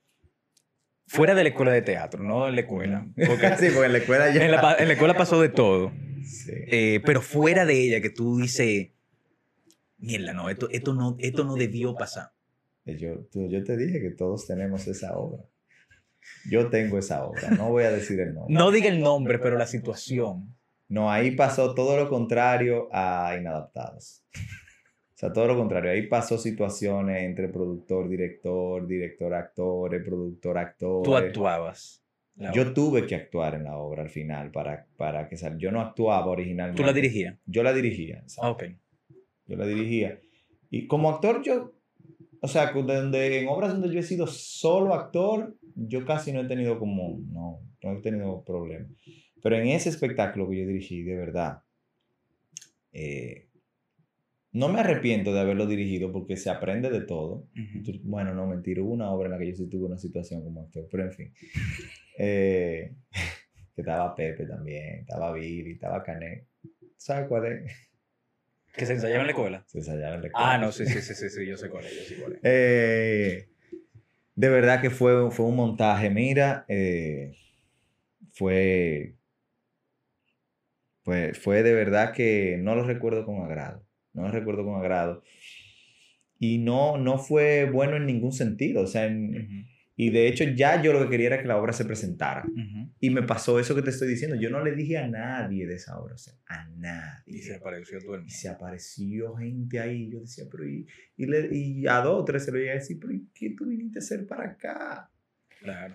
Fuera 1.06 1.34
de 1.34 1.42
la 1.42 1.48
escuela 1.50 1.72
de 1.72 1.82
teatro, 1.82 2.22
no 2.22 2.48
en 2.48 2.54
la 2.54 2.60
escuela. 2.62 3.06
Porque 3.14 3.48
sí, 3.58 3.66
porque 3.72 3.86
en 3.86 3.92
la 3.92 3.98
escuela 3.98 4.32
ya... 4.32 4.44
en, 4.44 4.50
la, 4.52 4.74
en 4.78 4.86
la 4.88 4.94
escuela 4.94 5.14
pasó 5.14 5.40
de 5.40 5.48
todo. 5.48 5.92
Sí. 6.24 6.52
Eh, 6.68 7.00
pero 7.04 7.20
fuera 7.20 7.66
de 7.66 7.80
ella, 7.82 8.00
que 8.00 8.10
tú 8.10 8.38
dices, 8.38 8.88
mierda, 9.98 10.32
no, 10.32 10.48
esto, 10.50 10.68
esto 10.70 10.94
no, 10.94 11.16
esto 11.18 11.44
no 11.44 11.54
debió 11.56 11.94
pasar. 11.94 12.32
Yo, 12.84 13.24
tú- 13.30 13.48
yo 13.50 13.62
te 13.64 13.76
dije 13.76 14.00
que 14.00 14.10
todos 14.10 14.46
tenemos 14.46 14.86
esa 14.86 15.16
obra. 15.16 15.42
Yo 16.50 16.68
tengo 16.70 16.98
esa 16.98 17.24
obra, 17.24 17.50
no 17.50 17.70
voy 17.70 17.84
a 17.84 17.90
decir 17.90 18.18
el 18.20 18.34
nombre. 18.34 18.54
No 18.54 18.70
diga 18.70 18.88
el 18.88 19.00
nombre, 19.00 19.38
pero 19.38 19.56
la 19.58 19.66
situación. 19.66 20.54
No, 20.90 21.08
ahí 21.08 21.30
pasó 21.30 21.72
todo 21.72 21.96
lo 21.96 22.08
contrario 22.08 22.88
a 22.90 23.36
Inadaptados. 23.38 24.24
O 24.34 25.16
sea, 25.20 25.32
todo 25.32 25.46
lo 25.46 25.56
contrario. 25.56 25.92
Ahí 25.92 26.08
pasó 26.08 26.36
situaciones 26.36 27.22
entre 27.22 27.48
productor, 27.48 28.08
director, 28.08 28.86
director, 28.88 29.32
actores, 29.32 30.02
productor, 30.04 30.58
actor. 30.58 31.02
Tú 31.04 31.16
actuabas. 31.16 32.04
Yo 32.34 32.62
obra. 32.62 32.74
tuve 32.74 33.06
que 33.06 33.14
actuar 33.14 33.54
en 33.54 33.64
la 33.64 33.76
obra 33.76 34.02
al 34.02 34.10
final 34.10 34.50
para, 34.50 34.88
para 34.96 35.28
que 35.28 35.36
sal... 35.36 35.58
Yo 35.58 35.70
no 35.70 35.80
actuaba 35.80 36.26
originalmente. 36.26 36.82
Tú 36.82 36.86
la 36.86 36.92
dirigías. 36.92 37.38
Yo 37.46 37.62
la 37.62 37.72
dirigía. 37.72 38.24
Ah, 38.40 38.50
ok. 38.50 38.64
Yo 39.46 39.56
la 39.56 39.66
dirigía. 39.66 40.18
Y 40.70 40.88
como 40.88 41.10
actor, 41.10 41.42
yo, 41.44 41.72
o 42.40 42.48
sea, 42.48 42.72
donde, 42.72 43.40
en 43.40 43.48
obras 43.48 43.72
donde 43.72 43.94
yo 43.94 44.00
he 44.00 44.02
sido 44.02 44.26
solo 44.26 44.94
actor, 44.94 45.54
yo 45.76 46.04
casi 46.04 46.32
no 46.32 46.40
he 46.40 46.48
tenido 46.48 46.80
como, 46.80 47.20
no, 47.30 47.60
no 47.80 47.92
he 47.92 48.00
tenido 48.00 48.42
problemas. 48.42 48.90
Pero 49.42 49.56
en 49.56 49.68
ese 49.68 49.88
espectáculo 49.88 50.48
que 50.48 50.60
yo 50.60 50.66
dirigí, 50.66 51.02
de 51.02 51.16
verdad, 51.16 51.62
eh, 52.92 53.46
no 54.52 54.68
me 54.68 54.80
arrepiento 54.80 55.32
de 55.32 55.40
haberlo 55.40 55.66
dirigido 55.66 56.10
porque 56.12 56.36
se 56.36 56.50
aprende 56.50 56.90
de 56.90 57.02
todo. 57.02 57.46
Ujú. 57.56 57.82
Tú- 57.84 58.00
Bueno, 58.02 58.34
no, 58.34 58.46
mentira, 58.46 58.82
hubo 58.82 58.92
una 58.92 59.10
obra 59.12 59.26
en 59.26 59.32
la 59.32 59.38
que 59.38 59.48
yo 59.50 59.54
sí 59.56 59.68
tuve 59.68 59.86
una 59.86 59.98
situación 59.98 60.42
como 60.42 60.62
actor, 60.62 60.86
pero 60.90 61.04
en 61.04 61.12
fin. 61.12 61.32
Eh, 62.22 62.92
que 63.74 63.80
estaba 63.80 64.14
Pepe 64.14 64.44
también, 64.44 65.00
estaba 65.00 65.32
Billy, 65.32 65.72
estaba 65.72 66.02
Canet. 66.02 66.44
¿Sabes 66.98 67.28
cuál 67.28 67.46
es? 67.46 67.72
Que 68.76 68.84
se 68.84 68.92
ensayaba 68.92 69.20
en 69.20 69.26
la 69.28 69.32
escuela. 69.32 69.64
Se 69.66 69.78
ensayaba 69.78 70.16
en 70.16 70.22
la 70.22 70.28
Ah, 70.34 70.56
escuela. 70.56 70.58
no, 70.58 70.72
sí, 70.72 70.84
sí, 70.84 71.00
sí, 71.00 71.14
sí, 71.14 71.30
sí, 71.30 71.46
yo 71.46 71.56
sé 71.56 71.70
cuál 71.70 71.86
es, 71.86 71.94
yo 71.96 72.02
sé 72.04 72.20
cuál 72.20 72.32
es. 72.34 72.40
Eh, 72.42 73.48
de 74.34 74.48
verdad 74.50 74.82
que 74.82 74.90
fue, 74.90 75.30
fue 75.30 75.46
un 75.46 75.56
montaje. 75.56 76.10
Mira, 76.10 76.66
eh, 76.68 77.32
fue, 78.32 79.14
fue, 81.02 81.34
fue 81.34 81.62
de 81.62 81.72
verdad 81.74 82.12
que 82.12 82.58
no 82.60 82.74
lo 82.74 82.84
recuerdo 82.84 83.24
con 83.24 83.42
agrado. 83.42 83.84
No 84.12 84.22
lo 84.22 84.30
recuerdo 84.30 84.64
con 84.64 84.74
agrado. 84.80 85.22
Y 86.38 86.58
no, 86.58 86.96
no 86.98 87.18
fue 87.18 87.70
bueno 87.70 87.96
en 87.96 88.06
ningún 88.06 88.32
sentido. 88.32 88.82
O 88.82 88.86
sea, 88.86 89.06
en- 89.06 89.34
Ujú, 89.36 89.70
y 89.96 90.08
de 90.10 90.28
hecho 90.28 90.44
ya 90.44 90.80
yo 90.82 90.94
lo 90.94 91.02
que 91.02 91.10
quería 91.10 91.26
era 91.26 91.42
que 91.42 91.46
la 91.48 91.58
obra 91.58 91.74
se 91.74 91.84
presentara. 91.84 92.44
ujú. 92.46 92.90
Y 93.00 93.10
me 93.10 93.22
pasó 93.22 93.60
eso 93.60 93.74
que 93.74 93.82
te 93.82 93.90
estoy 93.90 94.08
diciendo. 94.08 94.36
Yo 94.36 94.48
no 94.48 94.64
le 94.64 94.74
dije 94.74 94.96
a 94.96 95.06
nadie 95.06 95.66
de 95.66 95.74
esa 95.74 95.98
obra. 95.98 96.14
O 96.14 96.18
sea, 96.18 96.34
a 96.46 96.66
Y 96.70 96.78
nadie. 96.80 97.42
se 97.42 97.54
apareció 97.54 97.98
todo 97.98 98.14
el 98.14 98.20
Y 98.20 98.24
mundo. 98.24 98.34
se 98.34 98.48
apareció 98.48 99.34
gente 99.36 99.78
ahí. 99.80 100.10
Yo 100.10 100.20
decía, 100.20 100.44
pero 100.50 100.66
y, 100.66 100.86
y, 101.18 101.26
le- 101.26 101.48
y 101.54 101.86
a 101.86 102.00
dos 102.00 102.22
o 102.22 102.24
tres 102.24 102.44
se 102.46 102.52
lo 102.52 102.58
iba 102.58 102.72
a 102.72 102.74
decir, 102.76 102.98
pero 102.98 103.12
¿y 103.12 103.28
qué 103.34 103.50
tú 103.56 103.66
viniste 103.66 103.98
a 103.98 104.00
hacer 104.02 104.26
para 104.26 104.44
acá? 104.52 105.10
Claro. 105.60 105.94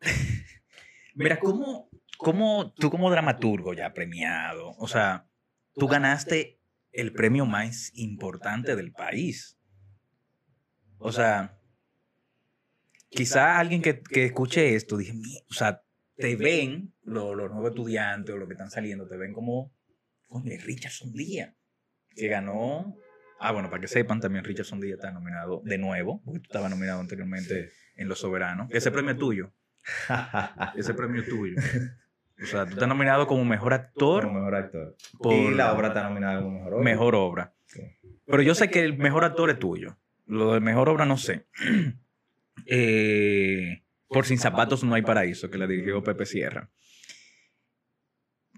Mira, 1.14 1.38
¿cómo, 1.38 1.88
¿cómo 2.18 2.72
tú 2.74 2.90
como 2.90 3.10
dramaturgo 3.10 3.74
ya 3.74 3.92
premiado, 3.94 4.70
o 4.78 4.88
sea, 4.88 5.26
tú 5.74 5.86
ganaste 5.88 6.60
el 6.92 7.12
premio 7.12 7.46
más 7.46 7.90
importante 7.94 8.76
del 8.76 8.92
país? 8.92 9.58
O 10.98 11.12
sea, 11.12 11.58
quizá 13.10 13.58
alguien 13.58 13.82
que, 13.82 14.00
que 14.02 14.24
escuche 14.26 14.74
esto 14.74 14.96
dije, 14.96 15.12
"Mi- 15.12 15.38
o 15.50 15.54
sea, 15.54 15.82
te 16.16 16.36
ven, 16.36 16.94
lo- 17.02 17.34
los 17.34 17.50
nuevos 17.50 17.70
estudiantes 17.70 18.34
o 18.34 18.38
los 18.38 18.46
que 18.48 18.54
están 18.54 18.70
saliendo, 18.70 19.06
te 19.08 19.16
ven 19.16 19.32
como, 19.32 19.72
coño, 20.28 20.50
Richardson 20.64 21.12
Díaz, 21.12 21.54
que 22.10 22.28
ganó... 22.28 22.96
Ah, 23.40 23.50
bueno, 23.52 23.68
para 23.68 23.80
que 23.80 23.88
sepan, 23.88 24.20
también 24.20 24.44
Richardson 24.44 24.80
Díaz 24.80 24.94
está 24.98 25.10
nominado 25.10 25.60
de 25.64 25.76
nuevo, 25.76 26.22
porque 26.24 26.38
tú 26.40 26.44
estabas 26.46 26.70
nominado 26.70 27.00
anteriormente 27.00 27.72
en 27.96 28.08
Los 28.08 28.20
Soberanos. 28.20 28.68
Ese 28.70 28.90
premio 28.90 29.10
es 29.12 29.18
tuyo. 29.18 29.52
Ese 30.76 30.94
premio 30.94 31.20
es 31.22 31.28
tuyo. 31.28 31.56
O 32.42 32.46
sea, 32.46 32.64
tú 32.66 32.72
estás 32.72 32.88
nominado 32.88 33.26
como 33.26 33.44
mejor 33.44 33.72
actor 33.72 34.24
como 34.24 34.40
mejor 34.40 34.54
actor. 34.56 34.96
por 35.18 35.32
Y 35.32 35.54
la 35.54 35.72
obra 35.72 35.88
está 35.88 36.02
nominada 36.08 36.42
como 36.42 36.58
mejor 36.58 36.74
obra. 36.74 36.84
mejor 36.84 37.14
obra. 37.14 37.54
Sí. 37.66 37.80
Pero 38.26 38.42
yo 38.42 38.54
sé 38.54 38.70
que 38.70 38.80
el 38.80 38.98
mejor 38.98 39.24
actor 39.24 39.50
es 39.50 39.58
tuyo. 39.58 39.96
Lo 40.26 40.54
de 40.54 40.60
mejor 40.60 40.88
obra 40.88 41.04
no 41.04 41.16
sé. 41.16 41.46
Eh, 42.66 43.82
por 44.08 44.24
Sin 44.24 44.38
Zapatos 44.38 44.84
no 44.84 44.94
hay 44.94 45.02
paraíso, 45.02 45.50
que 45.50 45.58
la 45.58 45.66
dirigió 45.66 46.02
Pepe 46.02 46.24
Sierra. 46.24 46.70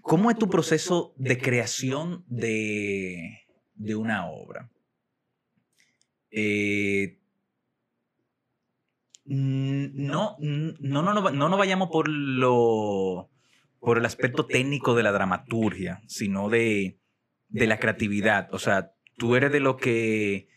¿Cómo 0.03 0.29
es 0.29 0.37
tu 0.37 0.49
proceso 0.49 1.13
de 1.17 1.37
creación 1.39 2.23
de, 2.27 3.41
de 3.73 3.95
una 3.95 4.29
obra? 4.29 4.69
Eh, 6.29 7.17
no, 9.25 10.37
no, 10.39 10.77
no, 10.79 11.13
no, 11.13 11.31
no 11.31 11.49
nos 11.49 11.59
vayamos 11.59 11.89
por 11.89 12.07
lo 12.07 13.29
por 13.79 13.97
el 13.97 14.05
aspecto 14.05 14.45
técnico 14.45 14.95
de 14.95 15.03
la 15.03 15.11
dramaturgia, 15.11 16.01
sino 16.07 16.49
de, 16.49 16.97
de 17.49 17.67
la 17.67 17.79
creatividad. 17.79 18.47
O 18.53 18.59
sea, 18.59 18.91
tú 19.17 19.35
eres 19.35 19.51
de 19.51 19.59
lo 19.59 19.77
que. 19.77 20.49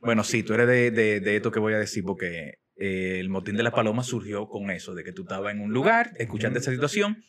Bueno, 0.00 0.24
sí, 0.24 0.42
tú 0.42 0.54
eres 0.54 0.66
de, 0.66 0.90
de- 0.90 1.20
de 1.20 1.36
esto 1.36 1.50
que 1.50 1.60
voy 1.60 1.72
a 1.74 1.78
decir, 1.78 2.04
porque 2.04 2.58
eh, 2.76 3.18
el 3.20 3.28
motín 3.28 3.56
de 3.56 3.62
la 3.62 3.70
paloma 3.70 4.02
surgió 4.02 4.48
con 4.48 4.70
eso, 4.70 4.94
de 4.94 5.04
que 5.04 5.12
tú 5.12 5.22
estabas 5.22 5.54
en 5.54 5.60
un 5.60 5.72
lugar, 5.72 6.12
escuchando 6.18 6.58
esa 6.58 6.70
situación, 6.70 7.22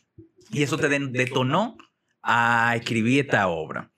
y 0.52 0.64
eso 0.64 0.78
te 0.78 0.88
detonó 0.90 1.78
a 2.22 2.73
escribir 2.76 3.22
esta 3.26 3.48
obra. 3.48 3.91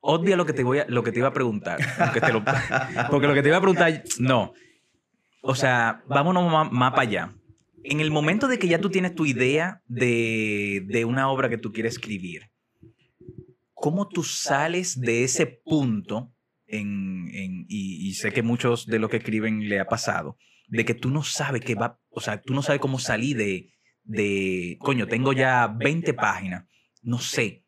Odia 0.00 0.36
lo 0.36 0.44
que 0.44 0.52
te 0.52 0.62
voy 0.64 0.80
a, 0.80 0.86
lo 0.88 1.02
que 1.02 1.12
te 1.12 1.18
iba 1.20 1.28
a 1.28 1.32
preguntar. 1.32 1.78
Porque, 2.12 2.32
lo- 2.32 2.44
porque 3.10 3.26
lo 3.26 3.34
que 3.34 3.42
te 3.42 3.48
iba 3.48 3.56
a 3.56 3.60
preguntar, 3.60 4.02
no. 4.18 4.52
O 5.46 5.54
sea, 5.54 6.02
vámonos 6.08 6.50
más, 6.50 6.72
más 6.72 6.90
para 6.92 7.02
allá. 7.02 7.34
En 7.82 8.00
el 8.00 8.10
momento 8.10 8.48
de 8.48 8.58
que 8.58 8.66
ya 8.66 8.78
tú 8.80 8.88
tienes 8.88 9.14
tu 9.14 9.26
idea 9.26 9.82
de, 9.86 10.82
de 10.86 11.04
una 11.04 11.28
obra 11.28 11.50
que 11.50 11.58
tú 11.58 11.70
quieres 11.70 11.94
escribir, 11.94 12.50
¿cómo 13.74 14.08
tú 14.08 14.22
sales 14.22 14.98
de 15.00 15.24
ese 15.24 15.46
punto? 15.46 16.32
En, 16.66 17.28
en- 17.32 17.66
y, 17.68 18.08
y 18.08 18.14
sé 18.14 18.32
que 18.32 18.42
muchos 18.42 18.86
de 18.86 18.98
los 18.98 19.10
que 19.10 19.18
escriben 19.18 19.68
le 19.68 19.80
ha 19.80 19.84
pasado, 19.86 20.38
de 20.68 20.84
que 20.86 20.94
tú 20.94 21.10
no 21.10 21.22
sabes 21.22 21.60
qué 21.60 21.74
va, 21.74 22.00
o 22.08 22.20
sea, 22.20 22.40
tú 22.40 22.54
no 22.54 22.62
sabes 22.62 22.80
cómo 22.80 22.98
salir 22.98 23.36
de, 23.36 23.70
de 24.02 24.78
coño, 24.80 25.06
tengo 25.06 25.34
ya 25.34 25.66
20 25.66 26.14
páginas, 26.14 26.64
no 27.02 27.18
sé 27.18 27.64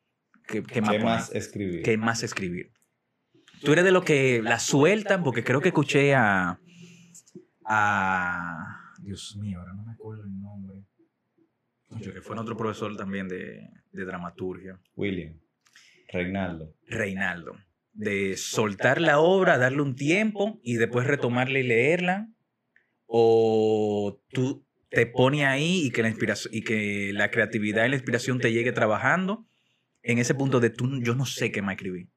qué, 0.48 0.62
qué 0.62 0.80
más, 0.80 0.90
¿Qué 0.92 0.98
más 1.04 1.34
escribir? 1.34 1.82
qué 1.82 1.96
más 1.98 2.22
escribir. 2.22 2.72
Tú 3.62 3.72
eres 3.72 3.84
de 3.84 3.92
los 3.92 4.02
que 4.04 4.40
la 4.42 4.58
sueltan, 4.58 5.22
porque 5.22 5.44
creo 5.44 5.60
que 5.60 5.68
escuché 5.68 6.14
a, 6.14 6.58
a, 7.66 8.92
Dios 9.00 9.36
mío, 9.36 9.60
ahora 9.60 9.74
no 9.74 9.84
me 9.84 9.92
acuerdo 9.92 10.24
el 10.24 10.40
nombre. 10.40 10.84
Coño, 11.88 12.12
que 12.12 12.20
fue 12.20 12.38
otro 12.38 12.56
profesor 12.56 12.96
también 12.96 13.28
de, 13.28 13.68
de 13.92 14.04
dramaturgia. 14.04 14.78
William. 14.96 15.38
Reinaldo. 16.08 16.74
Reinaldo, 16.86 17.56
de 17.92 18.36
soltar 18.36 19.00
la 19.00 19.18
obra, 19.18 19.58
darle 19.58 19.82
un 19.82 19.96
tiempo 19.96 20.60
y 20.62 20.76
después 20.76 21.06
retomarla 21.06 21.58
y 21.58 21.64
leerla, 21.64 22.28
o 23.06 24.20
tú 24.32 24.64
te 24.88 25.06
pones 25.06 25.44
ahí 25.44 25.86
y 25.86 25.90
que 25.90 26.02
la 26.02 26.08
inspiración 26.08 26.54
y 26.54 26.62
que 26.62 27.12
la 27.12 27.30
creatividad 27.30 27.84
y 27.84 27.90
la 27.90 27.96
inspiración 27.96 28.38
te 28.38 28.52
llegue 28.52 28.72
trabajando 28.72 29.46
en 30.02 30.18
ese 30.18 30.34
punto 30.34 30.60
de 30.60 30.70
tú, 30.70 31.02
yo 31.02 31.14
no 31.14 31.26
sé 31.26 31.50
qué 31.50 31.62
más 31.62 31.74
escribir. 31.74 32.08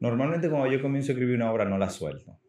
Normalmente 0.00 0.48
cuando 0.48 0.70
yo 0.70 0.80
comienzo 0.80 1.12
a 1.12 1.14
escribir 1.14 1.36
una 1.36 1.52
obra 1.52 1.64
no 1.64 1.76
la 1.76 1.90
suelto. 1.90 2.40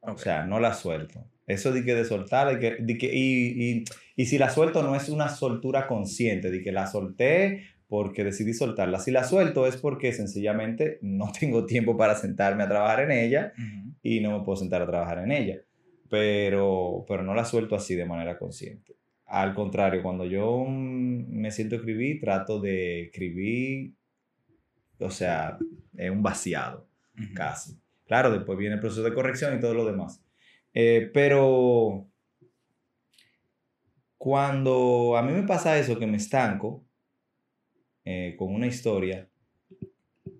O 0.00 0.16
sea, 0.16 0.46
no 0.46 0.60
la 0.60 0.74
suelto. 0.74 1.30
Eso 1.46 1.72
de 1.72 1.84
que 1.84 1.94
de 1.94 2.04
soltar, 2.04 2.48
de 2.54 2.58
que, 2.58 2.82
de 2.82 2.98
que- 2.98 3.10
y, 3.14 3.62
y, 3.80 3.84
y 4.16 4.26
si 4.26 4.38
la 4.38 4.48
suelto 4.50 4.82
no 4.82 4.96
es 4.96 5.08
una 5.08 5.28
soltura 5.28 5.86
consciente, 5.86 6.50
de 6.50 6.62
que 6.62 6.72
la 6.72 6.86
solté 6.86 7.64
porque 7.86 8.24
decidí 8.24 8.54
soltarla. 8.54 8.98
Si 8.98 9.10
la 9.10 9.24
suelto 9.24 9.66
es 9.66 9.76
porque 9.76 10.12
sencillamente 10.12 10.98
no 11.02 11.30
tengo 11.38 11.66
tiempo 11.66 11.96
para 11.96 12.14
sentarme 12.14 12.62
a 12.64 12.68
trabajar 12.68 13.00
en 13.04 13.10
ella 13.12 13.52
y 14.02 14.20
no 14.20 14.38
me 14.38 14.44
puedo 14.44 14.56
sentar 14.56 14.82
a 14.82 14.86
trabajar 14.86 15.18
en 15.18 15.32
ella. 15.32 15.58
Pero, 16.08 17.04
pero 17.08 17.22
no 17.22 17.34
la 17.34 17.44
suelto 17.44 17.74
así 17.76 17.94
de 17.94 18.04
manera 18.04 18.38
consciente. 18.38 18.96
Al 19.26 19.54
contrario, 19.54 20.02
cuando 20.02 20.24
yo 20.26 20.64
me 20.68 21.50
siento 21.50 21.74
a 21.74 21.78
escribir, 21.78 22.20
trato 22.20 22.60
de 22.60 23.02
escribir, 23.02 23.94
o 24.98 25.10
sea, 25.10 25.58
en 25.96 26.12
un 26.12 26.22
vaciado 26.22 26.86
Ujú. 27.18 27.34
casi. 27.34 27.78
Claro, 28.06 28.30
después 28.30 28.58
viene 28.58 28.74
el 28.76 28.80
proceso 28.80 29.02
de 29.02 29.14
corrección 29.14 29.56
y 29.56 29.60
todo 29.60 29.74
lo 29.74 29.84
demás. 29.86 30.23
Eh, 30.74 31.10
pero 31.14 32.08
cuando 34.18 35.16
a 35.16 35.22
mí 35.22 35.32
me 35.32 35.44
pasa 35.44 35.78
eso, 35.78 35.98
que 35.98 36.06
me 36.06 36.16
estanco 36.16 36.84
eh, 38.04 38.34
con 38.36 38.52
una 38.52 38.66
historia, 38.66 39.28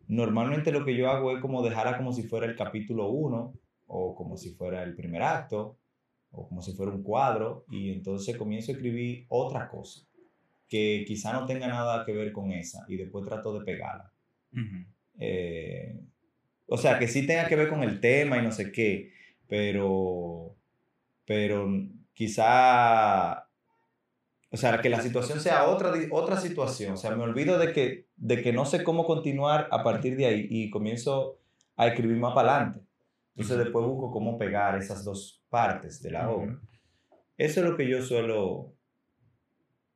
normalmente 0.08 0.72
lo 0.72 0.84
que 0.84 0.96
yo 0.96 1.08
hago 1.08 1.34
es 1.36 1.40
como 1.40 1.62
dejarla 1.62 1.96
como 1.96 2.12
si 2.12 2.24
fuera 2.24 2.46
el 2.46 2.56
capítulo 2.56 3.08
1 3.10 3.54
o 3.86 4.14
como 4.14 4.36
si 4.36 4.54
fuera 4.54 4.82
el 4.82 4.94
primer 4.96 5.22
acto 5.22 5.78
o 6.32 6.48
como 6.48 6.62
si 6.62 6.72
fuera 6.72 6.92
un 6.92 7.02
cuadro 7.02 7.64
y 7.70 7.92
entonces 7.92 8.36
comienzo 8.36 8.72
a 8.72 8.74
escribir 8.74 9.26
otra 9.28 9.68
cosa 9.68 10.06
que 10.68 11.04
quizá 11.06 11.32
no 11.32 11.46
tenga 11.46 11.68
nada 11.68 12.04
que 12.04 12.12
ver 12.12 12.32
con 12.32 12.50
esa 12.50 12.84
y 12.88 12.96
después 12.96 13.24
trato 13.24 13.56
de 13.56 13.64
pegarla. 13.64 14.12
Ujú. 14.52 14.84
Eh, 15.18 16.00
o 16.66 16.76
sea, 16.76 16.98
que 16.98 17.06
sí 17.06 17.26
tenga 17.26 17.46
que 17.46 17.56
ver 17.56 17.68
con 17.68 17.82
el 17.82 18.00
tema 18.00 18.38
y 18.38 18.42
no 18.42 18.50
sé 18.50 18.72
qué, 18.72 19.12
pero, 19.48 20.56
pero 21.26 21.68
quizá, 22.12 23.48
o 24.50 24.56
sea, 24.56 24.80
que 24.80 24.88
la 24.88 25.00
situación 25.00 25.40
sea 25.40 25.68
otra, 25.68 25.92
otra 26.10 26.40
situación. 26.40 26.94
O 26.94 26.96
sea, 26.96 27.14
me 27.14 27.24
olvido 27.24 27.58
de 27.58 27.72
que, 27.72 28.08
de 28.16 28.42
que 28.42 28.52
no 28.52 28.64
sé 28.64 28.84
cómo 28.84 29.04
continuar 29.04 29.68
a 29.70 29.82
partir 29.82 30.16
de 30.16 30.26
ahí 30.26 30.46
y 30.50 30.70
comienzo 30.70 31.40
a 31.76 31.88
escribir 31.88 32.16
más 32.18 32.34
para 32.34 32.56
adelante. 32.56 32.80
Entonces 33.36 33.58
después 33.58 33.84
busco 33.84 34.12
cómo 34.12 34.38
pegar 34.38 34.78
esas 34.78 35.04
dos 35.04 35.44
partes 35.48 36.00
de 36.02 36.10
la 36.12 36.30
obra. 36.30 36.60
Eso 37.36 37.60
es 37.60 37.66
lo 37.68 37.76
que 37.76 37.88
yo 37.88 38.00
suelo, 38.00 38.76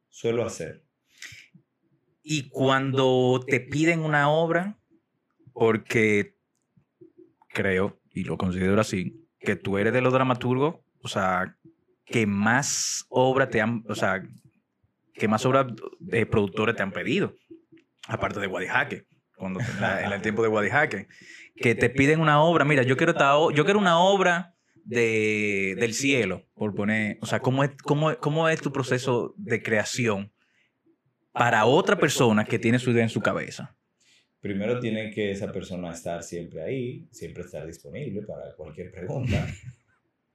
suelo 0.09 0.45
hacer. 0.45 0.85
Y 2.23 2.49
cuando 2.49 3.41
te 3.47 3.61
piden 3.61 4.01
una 4.01 4.29
obra, 4.29 4.79
porque 5.53 6.37
creo, 7.49 8.01
y 8.11 8.25
lo 8.25 8.37
considero 8.37 8.81
así, 8.81 9.27
que 9.49 9.57
tú 9.57 9.79
eres 9.79 9.95
de 9.95 10.03
los 10.03 10.12
dramaturgos, 10.12 10.75
o 11.01 11.09
sea, 11.09 11.57
que 12.05 12.27
más 12.27 13.07
obra 13.09 13.49
te 13.49 13.62
han, 13.62 13.83
o 13.89 13.95
sea, 13.95 14.23
que 15.15 15.27
más 15.27 15.47
obras 15.47 15.69
de 16.01 16.27
productores 16.27 16.77
te 16.77 16.83
han 16.83 16.93
pedido, 16.93 17.33
aparte 18.09 18.41
de 18.41 18.47
Guadijaque, 18.47 19.07
cuando 19.39 19.61
en, 19.61 20.12
el 20.12 20.20
tiempo 20.20 20.43
de 20.43 20.49
Guadijaque, 20.49 21.09
que 21.57 21.75
te 21.75 21.89
piden 21.89 22.20
una 22.20 22.43
obra, 22.43 22.66
mira, 22.66 22.83
yo 22.83 22.99
quiero, 22.99 23.12
esta 23.12 23.33
yo 23.55 23.65
quiero 23.65 23.79
una 23.79 23.99
obra 24.01 24.55
de, 24.85 25.75
del 25.81 25.95
cielo, 25.95 26.45
por 26.55 26.75
poner, 26.75 27.16
o 27.23 27.27
sea, 27.27 27.41
¿cómo 27.41 27.65
es, 27.65 27.70
cómo, 27.83 28.15
cómo 28.19 28.51
es 28.51 28.61
tu 28.61 28.70
proceso 28.70 29.33
de 29.39 29.62
creación 29.62 30.31
para 31.33 31.65
otra 31.65 31.97
persona 31.97 32.45
que 32.45 32.59
tiene 32.59 32.79
su 32.79 32.91
idea 32.91 33.03
en 33.03 33.09
su 33.09 33.23
cabeza? 33.23 33.75
Primero 34.40 34.78
tiene 34.81 35.10
que 35.10 35.31
esa 35.32 35.51
persona 35.52 35.90
estar 35.93 36.23
siempre 36.23 36.62
ahí, 36.62 37.06
siempre 37.10 37.43
estar 37.43 37.66
disponible 37.66 38.23
para 38.23 38.55
cualquier 38.56 38.90
pregunta. 38.90 39.47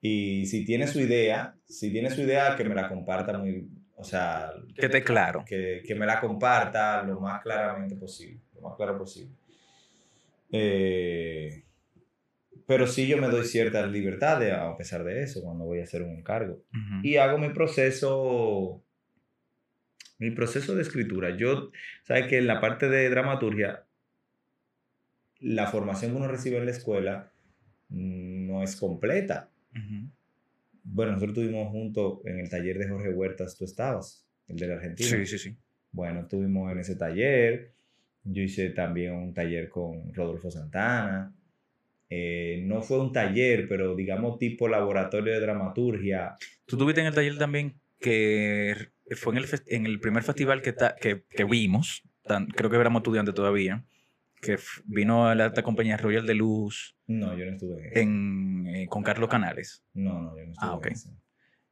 Y 0.06 0.46
si 0.48 0.66
tiene 0.66 0.86
su 0.86 1.00
idea, 1.00 1.56
si 1.64 1.90
tiene 1.90 2.10
su 2.10 2.24
idea, 2.24 2.58
que 2.58 2.66
me 2.66 2.76
la 2.76 2.90
comparta 2.90 3.38
muy, 3.38 3.70
o 3.96 4.04
sea, 4.04 4.52
Que 4.76 4.88
esté 4.88 5.02
claro. 5.02 5.46
que, 5.48 5.82
que 5.88 5.96
me 5.96 6.06
la 6.06 6.20
comparta 6.20 7.02
lo 7.04 7.22
más 7.22 7.42
claramente 7.42 7.96
posible, 7.96 8.42
lo 8.54 8.60
más 8.68 8.76
claro 8.76 8.98
posible. 8.98 9.32
Eh, 10.52 11.64
pero 12.68 12.86
sí 12.86 13.08
yo 13.08 13.18
me 13.18 13.28
doy 13.30 13.46
cierta 13.46 13.86
libertad 13.88 14.40
de- 14.42 14.52
a 14.52 14.76
pesar 14.78 15.04
de 15.06 15.24
eso 15.24 15.42
cuando 15.42 15.64
voy 15.66 15.80
a 15.80 15.84
hacer 15.84 16.02
un 16.04 16.12
encargo 16.18 16.62
y 17.02 17.16
hago 17.18 17.38
mi 17.38 17.50
proceso, 17.54 18.84
mi 20.20 20.32
proceso 20.32 20.76
de 20.76 20.82
escritura. 20.82 21.36
Yo, 21.38 21.72
sabes 22.04 22.28
que 22.28 22.38
en 22.40 22.48
la 22.48 22.60
parte 22.62 22.90
de 22.90 23.10
dramaturgia, 23.10 23.86
la 25.44 25.68
formación 25.68 26.12
que 26.12 26.18
uno 26.18 26.28
recibe 26.28 26.58
en 26.58 26.66
la 26.66 26.72
escuela 26.72 27.32
no 27.90 28.64
es 28.64 28.76
completa. 28.76 29.50
Bueno, 30.84 31.14
nosotros 31.14 31.38
estuvimos 31.38 31.70
juntos 31.72 32.20
en 32.26 32.40
el 32.40 32.50
taller 32.50 32.78
de 32.78 32.90
Jorge 32.90 33.10
Huertas, 33.10 33.58
tú 33.58 33.66
estabas, 33.66 34.26
el 34.48 34.58
de 34.58 34.68
la 34.68 34.76
Argentina. 34.76 35.10
Sí, 35.10 35.26
sí, 35.26 35.38
sí. 35.38 35.56
Bueno, 35.92 36.22
estuvimos 36.22 36.72
en 36.72 36.80
ese 36.80 36.96
taller. 36.96 37.72
Yo 38.24 38.42
hice 38.42 38.70
también 38.70 39.14
un 39.14 39.34
taller 39.34 39.70
con 39.70 40.14
Rodolfo 40.14 40.50
Santana. 40.52 41.34
Eh, 42.10 42.62
no 42.66 42.82
fue 42.82 43.00
un 43.00 43.12
taller, 43.12 43.68
pero 43.68 43.96
digamos 43.96 44.38
tipo 44.40 44.68
laboratorio 44.68 45.34
de 45.34 45.40
dramaturgia. 45.40 46.36
Tú 46.66 46.78
tuviste 46.78 47.02
en 47.02 47.08
el 47.08 47.14
taller 47.16 47.38
también 47.38 47.76
que 48.00 48.76
fue 49.16 49.34
en 49.36 49.44
el, 49.44 49.50
en 49.68 49.86
el 49.86 50.00
primer 50.00 50.24
festival 50.24 50.62
que, 50.62 50.76
que, 51.02 51.24
que 51.30 51.44
vimos, 51.46 52.04
tan- 52.24 52.48
creo 52.48 52.70
que 52.70 52.76
éramos 52.78 53.00
estudiantes 53.02 53.34
todavía, 53.34 53.84
que 54.44 54.58
vino 54.86 55.34
la 55.34 55.46
alta 55.46 55.64
compañía 55.64 55.98
Royal 55.98 56.26
de 56.28 56.36
Luz 56.36 56.96
No, 57.08 57.38
yo 57.38 57.46
no 57.46 57.52
estuve 57.54 58.00
en 58.00 58.10
en, 58.66 58.68
eh, 58.68 58.88
con 58.88 59.04
Carlos 59.04 59.30
Canales. 59.30 59.84
No, 59.94 60.22
no, 60.22 60.38
yo 60.38 60.46
no 60.46 60.52
estuve 60.52 60.70
Ah, 60.70 60.74
en 60.74 60.78
ok. 60.78 60.88
ese. 60.88 61.10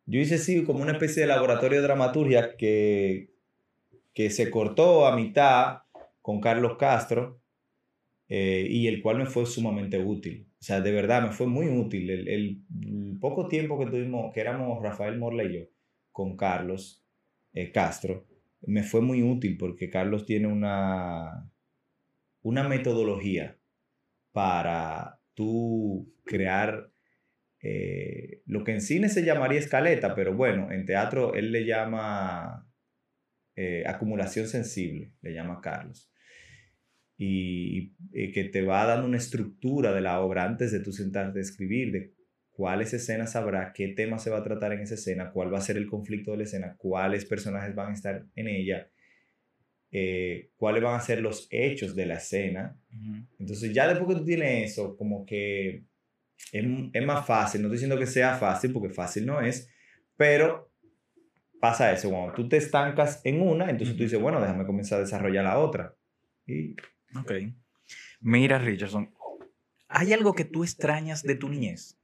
Yo 0.05 0.19
hice 0.19 0.37
sí 0.37 0.63
como 0.63 0.81
una 0.81 0.93
especie 0.93 1.21
de 1.21 1.27
laboratorio 1.27 1.79
de 1.79 1.87
dramaturgia 1.87 2.55
que, 2.57 3.29
que 4.13 4.29
se 4.29 4.49
cortó 4.51 5.05
a 5.07 5.15
mitad 5.15 5.79
con 6.21 6.41
Carlos 6.41 6.77
Castro 6.77 7.41
eh, 8.29 8.65
y 8.69 8.87
el 8.87 9.01
cual 9.01 9.17
me 9.17 9.25
fue 9.25 9.45
sumamente 9.45 9.99
útil. 9.99 10.47
O 10.59 10.63
sea, 10.63 10.81
de 10.81 10.91
verdad, 10.91 11.23
me 11.23 11.31
fue 11.31 11.47
muy 11.47 11.67
útil. 11.69 12.09
El, 12.09 12.27
el- 12.27 12.63
el 12.83 13.17
poco 13.19 13.47
tiempo 13.47 13.77
que 13.79 13.87
tuvimos, 13.87 14.33
que 14.33 14.41
éramos 14.41 14.81
Rafael 14.81 15.17
Morla 15.17 15.43
y 15.43 15.53
yo, 15.55 15.61
con 16.11 16.37
Carlos 16.37 17.03
eh, 17.53 17.71
Castro, 17.71 18.25
me 18.61 18.83
fue 18.83 19.01
muy 19.01 19.23
útil 19.23 19.57
porque 19.57 19.89
Carlos 19.89 20.25
tiene 20.25 20.47
una, 20.47 21.49
una 22.41 22.67
metodología 22.67 23.57
para 24.31 25.19
tú 25.33 26.13
crear 26.25 26.91
eh, 27.61 28.41
lo 28.45 28.63
que 28.63 28.71
en 28.71 28.81
cine 28.81 29.09
se 29.09 29.23
llamaría 29.23 29.59
escaleta, 29.59 30.15
pero 30.15 30.35
bueno, 30.35 30.71
en 30.71 30.85
teatro 30.85 31.33
él 31.35 31.51
le 31.51 31.65
llama 31.65 32.67
eh, 33.55 33.83
acumulación 33.85 34.47
sensible, 34.47 35.13
le 35.21 35.33
llama 35.33 35.61
Carlos. 35.61 36.11
Y, 37.17 37.95
y 38.13 38.31
que 38.31 38.45
te 38.45 38.63
va 38.63 38.85
dando 38.85 39.05
una 39.07 39.17
estructura 39.17 39.93
de 39.93 40.01
la 40.01 40.21
obra 40.21 40.43
antes 40.43 40.71
de 40.71 40.79
tú 40.79 40.91
sentarte 40.91 41.37
a 41.37 41.41
escribir, 41.43 41.91
de 41.91 42.15
cuáles 42.51 42.93
escenas 42.93 43.35
habrá, 43.35 43.73
qué 43.73 43.89
tema 43.89 44.19
se 44.19 44.29
va 44.29 44.39
a 44.39 44.43
tratar 44.43 44.73
en 44.73 44.81
esa 44.81 44.95
escena, 44.95 45.31
cuál 45.31 45.53
va 45.53 45.59
a 45.59 45.61
ser 45.61 45.77
el 45.77 45.87
conflicto 45.87 46.31
de 46.31 46.37
la 46.37 46.43
escena, 46.43 46.75
cuáles 46.77 47.25
personajes 47.25 47.75
van 47.75 47.91
a 47.91 47.93
estar 47.93 48.25
en 48.35 48.47
ella, 48.47 48.90
eh, 49.91 50.51
cuáles 50.55 50.83
van 50.83 50.95
a 50.95 51.03
ser 51.03 51.21
los 51.21 51.47
hechos 51.51 51.95
de 51.95 52.05
la 52.05 52.15
escena. 52.15 52.77
Entonces 53.39 53.73
ya 53.73 53.87
después 53.87 54.09
que 54.09 54.19
tú 54.19 54.25
tienes 54.25 54.71
eso, 54.71 54.95
como 54.97 55.25
que 55.25 55.83
es, 56.51 56.65
es 56.93 57.05
más 57.05 57.25
fácil. 57.25 57.61
No 57.61 57.67
estoy 57.67 57.77
diciendo 57.77 57.99
que 57.99 58.07
sea 58.07 58.37
fácil, 58.37 58.71
porque 58.71 58.93
fácil 58.93 59.25
no 59.25 59.41
es, 59.41 59.69
pero 60.15 60.71
pasa 61.59 61.91
eso. 61.91 62.09
Cuando 62.09 62.33
tú 62.33 62.47
te 62.47 62.57
estancas 62.57 63.21
en 63.23 63.41
una, 63.41 63.69
entonces 63.69 63.95
tú 63.95 64.03
dices, 64.03 64.19
bueno, 64.19 64.41
déjame 64.41 64.65
comenzar 64.65 64.99
a 64.99 65.03
desarrollar 65.03 65.43
la 65.43 65.59
otra. 65.59 65.95
Y 66.45 66.75
Ok. 67.19 67.31
Mira, 68.21 68.59
Richardson, 68.59 69.13
¿hay 69.87 70.13
algo 70.13 70.33
que 70.33 70.45
tú 70.45 70.63
extrañas 70.63 71.23
de 71.23 71.35
tu 71.35 71.49
niñez? 71.49 71.97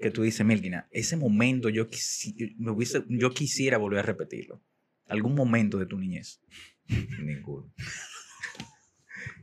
que 0.00 0.10
tú 0.10 0.22
dices, 0.22 0.44
Melkina, 0.44 0.88
ese 0.90 1.16
momento 1.16 1.68
yo, 1.68 1.86
me 2.56 2.70
hubiese, 2.70 3.04
yo 3.08 3.30
quisiera 3.30 3.76
volver 3.76 4.00
a 4.00 4.02
repetirlo? 4.02 4.62
¿Algún 5.06 5.34
momento 5.34 5.78
de 5.78 5.86
tu 5.86 5.98
niñez? 5.98 6.40
Ninguno. 7.22 7.72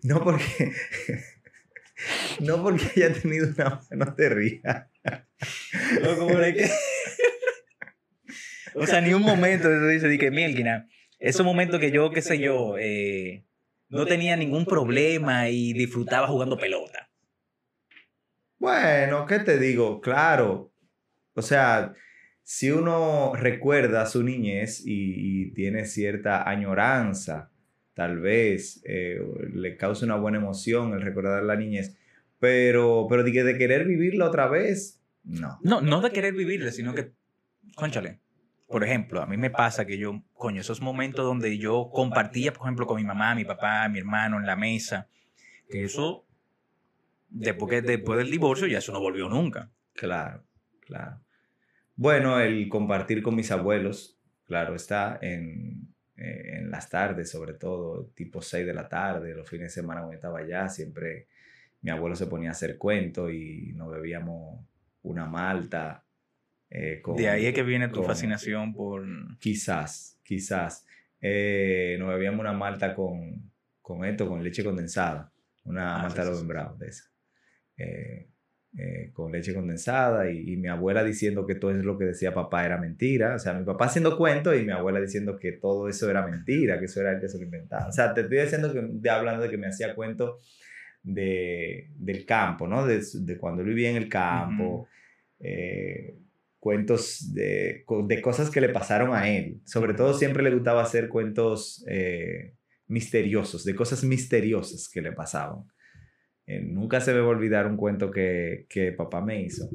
No 0.04 0.24
porque, 0.24 0.74
no 2.40 2.62
porque 2.62 2.86
haya 2.96 3.14
tenido 3.14 3.48
una... 3.48 3.82
No 3.92 4.14
te 4.16 4.30
rías. 4.30 4.88
o 8.76 8.86
sea, 8.86 9.02
ni 9.02 9.14
un 9.14 9.22
momento 9.24 9.68
tú 9.68 9.88
dices, 9.88 10.20
que 10.20 10.32
Mielkina, 10.32 10.88
ese 11.20 11.44
momento 11.44 11.80
que 11.80 11.92
yo, 11.92 12.12
qué 12.12 12.22
sé 12.22 12.40
yo, 12.40 12.78
eh, 12.78 13.46
no 13.90 14.06
tenía 14.06 14.36
ningún 14.36 14.66
problema 14.66 15.50
y 15.50 15.74
disfrutaba 15.74 16.28
jugando 16.28 16.58
pelota. 16.58 17.10
Bueno, 18.60 19.26
¿qué 19.26 19.40
te 19.40 19.58
digo? 19.60 20.02
Claro. 20.02 20.74
O 21.34 21.42
sea, 21.42 21.94
si 22.50 22.72
uno 22.72 23.34
recuerda 23.36 24.06
su 24.06 24.24
niñez 24.24 24.82
y, 24.86 25.52
tiene 25.52 25.84
cierta 25.84 26.48
añoranza, 26.50 27.52
tal 27.94 28.22
vez 28.22 28.82
eh, 28.86 29.20
le 29.52 29.76
causa 29.76 30.06
una 30.06 30.16
buena 30.16 30.38
emoción 30.38 30.94
el 30.94 31.02
recordar 31.02 31.44
la 31.44 31.58
niñez, 31.58 31.98
pero, 32.40 33.06
pero 33.10 33.26
de, 33.26 33.44
de 33.44 33.58
querer 33.58 33.86
vivirla 33.86 34.28
otra 34.28 34.48
vez, 34.48 35.04
no. 35.26 35.60
No, 35.62 35.82
no 35.82 36.00
de 36.00 36.10
querer 36.12 36.36
vivirla, 36.36 36.72
sino 36.72 36.94
que, 36.96 37.12
conchale, 37.76 38.22
por 38.66 38.82
ejemplo, 38.86 39.22
a 39.22 39.26
mí 39.26 39.36
me 39.36 39.50
pasa 39.50 39.86
que 39.86 39.98
yo, 39.98 40.24
coño, 40.32 40.62
esos 40.62 40.80
momentos 40.80 41.26
donde 41.26 41.58
yo 41.58 41.90
compartía, 41.92 42.54
por 42.54 42.66
ejemplo, 42.66 42.88
con 42.88 42.96
mi 42.96 43.04
mamá, 43.04 43.36
mi 43.36 43.44
papá, 43.44 43.90
mi 43.90 44.00
hermano 44.00 44.38
en 44.38 44.46
la 44.46 44.56
mesa, 44.56 45.10
que 45.70 45.84
eso, 45.84 46.26
después, 47.28 47.84
después 47.84 48.20
del 48.20 48.32
divorcio, 48.32 48.68
ya 48.68 48.78
eso 48.78 48.94
no 48.94 49.02
volvió 49.02 49.28
nunca. 49.28 49.70
Claro, 49.92 50.46
claro. 50.80 51.27
Bueno, 51.98 52.40
el 52.40 52.70
compartir 52.70 53.22
con 53.22 53.36
mis 53.36 53.52
abuelos, 53.52 54.18
claro, 54.46 54.76
está 54.76 55.20
en, 55.22 55.94
eh, 56.16 56.60
en 56.60 56.72
las 56.72 56.90
tardes, 56.90 57.30
sobre 57.30 57.56
todo, 57.56 58.06
tipo 58.16 58.42
6 58.42 58.66
de 58.66 58.74
la 58.74 58.88
tarde, 58.88 59.36
los 59.36 59.50
fines 59.50 59.76
de 59.76 59.82
semana 59.82 60.00
cuando 60.00 60.16
estaba 60.16 60.40
allá, 60.40 60.70
siempre 60.70 61.28
mi 61.82 61.92
abuelo 61.92 62.16
se 62.16 62.28
ponía 62.28 62.50
a 62.50 62.52
hacer 62.54 62.78
cuentos 62.78 63.34
y 63.34 63.74
nos 63.74 63.92
bebíamos 63.92 64.66
una 65.02 65.26
malta 65.26 66.08
eh, 66.70 67.02
de 67.16 67.30
ahí 67.30 67.46
es 67.46 67.54
que 67.54 67.64
viene 67.64 67.88
tu 67.88 68.04
fascinación 68.04 68.74
por... 68.74 69.06
Quizás, 69.40 70.20
quizás. 70.24 70.86
Eh, 71.22 71.96
nos 72.00 72.10
bebíamos 72.10 72.42
una 72.42 72.54
malta 72.54 72.94
con, 72.94 73.52
con 73.82 74.06
esto, 74.06 74.28
con 74.28 74.44
leche 74.44 74.64
condensada. 74.64 75.32
Una 75.64 75.98
ah, 75.98 76.04
malta 76.04 76.24
sí, 76.24 76.46
de 76.78 76.88
esa. 76.88 77.04
Eh, 77.78 78.30
con 79.14 79.32
leche 79.32 79.56
condensada 79.56 80.30
y, 80.30 80.56
mi 80.58 80.68
abuela 80.68 81.04
diciendo 81.04 81.48
que 81.48 81.56
todo 81.56 81.72
eso 81.72 81.84
lo 81.84 81.98
que 81.98 82.06
decía 82.06 82.34
papá 82.34 82.66
era 82.66 82.78
mentira. 82.78 83.36
O 83.36 83.40
sea, 83.40 83.54
mi 83.54 83.66
papá 83.66 83.86
haciendo 83.86 84.18
cuentos 84.18 84.56
y 84.56 84.64
mi 84.64 84.72
abuela 84.72 85.00
diciendo 85.00 85.38
que 85.40 85.54
todo 85.54 85.90
eso 85.90 86.10
era 86.10 86.26
mentira, 86.26 86.80
que 86.80 86.86
eso 86.86 87.02
era 87.02 87.14
el 87.14 87.20
que 87.20 87.28
se 87.28 87.38
lo 87.38 87.46
inventaba. 87.46 87.88
O 87.88 87.92
sea, 87.92 88.14
te 88.14 88.22
estoy 88.22 88.40
diciendo 88.40 88.72
que, 88.74 88.82
de, 88.84 89.10
hablando 89.10 89.44
de 89.44 89.50
que 89.50 89.58
me 89.58 89.68
hacía 89.68 89.96
cuentos 89.96 90.44
de, 91.02 91.90
del 91.96 92.26
campo, 92.26 92.68
¿no? 92.68 92.86
De, 92.86 93.02
de 93.14 93.38
cuando 93.38 93.64
vivía 93.64 93.90
en 93.90 93.98
el 93.98 94.10
campo 94.10 94.88
cuentos 96.60 97.34
de, 97.34 97.86
de, 98.08 98.22
cosas 98.22 98.50
que 98.50 98.62
le 98.62 98.70
pasaron 98.70 99.14
a 99.14 99.30
él. 99.30 99.62
Sobre 99.66 99.94
todo 99.94 100.14
siempre 100.14 100.44
le 100.44 100.54
gustaba 100.54 100.82
hacer 100.82 101.08
cuentos 101.08 101.86
eh, 101.88 102.56
misteriosos, 102.88 103.64
de 103.64 103.76
cosas 103.76 104.04
misteriosas 104.04 104.90
que 104.90 105.02
le 105.02 105.12
pasaban. 105.12 105.64
Eh, 106.48 106.62
nunca 106.62 107.02
se 107.02 107.14
me 107.14 107.20
va 107.20 107.26
a 107.26 107.30
olvidar 107.30 107.68
un 107.68 107.76
cuento 107.76 108.10
que, 108.10 108.66
que 108.70 108.94
papá 108.94 109.22
me 109.22 109.42
hizo 109.42 109.70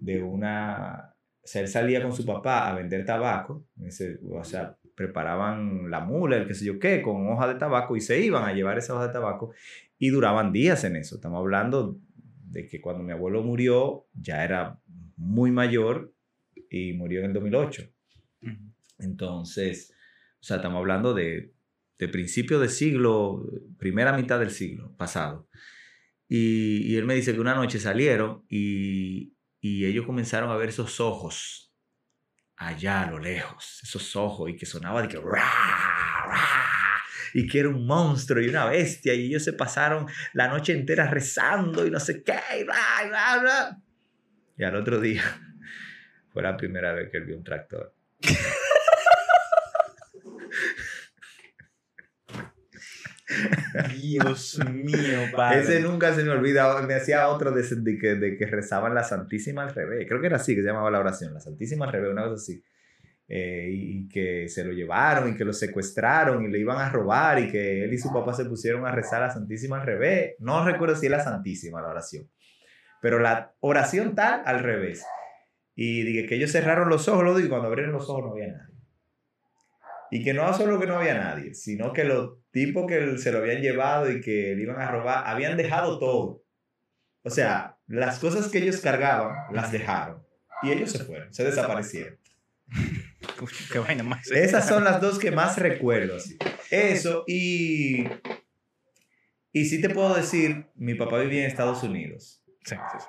de 0.00 0.22
una... 0.22 1.14
O 1.44 1.46
sea, 1.46 1.62
él 1.62 1.68
salía 1.68 2.02
con 2.02 2.14
su 2.14 2.24
papá 2.24 2.70
a 2.70 2.74
vender 2.74 3.04
tabaco, 3.04 3.66
o 4.30 4.44
sea, 4.44 4.78
preparaban 4.94 5.90
la 5.90 6.00
mula, 6.00 6.36
el 6.36 6.46
qué 6.46 6.54
sé 6.54 6.64
yo 6.64 6.78
qué, 6.78 7.02
con 7.02 7.28
hoja 7.28 7.48
de 7.48 7.58
tabaco 7.58 7.96
y 7.96 8.00
se 8.00 8.20
iban 8.20 8.44
a 8.44 8.52
llevar 8.52 8.78
esa 8.78 8.94
hoja 8.94 9.08
de 9.08 9.12
tabaco 9.12 9.52
y 9.98 10.10
duraban 10.10 10.52
días 10.52 10.84
en 10.84 10.96
eso. 10.96 11.16
Estamos 11.16 11.40
hablando 11.40 11.98
de 12.48 12.68
que 12.68 12.80
cuando 12.80 13.02
mi 13.02 13.12
abuelo 13.12 13.42
murió 13.42 14.06
ya 14.14 14.44
era 14.44 14.78
muy 15.16 15.50
mayor 15.50 16.14
y 16.70 16.92
murió 16.92 17.20
en 17.20 17.26
el 17.26 17.32
2008. 17.32 17.90
Entonces, 18.98 19.92
o 20.40 20.44
sea, 20.44 20.56
estamos 20.56 20.78
hablando 20.78 21.12
de, 21.12 21.52
de 21.98 22.08
principio 22.08 22.60
del 22.60 22.70
siglo, 22.70 23.44
primera 23.78 24.16
mitad 24.16 24.38
del 24.38 24.50
siglo 24.50 24.94
pasado. 24.96 25.48
Y, 26.34 26.96
él 26.96 27.04
me 27.04 27.14
dice 27.14 27.34
que 27.34 27.40
una 27.40 27.54
noche 27.54 27.78
salieron 27.78 28.46
y, 28.48 29.36
y 29.60 29.84
ellos 29.84 30.06
comenzaron 30.06 30.50
a 30.50 30.56
ver 30.56 30.70
esos 30.70 30.98
ojos 30.98 31.74
allá 32.56 33.02
a 33.02 33.10
lo 33.10 33.18
lejos, 33.18 33.80
esos 33.82 34.16
ojos 34.16 34.48
y 34.48 34.56
que 34.56 34.64
sonaba 34.64 35.02
de 35.02 35.08
que 35.08 35.20
y 37.34 37.46
que 37.46 37.60
era 37.60 37.68
un 37.68 37.86
monstruo 37.86 38.42
y 38.42 38.48
una 38.48 38.64
bestia 38.64 39.12
y 39.12 39.26
ellos 39.26 39.44
se 39.44 39.52
pasaron 39.52 40.06
la 40.32 40.48
noche 40.48 40.72
entera 40.72 41.06
rezando 41.06 41.86
y 41.86 41.90
no 41.90 42.00
sé 42.00 42.22
qué 42.22 42.32
y. 42.32 42.64
Y 44.56 44.64
al 44.64 44.76
otro 44.76 45.02
día 45.02 45.24
fue 46.32 46.42
la 46.42 46.56
primera 46.56 46.94
vez 46.94 47.10
que 47.10 47.18
él 47.18 47.24
vio 47.24 47.36
un 47.36 47.44
tractor. 47.44 47.94
Dios 54.00 54.58
mío, 54.72 55.20
padre. 55.34 55.60
Ese 55.60 55.80
nunca 55.80 56.14
se 56.14 56.24
me 56.24 56.30
olvida. 56.30 56.80
Me 56.82 56.94
hacía 56.94 57.28
otro 57.28 57.52
de, 57.52 57.62
que, 57.98 58.46
rezaban 58.46 58.94
la 58.94 59.04
Santísima 59.04 59.62
al 59.62 59.74
revés. 59.74 60.06
Creo 60.08 60.20
que 60.20 60.26
era 60.26 60.36
así 60.36 60.54
que 60.54 60.62
se 60.62 60.68
llamaba 60.68 60.90
la 60.90 61.00
oración, 61.00 61.34
la 61.34 61.40
Santísima 61.40 61.86
al 61.86 61.92
revés, 61.92 62.10
una 62.10 62.24
cosa 62.24 62.34
así. 62.34 62.62
Eh, 63.28 63.68
y 63.70 64.08
que 64.08 64.48
se 64.48 64.64
lo 64.64 64.72
llevaron 64.72 65.32
y 65.32 65.36
que 65.36 65.44
lo 65.44 65.52
secuestraron 65.52 66.44
y 66.44 66.48
le 66.48 66.58
iban 66.58 66.78
a 66.78 66.90
robar 66.90 67.38
y 67.38 67.50
que 67.50 67.84
él 67.84 67.92
y 67.94 67.96
su 67.96 68.12
papá 68.12 68.34
se 68.34 68.44
pusieron 68.44 68.86
a 68.86 68.92
rezar 68.92 69.22
la 69.22 69.30
Santísima 69.30 69.80
al 69.80 69.86
revés. 69.86 70.34
No 70.38 70.64
recuerdo 70.64 70.96
si 70.96 71.06
es 71.06 71.12
la 71.12 71.24
Santísima 71.24 71.80
la 71.80 71.88
oración. 71.88 72.28
Pero 73.00 73.18
la 73.18 73.54
oración 73.60 74.14
tal 74.14 74.42
al 74.44 74.60
revés. 74.60 75.04
Y 75.74 76.02
dije 76.02 76.26
que 76.26 76.34
ellos 76.34 76.52
cerraron 76.52 76.88
los 76.88 77.08
ojos, 77.08 77.40
y 77.42 77.48
cuando 77.48 77.68
abrieron 77.68 77.92
los 77.92 78.08
ojos 78.08 78.24
no 78.24 78.32
había 78.32 78.48
nadie. 78.48 78.74
Y 80.10 80.22
que 80.22 80.34
no 80.34 80.52
solo 80.52 80.78
que 80.78 80.86
no 80.86 80.98
había 80.98 81.14
nadie, 81.14 81.54
sino 81.54 81.92
que 81.92 82.04
los 82.04 82.41
tipos 82.52 82.86
que 82.86 83.18
se 83.18 83.32
lo 83.32 83.38
habían 83.38 83.60
llevado 83.60 84.10
y 84.10 84.20
que 84.20 84.54
le 84.54 84.62
iban 84.62 84.80
a 84.80 84.90
robar, 84.90 85.24
habían 85.26 85.56
dejado 85.56 85.98
todo. 85.98 86.44
O 87.22 87.30
sea, 87.30 87.78
las 87.86 88.18
cosas 88.18 88.48
que 88.48 88.58
ellos 88.58 88.80
cargaban, 88.80 89.34
las 89.52 89.72
dejaron. 89.72 90.22
Y 90.62 90.70
ellos 90.70 90.92
se 90.92 91.04
fueron, 91.04 91.32
se 91.32 91.44
desaparecieron. 91.44 92.18
Esas 94.30 94.68
son 94.68 94.84
las 94.84 95.00
dos 95.00 95.18
que 95.18 95.30
más 95.30 95.58
recuerdo. 95.58 96.16
Eso 96.70 97.24
y... 97.26 98.06
Y 99.54 99.66
sí 99.66 99.82
te 99.82 99.90
puedo 99.90 100.14
decir, 100.14 100.66
mi 100.76 100.94
papá 100.94 101.18
vivía 101.18 101.42
en 101.42 101.46
Estados 101.46 101.82
Unidos. 101.82 102.42
Sí, 102.64 102.74
sí, 102.74 102.98
sí. 102.98 103.06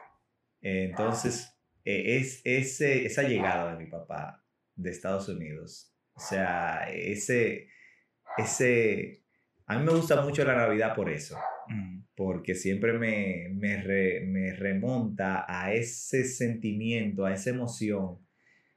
entonces, 0.62 1.54
e, 1.86 2.18
es 2.18 2.42
ese, 2.44 3.06
esa 3.06 3.24
llegada 3.24 3.72
de 3.72 3.84
mi 3.84 3.90
papá 3.90 4.44
de 4.76 4.90
Estados 4.90 5.30
Unidos, 5.30 5.94
o 6.14 6.20
sea, 6.20 6.90
ese, 6.92 7.70
ese, 8.38 9.23
a 9.74 9.80
mí 9.80 9.86
me 9.86 9.94
gusta 9.94 10.22
mucho 10.22 10.44
la 10.46 10.56
Navidad 10.56 10.96
por 10.96 11.10
eso, 11.10 11.38
mm. 11.68 12.02
porque 12.16 12.56
siempre 12.56 12.94
me, 12.94 13.50
me, 13.54 14.22
me, 14.22 14.54
remonta 14.54 15.46
a 15.48 15.74
ese 15.74 16.24
sentimiento, 16.24 17.26
a 17.26 17.34
esa 17.34 17.50
emoción, 17.50 18.20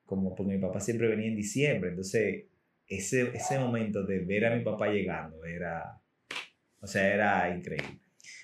como 0.04 0.34
porque 0.34 0.54
mi 0.54 0.60
papá 0.60 0.80
siempre 0.80 1.08
venía 1.08 1.28
en 1.28 1.36
diciembre, 1.36 1.90
entonces 1.90 2.46
ese, 2.86 3.36
ese 3.36 3.58
momento 3.58 4.04
de 4.04 4.20
ver 4.20 4.46
a 4.46 4.54
mi 4.54 4.64
papá 4.64 4.88
llegando 4.88 5.44
era, 5.44 6.00
o 6.80 6.86
sea, 6.86 7.12
era 7.12 7.54
increíble. 7.54 8.00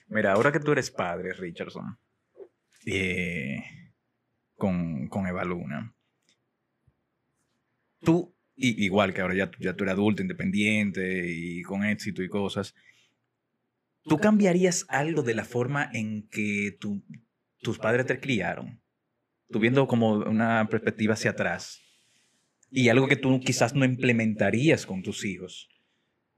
Mira, 0.09 0.33
ahora 0.33 0.53
que 0.53 0.61
tú 0.61 0.73
eres 0.73 0.91
padre, 0.91 1.33
Richardson, 1.33 1.99
eh, 2.87 3.63
con, 4.57 5.09
con 5.09 5.27
Eva 5.27 5.45
Luna. 5.45 5.95
Tú, 8.55 8.67
igual 8.67 9.13
que 9.15 9.21
ahora 9.21 9.35
ya, 9.35 9.51
ya 9.59 9.75
tú 9.75 9.85
eres 9.85 9.95
adulto, 9.95 10.23
independiente 10.23 11.25
y 11.27 11.63
con 11.63 11.85
éxito 11.85 12.23
y 12.23 12.29
cosas, 12.29 12.75
¿tú 14.05 14.19
cambiarías 14.19 14.87
algo 14.89 15.23
de 15.23 15.35
la 15.35 15.45
forma 15.45 15.91
en 15.93 16.29
que 16.29 16.79
tus 17.61 17.79
padres 17.79 18.07
te 18.07 18.21
criaron? 18.21 18.81
Tú 19.51 19.59
viendo 19.59 19.87
como 19.87 20.15
una 20.15 20.67
perspectiva 20.71 21.15
hacia 21.15 21.33
atrás 21.33 21.83
y 22.71 22.89
algo 22.89 23.07
que 23.07 23.17
tú 23.17 23.39
quizás 23.41 23.75
no 23.75 23.85
implementarías 23.85 24.87
con 24.87 25.03
tus 25.03 25.25
hijos. 25.25 25.69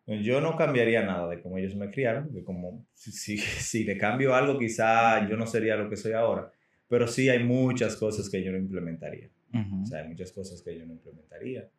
Yo 0.06 0.40
no 0.40 0.56
cambiaría 0.56 1.02
nada 1.02 1.28
de 1.28 1.40
cómo 1.40 1.56
ellos 1.56 1.74
me 1.76 1.90
criaron, 1.90 2.26
porque 2.26 2.44
como 2.44 2.86
si, 2.92 3.38
si, 3.38 3.84
le 3.84 3.96
cambio 3.96 4.34
algo, 4.34 4.58
quizá 4.58 5.26
yo 5.28 5.36
no 5.36 5.46
sería 5.46 5.76
lo 5.76 5.88
que 5.88 5.96
soy 5.96 6.12
ahora, 6.12 6.50
pero 6.88 7.06
sí 7.06 7.28
hay 7.28 7.42
muchas 7.42 7.96
cosas 7.96 8.28
que 8.28 8.42
yo 8.42 8.52
no 8.52 8.58
implementaría. 8.58 9.30
O 9.54 9.86
sea, 9.86 10.00
hay 10.00 10.08
muchas 10.08 10.32
cosas 10.32 10.60
que 10.62 10.76
yo 10.76 10.84
no 10.84 10.94
implementaría. 10.94 11.70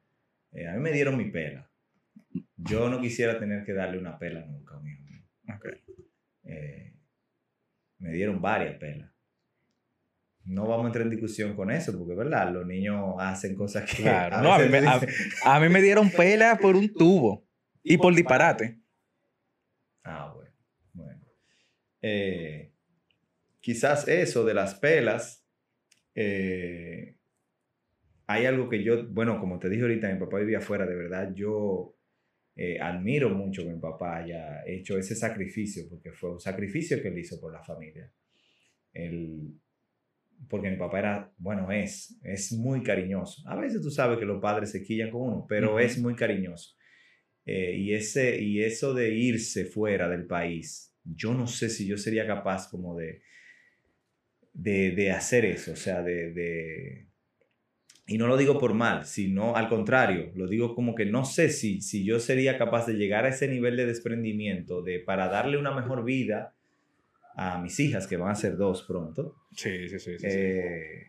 Eh, 0.55 0.67
a 0.67 0.73
mí 0.73 0.79
me 0.79 0.91
dieron 0.91 1.17
mi 1.17 1.29
pela. 1.31 1.69
Yo 2.57 2.89
no 2.89 2.99
quisiera 3.01 3.37
tener 3.37 3.63
que 3.65 3.73
darle 3.73 3.97
una 3.99 4.17
pela 4.17 4.45
nunca 4.45 4.75
a 4.75 4.79
mi 4.79 4.91
hijo 4.91 5.01
eh, 6.43 6.93
me 7.99 8.11
dieron 8.11 8.41
varias 8.41 8.77
pelas. 8.77 9.11
no 10.45 10.67
vamos 10.67 10.85
a 10.85 10.87
entrar 10.87 11.03
en 11.03 11.09
discusión 11.11 11.55
con 11.55 11.71
eso, 11.71 11.97
porque, 11.97 12.13
¿verdad? 12.13 12.51
Los 12.51 12.65
niños 12.67 13.15
hacen 13.19 13.55
cosas 13.55 13.83
que... 13.89 14.03
Claro, 14.03 14.35
a 14.37 14.41
no, 14.41 14.53
a, 14.53 14.59
mí 14.59 14.69
me, 14.69 14.77
a- 14.79 14.99
dicen- 14.99 15.09
a 15.43 15.59
mí 15.59 15.69
me 15.69 15.81
dieron 15.81 16.09
pela 16.11 16.57
por 16.57 16.75
un 16.75 16.91
tubo 16.93 17.47
y 17.83 17.97
por 17.97 18.13
disparate. 18.15 18.79
Ah, 20.03 20.31
bueno. 20.35 20.51
bueno. 20.93 21.25
Eh, 22.01 22.71
quizás 23.59 24.07
eso 24.07 24.45
de 24.45 24.53
las 24.53 24.75
pelas, 24.75 25.43
eh, 26.13 27.14
hay 28.27 28.45
algo 28.45 28.69
que 28.69 28.83
yo, 28.83 29.07
bueno, 29.09 29.39
como 29.39 29.59
te 29.59 29.69
dije 29.69 29.83
ahorita, 29.83 30.11
mi 30.13 30.19
papá 30.19 30.39
vivía 30.39 30.59
afuera, 30.59 30.85
de 30.85 30.95
verdad, 30.95 31.33
yo 31.35 31.95
eh, 32.55 32.79
admiro 32.79 33.29
mucho 33.29 33.63
que 33.63 33.69
mi 33.73 33.79
papá 33.79 34.17
haya 34.17 34.63
hecho 34.65 34.97
ese 34.97 35.15
sacrificio, 35.15 35.83
porque 35.89 36.11
fue 36.11 36.31
un 36.33 36.39
sacrificio 36.39 37.01
que 37.01 37.09
él 37.09 37.19
hizo 37.19 37.39
por 37.39 37.53
la 37.53 37.63
familia. 37.63 38.11
Él- 38.93 39.53
porque 40.49 40.69
mi 40.69 40.77
papá 40.77 40.99
era, 40.99 41.33
bueno, 41.37 41.71
es, 41.71 42.19
es 42.23 42.51
muy 42.51 42.83
cariñoso. 42.83 43.41
A 43.47 43.55
veces 43.55 43.81
tú 43.81 43.89
sabes 43.89 44.19
que 44.19 44.25
los 44.25 44.41
padres 44.41 44.71
se 44.71 44.83
quillan 44.83 45.09
con 45.11 45.21
uno, 45.21 45.45
pero 45.47 45.71
Ujú. 45.71 45.79
es 45.79 45.97
muy 45.97 46.15
cariñoso. 46.15 46.75
Eh, 47.45 47.75
y, 47.77 47.93
ese, 47.93 48.41
y 48.41 48.61
eso 48.63 48.93
de 48.93 49.09
irse 49.15 49.65
fuera 49.65 50.09
del 50.09 50.25
país, 50.27 50.95
yo 51.03 51.33
no 51.33 51.47
sé 51.47 51.69
si 51.69 51.87
yo 51.87 51.97
sería 51.97 52.27
capaz 52.27 52.69
como 52.69 52.95
de, 52.97 53.21
de, 54.53 54.91
de 54.91 55.11
hacer 55.11 55.45
eso, 55.45 55.73
o 55.73 55.75
sea, 55.75 56.01
de, 56.01 56.31
de- 56.33 57.07
Y 58.07 58.17
no 58.19 58.27
lo 58.27 58.37
digo 58.37 58.59
por 58.59 58.73
mal, 58.75 59.05
sino 59.05 59.55
al 59.55 59.67
contrario, 59.67 60.31
lo 60.35 60.47
digo 60.47 60.75
como 60.75 60.93
que 60.93 61.05
no 61.05 61.25
sé 61.25 61.49
si, 61.49 61.81
si 61.81 62.05
yo 62.05 62.19
sería 62.19 62.57
capaz 62.57 62.85
de 62.85 62.93
llegar 62.93 63.25
a 63.25 63.29
ese 63.29 63.47
nivel 63.47 63.75
de 63.77 63.87
desprendimiento 63.87 64.83
de 64.83 64.99
para 64.99 65.27
darle 65.27 65.57
una 65.57 65.71
mejor 65.73 66.03
vida 66.03 66.53
a 67.35 67.59
mis 67.59 67.79
hijas, 67.79 68.05
que 68.07 68.17
van 68.17 68.29
a 68.31 68.35
ser 68.35 68.57
dos 68.57 68.83
pronto, 68.83 69.35
Sí, 69.55 69.89
sí, 69.89 69.99
sí. 69.99 70.11
sí, 70.11 70.19
sí. 70.19 70.27
eh, 70.27 71.07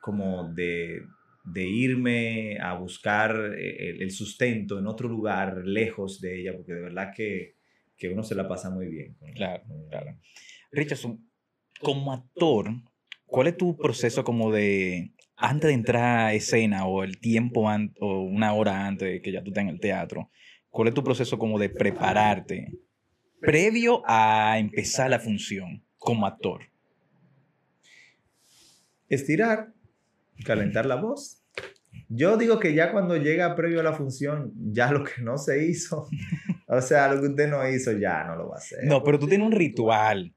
como 0.00 0.52
de, 0.52 1.02
de 1.44 1.62
irme 1.64 2.58
a 2.60 2.74
buscar 2.74 3.54
eh, 3.56 3.90
el, 3.90 4.02
el 4.02 4.10
sustento 4.10 4.78
en 4.78 4.86
otro 4.86 5.08
lugar, 5.08 5.62
lejos 5.64 6.20
de 6.20 6.40
ella, 6.40 6.54
porque 6.56 6.74
de 6.74 6.80
verdad 6.82 7.12
que, 7.16 7.54
que 7.96 8.08
uno 8.08 8.22
se 8.22 8.34
la 8.34 8.46
pasa 8.48 8.68
muy 8.68 8.88
bien. 8.88 9.14
con- 9.14 9.32
Claro, 9.32 9.62
con- 9.66 9.88
claro. 9.88 10.18
Richardson, 10.72 11.26
como 11.80 12.12
actor, 12.12 12.66
¿cuál 13.26 13.46
es 13.46 13.56
tu 13.56 13.76
proceso 13.76 14.24
como 14.24 14.52
de 14.52 15.13
antes 15.36 15.68
de 15.68 15.74
entrar 15.74 16.26
a 16.26 16.34
escena 16.34 16.86
o 16.86 17.02
el 17.02 17.18
tiempo 17.18 17.68
o 18.00 18.20
una 18.22 18.52
hora 18.52 18.86
antes 18.86 19.08
de 19.08 19.22
que 19.22 19.32
ya 19.32 19.42
tú 19.42 19.50
estés 19.50 19.62
en 19.62 19.68
el 19.68 19.80
teatro? 19.80 20.30
¿Cuál 20.70 20.88
es 20.88 20.94
tu 20.94 21.04
proceso 21.04 21.38
como 21.38 21.58
de 21.58 21.70
prepararte 21.70 22.72
previo 23.40 24.02
a 24.06 24.58
empezar 24.58 25.10
la 25.10 25.20
función 25.20 25.84
como 25.98 26.26
actor? 26.26 26.62
Estirar, 29.08 29.72
calentar 30.44 30.86
la 30.86 30.96
voz. 30.96 31.42
Yo 32.08 32.36
digo 32.36 32.58
que 32.58 32.74
ya 32.74 32.92
cuando 32.92 33.16
llega 33.16 33.54
previo 33.54 33.80
a 33.80 33.82
la 33.84 33.92
función, 33.92 34.52
ya 34.72 34.90
lo 34.90 35.04
que 35.04 35.22
no 35.22 35.38
se 35.38 35.64
hizo, 35.64 36.08
o 36.66 36.80
sea, 36.80 37.12
lo 37.12 37.20
que 37.20 37.28
usted 37.28 37.48
no 37.48 37.68
hizo, 37.68 37.92
ya 37.92 38.24
no 38.24 38.36
lo 38.36 38.48
va 38.48 38.56
a 38.56 38.58
hacer. 38.58 38.80
No, 38.84 39.02
pero 39.04 39.18
tú 39.18 39.26
tienes 39.28 39.46
un 39.46 39.52
ritual. 39.52 40.33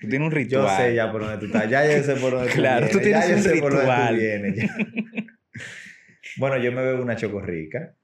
Tú 0.00 0.08
tienes 0.08 0.26
un 0.26 0.30
Yo 0.32 0.36
ritual. 0.36 0.76
sé 0.76 0.94
ya 0.94 1.10
por 1.10 1.22
dónde 1.22 1.38
tú 1.38 1.46
estás. 1.46 1.68
Ya 1.70 1.84
yo 1.96 2.02
sé 2.04 2.14
por 2.16 2.30
dónde 2.32 2.50
Claro, 2.52 2.86
tú 2.88 2.98
tú 2.98 3.04
vienes. 3.04 3.26
tienes 3.26 3.28
ya 3.28 3.30
yo 3.30 3.36
un 3.36 3.42
sé 3.56 3.60
por 3.60 3.72
dónde 3.72 3.86
tú 3.86 3.90
ritual. 3.90 4.16
vienes, 4.16 4.56
ya. 4.56 4.76
bueno, 6.36 6.58
yo 6.58 6.72
me 6.72 6.82
bebo 6.82 7.02
una 7.02 7.16
chocorrica. 7.16 7.94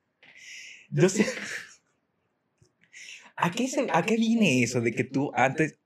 Yo 0.91 1.09
sé. 1.09 1.25
¿A 3.37 3.51
qué, 3.51 3.69
se- 3.69 3.87
¿A 3.93 4.03
qué 4.03 4.17
viene 4.17 4.63
eso 4.63 4.81
de 4.81 4.93
que 4.93 5.05
tú 5.05 5.31
antes... 5.35 5.79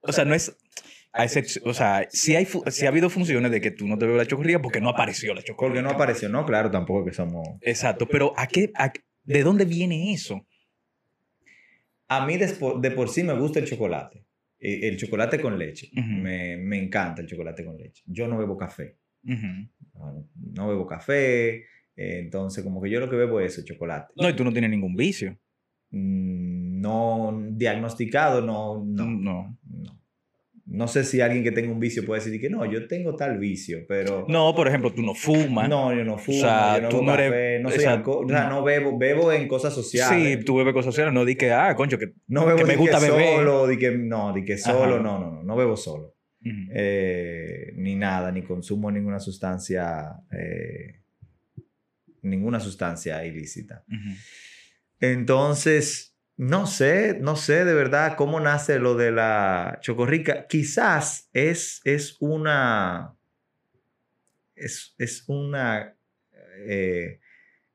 O 0.00 0.12
sea, 0.12 0.24
no 0.24 0.34
es... 0.34 0.56
a 1.12 1.24
excep- 1.24 1.62
o 1.64 1.72
sea, 1.74 2.06
sí, 2.10 2.34
hay, 2.34 2.46
sí 2.70 2.84
ha 2.86 2.88
habido 2.88 3.10
funciones 3.10 3.50
de 3.52 3.60
que 3.60 3.70
tú 3.70 3.86
no 3.86 3.96
te 3.98 4.06
bebes 4.06 4.18
la 4.18 4.26
chocorría 4.26 4.60
porque 4.60 4.80
no 4.80 4.88
apareció 4.88 5.34
la 5.34 5.42
chocorría. 5.42 5.68
Porque 5.74 5.82
no 5.82 5.90
apareció, 5.90 6.28
no, 6.28 6.44
claro, 6.44 6.70
tampoco 6.70 7.04
que 7.04 7.12
somos. 7.12 7.46
Exacto, 7.60 8.08
pero 8.08 8.32
¿a 8.36 8.46
qué, 8.48 8.72
a 8.76 8.92
¿de 9.24 9.42
dónde 9.44 9.64
viene 9.64 10.12
eso? 10.12 10.44
A 12.08 12.26
mí 12.26 12.36
despo- 12.36 12.80
de 12.80 12.90
por 12.90 13.08
sí 13.08 13.22
me 13.22 13.34
gusta 13.38 13.60
el 13.60 13.66
chocolate. 13.66 14.24
Eh, 14.64 14.86
El 14.88 14.96
chocolate 14.96 15.40
con 15.40 15.58
leche. 15.58 15.90
Me, 16.22 16.56
me 16.56 16.78
encanta 16.80 17.20
el 17.20 17.26
chocolate 17.26 17.64
con 17.64 17.76
leche. 17.76 18.04
Yo 18.06 18.28
no 18.28 18.38
bebo 18.38 18.56
café. 18.56 18.96
No 20.54 20.68
bebo 20.68 20.86
café. 20.86 21.56
eh, 21.96 22.18
entonces, 22.20 22.62
como 22.64 22.80
que 22.80 22.88
yo 22.90 23.00
lo 23.00 23.10
que 23.10 23.16
bebo 23.16 23.40
es 23.40 23.58
el 23.58 23.64
chocolate. 23.64 24.12
No, 24.16 24.28
y 24.28 24.34
tú 24.36 24.44
no 24.44 24.52
tienes 24.52 24.70
ningún 24.70 24.94
vicio. 24.94 25.36
Mm, 25.90 26.80
No 26.80 27.38
diagnosticado, 27.52 28.40
no, 28.40 28.82
no, 28.84 29.06
No. 29.06 29.58
No. 30.72 30.88
Sé 30.88 31.04
si 31.04 31.20
alguien 31.20 31.44
que 31.44 31.52
tenga 31.52 31.70
un 31.72 31.78
vicio 31.80 32.04
puede 32.04 32.22
decir 32.24 32.40
que 32.40 32.50
no, 32.50 32.64
yo 32.64 32.86
tengo 32.88 33.14
tal 33.16 33.38
vicio, 33.38 33.84
pero 33.86 34.24
No, 34.28 34.54
por 34.54 34.66
ejemplo, 34.68 34.92
tú 34.92 35.02
no 35.02 35.14
fumas. 35.14 35.68
no, 35.68 35.94
yo 35.94 36.04
no 36.04 36.18
fumo, 36.18 36.40
sea, 36.40 36.76
yo 36.76 36.82
no 36.82 36.88
tú 36.88 37.02
no 37.02 37.14
eres- 37.14 37.30
café, 37.30 37.60
no 37.60 37.68
soy 37.70 37.78
exacto. 37.78 37.98
alcohol, 37.98 38.24
o 38.26 38.28
sea, 38.28 38.48
no 38.48 38.62
bebo, 38.64 38.98
bebo 38.98 39.32
en 39.32 39.46
cosas 39.48 39.74
sociales. 39.74 40.38
Sí, 40.38 40.44
tú 40.44 40.56
bebes 40.56 40.72
cosas 40.72 40.92
sociales, 40.94 41.12
no 41.14 41.24
di 41.24 41.36
que, 41.36 41.52
ah, 41.52 41.74
concho, 41.76 41.98
que... 41.98 42.12
No 42.28 42.44
bebo 42.46 42.58
que 42.58 42.64
me 42.64 42.72
di 42.72 42.78
gusta 42.78 42.98
que 43.00 43.10
beber. 43.10 43.36
solo, 43.36 43.66
di 43.66 43.76
que 43.78 43.90
no, 43.92 44.32
di 44.32 44.44
que 44.44 44.58
solo, 44.58 44.94
Ajá. 44.94 45.02
no, 45.02 45.18
no, 45.18 45.30
no, 45.30 45.42
no 45.42 45.56
bebo 45.56 45.76
solo. 45.76 46.14
Eh, 46.74 47.72
ni 47.76 47.94
nada, 47.94 48.32
ni 48.32 48.42
consumo 48.42 48.90
ninguna 48.90 49.20
sustancia, 49.20 50.12
eh, 50.32 51.00
ninguna 52.22 52.58
sustancia 52.58 53.24
ilícita. 53.24 53.84
Entonces, 55.00 56.11
no 56.42 56.66
sé, 56.66 57.18
no 57.20 57.36
sé 57.36 57.64
de 57.64 57.72
verdad 57.72 58.16
cómo 58.16 58.40
nace 58.40 58.80
lo 58.80 58.96
de 58.96 59.12
la 59.12 59.78
chocorrica. 59.80 60.48
Quizás 60.48 61.28
es, 61.32 61.80
es 61.84 62.16
una, 62.18 63.14
es, 64.56 64.94
es 64.98 65.24
una, 65.28 65.96
eh, 66.66 67.20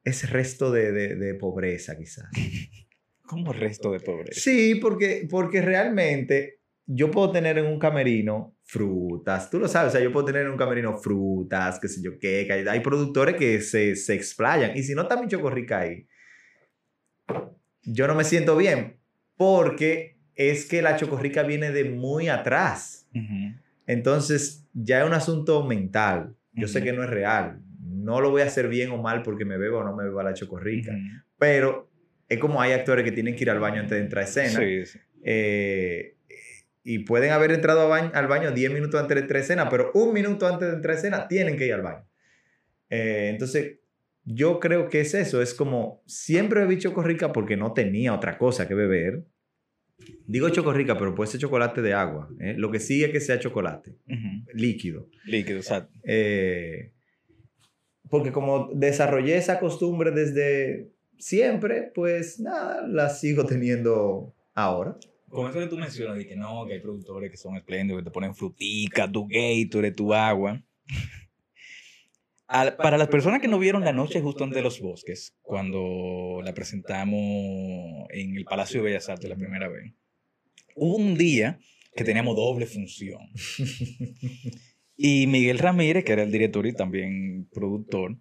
es 0.03 0.29
resto 0.29 0.69
de, 0.71 0.91
de- 0.91 1.15
de 1.15 1.33
pobreza 1.35 1.97
quizás. 1.97 2.27
Como 3.21 3.53
resto 3.53 3.91
de 3.93 4.01
pobreza. 4.01 4.39
Sí, 4.39 4.75
porque, 4.75 5.27
porque 5.29 5.61
realmente 5.61 6.59
yo 6.85 7.09
puedo 7.09 7.31
tener 7.31 7.57
en 7.57 7.67
un 7.67 7.79
camerino 7.79 8.57
frutas, 8.65 9.49
tú 9.49 9.59
lo 9.59 9.67
sabes, 9.69 9.89
o 9.89 9.97
sea, 9.97 10.03
yo 10.03 10.11
puedo 10.11 10.25
tener 10.25 10.43
en 10.45 10.51
un 10.51 10.57
camerino 10.57 10.97
frutas, 10.97 11.79
qué 11.79 11.87
sé 11.87 12.01
yo 12.01 12.19
qué, 12.19 12.45
que 12.45 12.53
hay, 12.53 12.67
hay 12.67 12.79
productores 12.81 13.35
que 13.35 13.61
se, 13.61 13.95
se 13.95 14.13
explayan, 14.13 14.75
y 14.77 14.83
si 14.83 14.93
no 14.93 15.03
está 15.03 15.21
mi 15.21 15.27
chocorrica 15.29 15.79
ahí, 15.79 16.05
yo 17.87 18.07
no 18.07 18.15
me 18.15 18.23
siento 18.23 18.55
bien, 18.55 18.97
porque 19.37 20.17
es 20.35 20.65
que 20.65 20.81
la 20.81 20.95
chocorrica 20.97 21.43
viene 21.43 21.71
de 21.71 21.85
muy 21.85 22.29
atrás, 22.29 23.07
entonces 23.87 24.65
ya 24.73 24.99
es 25.01 25.05
un 25.07 25.13
asunto 25.13 25.63
mental, 25.63 26.35
yo 26.53 26.67
sé 26.67 26.83
que 26.83 26.93
no 26.93 27.03
es 27.03 27.09
real, 27.09 27.59
no 27.81 28.21
lo 28.21 28.29
voy 28.31 28.41
a 28.41 28.45
hacer 28.45 28.67
bien 28.67 28.91
o 28.91 28.97
mal 29.01 29.23
porque 29.23 29.45
me 29.45 29.57
bebo 29.57 29.79
o 29.79 29.83
no 29.83 29.95
me 29.95 30.03
beba 30.03 30.23
la 30.23 30.33
chocorrica, 30.33 30.91
pero 31.37 31.89
es 32.29 32.39
como 32.39 32.61
hay 32.61 32.73
actores 32.73 33.03
que 33.05 33.11
tienen 33.11 33.35
que 33.35 33.43
ir 33.43 33.49
al 33.49 33.59
baño 33.59 33.81
antes 33.81 33.97
de 33.97 34.03
entrar 34.03 34.23
a 34.23 34.27
escena. 34.27 34.59
Sí, 34.59 34.85
sí. 34.85 34.99
eh, 35.23 36.15
y 36.83 36.99
pueden 36.99 37.31
haber 37.31 37.51
entrado 37.51 37.81
a 37.81 37.87
baño- 37.87 38.11
al 38.13 38.27
baño 38.27 38.51
10 38.51 38.71
minutos 38.71 38.99
antes 39.01 39.15
de 39.15 39.21
entrar 39.21 39.37
a 39.39 39.43
escena, 39.43 39.69
pero 39.69 39.91
un 39.93 40.13
minuto 40.13 40.47
antes 40.47 40.69
de 40.69 40.75
entrar 40.75 40.95
a 40.95 40.97
escena 40.97 41.27
tienen 41.27 41.57
que 41.57 41.65
ir 41.67 41.73
al 41.73 41.81
baño. 41.81 42.05
Eh, 42.89 43.27
entonces, 43.31 43.79
yo 44.29 44.59
creo 44.59 44.89
que 44.89 44.99
es 44.99 45.13
eso. 45.13 45.41
Es 45.41 45.53
como, 45.53 46.03
siempre 46.05 46.59
bebí 46.61 46.77
chocorrica 46.77 47.31
porque 47.31 47.55
no 47.55 47.71
tenía 47.73 48.13
otra 48.13 48.37
cosa 48.37 48.67
que 48.67 48.73
beber. 48.75 49.25
Digo 50.27 50.49
chocorrica, 50.49 50.97
pero 50.97 51.15
puede 51.15 51.31
ser 51.31 51.39
chocolate 51.39 51.81
de 51.81 51.93
agua. 51.93 52.29
¿eh? 52.39 52.53
Lo 52.57 52.69
que 52.69 52.79
sigue 52.79 53.05
es 53.05 53.11
que 53.11 53.21
sea 53.21 53.39
chocolate, 53.39 53.91
Ujú. 54.07 54.45
líquido. 54.53 55.07
Líquido, 55.25 55.57
exacto. 55.59 55.97
Eh, 56.03 56.91
porque 58.09 58.31
como 58.31 58.69
desarrollé 58.73 59.37
esa 59.37 59.59
costumbre 59.59 60.11
desde 60.11 60.91
siempre, 61.17 61.91
pues 61.95 62.39
nada, 62.39 62.85
la 62.85 63.09
sigo 63.09 63.45
teniendo 63.45 64.35
ahora. 64.53 64.97
Con 65.29 65.49
eso 65.49 65.59
que 65.59 65.67
tú 65.67 65.77
mencionas, 65.77 66.17
de 66.17 66.27
que 66.27 66.35
no, 66.35 66.65
que 66.67 66.73
hay 66.73 66.79
productores 66.79 67.31
que 67.31 67.37
son 67.37 67.55
espléndidos, 67.55 68.01
que 68.01 68.05
te 68.05 68.11
ponen 68.11 68.35
frutica, 68.35 69.09
tu 69.11 69.27
Gatorade, 69.27 69.91
tu 69.91 70.13
agua. 70.13 70.61
Al- 72.47 72.77
para 72.77 72.97
las 72.97 73.09
personas 73.09 73.41
que 73.41 73.47
no 73.47 73.59
vieron 73.59 73.83
La 73.83 73.91
Noche 73.93 74.21
Justo 74.21 74.43
ante 74.43 74.61
los 74.61 74.79
Bosques, 74.79 75.35
cuando 75.41 76.39
la 76.43 76.53
presentamos 76.53 78.07
en 78.11 78.37
el 78.37 78.45
Palacio 78.45 78.79
de 78.81 78.85
Bellas 78.89 79.09
Artes 79.09 79.29
la 79.29 79.35
primera 79.35 79.67
vez, 79.67 79.93
hubo 80.75 80.95
un 80.95 81.17
día 81.17 81.59
que 81.95 82.03
teníamos 82.03 82.35
doble 82.35 82.65
función. 82.65 83.19
Y 84.95 85.27
Miguel 85.27 85.59
Ramírez, 85.59 86.03
que 86.05 86.13
era 86.13 86.23
el 86.23 86.31
director 86.31 86.65
y 86.65 86.73
también 86.73 87.47
productor, 87.53 88.17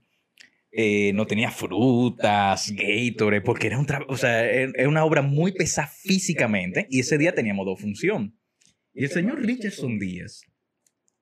eh, 0.73 1.13
no 1.15 1.27
tenía 1.27 1.51
frutas, 1.51 2.71
Gatorade, 2.71 3.41
porque 3.41 3.69
era, 3.69 3.79
un 3.79 3.87
o 4.09 4.17
sea, 4.19 4.45
era 4.45 4.89
una 4.89 5.05
obra 5.05 5.23
muy 5.23 5.53
pesada 5.53 5.87
físicamente 5.89 6.87
y 6.91 7.01
ese 7.01 7.17
día 7.17 7.35
teníamos 7.35 7.65
dos 7.65 7.81
funciones. 7.81 8.33
Y 8.93 9.05
el 9.05 9.11
señor 9.11 9.41
Richardson 9.43 9.99
Díaz, 9.99 10.43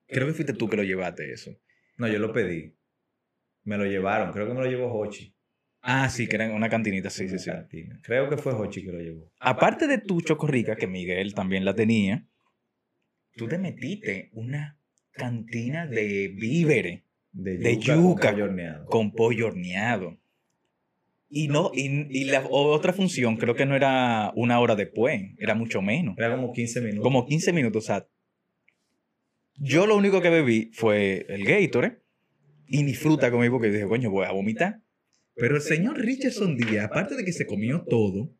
creo 0.07 0.27
que 0.27 0.33
fuiste 0.33 0.53
tú 0.53 0.67
que 0.67 0.75
lo 0.77 0.83
llevaste 0.83 1.31
eso. 1.31 1.51
No, 1.97 2.07
yo 2.09 2.19
lo 2.19 2.33
pedí. 2.33 2.74
Me 3.65 3.77
lo 3.77 3.85
llevaron. 3.85 4.31
Creo 4.31 4.47
que 4.47 4.53
me 4.53 4.61
lo 4.61 4.67
llevó 4.69 4.91
Hochi. 4.97 5.33
Ah, 5.81 6.09
sí, 6.09 6.27
que 6.27 6.37
era 6.37 6.49
una 6.51 6.69
cantinita, 6.69 7.09
sí, 7.09 7.27
sí, 7.29 7.37
sí. 7.37 7.49
cantina. 7.51 7.99
Creo 8.01 8.29
que 8.29 8.37
fue 8.37 8.53
Hochi 8.53 8.83
que 8.83 8.91
lo 8.91 8.99
llevó. 8.99 9.31
Aparte 9.39 9.87
de 9.87 9.97
tu 9.99 10.21
chocorrica, 10.21 10.75
que 10.75 10.87
Miguel 10.87 11.33
también 11.35 11.65
la 11.65 11.75
tenía, 11.75 12.25
tú 13.35 13.47
te 13.47 13.57
metiste 13.57 14.29
una 14.33 14.79
cantina 15.11 15.85
de 15.85 16.29
víveres 16.29 17.03
De 17.31 17.57
De 17.57 17.77
yuca, 17.77 18.31
con 18.31 18.33
pollo 18.33 18.45
horneado. 18.45 18.85
con 18.85 19.11
pollo 19.11 19.47
horneado. 19.47 20.17
Y 21.29 21.47
no, 21.49 21.71
y, 21.73 22.07
y 22.17 22.25
la 22.25 22.45
otra 22.49 22.93
función 22.93 23.35
creo 23.37 23.55
que 23.55 23.65
no 23.65 23.75
era 23.75 24.31
una 24.35 24.59
hora 24.59 24.75
después, 24.75 25.21
era 25.37 25.53
mucho 25.53 25.81
menos. 25.81 26.15
Era 26.17 26.35
como 26.35 26.53
15 26.53 26.81
minutos. 26.81 27.03
Como 27.03 27.25
15 27.25 27.51
minutos. 27.53 27.83
O 27.83 27.85
sea, 27.87 28.07
yo 29.57 29.85
lo 29.85 29.95
único 29.97 30.21
que 30.21 30.29
bebí 30.29 30.71
fue 30.73 31.25
el 31.29 31.43
Gatorade 31.45 32.04
y 32.67 32.83
ni 32.83 32.93
fruta 32.93 33.31
comí 33.31 33.49
porque 33.49 33.69
dije, 33.69 33.87
coño, 33.87 34.09
voy 34.09 34.25
a 34.25 34.31
vomitar. 34.31 34.81
Pero 35.35 35.55
el 35.55 35.61
señor 35.61 35.97
Richardson 35.97 36.57
Díaz, 36.57 36.85
aparte 36.85 37.15
de 37.15 37.25
que 37.25 37.33
se 37.33 37.45
comió 37.45 37.83
todo, 37.87 38.33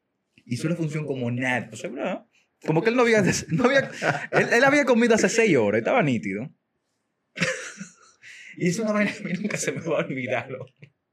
hizo 0.46 0.70
la 0.70 0.76
función 0.76 1.06
como 1.06 1.30
nada. 1.32 1.70
O 1.72 1.76
sea, 1.76 1.92
como 2.66 2.82
que 2.82 2.90
él 2.90 2.96
no 2.96 3.04
había, 3.04 3.24
no 3.50 3.66
había 3.66 3.92
él, 4.32 4.48
él 4.54 4.64
había 4.64 4.86
comido 4.86 5.16
hace 5.16 5.30
6 5.30 5.58
horas, 5.58 5.80
estaba 5.80 6.02
nítido. 6.02 6.50
y 8.58 8.70
eso 8.70 8.84
una 8.84 8.94
vaina 8.94 9.12
que 9.12 9.20
a 9.20 9.26
mí 9.26 9.34
nunca 9.34 9.58
se 9.58 9.72
me 9.72 9.82
va 9.82 10.02
a 10.02 10.06
olvidar. 10.06 10.50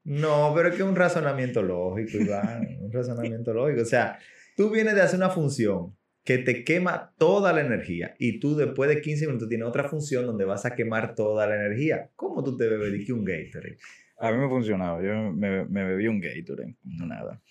No, 0.04 0.52
pero 0.54 0.68
es 0.68 0.74
que 0.76 0.82
es 0.82 0.88
un 0.88 0.96
razonamiento 0.96 1.62
lógico, 1.62 2.18
Iván. 2.18 2.78
un 2.80 2.92
razonamiento 2.92 3.52
lógico. 3.52 3.82
O 3.82 3.86
sea, 3.86 4.18
tú 4.56 4.70
vienes 4.70 4.94
de 4.94 5.02
hacer 5.02 5.18
una 5.18 5.30
función 5.30 5.96
que 6.24 6.38
te 6.38 6.64
quema 6.64 7.14
toda 7.18 7.52
la 7.52 7.62
energía 7.62 8.14
y 8.18 8.38
tú 8.38 8.54
después 8.54 8.88
de 8.88 9.00
15 9.00 9.26
minutos 9.26 9.48
tienes 9.48 9.66
otra 9.66 9.88
función 9.88 10.26
donde 10.26 10.44
vas 10.44 10.64
a 10.64 10.74
quemar 10.74 11.14
toda 11.14 11.46
la 11.46 11.56
energía. 11.56 12.10
¿Cómo 12.14 12.44
tú 12.44 12.56
te 12.56 12.68
bebes 12.68 13.10
un 13.10 13.24
Gatorade? 13.24 13.78
A 14.18 14.30
mí 14.30 14.38
me 14.38 14.48
funcionaba. 14.48 15.02
Yo 15.02 15.32
me, 15.32 15.64
me 15.64 15.84
bebí 15.84 16.06
un 16.06 16.20
Gatorade, 16.20 16.76
no 16.84 17.06
nada. 17.06 17.42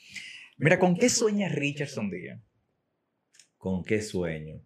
Mira, 0.58 0.80
¿con 0.80 0.96
qué 0.96 1.10
sueña 1.10 1.50
Richardson 1.50 2.10
Díaz? 2.10 2.40
¿Con 3.58 3.84
qué 3.84 4.02
sueño? 4.02 4.62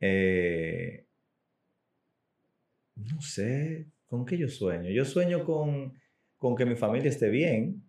Eh, 0.00 1.04
no 2.96 3.20
sé, 3.20 3.88
¿con 4.06 4.24
qué 4.24 4.38
yo 4.38 4.48
sueño? 4.48 4.90
Yo 4.90 5.04
sueño 5.04 5.44
con, 5.44 5.92
con 6.38 6.56
que 6.56 6.64
mi 6.64 6.74
familia 6.74 7.10
esté 7.10 7.28
bien, 7.28 7.82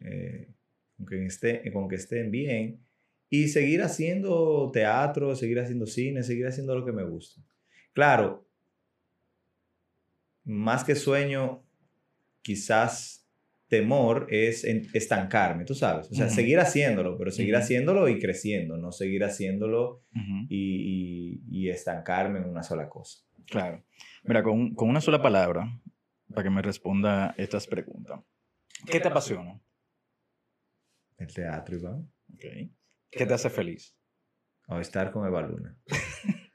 eh, 0.00 0.54
con, 0.96 1.06
que 1.06 1.26
esté, 1.26 1.72
con 1.72 1.88
que 1.88 1.96
estén 1.96 2.30
bien 2.30 2.85
y 3.30 3.48
seguir 3.48 3.82
haciendo 3.82 4.70
teatro, 4.72 5.34
seguir 5.34 5.58
haciendo 5.60 5.86
cine, 5.86 6.22
seguir 6.22 6.46
haciendo 6.46 6.74
lo 6.78 6.84
que 6.84 6.92
me 6.92 7.04
gusta. 7.04 7.40
Claro, 7.92 8.46
más 10.44 10.84
que 10.84 10.94
sueño, 10.94 11.62
quizás 12.42 13.26
temor 13.68 14.28
es 14.30 14.62
en- 14.64 14.86
estancarme, 14.94 15.64
tú 15.64 15.74
sabes. 15.74 16.08
O 16.10 16.14
sea, 16.14 16.28
seguir 16.28 16.60
haciéndolo, 16.60 17.18
pero 17.18 17.32
seguir 17.32 17.56
haciéndolo 17.56 18.08
y 18.08 18.20
creciendo, 18.20 18.76
no 18.76 18.92
seguir 18.92 19.24
haciéndolo 19.24 20.02
y, 20.48 21.40
y- 21.50 21.64
y 21.64 21.68
estancarme 21.70 22.38
en 22.38 22.44
una 22.48 22.62
sola 22.62 22.88
cosa. 22.88 23.24
Claro. 23.46 23.82
Mira, 24.22 24.42
con, 24.44 24.74
con 24.74 24.88
una 24.88 25.00
sola 25.00 25.20
palabra, 25.20 25.80
para 26.30 26.42
que 26.44 26.50
me 26.50 26.62
responda 26.62 27.34
estas 27.38 27.66
preguntas. 27.66 28.20
¿Qué 28.88 29.00
te 29.00 29.08
apasiona? 29.08 29.60
El 31.18 31.32
teatro, 31.32 31.76
Iván. 31.76 32.08
Ok. 32.34 32.44
¿Qué 33.16 33.26
te 33.26 33.34
hace 33.34 33.50
feliz? 33.50 33.96
O 34.68 34.78
estar 34.78 35.10
con 35.10 35.26
Eva 35.26 35.42
Luna. 35.42 35.76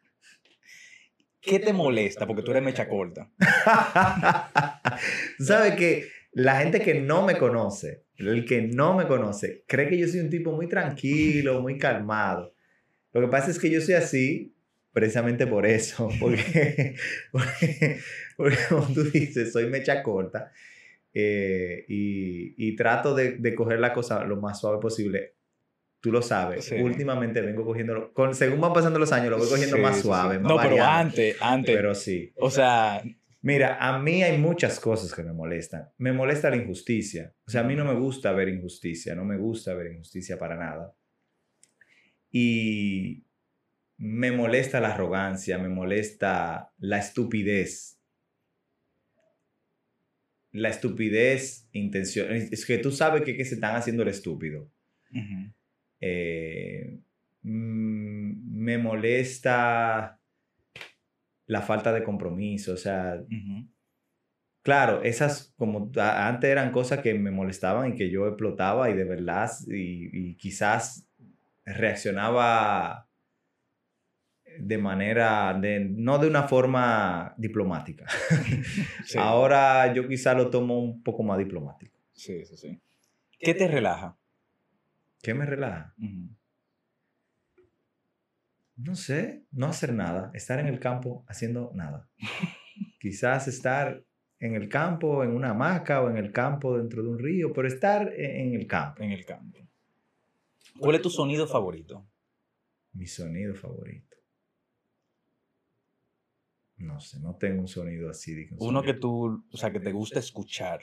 ¿Qué 1.41 1.59
te 1.59 1.73
molesta? 1.73 2.27
Porque 2.27 2.43
tú 2.43 2.51
eres 2.51 2.63
mecha 2.63 2.87
corta. 2.87 3.31
Tú 5.37 5.43
sabes 5.43 5.75
que 5.75 6.07
la 6.33 6.59
gente 6.59 6.81
que 6.81 6.93
no 7.01 7.25
me 7.25 7.37
conoce, 7.37 8.05
el 8.15 8.45
que 8.45 8.61
no 8.61 8.95
me 8.95 9.07
conoce, 9.07 9.63
cree 9.67 9.89
que 9.89 9.97
yo 9.97 10.07
soy 10.07 10.19
un 10.19 10.29
tipo 10.29 10.51
muy 10.51 10.67
tranquilo, 10.67 11.61
muy 11.61 11.79
calmado. 11.79 12.53
Lo 13.11 13.21
que 13.21 13.27
pasa 13.27 13.49
es 13.49 13.57
que 13.57 13.71
yo 13.71 13.81
soy 13.81 13.95
así 13.95 14.55
precisamente 14.93 15.47
por 15.47 15.65
eso, 15.65 16.09
porque, 16.19 16.95
porque, 17.31 17.99
porque 18.37 18.57
como 18.69 18.93
tú 18.93 19.03
dices, 19.05 19.51
soy 19.51 19.67
mecha 19.67 20.03
corta 20.03 20.51
eh, 21.13 21.85
y, 21.87 22.53
y 22.57 22.75
trato 22.75 23.15
de, 23.15 23.37
de 23.37 23.55
coger 23.55 23.79
la 23.79 23.93
cosa 23.93 24.23
lo 24.25 24.37
más 24.37 24.59
suave 24.59 24.79
posible. 24.79 25.33
Tú 26.01 26.11
lo 26.11 26.21
sabes, 26.23 26.65
Sí. 26.65 26.75
últimamente 26.75 27.41
vengo 27.41 27.63
cogiéndolo, 27.63 28.11
con, 28.13 28.33
según 28.33 28.59
van 28.59 28.73
pasando 28.73 28.97
los 28.99 29.11
años, 29.11 29.29
lo 29.29 29.37
voy 29.37 29.47
cogiendo 29.47 29.75
Sí, 29.77 29.81
más 29.83 29.99
suave. 30.01 30.39
más 30.39 30.49
No, 30.51 30.57
pero 30.59 30.83
antes, 30.83 31.37
antes. 31.39 31.75
Pero 31.75 31.93
sí. 31.95 32.33
O 32.37 32.49
sea, 32.49 33.03
Mira, 33.43 33.77
a 33.79 33.97
mí 33.97 34.21
hay 34.21 34.37
muchas 34.37 34.79
cosas 34.79 35.13
que 35.15 35.23
me 35.23 35.33
molestan. 35.33 35.89
Me 35.97 36.11
molesta 36.11 36.51
la 36.51 36.57
injusticia. 36.57 37.33
O 37.47 37.49
sea, 37.49 37.61
a 37.61 37.63
mí 37.63 37.75
no 37.75 37.85
me 37.85 37.95
gusta 37.95 38.31
ver 38.33 38.49
injusticia, 38.49 39.15
no 39.15 39.25
me 39.25 39.35
gusta 39.37 39.73
ver 39.73 39.93
injusticia 39.93 40.37
para 40.37 40.55
nada. 40.57 40.93
Y 42.31 43.23
me 43.97 44.31
molesta 44.31 44.79
la 44.79 44.93
arrogancia, 44.93 45.57
me 45.57 45.69
molesta 45.69 46.71
la 46.77 46.99
estupidez. 46.99 47.97
La 50.51 50.69
estupidez 50.69 51.67
intención. 51.71 52.31
Es 52.31 52.65
que 52.65 52.77
tú 52.77 52.91
sabes 52.91 53.23
que, 53.23 53.35
que 53.37 53.45
se 53.45 53.55
están 53.55 53.75
haciendo 53.75 54.03
el 54.03 54.09
estúpido. 54.09 54.69
ujú, 55.11 55.51
Eh, 56.01 56.99
mm, 57.43 58.61
me 58.63 58.77
molesta 58.77 60.19
la 61.45 61.61
falta 61.61 61.93
de 61.93 62.03
compromiso. 62.03 62.73
O 62.73 62.77
sea. 62.77 63.23
Claro, 64.63 65.01
esas 65.01 65.53
como 65.57 65.91
antes 65.95 66.49
eran 66.49 66.71
cosas 66.71 66.99
que 66.99 67.15
me 67.15 67.31
molestaban 67.31 67.93
y 67.93 67.95
que 67.95 68.11
yo 68.11 68.27
explotaba 68.27 68.91
y 68.91 68.93
de 68.93 69.05
verdad 69.05 69.49
y, 69.67 70.29
y 70.29 70.35
quizás 70.35 71.09
reaccionaba 71.65 73.07
de 74.59 74.77
manera, 74.77 75.57
de, 75.59 75.79
no 75.79 76.17
de 76.17 76.27
una 76.27 76.43
forma 76.43 77.33
diplomática. 77.37 78.05
Sí. 79.05 79.17
Ahora 79.19 79.93
yo 79.93 80.07
quizás 80.07 80.37
lo 80.37 80.49
tomo 80.49 80.79
un 80.79 81.03
poco 81.03 81.23
más 81.23 81.37
diplomático. 81.37 81.99
Sí, 82.13 82.45
sí, 82.45 82.55
sí. 82.55 82.79
¿Qué 83.39 83.53
te 83.53 83.67
relaja? 83.67 84.17
¿Qué 85.21 85.33
me 85.33 85.45
relaja? 85.45 85.95
No 88.75 88.95
sé, 88.95 89.45
no 89.51 89.67
hacer 89.67 89.93
nada, 89.93 90.31
estar 90.33 90.59
en 90.59 90.67
el 90.67 90.79
campo 90.79 91.23
haciendo 91.27 91.71
nada. 91.75 92.09
Quizás 92.99 93.47
estar 93.47 94.03
en 94.39 94.55
el 94.55 94.67
campo, 94.69 95.23
en 95.23 95.31
una 95.31 95.51
hamaca 95.51 96.01
o 96.01 96.09
en 96.09 96.17
el 96.17 96.31
campo 96.31 96.77
dentro 96.77 97.03
de 97.03 97.09
un 97.09 97.19
río, 97.19 97.53
pero 97.53 97.67
estar 97.67 98.11
en 98.13 98.53
en 98.53 98.59
el 98.59 98.67
campo. 98.67 99.03
En 99.03 99.11
el 99.11 99.25
campo. 99.25 99.59
¿Cuál 100.79 100.95
es 100.95 101.01
tu 101.01 101.09
sonido 101.09 101.45
favorito? 101.47 102.07
Mi 102.93 103.05
sonido 103.05 103.53
favorito. 103.53 104.17
No 106.77 106.99
sé, 106.99 107.19
no 107.19 107.35
tengo 107.35 107.61
un 107.61 107.67
sonido 107.67 108.09
así. 108.09 108.47
un 108.51 108.57
Uno 108.57 108.81
que 108.81 108.95
tú, 108.95 109.45
o 109.51 109.57
sea, 109.57 109.71
que 109.71 109.79
te 109.79 109.91
gusta 109.91 110.17
escuchar. 110.19 110.81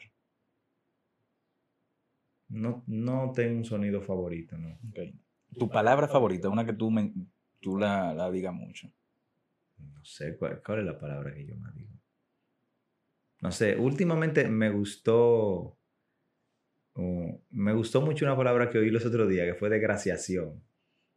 No, 2.48 2.82
no 2.86 3.32
tengo 3.34 3.58
un 3.58 3.64
sonido 3.64 4.00
favorito, 4.02 4.56
no. 4.56 4.78
Ok. 4.88 4.98
Tu 5.58 5.68
palabra 5.68 6.08
favorita, 6.08 6.48
una 6.48 6.64
que 6.64 6.72
tú, 6.72 6.90
me, 6.90 7.12
tú 7.60 7.78
la, 7.78 8.14
la 8.14 8.30
digas 8.30 8.54
mucho. 8.54 8.90
No 9.78 10.04
sé 10.04 10.36
cuál, 10.36 10.62
cuál 10.64 10.80
es 10.80 10.84
la 10.86 10.98
palabra 10.98 11.34
que 11.34 11.46
yo 11.46 11.56
más 11.56 11.74
digo. 11.74 11.92
No 13.40 13.52
sé, 13.52 13.76
últimamente 13.76 14.48
me 14.48 14.70
gustó. 14.70 15.78
uh, 16.94 17.40
me 17.50 17.72
gustó 17.72 18.00
mucho 18.02 18.24
una 18.24 18.36
palabra 18.36 18.68
que 18.70 18.78
oí 18.78 18.90
los 18.90 19.04
otros 19.06 19.28
días, 19.28 19.46
que 19.46 19.54
fue 19.54 19.68
desgraciación. 19.70 20.62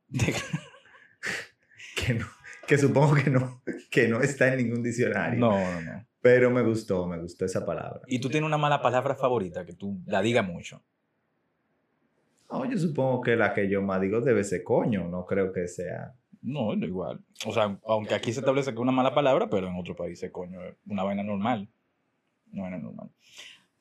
Que, 1.95 2.13
no, 2.15 2.25
que 2.67 2.77
supongo 2.77 3.15
que 3.15 3.29
no, 3.29 3.61
que 3.91 4.07
no 4.07 4.21
está 4.21 4.53
en 4.53 4.57
ningún 4.65 4.81
diccionario. 4.81 5.39
No, 5.39 5.51
no, 5.51 5.81
no. 5.81 6.07
Pero 6.19 6.49
me 6.49 6.61
gustó, 6.63 7.07
me 7.07 7.19
gustó 7.19 7.45
esa 7.45 7.65
palabra. 7.65 8.01
Y 8.07 8.19
tú 8.19 8.29
tienes 8.29 8.47
una 8.47 8.57
mala 8.57 8.81
palabra 8.81 9.15
favorita 9.15 9.65
que 9.65 9.73
tú 9.73 10.01
la 10.05 10.21
digas 10.21 10.47
mucho. 10.47 10.83
No, 12.51 12.69
yo 12.69 12.77
supongo 12.77 13.21
que 13.21 13.35
la 13.35 13.53
que 13.53 13.69
yo 13.69 13.81
más 13.81 14.01
digo 14.01 14.19
debe 14.19 14.43
ser 14.43 14.63
coño, 14.63 15.07
no 15.07 15.25
creo 15.25 15.53
que 15.53 15.67
sea. 15.67 16.13
No, 16.41 16.73
igual. 16.73 17.23
O 17.45 17.53
sea, 17.53 17.79
aunque 17.85 18.15
aquí 18.15 18.33
se 18.33 18.39
establece 18.39 18.71
que 18.71 18.75
es 18.75 18.81
una 18.81 18.91
mala 18.91 19.13
palabra, 19.13 19.49
pero 19.49 19.67
en 19.67 19.75
otro 19.75 19.95
país 19.95 20.21
es 20.21 20.31
coño, 20.31 20.61
es 20.63 20.75
una 20.85 21.03
vaina 21.03 21.23
normal. 21.23 21.69
Una 22.51 22.63
vaina 22.63 22.77
normal. 22.79 23.09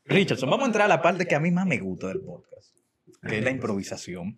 Richardson, 0.04 0.50
vamos 0.50 0.64
a 0.64 0.66
entrar 0.66 0.84
a 0.84 0.88
la 0.88 1.02
parte 1.02 1.26
que 1.26 1.34
a 1.34 1.40
mí 1.40 1.50
más 1.50 1.66
me 1.66 1.78
gusta 1.78 2.08
del 2.08 2.20
podcast, 2.20 2.76
que 3.28 3.38
es 3.38 3.44
la 3.44 3.50
improvisación. 3.50 4.36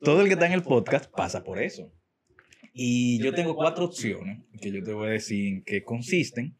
Todo 0.00 0.20
el 0.20 0.28
que 0.28 0.34
está 0.34 0.46
en 0.46 0.52
el 0.52 0.62
podcast 0.62 1.10
pasa 1.10 1.44
por 1.44 1.60
eso. 1.60 1.92
Y 2.72 3.20
yo 3.22 3.34
tengo 3.34 3.56
cuatro 3.56 3.86
opciones 3.86 4.44
que 4.60 4.70
yo 4.70 4.82
te 4.82 4.92
voy 4.92 5.08
a 5.08 5.10
decir 5.10 5.48
en 5.48 5.64
qué 5.64 5.82
consisten. 5.82 6.56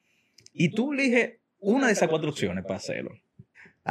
Y 0.53 0.71
tú 0.71 0.93
eliges 0.93 1.39
una 1.61 1.87
de 1.87 1.93
esas 1.93 2.09
cuatro 2.09 2.31
opciones 2.31 2.65
para 2.65 2.77
hacerlo. 2.77 3.13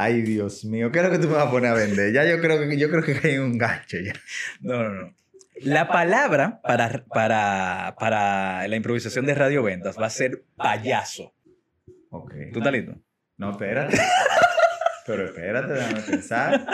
Ay, 0.00 0.22
Dios 0.22 0.64
mío, 0.64 0.92
¿qué 0.92 1.00
es 1.00 1.04
lo 1.04 1.10
que 1.10 1.18
tú 1.18 1.26
me 1.26 1.34
vas 1.34 1.48
a 1.48 1.50
poner 1.50 1.72
a 1.72 1.74
vender? 1.74 2.12
Ya 2.12 2.24
yo 2.24 2.40
creo 2.40 2.60
que 2.68 2.78
yo 2.78 2.88
creo 2.88 3.02
que 3.02 3.34
en 3.34 3.42
un 3.42 3.58
gancho 3.58 3.96
ya. 3.98 4.12
No, 4.60 4.84
no, 4.84 4.90
no. 4.90 5.14
La 5.60 5.88
palabra 5.88 6.60
para, 6.62 7.04
para, 7.06 7.96
para 7.98 8.68
la 8.68 8.76
improvisación 8.76 9.26
de 9.26 9.34
Radio 9.34 9.64
Ventas 9.64 9.98
va 10.00 10.06
a 10.06 10.10
ser 10.10 10.44
payaso. 10.54 11.34
Ok. 12.10 12.32
¿Tú 12.52 12.60
estás 12.60 12.72
listo? 12.72 12.94
No, 13.38 13.50
espérate. 13.50 13.98
Pero 15.04 15.24
espérate, 15.24 15.72
déjame 15.72 16.00
pensar. 16.02 16.64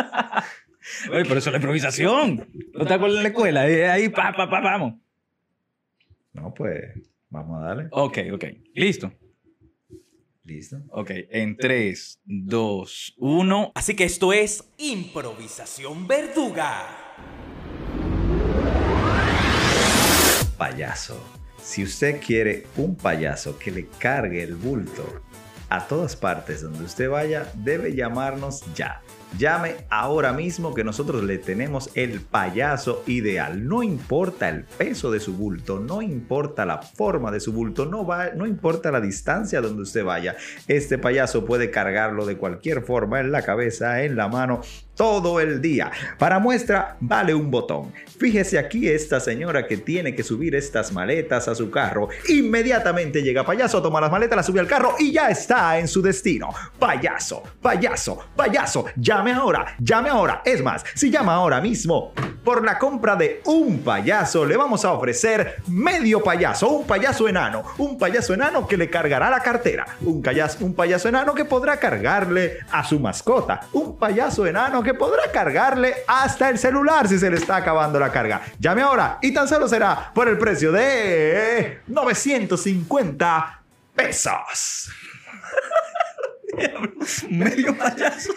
Oye, 1.10 1.22
pero 1.22 1.38
eso 1.38 1.48
es 1.48 1.52
la 1.52 1.56
improvisación. 1.56 2.46
¿No 2.74 2.84
te 2.84 2.92
acuerdas 2.92 3.16
de 3.16 3.22
la 3.22 3.28
escuela? 3.30 3.60
Ahí, 3.62 4.10
pa, 4.10 4.34
pa, 4.36 4.50
pa, 4.50 4.60
vamos. 4.60 4.96
No, 6.34 6.52
pues 6.52 6.92
vamos 7.30 7.62
a 7.62 7.68
darle. 7.68 7.88
Ok, 7.90 8.18
ok. 8.34 8.44
¿Listo? 8.74 9.10
Listo. 10.44 10.76
Ok, 10.90 11.10
en 11.30 11.56
3, 11.56 12.20
2, 12.26 13.14
1. 13.16 13.72
Así 13.74 13.96
que 13.96 14.04
esto 14.04 14.30
es 14.34 14.62
improvisación 14.76 16.06
verduga. 16.06 16.86
Payaso. 20.58 21.18
Si 21.62 21.82
usted 21.82 22.20
quiere 22.20 22.66
un 22.76 22.94
payaso 22.94 23.58
que 23.58 23.70
le 23.70 23.86
cargue 23.98 24.42
el 24.42 24.54
bulto 24.54 25.22
a 25.70 25.88
todas 25.88 26.14
partes 26.14 26.60
donde 26.60 26.84
usted 26.84 27.08
vaya, 27.08 27.50
debe 27.54 27.94
llamarnos 27.94 28.62
ya. 28.74 29.00
Llame 29.38 29.76
ahora 29.90 30.32
mismo 30.32 30.74
que 30.74 30.84
nosotros 30.84 31.24
le 31.24 31.38
tenemos 31.38 31.90
el 31.94 32.20
payaso 32.20 33.02
ideal. 33.06 33.66
No 33.66 33.82
importa 33.82 34.48
el 34.48 34.62
peso 34.62 35.10
de 35.10 35.18
su 35.18 35.34
bulto, 35.34 35.80
no 35.80 36.02
importa 36.02 36.64
la 36.64 36.78
forma 36.82 37.32
de 37.32 37.40
su 37.40 37.52
bulto, 37.52 37.84
no, 37.84 38.06
va, 38.06 38.30
no 38.30 38.46
importa 38.46 38.92
la 38.92 39.00
distancia 39.00 39.60
donde 39.60 39.82
usted 39.82 40.04
vaya. 40.04 40.36
Este 40.68 40.98
payaso 40.98 41.44
puede 41.44 41.70
cargarlo 41.70 42.26
de 42.26 42.36
cualquier 42.36 42.82
forma, 42.82 43.20
en 43.20 43.32
la 43.32 43.42
cabeza, 43.42 44.02
en 44.02 44.14
la 44.14 44.28
mano, 44.28 44.60
todo 44.94 45.40
el 45.40 45.60
día. 45.60 45.90
Para 46.18 46.38
muestra, 46.38 46.96
vale 47.00 47.34
un 47.34 47.50
botón. 47.50 47.92
Fíjese 48.18 48.58
aquí 48.58 48.88
esta 48.88 49.20
señora 49.20 49.66
que 49.66 49.76
tiene 49.76 50.14
que 50.14 50.22
subir 50.22 50.54
estas 50.54 50.92
maletas 50.92 51.48
a 51.48 51.54
su 51.54 51.70
carro. 51.70 52.08
Inmediatamente 52.28 53.22
llega 53.22 53.44
payaso, 53.44 53.82
toma 53.82 54.00
las 54.00 54.10
maletas, 54.10 54.36
las 54.36 54.46
sube 54.46 54.60
al 54.60 54.66
carro 54.66 54.94
y 54.98 55.12
ya 55.12 55.28
está 55.28 55.78
en 55.78 55.88
su 55.88 56.00
destino. 56.00 56.50
Payaso, 56.78 57.42
payaso, 57.60 58.18
payaso. 58.36 58.84
Llame 58.96 59.32
ahora, 59.32 59.74
llame 59.78 60.10
ahora. 60.10 60.42
Es 60.44 60.62
más, 60.62 60.84
si 60.94 61.10
llama 61.10 61.34
ahora 61.34 61.60
mismo, 61.60 62.12
por 62.44 62.64
la 62.64 62.78
compra 62.78 63.16
de 63.16 63.40
un 63.46 63.78
payaso 63.78 64.44
le 64.44 64.56
vamos 64.56 64.84
a 64.84 64.92
ofrecer 64.92 65.56
medio 65.66 66.22
payaso, 66.22 66.68
un 66.68 66.86
payaso 66.86 67.26
enano, 67.26 67.64
un 67.78 67.98
payaso 67.98 68.34
enano 68.34 68.68
que 68.68 68.76
le 68.76 68.90
cargará 68.90 69.30
la 69.30 69.40
cartera, 69.40 69.86
un 70.02 70.22
payaso, 70.22 70.64
un 70.64 70.74
payaso 70.74 71.08
enano 71.08 71.34
que 71.34 71.46
podrá 71.46 71.78
cargarle 71.78 72.58
a 72.70 72.84
su 72.84 73.00
mascota, 73.00 73.60
un 73.72 73.98
payaso 73.98 74.46
enano 74.46 74.82
que 74.84 74.94
podrá 74.94 75.32
cargarle 75.32 75.94
hasta 76.06 76.48
el 76.50 76.58
celular 76.58 77.08
si 77.08 77.18
se 77.18 77.30
le 77.30 77.36
está 77.36 77.56
acabando 77.56 77.98
la 77.98 78.12
carga. 78.12 78.42
Llame 78.60 78.82
ahora 78.82 79.18
y 79.20 79.32
tan 79.32 79.48
solo 79.48 79.66
será 79.66 80.12
por 80.14 80.28
el 80.28 80.38
precio 80.38 80.70
de 80.70 81.80
950 81.88 83.62
pesos. 83.96 84.90
Medio 87.30 87.76
payaso. 87.76 88.32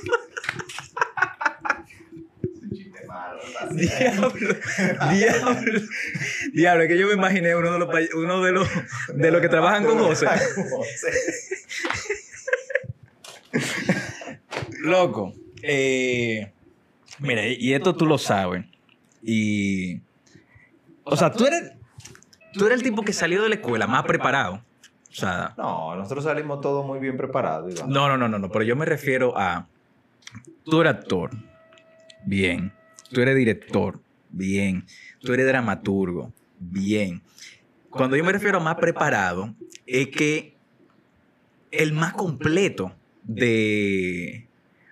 Diablo, 3.71 4.31
diablo, 5.11 5.81
diablo, 6.53 6.83
es 6.83 6.89
que 6.89 6.97
yo 6.97 7.07
me 7.07 7.13
imaginé 7.13 7.55
uno 7.55 7.73
de 7.73 7.79
los, 7.79 7.89
uno 8.13 8.43
de 8.43 8.51
los, 8.51 8.67
de 9.13 9.31
los 9.31 9.41
que 9.41 9.49
trabajan 9.49 9.85
con 9.85 9.97
José. 9.99 10.27
Loco, 14.79 15.33
eh, 15.63 16.51
mira, 17.19 17.47
y 17.47 17.73
esto 17.73 17.95
tú 17.95 18.05
lo 18.05 18.17
sabes. 18.17 18.65
Y, 19.23 19.99
o 21.03 21.15
sea, 21.15 21.31
tú 21.31 21.45
eres, 21.45 21.73
tú 22.53 22.65
eres 22.65 22.79
el 22.79 22.83
tipo 22.83 23.03
que 23.03 23.13
salió 23.13 23.43
de 23.43 23.49
la 23.49 23.55
escuela 23.55 23.87
más 23.87 24.03
preparado. 24.03 24.63
O 25.09 25.13
sea, 25.19 25.53
No, 25.57 25.95
nosotros 25.95 26.25
salimos 26.25 26.61
todos 26.61 26.85
muy 26.85 26.99
bien 26.99 27.17
preparados. 27.17 27.87
No, 27.87 28.07
no, 28.07 28.17
no, 28.17 28.27
no, 28.27 28.37
no, 28.37 28.49
pero 28.49 28.63
yo 28.63 28.75
me 28.75 28.85
refiero 28.85 29.33
a. 29.37 29.67
Tú 30.65 30.81
eres 30.81 30.93
actor. 30.93 31.31
Bien. 32.25 32.73
Tú 33.11 33.21
eres 33.21 33.35
director. 33.35 33.99
Bien. 34.29 34.85
Tú 35.21 35.33
eres 35.33 35.47
dramaturgo. 35.47 36.31
Bien. 36.59 37.21
Cuando 37.89 38.15
yo 38.15 38.23
me 38.23 38.31
refiero 38.31 38.57
a 38.57 38.61
más 38.61 38.75
preparado, 38.75 39.55
es 39.85 40.09
que 40.09 40.55
el 41.71 41.93
más 41.93 42.13
completo 42.13 42.93
de, 43.23 44.46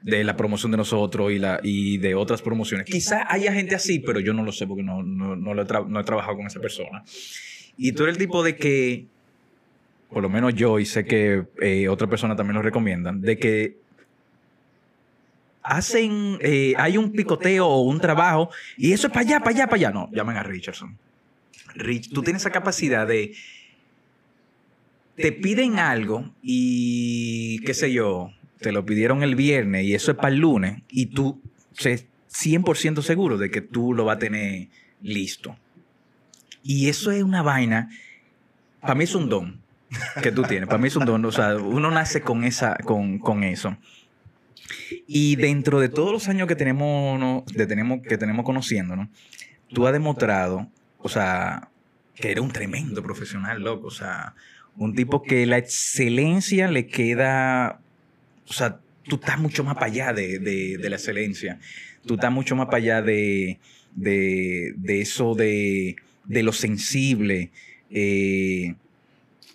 de 0.06 0.24
la 0.24 0.38
promoción 0.38 0.72
de 0.72 0.78
nosotros 0.78 1.32
y, 1.32 1.40
la, 1.40 1.60
y 1.64 1.98
de 1.98 2.14
otras 2.14 2.44
promociones. 2.44 2.86
Quizá 2.86 3.26
haya 3.28 3.52
gente 3.52 3.74
así, 3.74 3.98
pero 3.98 4.20
yo 4.20 4.34
no 4.34 4.44
lo 4.44 4.52
sé 4.52 4.68
porque 4.68 4.84
no, 4.84 5.02
no, 5.02 5.36
no 5.36 5.54
lo 5.56 5.64
he, 5.64 5.66
no 5.88 6.00
he 6.00 6.04
trabajado 6.04 6.38
con 6.38 6.46
esa 6.46 6.60
persona. 6.60 7.04
Y 7.76 7.92
tú 7.92 8.04
eres 8.04 8.14
el 8.14 8.20
tipo 8.20 8.44
de 8.44 8.56
que 8.56 9.08
por 10.12 10.22
lo 10.22 10.30
menos 10.30 10.54
yo 10.54 10.78
y 10.80 10.86
sé 10.86 11.06
que 11.06 11.44
eh, 11.60 11.90
otra 11.90 12.08
persona 12.08 12.36
también 12.36 12.56
lo 12.56 12.62
recomiendan, 12.62 13.20
de 13.20 13.38
que 13.40 13.78
hacen, 15.64 16.38
eh, 16.40 16.76
hay 16.78 16.98
un 16.98 17.12
picoteo 17.12 17.68
o 17.68 17.82
un 17.82 18.00
trabajo 18.00 18.52
y 18.78 18.94
eso 18.94 19.08
es 19.08 19.14
para 19.14 19.26
allá, 19.26 19.40
para 19.40 19.50
allá, 19.50 19.66
para 19.66 19.76
allá. 19.76 19.92
No, 19.92 20.10
llamen 20.14 20.38
a 20.38 20.44
Richardson. 20.44 20.98
Rich, 21.74 22.14
tú 22.14 22.22
tienes 22.22 22.44
esa 22.44 22.52
capacidad 22.52 23.08
de, 23.08 23.34
te 25.16 25.32
piden 25.32 25.80
algo 25.80 26.32
y 26.44 27.60
qué 27.66 27.74
sé 27.74 27.92
yo, 27.92 28.32
te 28.60 28.72
lo 28.72 28.86
pidieron 28.86 29.24
el 29.24 29.36
viernes 29.36 29.86
y 29.86 29.94
eso 29.94 30.12
es 30.12 30.18
para 30.18 30.30
el 30.30 30.40
lunes 30.40 30.82
y 30.90 31.08
tú 31.08 31.42
sé 31.74 32.08
100% 32.32 33.02
seguro 33.02 33.38
de 33.38 33.50
que 33.50 33.62
tú 33.62 33.94
lo 33.94 34.06
vas 34.06 34.18
a 34.18 34.20
tener 34.20 34.70
listo. 35.02 35.58
Y 36.64 36.90
eso 36.90 37.12
es 37.12 37.24
una 37.24 37.44
vaina, 37.44 37.90
para 38.82 38.96
mí 38.96 39.04
es 39.04 39.16
un 39.16 39.30
don 39.30 39.66
que 40.22 40.32
tú 40.32 40.44
tienes. 40.44 40.68
Para 40.68 40.80
mí 40.80 40.88
es 40.88 40.96
un 40.96 41.06
don. 41.06 41.24
O 41.26 41.32
sea, 41.32 41.56
uno 41.56 41.92
nace 41.92 42.22
con, 42.22 42.44
esa, 42.44 42.76
con, 42.78 43.20
con 43.20 43.44
eso. 43.44 43.78
Y 45.08 45.36
dentro 45.36 45.80
de 45.80 45.90
todos 45.90 46.12
los 46.12 46.28
años 46.28 46.48
que 46.48 46.56
tenemos, 46.56 47.20
¿no? 47.20 47.44
de 47.54 47.68
tenemos, 47.68 48.02
que 48.02 48.18
tenemos 48.18 48.46
conociéndonos, 48.46 49.10
tú 49.74 49.86
has 49.86 49.94
demostrado, 49.94 50.68
o 50.98 51.10
sea, 51.10 51.70
que 52.16 52.32
eres 52.32 52.44
un 52.44 52.52
tremendo 52.52 53.04
profesional, 53.04 53.62
loco. 53.62 53.88
O 53.88 53.92
sea, 53.92 54.34
un 54.78 54.96
tipo 54.96 55.22
que 55.22 55.46
la 55.46 55.58
excelencia 55.58 56.68
le 56.68 56.88
queda, 56.88 57.80
o 58.48 58.54
sea, 58.54 58.80
tú 59.04 59.16
estás 59.16 59.40
mucho 59.40 59.64
más 59.64 59.76
para 59.76 59.88
allá 59.88 60.14
de, 60.14 60.40
de- 60.40 60.78
la 60.90 60.96
excelencia. 60.96 61.60
Tú 62.06 62.16
estás 62.16 62.32
mucho 62.32 62.56
más 62.56 62.68
para 62.68 62.78
allá 62.78 63.02
de, 63.02 63.60
de, 63.96 64.74
eso 65.02 65.36
de, 65.36 65.96
lo 66.28 66.52
sensible. 66.52 67.52
eh, 67.90 68.76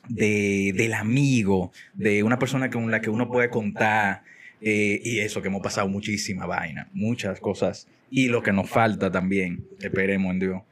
de, 0.08 0.72
del 0.74 0.94
amigo, 0.94 1.72
de 1.94 2.22
una 2.24 2.38
persona 2.38 2.68
con 2.70 2.90
la 2.90 3.00
que 3.00 3.10
uno 3.10 3.30
puede 3.30 3.48
contar. 3.50 4.22
eh, 4.60 5.00
y 5.04 5.20
eso, 5.20 5.40
que 5.40 5.48
hemos 5.48 5.62
pasado 5.62 5.88
muchísima 5.88 6.46
vaina, 6.46 6.88
muchas 6.92 7.38
cosas. 7.40 7.86
Y 8.10 8.26
lo 8.28 8.42
que 8.42 8.52
nos 8.52 8.68
falta 8.68 9.10
también, 9.12 9.64
esperemos 9.80 10.32
en 10.32 10.38
Dios. 10.40 10.62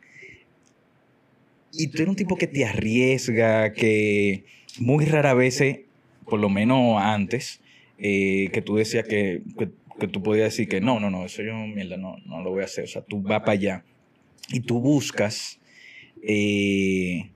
Y 1.72 1.86
tú 1.88 1.98
eres 1.98 2.08
un 2.08 2.16
tipo 2.16 2.36
que 2.36 2.46
te 2.46 2.64
arriesga, 2.64 3.72
que 3.72 4.44
muy 4.78 5.04
rara 5.04 5.34
veces, 5.34 5.80
por 6.24 6.40
lo 6.40 6.48
menos 6.48 7.00
antes, 7.00 7.60
eh, 7.98 8.50
que 8.52 8.62
tú 8.62 8.76
decías 8.76 9.06
que, 9.06 9.42
que, 9.58 10.06
tú 10.08 10.22
podías 10.22 10.46
decir 10.46 10.68
que 10.68 10.80
no, 10.80 11.00
no, 11.00 11.10
no, 11.10 11.24
eso 11.24 11.42
yo, 11.42 11.54
mierda, 11.54 11.96
no, 11.96 12.16
no 12.24 12.42
lo 12.42 12.50
voy 12.50 12.62
a 12.62 12.66
hacer. 12.66 12.84
O 12.84 12.88
sea, 12.88 13.02
tú 13.02 13.20
vas 13.20 13.40
para 13.40 13.52
allá 13.52 13.84
y 14.52 14.60
tú 14.60 14.80
buscas 14.80 15.60
eh, 16.22 17.30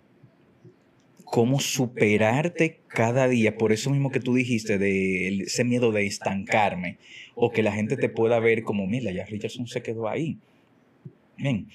cómo 1.25 1.61
superarte 1.61 2.81
cada 2.89 3.27
día, 3.27 3.57
por 3.57 3.73
eso 3.73 3.91
mismo 3.91 4.11
que 4.11 4.21
tú 4.21 4.35
dijiste, 4.35 4.79
de 4.79 5.29
ese 5.43 5.65
miedo 5.65 5.91
de 5.91 6.07
estancarme, 6.07 6.99
o 7.35 7.51
que 7.51 7.63
la 7.63 7.73
gente 7.73 7.97
te 7.97 8.09
pueda 8.09 8.39
ver 8.39 8.63
como, 8.63 8.87
mira, 8.87 9.11
ya 9.13 9.25
Richardson 9.25 9.67
se 9.67 9.83
quedó 9.83 10.09
ahí. 10.09 10.39
Bien. 11.37 11.69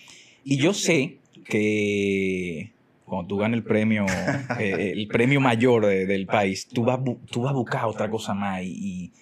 Y 0.44 0.58
yo 0.58 0.74
sé 0.74 1.18
que 1.46 2.72
cuando 3.08 3.28
tú 3.28 3.38
ganes 3.38 3.58
el 3.58 3.64
premio, 3.64 4.06
eh, 4.60 4.92
el 4.94 5.08
premio 5.08 5.40
mayor 5.40 5.86
de- 5.86 6.06
del 6.06 6.26
país, 6.28 6.68
tú 6.68 6.84
vas, 6.84 7.00
tú 7.32 7.42
vas 7.42 7.52
a 7.52 7.56
buscar 7.56 7.86
otra 7.86 8.10
cosa 8.10 8.34
más 8.34 8.62
y, 8.64 8.68
y, 8.72 9.14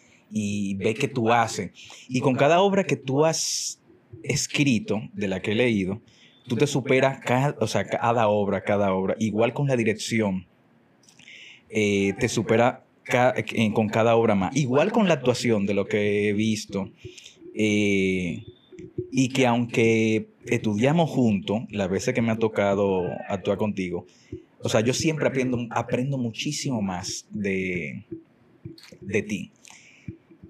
y 0.72 0.76
ves 0.76 0.96
qué 1.00 1.08
tú 1.08 1.32
haces. 1.32 1.72
Y 2.08 2.20
con 2.20 2.36
cada 2.36 2.60
obra 2.62 2.84
que 2.84 2.96
tú 2.98 3.24
has 3.26 3.82
escrito, 4.24 5.02
de 5.14 5.28
la 5.28 5.40
que 5.42 5.52
he 5.52 5.56
leído, 5.56 6.02
tú 6.48 6.56
te 6.58 6.68
superas 6.68 7.20
cada, 7.24 7.56
o 7.60 7.68
sea, 7.68 7.86
cada 7.86 8.28
obra, 8.28 8.62
cada 8.64 8.94
obra. 8.94 9.16
Igual 9.20 9.54
con 9.54 9.68
la 9.68 9.76
dirección, 9.78 10.48
eh, 11.70 12.14
te 12.20 12.28
supera 12.30 12.86
ca- 13.04 13.34
eh, 13.38 13.72
con 13.74 13.88
cada 13.90 14.16
obra 14.16 14.36
más. 14.36 14.56
Igual 14.56 14.92
con 14.92 15.08
la 15.08 15.16
actuación, 15.16 15.66
de 15.66 15.74
lo 15.74 15.86
que 15.86 16.30
he 16.30 16.34
visto. 16.34 16.90
eh, 17.58 18.44
y 19.12 19.30
que 19.30 19.48
aunque 19.48 20.28
estudiamos 20.46 21.10
juntos, 21.10 21.64
las 21.70 21.90
veces 21.90 22.14
que 22.14 22.22
me 22.22 22.32
ha 22.32 22.38
tocado 22.38 23.04
actuar 23.30 23.58
contigo, 23.58 24.06
o 24.62 24.70
sea, 24.70 24.82
yo 24.82 24.94
siempre 24.94 25.28
aprendo, 25.28 25.60
aprendo 25.70 26.18
muchísimo 26.18 26.82
más 26.82 27.28
de, 27.30 28.04
de 29.02 29.22
ti. 29.22 29.52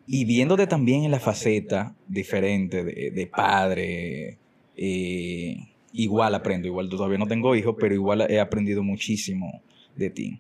Y 0.07 0.26
viéndote 0.26 0.68
también 0.68 1.03
en 1.03 1.11
la 1.11 1.19
faceta 1.19 1.95
diferente 2.07 2.84
de, 2.84 3.11
de 3.11 3.27
padre, 3.27 4.38
eh, 4.77 5.57
igual 5.93 6.35
aprendo, 6.35 6.68
igual 6.68 6.89
todavía 6.89 7.18
no 7.18 7.27
tengo 7.27 7.56
hijos, 7.56 7.76
pero 7.80 7.95
igual 7.95 8.26
he 8.30 8.39
aprendido 8.39 8.84
muchísimo 8.84 9.61
de 9.95 10.10
ti. 10.10 10.39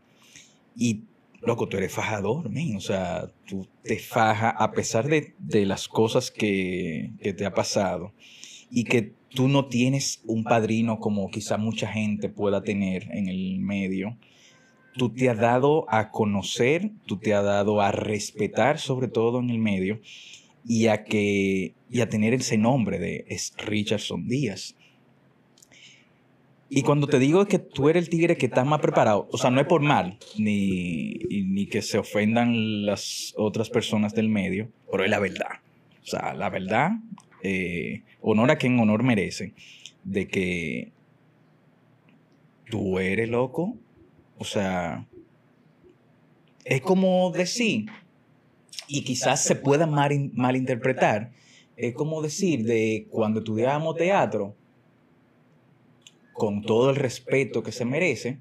Y, 0.75 1.01
loco, 1.45 1.67
tú 1.67 1.77
eres 1.77 1.93
fajador, 1.93 2.49
men, 2.49 2.75
o 2.75 2.81
sea, 2.81 3.27
tú 3.45 3.67
te 3.83 3.99
fajas 3.99 4.53
a 4.57 4.71
pesar 4.71 5.07
de, 5.07 5.33
de 5.39 5.65
las 5.65 5.87
cosas 5.87 6.31
que, 6.31 7.11
que 7.21 7.33
te 7.33 7.45
ha 7.45 7.53
pasado 7.53 8.13
y 8.69 8.83
que 8.83 9.13
tú 9.29 9.47
no 9.47 9.67
tienes 9.67 10.21
un 10.25 10.43
padrino 10.43 10.99
como 10.99 11.29
quizá 11.29 11.57
mucha 11.57 11.87
gente 11.87 12.29
pueda 12.29 12.63
tener 12.63 13.07
en 13.11 13.27
el 13.27 13.59
medio, 13.59 14.17
tú 14.97 15.13
te 15.13 15.29
has 15.29 15.37
dado 15.37 15.85
a 15.89 16.09
conocer, 16.09 16.91
tú 17.05 17.17
te 17.17 17.33
has 17.33 17.43
dado 17.43 17.81
a 17.81 17.91
respetar 17.91 18.79
sobre 18.79 19.07
todo 19.07 19.39
en 19.39 19.49
el 19.49 19.59
medio 19.59 19.99
y 20.65 20.87
a, 20.87 21.03
que, 21.03 21.75
y 21.89 22.01
a 22.01 22.09
tener 22.09 22.33
ese 22.33 22.57
nombre 22.57 22.97
de 22.97 23.25
es 23.27 23.53
Richardson 23.57 24.27
Díaz. 24.27 24.75
Y 26.67 26.81
cuando 26.81 27.07
te 27.07 27.19
digo 27.19 27.45
que 27.45 27.59
tú 27.59 27.89
eres 27.89 28.05
el 28.05 28.09
tigre 28.09 28.37
que 28.37 28.47
estás 28.47 28.65
más 28.65 28.81
preparado, 28.81 29.27
o 29.31 29.37
sea, 29.37 29.51
no 29.51 29.61
es 29.61 29.67
por 29.67 29.81
mal, 29.81 30.17
ni, 30.37 31.13
ni 31.29 31.67
que 31.67 31.81
se 31.81 31.99
ofendan 31.99 32.85
las 32.85 33.33
otras 33.37 33.69
personas 33.69 34.15
del 34.15 34.29
medio, 34.29 34.69
pero 34.91 35.03
es 35.03 35.09
la 35.09 35.19
verdad. 35.19 35.59
O 36.01 36.07
sea, 36.07 36.33
la 36.33 36.49
verdad, 36.49 36.91
eh, 37.43 38.03
honor 38.21 38.51
a 38.51 38.57
quien 38.57 38.79
honor 38.79 39.03
merece, 39.03 39.53
de 40.03 40.27
que 40.27 40.91
tú 42.69 42.97
eres 42.99 43.29
loco. 43.29 43.75
O 44.37 44.43
sea, 44.43 45.07
es 46.63 46.81
como 46.81 47.31
decir, 47.31 47.85
y 48.87 49.03
quizás 49.03 49.43
se 49.43 49.55
pueda 49.55 49.85
mal, 49.85 50.31
malinterpretar, 50.33 51.31
es 51.77 51.93
como 51.93 52.21
decir 52.21 52.65
de 52.65 53.07
cuando 53.09 53.39
estudiábamos 53.39 53.95
teatro, 53.95 54.55
con 56.35 56.61
todo 56.61 56.89
el 56.89 56.97
respeto 56.97 57.63
que 57.63 57.71
se 57.71 57.85
merece, 57.85 58.39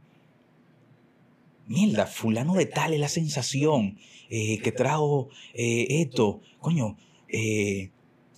mierda, 1.67 2.07
fulano 2.07 2.55
de 2.55 2.67
tal 2.67 2.93
es 2.93 3.01
la 3.01 3.09
sensación 3.09 3.99
eh, 4.29 4.59
que 4.59 4.73
trajo 4.73 5.29
eh, 5.55 5.87
esto, 6.01 6.41
coño, 6.61 6.97
eh, 7.29 7.91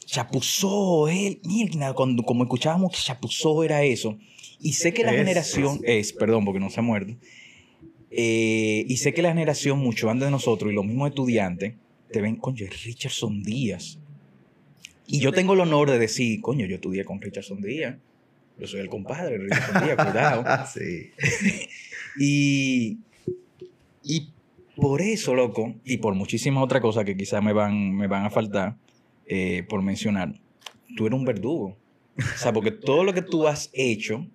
chapuzó, 0.04 1.08
él, 1.08 1.40
mierda, 1.44 1.94
cuando, 1.94 2.22
como 2.22 2.44
escuchábamos 2.44 2.92
que 2.92 2.98
chapuzó 2.98 3.64
era 3.64 3.82
eso. 3.82 4.18
Y 4.60 4.74
sé 4.74 4.92
que 4.92 5.04
la 5.04 5.12
generación, 5.12 5.80
es, 5.84 6.12
perdón, 6.12 6.44
porque 6.44 6.60
no 6.60 6.70
se 6.70 6.82
muerde, 6.82 7.16
y 8.10 8.96
sé 8.96 9.12
que 9.12 9.22
la 9.22 9.30
generación 9.30 9.78
mucho 9.78 10.08
antes 10.08 10.26
de 10.26 10.30
nosotros 10.30 10.70
y 10.70 10.74
los 10.74 10.84
mismos 10.84 11.08
estudiantes, 11.08 11.74
te 12.10 12.20
ven, 12.20 12.36
coño, 12.36 12.66
Richardson 12.84 13.42
Díaz. 13.42 13.98
Y 15.06 15.18
yo 15.18 15.32
tengo 15.32 15.54
el 15.54 15.60
honor 15.60 15.90
de 15.90 15.98
decir, 15.98 16.40
coño, 16.40 16.66
yo 16.66 16.76
estudié 16.76 17.04
con 17.04 17.20
Richardson 17.20 17.60
Díaz. 17.60 17.96
Yo 18.58 18.66
soy 18.66 18.80
el 18.80 18.88
compadre, 18.88 19.38
cuidado. 19.96 20.44
sí. 20.72 21.10
y, 22.18 22.98
y 24.02 24.32
por 24.76 25.02
eso, 25.02 25.34
loco, 25.34 25.74
y 25.84 25.98
por 25.98 26.14
muchísimas 26.14 26.62
otras 26.62 26.82
cosas 26.82 27.04
que 27.04 27.16
quizás 27.16 27.42
me 27.42 27.52
van, 27.52 27.94
me 27.94 28.06
van 28.06 28.24
a 28.24 28.30
faltar 28.30 28.76
eh, 29.26 29.64
por 29.68 29.82
mencionar, 29.82 30.34
tú 30.96 31.06
eres 31.06 31.18
un 31.18 31.24
verdugo. 31.24 31.76
O 32.18 32.38
sea, 32.38 32.52
porque 32.52 32.70
todo 32.70 33.04
lo 33.04 33.12
que 33.12 33.22
tú 33.22 33.46
has 33.46 33.70
hecho, 33.74 34.26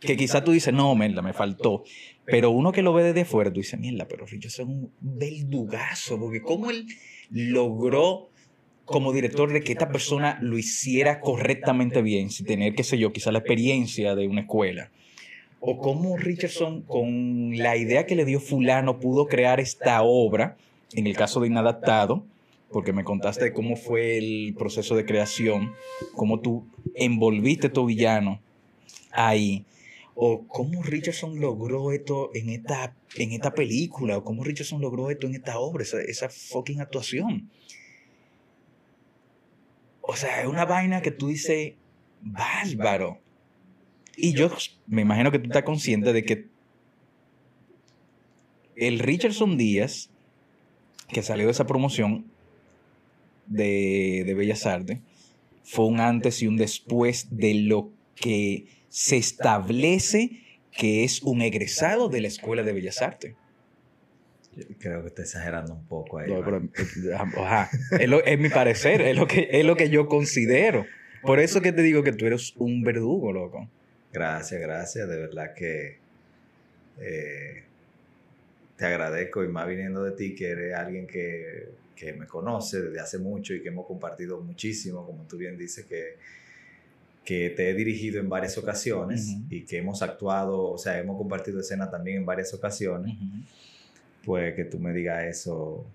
que 0.00 0.16
quizás 0.16 0.42
tú 0.42 0.52
dices, 0.52 0.74
no, 0.74 0.94
mierda, 0.94 1.22
me 1.22 1.32
faltó. 1.32 1.84
Pero 2.24 2.50
uno 2.50 2.72
que 2.72 2.82
lo 2.82 2.92
ve 2.92 3.04
desde 3.04 3.24
fuera, 3.24 3.52
tú 3.52 3.60
dices, 3.60 3.78
mierda, 3.78 4.08
pero 4.08 4.26
Richardson 4.26 4.68
es 4.68 4.74
un 4.74 4.92
verdugazo, 5.00 6.18
porque 6.18 6.42
cómo 6.42 6.70
él 6.70 6.86
logró 7.30 8.30
como 8.86 9.12
director 9.12 9.52
de 9.52 9.62
que 9.62 9.72
esta 9.72 9.90
persona 9.90 10.38
lo 10.40 10.56
hiciera 10.56 11.20
correctamente 11.20 12.02
bien, 12.02 12.30
sin 12.30 12.46
tener, 12.46 12.74
qué 12.74 12.84
sé 12.84 12.96
yo, 12.96 13.12
quizá 13.12 13.32
la 13.32 13.40
experiencia 13.40 14.14
de 14.14 14.28
una 14.28 14.42
escuela. 14.42 14.90
O 15.58 15.78
cómo 15.78 16.16
Richardson, 16.16 16.82
con 16.82 17.58
la 17.58 17.76
idea 17.76 18.06
que 18.06 18.14
le 18.14 18.24
dio 18.24 18.38
fulano, 18.38 19.00
pudo 19.00 19.26
crear 19.26 19.58
esta 19.58 20.02
obra, 20.02 20.56
en 20.94 21.08
el 21.08 21.16
caso 21.16 21.40
de 21.40 21.48
Inadaptado, 21.48 22.24
porque 22.70 22.92
me 22.92 23.02
contaste 23.02 23.52
cómo 23.52 23.74
fue 23.74 24.18
el 24.18 24.54
proceso 24.56 24.94
de 24.94 25.04
creación, 25.04 25.72
cómo 26.14 26.40
tú 26.40 26.64
envolviste 26.94 27.66
a 27.66 27.72
tu 27.72 27.86
villano 27.86 28.40
ahí, 29.10 29.64
o 30.14 30.46
cómo 30.46 30.82
Richardson 30.84 31.40
logró 31.40 31.90
esto 31.90 32.30
en 32.34 32.50
esta, 32.50 32.94
en 33.16 33.32
esta 33.32 33.52
película, 33.52 34.18
o 34.18 34.24
cómo 34.24 34.44
Richardson 34.44 34.80
logró 34.80 35.10
esto 35.10 35.26
en 35.26 35.34
esta 35.34 35.58
obra, 35.58 35.82
esa, 35.82 36.00
esa 36.00 36.28
fucking 36.28 36.80
actuación. 36.80 37.50
O 40.08 40.14
sea, 40.14 40.40
es 40.40 40.46
una 40.46 40.64
vaina 40.64 41.02
que 41.02 41.10
tú 41.10 41.28
dices, 41.28 41.74
bárbaro. 42.22 43.18
Y 44.16 44.34
yo 44.34 44.50
me 44.86 45.02
imagino 45.02 45.32
que 45.32 45.40
tú 45.40 45.46
estás 45.46 45.64
consciente 45.64 46.12
de 46.12 46.24
que 46.24 46.46
el 48.76 49.00
Richardson 49.00 49.56
Díaz, 49.56 50.10
que 51.08 51.22
salió 51.22 51.46
de 51.46 51.52
esa 51.52 51.66
promoción 51.66 52.24
de, 53.46 54.22
de 54.24 54.34
Bellas 54.34 54.64
Artes, 54.64 55.00
fue 55.64 55.86
un 55.86 55.98
antes 55.98 56.40
y 56.40 56.46
un 56.46 56.56
después 56.56 57.36
de 57.36 57.54
lo 57.54 57.90
que 58.14 58.66
se 58.88 59.16
establece 59.16 60.40
que 60.70 61.02
es 61.02 61.20
un 61.22 61.42
egresado 61.42 62.08
de 62.08 62.20
la 62.20 62.28
Escuela 62.28 62.62
de 62.62 62.72
Bellas 62.72 63.02
Artes. 63.02 63.34
Creo 64.78 65.02
que 65.02 65.08
está 65.08 65.22
exagerando 65.22 65.74
un 65.74 65.86
poco 65.86 66.18
ahí. 66.18 66.30
es, 68.24 68.38
mi 68.38 68.48
parecer, 68.48 69.02
es 69.02 69.16
lo, 69.16 69.26
que, 69.26 69.48
es 69.50 69.64
lo 69.66 69.76
que 69.76 69.90
yo 69.90 70.08
considero. 70.08 70.86
Por 71.22 71.40
eso 71.40 71.60
que 71.60 71.72
te 71.72 71.82
digo 71.82 72.02
que 72.02 72.12
tú 72.12 72.26
eres 72.26 72.54
un 72.56 72.82
verdugo, 72.82 73.32
loco. 73.32 73.68
Gracias, 74.12 74.60
gracias. 74.60 75.08
De 75.08 75.16
verdad 75.16 75.52
que 75.54 75.98
eh, 77.00 77.64
te 78.76 78.86
agradezco 78.86 79.44
y 79.44 79.48
más 79.48 79.68
viniendo 79.68 80.02
de 80.04 80.12
ti, 80.12 80.34
que 80.34 80.48
eres 80.48 80.74
alguien 80.74 81.06
que, 81.06 81.68
que, 81.94 82.14
me 82.14 82.26
conoce 82.26 82.80
desde 82.80 83.00
hace 83.00 83.18
mucho 83.18 83.52
y 83.52 83.60
que 83.60 83.68
hemos 83.68 83.86
compartido 83.86 84.40
muchísimo, 84.40 85.04
como 85.04 85.24
tú 85.24 85.36
bien 85.36 85.58
dices, 85.58 85.84
que, 85.84 86.16
que 87.24 87.50
te 87.50 87.68
he 87.68 87.74
dirigido 87.74 88.20
en 88.20 88.28
varias 88.30 88.56
ocasiones 88.56 89.36
y 89.50 89.64
que 89.64 89.78
hemos 89.78 90.00
actuado, 90.00 90.70
o 90.70 90.78
sea, 90.78 90.98
hemos 90.98 91.18
compartido 91.18 91.60
escena 91.60 91.90
también 91.90 92.18
en 92.18 92.26
varias 92.26 92.54
ocasiones 92.54 93.16
pues 94.26 94.54
que 94.54 94.64
tú 94.64 94.80
me 94.80 94.92
digas 94.92 95.24
eso 95.24 95.86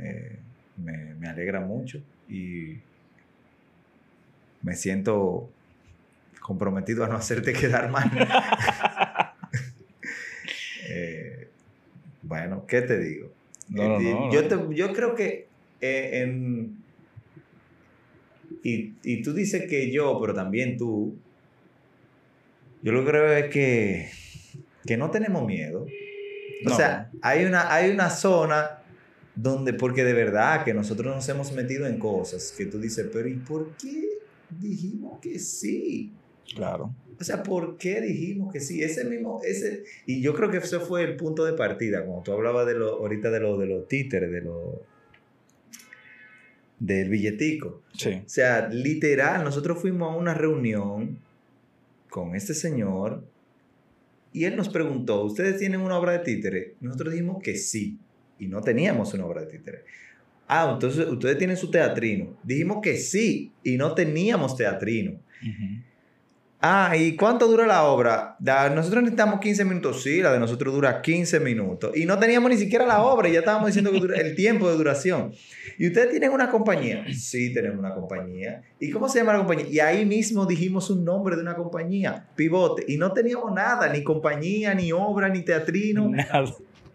eh, 0.00 0.38
me, 0.78 1.28
alegra 1.28 1.60
mucho 1.60 2.00
y 2.28 2.78
me 4.62 4.74
siento 4.74 5.50
comprometido 6.40 7.04
a 7.04 7.08
no 7.08 7.16
hacerte 7.16 7.52
quedar 7.60 7.90
mal. 7.90 8.10
Eh, 10.88 11.48
bueno, 12.22 12.64
¿qué 12.64 12.80
te 12.80 12.96
digo? 13.00 13.32
Eh, 13.76 14.30
yo, 14.32 14.70
yo, 14.70 14.92
creo 14.92 15.16
que 15.16 15.48
en, 15.80 16.76
y, 18.62 18.94
y, 19.02 19.20
tú 19.20 19.34
dices 19.34 19.68
que 19.68 19.90
yo, 19.90 20.16
pero 20.20 20.32
también 20.32 20.78
tú, 20.78 21.18
yo 22.82 22.92
lo 22.92 23.04
que 23.04 23.10
creo 23.10 23.32
es 23.32 23.50
que, 23.50 24.10
que 24.86 24.96
no 24.96 25.10
tenemos 25.10 25.44
miedo 25.44 25.86
o 26.64 26.70
sea, 26.74 27.10
hay 27.22 27.44
una, 27.44 27.72
hay 27.72 27.90
una 27.90 28.10
zona 28.10 28.78
donde, 29.34 29.74
porque 29.74 30.04
de 30.04 30.14
verdad 30.14 30.64
que 30.64 30.72
nosotros 30.72 31.14
nos 31.14 31.28
hemos 31.28 31.52
metido 31.52 31.86
en 31.86 31.98
cosas 31.98 32.54
que 32.56 32.66
tú 32.66 32.78
dices, 32.78 33.08
pero 33.12 33.28
¿y 33.28 33.34
por 33.34 33.76
qué 33.76 34.18
dijimos 34.50 35.18
que 35.20 35.38
sí? 35.38 36.12
Claro. 36.54 36.94
O 37.18 37.24
sea, 37.24 37.42
¿por 37.42 37.76
qué 37.76 38.00
dijimos 38.00 38.52
que 38.52 38.60
sí? 38.60 38.82
Ese 38.82 39.04
mismo, 39.04 39.40
ese, 39.44 39.84
y 40.06 40.20
yo 40.20 40.34
creo 40.34 40.50
que 40.50 40.58
ese 40.58 40.80
fue 40.80 41.02
el 41.02 41.16
punto 41.16 41.44
de 41.44 41.52
partida, 41.52 42.04
como 42.04 42.22
tú 42.22 42.32
hablabas 42.32 42.66
de 42.66 42.74
lo, 42.74 42.98
ahorita 42.98 43.30
de 43.30 43.40
lo, 43.40 43.58
de 43.58 43.66
los 43.66 43.88
títeres, 43.88 44.30
de 44.30 44.42
lo, 44.42 44.82
del 46.78 47.08
billetico. 47.08 47.82
Sí. 47.96 48.22
O 48.24 48.28
sea, 48.28 48.68
literal, 48.68 49.44
nosotros 49.44 49.78
fuimos 49.78 50.12
a 50.12 50.16
una 50.16 50.34
reunión 50.34 51.18
con 52.08 52.34
este 52.34 52.54
señor 52.54 53.24
y 54.36 54.44
él 54.44 54.54
nos 54.54 54.68
preguntó, 54.68 55.24
¿ustedes 55.24 55.58
tienen 55.58 55.80
una 55.80 55.96
obra 55.96 56.12
de 56.12 56.18
títere? 56.18 56.74
Nosotros 56.82 57.14
dijimos 57.14 57.42
que 57.42 57.56
sí, 57.56 57.98
y 58.38 58.48
no 58.48 58.60
teníamos 58.60 59.14
una 59.14 59.24
obra 59.24 59.40
de 59.40 59.46
títere. 59.46 59.84
Ah, 60.46 60.72
entonces 60.74 61.06
ustedes 61.06 61.38
tienen 61.38 61.56
su 61.56 61.70
teatrino. 61.70 62.38
Dijimos 62.42 62.80
que 62.82 62.98
sí, 62.98 63.52
y 63.64 63.78
no 63.78 63.94
teníamos 63.94 64.54
teatrino. 64.54 65.18
Ah, 66.68 66.96
¿y 66.96 67.14
cuánto 67.14 67.46
dura 67.46 67.64
la 67.64 67.84
obra? 67.84 68.36
nosotros 68.40 69.04
necesitamos 69.04 69.38
15 69.38 69.64
minutos. 69.64 70.02
Sí, 70.02 70.20
la 70.20 70.32
de 70.32 70.40
nosotros 70.40 70.74
dura 70.74 71.00
15 71.00 71.38
minutos. 71.38 71.96
Y 71.96 72.06
no 72.06 72.18
teníamos 72.18 72.50
ni 72.50 72.56
siquiera 72.56 72.84
la 72.84 73.04
obra, 73.04 73.28
y 73.28 73.34
ya 73.34 73.38
estábamos 73.38 73.68
diciendo 73.68 73.92
que 73.92 74.20
el 74.20 74.34
tiempo 74.34 74.68
de 74.68 74.76
duración. 74.76 75.32
¿Y 75.78 75.86
ustedes 75.86 76.10
tienen 76.10 76.32
una 76.32 76.50
compañía? 76.50 77.04
Sí, 77.14 77.54
tenemos 77.54 77.78
una 77.78 77.94
compañía. 77.94 78.62
¿Y 78.80 78.90
cómo 78.90 79.08
se 79.08 79.20
llama 79.20 79.34
la 79.34 79.38
compañía? 79.38 79.66
Y 79.70 79.78
ahí 79.78 80.04
mismo 80.04 80.44
dijimos 80.44 80.90
un 80.90 81.04
nombre 81.04 81.36
de 81.36 81.42
una 81.42 81.54
compañía, 81.54 82.26
Pivote. 82.34 82.84
Y 82.88 82.96
no 82.96 83.12
teníamos 83.12 83.52
nada, 83.52 83.88
ni 83.88 84.02
compañía, 84.02 84.74
ni 84.74 84.90
obra, 84.90 85.28
ni 85.28 85.42
teatrino. 85.42 86.08
Nada. 86.08 86.44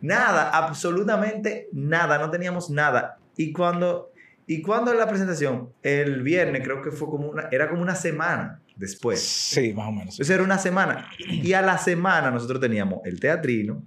Nada, 0.01 0.49
absolutamente 0.49 1.69
nada. 1.71 2.17
No 2.17 2.29
teníamos 2.29 2.69
nada. 2.69 3.19
Y 3.37 3.53
cuando, 3.53 4.10
y 4.53 4.61
cuando 4.61 4.91
en 4.91 4.97
la 4.97 5.07
presentación, 5.07 5.69
el 5.83 6.21
viernes, 6.23 6.61
creo 6.63 6.81
que 6.81 6.91
fue 6.91 7.07
como 7.09 7.29
una, 7.29 7.47
era 7.51 7.69
como 7.69 7.81
una 7.81 7.95
semana 7.95 8.59
después. 8.75 9.19
Sí, 9.21 9.73
más 9.73 9.87
o 9.87 9.91
menos. 9.91 10.19
Eso 10.19 10.33
era 10.33 10.43
una 10.43 10.57
semana. 10.57 11.07
Y 11.19 11.53
a 11.53 11.61
la 11.61 11.77
semana 11.77 12.31
nosotros 12.31 12.59
teníamos 12.59 12.99
el 13.05 13.19
teatrino, 13.19 13.81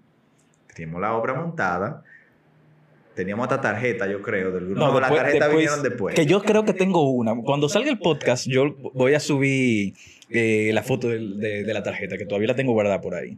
teníamos 0.75 1.01
la 1.01 1.13
obra 1.15 1.35
montada, 1.35 2.03
teníamos 3.15 3.45
hasta 3.45 3.61
tarjeta, 3.61 4.07
yo 4.11 4.23
creo, 4.23 4.51
del 4.53 4.67
grupo. 4.67 4.81
No, 4.81 4.87
No, 4.93 5.01
después- 5.01 5.01
las 5.01 5.11
tarjetas 5.23 5.33
después- 5.49 5.57
vinieron 5.57 5.83
después. 5.83 6.15
Que 6.15 6.27
yo 6.27 6.43
creo 6.43 6.65
que 6.65 6.73
tengo 6.73 7.11
una. 7.11 7.35
Cuando 7.37 7.69
salga 7.69 7.91
el 7.91 7.99
podcast, 7.99 8.47
yo 8.47 8.75
voy 8.95 9.15
a 9.15 9.21
subir 9.21 9.95
eh, 10.31 10.71
la 10.73 10.83
foto 10.83 11.09
de, 11.09 11.19
de 11.65 11.75
la 11.75 11.83
tarjeta, 11.83 12.17
que 12.17 12.25
todavía 12.27 12.49
la 12.49 12.57
tengo 12.57 12.73
guardada 12.73 13.01
por 13.01 13.15
ahí. 13.15 13.37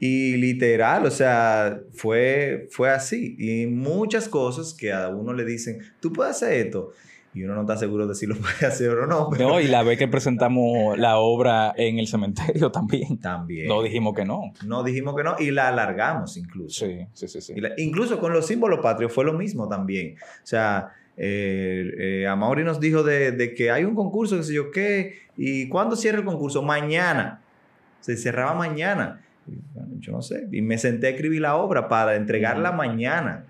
Y 0.00 0.36
literal, 0.36 1.06
o 1.06 1.10
sea, 1.10 1.80
fue, 1.92 2.66
fue 2.70 2.90
así. 2.90 3.36
Y 3.38 3.66
muchas 3.66 4.28
cosas 4.28 4.74
que 4.74 4.92
a 4.92 5.08
uno 5.08 5.32
le 5.32 5.44
dicen, 5.44 5.78
tú 6.00 6.12
puedes 6.12 6.36
hacer 6.36 6.66
esto. 6.66 6.90
Y 7.32 7.42
uno 7.42 7.54
no 7.54 7.62
está 7.62 7.76
seguro 7.76 8.06
de 8.06 8.14
si 8.14 8.26
lo 8.26 8.36
puede 8.38 8.66
hacer 8.66 8.90
o 8.90 9.06
no. 9.06 9.28
pero 9.30 9.48
No, 9.48 9.60
y 9.60 9.66
la 9.66 9.82
vez 9.82 9.98
que 9.98 10.06
presentamos 10.06 10.98
la 10.98 11.18
obra 11.18 11.72
en 11.76 11.98
el 11.98 12.06
cementerio 12.06 12.70
también. 12.72 13.18
También. 13.18 13.66
No 13.66 13.82
dijimos 13.82 14.14
que 14.14 14.24
no. 14.24 14.52
No 14.66 14.82
dijimos 14.84 15.16
que 15.16 15.24
no 15.24 15.36
y 15.38 15.50
la 15.50 15.68
alargamos 15.68 16.36
incluso. 16.36 16.86
Sí, 16.86 17.06
sí, 17.12 17.26
sí. 17.28 17.40
sí. 17.40 17.54
La- 17.60 17.72
incluso 17.78 18.18
con 18.20 18.32
los 18.32 18.46
símbolos 18.46 18.80
patrios 18.80 19.12
fue 19.12 19.24
lo 19.24 19.32
mismo 19.32 19.68
también. 19.68 20.16
O 20.18 20.46
sea, 20.46 20.92
eh, 21.16 21.90
eh, 22.22 22.26
Amaury 22.26 22.62
nos 22.64 22.78
dijo 22.78 23.02
de, 23.02 23.32
de 23.32 23.54
que 23.54 23.70
hay 23.70 23.84
un 23.84 23.94
concurso, 23.94 24.36
que 24.36 24.42
sé 24.44 24.54
yo 24.54 24.70
qué, 24.70 25.14
y 25.36 25.68
¿cuándo 25.68 25.96
cierra 25.96 26.18
el 26.18 26.24
concurso? 26.24 26.62
Mañana. 26.62 27.40
Se 28.00 28.16
cerraba 28.16 28.54
mañana. 28.54 29.20
Bueno, 29.46 29.90
yo 30.00 30.12
no 30.12 30.22
sé. 30.22 30.46
Y 30.52 30.62
me 30.62 30.78
senté 30.78 31.08
a 31.08 31.10
escribir 31.10 31.40
la 31.42 31.56
obra 31.56 31.88
para 31.88 32.16
entregarla 32.16 32.72
mañana. 32.72 33.46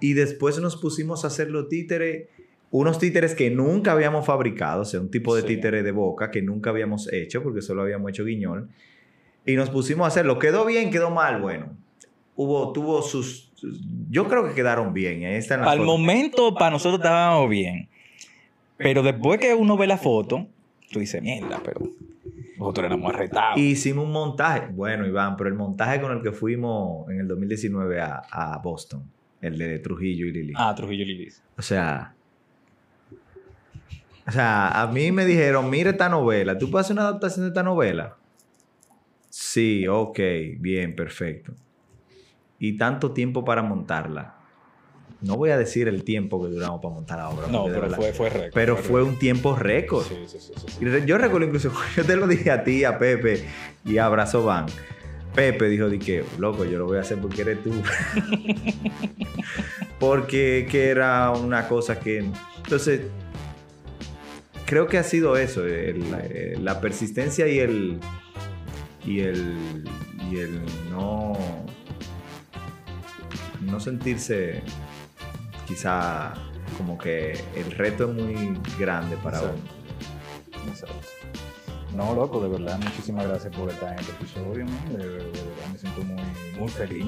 Y 0.00 0.14
después 0.14 0.58
nos 0.60 0.76
pusimos 0.76 1.24
a 1.24 1.26
hacer 1.28 1.50
los 1.50 1.68
títeres, 1.68 2.28
unos 2.70 2.98
títeres 2.98 3.34
que 3.34 3.50
nunca 3.50 3.92
habíamos 3.92 4.24
fabricado, 4.24 4.82
o 4.82 4.84
sea, 4.84 5.00
un 5.00 5.10
tipo 5.10 5.34
de 5.34 5.42
Sí. 5.42 5.48
títere 5.48 5.82
de 5.82 5.90
boca 5.92 6.30
que 6.30 6.40
nunca 6.40 6.70
habíamos 6.70 7.12
hecho, 7.12 7.42
porque 7.42 7.60
solo 7.60 7.82
habíamos 7.82 8.10
hecho 8.10 8.24
guiñol. 8.24 8.68
Y 9.44 9.56
nos 9.56 9.68
pusimos 9.70 10.04
a 10.04 10.08
hacerlo. 10.08 10.38
¿Quedó 10.38 10.64
bien? 10.64 10.90
¿Quedó 10.90 11.10
mal? 11.10 11.40
Bueno, 11.42 11.76
hubo, 12.36 12.72
tuvo 12.72 13.02
sus... 13.02 13.50
sus- 13.54 13.82
Yo 14.10 14.28
creo 14.28 14.46
que 14.48 14.54
quedaron 14.54 14.92
bien. 14.94 15.24
Ahí 15.24 15.34
están 15.34 15.62
Al 15.64 15.80
momento, 15.80 16.54
para 16.54 16.70
nosotros 16.70 17.00
estábamos 17.00 17.50
bien. 17.50 17.88
Pero 18.76 19.02
después 19.02 19.38
que 19.40 19.52
uno 19.54 19.76
ve 19.76 19.86
la 19.86 19.98
foto, 19.98 20.46
tú 20.92 21.00
dices, 21.00 21.20
mierda, 21.22 21.60
pero 21.64 21.80
nosotros 22.60 22.86
éramos 22.86 23.14
arretados. 23.14 23.58
Hicimos 23.58 24.04
un 24.04 24.12
montaje. 24.12 24.68
Bueno, 24.72 25.06
Iván, 25.06 25.36
pero 25.36 25.48
el 25.48 25.56
montaje 25.56 26.00
con 26.00 26.12
el 26.12 26.22
que 26.22 26.30
fuimos 26.32 27.08
en 27.10 27.20
el 27.20 27.28
2019 27.28 28.00
a, 28.00 28.22
a 28.30 28.58
Boston, 28.58 29.02
el 29.40 29.58
de 29.58 29.78
Trujillo 29.78 30.26
y 30.26 30.32
Lili. 30.32 30.52
Ah, 30.56 30.74
Trujillo 30.74 31.04
Lilis. 31.04 31.42
O 31.56 31.62
sea. 31.62 32.14
O 34.26 34.30
sea, 34.30 34.82
a 34.82 34.86
mí 34.86 35.10
me 35.10 35.24
dijeron, 35.24 35.70
mira 35.70 35.90
esta 35.90 36.08
novela, 36.08 36.56
¿tú 36.56 36.70
puedes 36.70 36.86
hacer 36.86 36.94
una 36.94 37.08
adaptación 37.08 37.46
de 37.46 37.48
esta 37.48 37.62
novela? 37.62 38.16
Sí, 39.30 39.88
ok, 39.88 40.18
bien, 40.58 40.94
perfecto. 40.94 41.54
Y 42.58 42.76
tanto 42.76 43.12
tiempo 43.12 43.44
para 43.44 43.62
montarla. 43.62 44.39
No 45.22 45.36
voy 45.36 45.50
a 45.50 45.58
decir 45.58 45.86
el 45.88 46.02
tiempo 46.04 46.42
que 46.42 46.48
duramos 46.48 46.80
para 46.80 46.94
montar 46.94 47.18
la 47.18 47.28
obra. 47.28 47.46
No, 47.48 47.64
de 47.66 47.70
pero 47.70 47.82
verdad- 47.82 47.96
fue, 47.98 48.12
fue 48.12 48.30
récord. 48.30 48.52
pero 48.54 48.76
fue 48.76 49.02
un 49.02 49.18
tiempo 49.18 49.54
récord. 49.54 50.06
Sí, 50.06 50.16
sí, 50.26 50.38
sí, 50.40 50.52
sí, 50.56 50.86
Yo 51.06 51.18
recuerdo 51.18 51.46
incluso, 51.46 51.72
yo 51.96 52.04
te 52.04 52.16
lo 52.16 52.26
dije 52.26 52.50
a 52.50 52.64
ti, 52.64 52.84
a 52.84 52.98
Pepe 52.98 53.44
y 53.84 53.98
a 53.98 54.06
Abrazo 54.06 54.44
Van. 54.44 54.66
Pepe 55.34 55.68
dijo, 55.68 55.88
di 55.88 55.98
que, 55.98 56.24
loco, 56.38 56.64
yo 56.64 56.78
lo 56.78 56.86
voy 56.86 56.98
a 56.98 57.02
hacer 57.02 57.18
porque 57.18 57.42
eres 57.42 57.62
tú. 57.62 57.70
porque 59.98 60.66
que 60.70 60.88
era 60.88 61.30
una 61.30 61.68
cosa 61.68 62.00
que... 62.00 62.24
Entonces, 62.64 63.02
creo 64.66 64.86
que 64.86 64.98
ha 64.98 65.02
sido 65.04 65.36
eso, 65.36 65.64
el- 65.66 66.02
eh, 66.30 66.56
la 66.60 66.80
persistencia 66.80 67.46
y 67.46 67.58
el... 67.58 68.00
Y 69.04 69.20
el... 69.20 69.84
Y 70.30 70.38
el 70.38 70.60
no... 70.90 71.32
No 73.60 73.78
sentirse 73.78 74.62
quizá 75.70 76.34
como 76.76 76.98
que 76.98 77.32
el 77.54 77.70
reto 77.72 78.10
es 78.10 78.14
muy 78.16 78.58
grande 78.78 79.16
para 79.18 79.38
Exacto. 79.38 79.60
uno. 80.64 80.70
Exacto. 80.72 80.94
No, 81.96 82.14
loco, 82.14 82.40
de 82.40 82.48
verdad, 82.48 82.78
muchísimas 82.78 83.26
gracias 83.26 83.54
por 83.54 83.70
estar 83.70 83.92
en 83.92 83.98
este 84.00 84.12
episodio, 84.12 84.66
de, 84.90 84.98
de 84.98 85.06
verdad 85.24 85.66
me 85.72 85.78
siento 85.78 86.02
muy, 86.02 86.22
muy 86.58 86.68
feliz. 86.68 87.06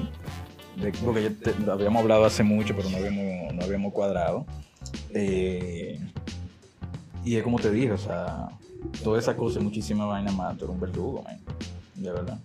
De- 0.77 0.91
porque 0.91 1.23
ya 1.23 1.29
te- 1.29 1.71
habíamos 1.71 2.01
hablado 2.01 2.25
hace 2.25 2.43
mucho, 2.43 2.75
pero 2.75 2.89
no 2.89 2.97
habíamos, 2.97 3.53
no 3.53 3.63
habíamos 3.63 3.93
cuadrado. 3.93 4.45
Eh, 5.13 5.99
y 7.23 7.35
es 7.35 7.43
como 7.43 7.59
te 7.59 7.69
dije, 7.71 7.91
o 7.91 7.97
sea, 7.97 8.49
toda 9.03 9.19
esa 9.19 9.35
cosa, 9.37 9.59
muchísima 9.59 10.05
vaina 10.05 10.31
más, 10.31 10.57
tú 10.57 10.65
eres 10.65 10.75
un 10.75 10.81
verdugo, 10.81 11.21
man. 11.23 11.39
De 11.95 12.11
verdad. 12.11 12.39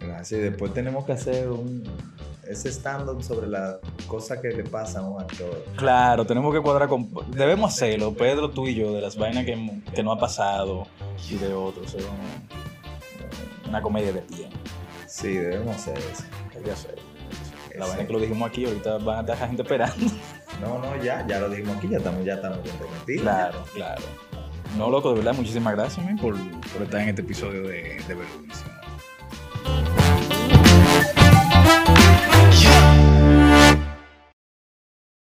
Gracias. 0.00 0.32
Y 0.40 0.42
después 0.42 0.72
tenemos 0.74 1.04
que 1.04 1.12
hacer 1.12 1.48
un, 1.48 1.82
ese 2.48 2.70
stand-up 2.70 3.22
sobre 3.22 3.46
las 3.46 3.76
cosas 4.06 4.38
que 4.38 4.48
le 4.48 4.64
pasan 4.64 5.04
a 5.04 5.08
un 5.08 5.20
actor. 5.20 5.64
Claro, 5.76 6.26
tenemos 6.26 6.54
que 6.54 6.60
cuadrar 6.60 6.88
con. 6.88 7.08
Debemos 7.30 7.74
hacerlo, 7.74 8.14
Pedro, 8.14 8.50
tú 8.50 8.66
y 8.66 8.74
yo, 8.74 8.92
de 8.92 9.02
las 9.02 9.16
vainas 9.16 9.44
que, 9.44 9.82
que 9.94 10.02
no 10.02 10.12
ha 10.12 10.18
pasado 10.18 10.86
y 11.30 11.36
de 11.36 11.52
otros. 11.52 11.96
una 13.68 13.82
comedia 13.82 14.12
de 14.12 14.22
pie. 14.22 14.48
Sí, 15.06 15.34
debemos 15.34 15.76
hacer 15.76 15.98
eso. 15.98 16.24
Hay 16.56 16.62
que 16.62 16.70
hacer. 16.70 16.96
La 17.76 17.86
vaina 17.86 18.06
que 18.06 18.12
lo 18.12 18.18
dijimos 18.18 18.48
aquí, 18.48 18.64
ahorita 18.64 18.98
van 18.98 19.18
a 19.18 19.22
dejar 19.22 19.48
gente 19.48 19.62
esperando. 19.62 20.06
No, 20.60 20.78
no, 20.78 21.00
ya, 21.02 21.24
ya 21.26 21.38
lo 21.38 21.48
dijimos 21.48 21.76
aquí, 21.76 21.88
ya 21.88 21.98
estamos, 21.98 22.24
ya 22.24 22.34
estamos 22.34 22.58
comprometidos. 22.58 23.22
Claro, 23.22 23.64
claro. 23.74 24.02
No, 24.76 24.90
loco, 24.90 25.10
de 25.10 25.18
verdad, 25.18 25.34
muchísimas 25.34 25.74
gracias 25.74 26.04
man, 26.04 26.16
por, 26.16 26.34
por 26.72 26.82
estar 26.82 27.00
en 27.00 27.10
este 27.10 27.22
episodio 27.22 27.62
de, 27.62 28.02
de 28.06 28.14
Vergüenza. 28.14 28.77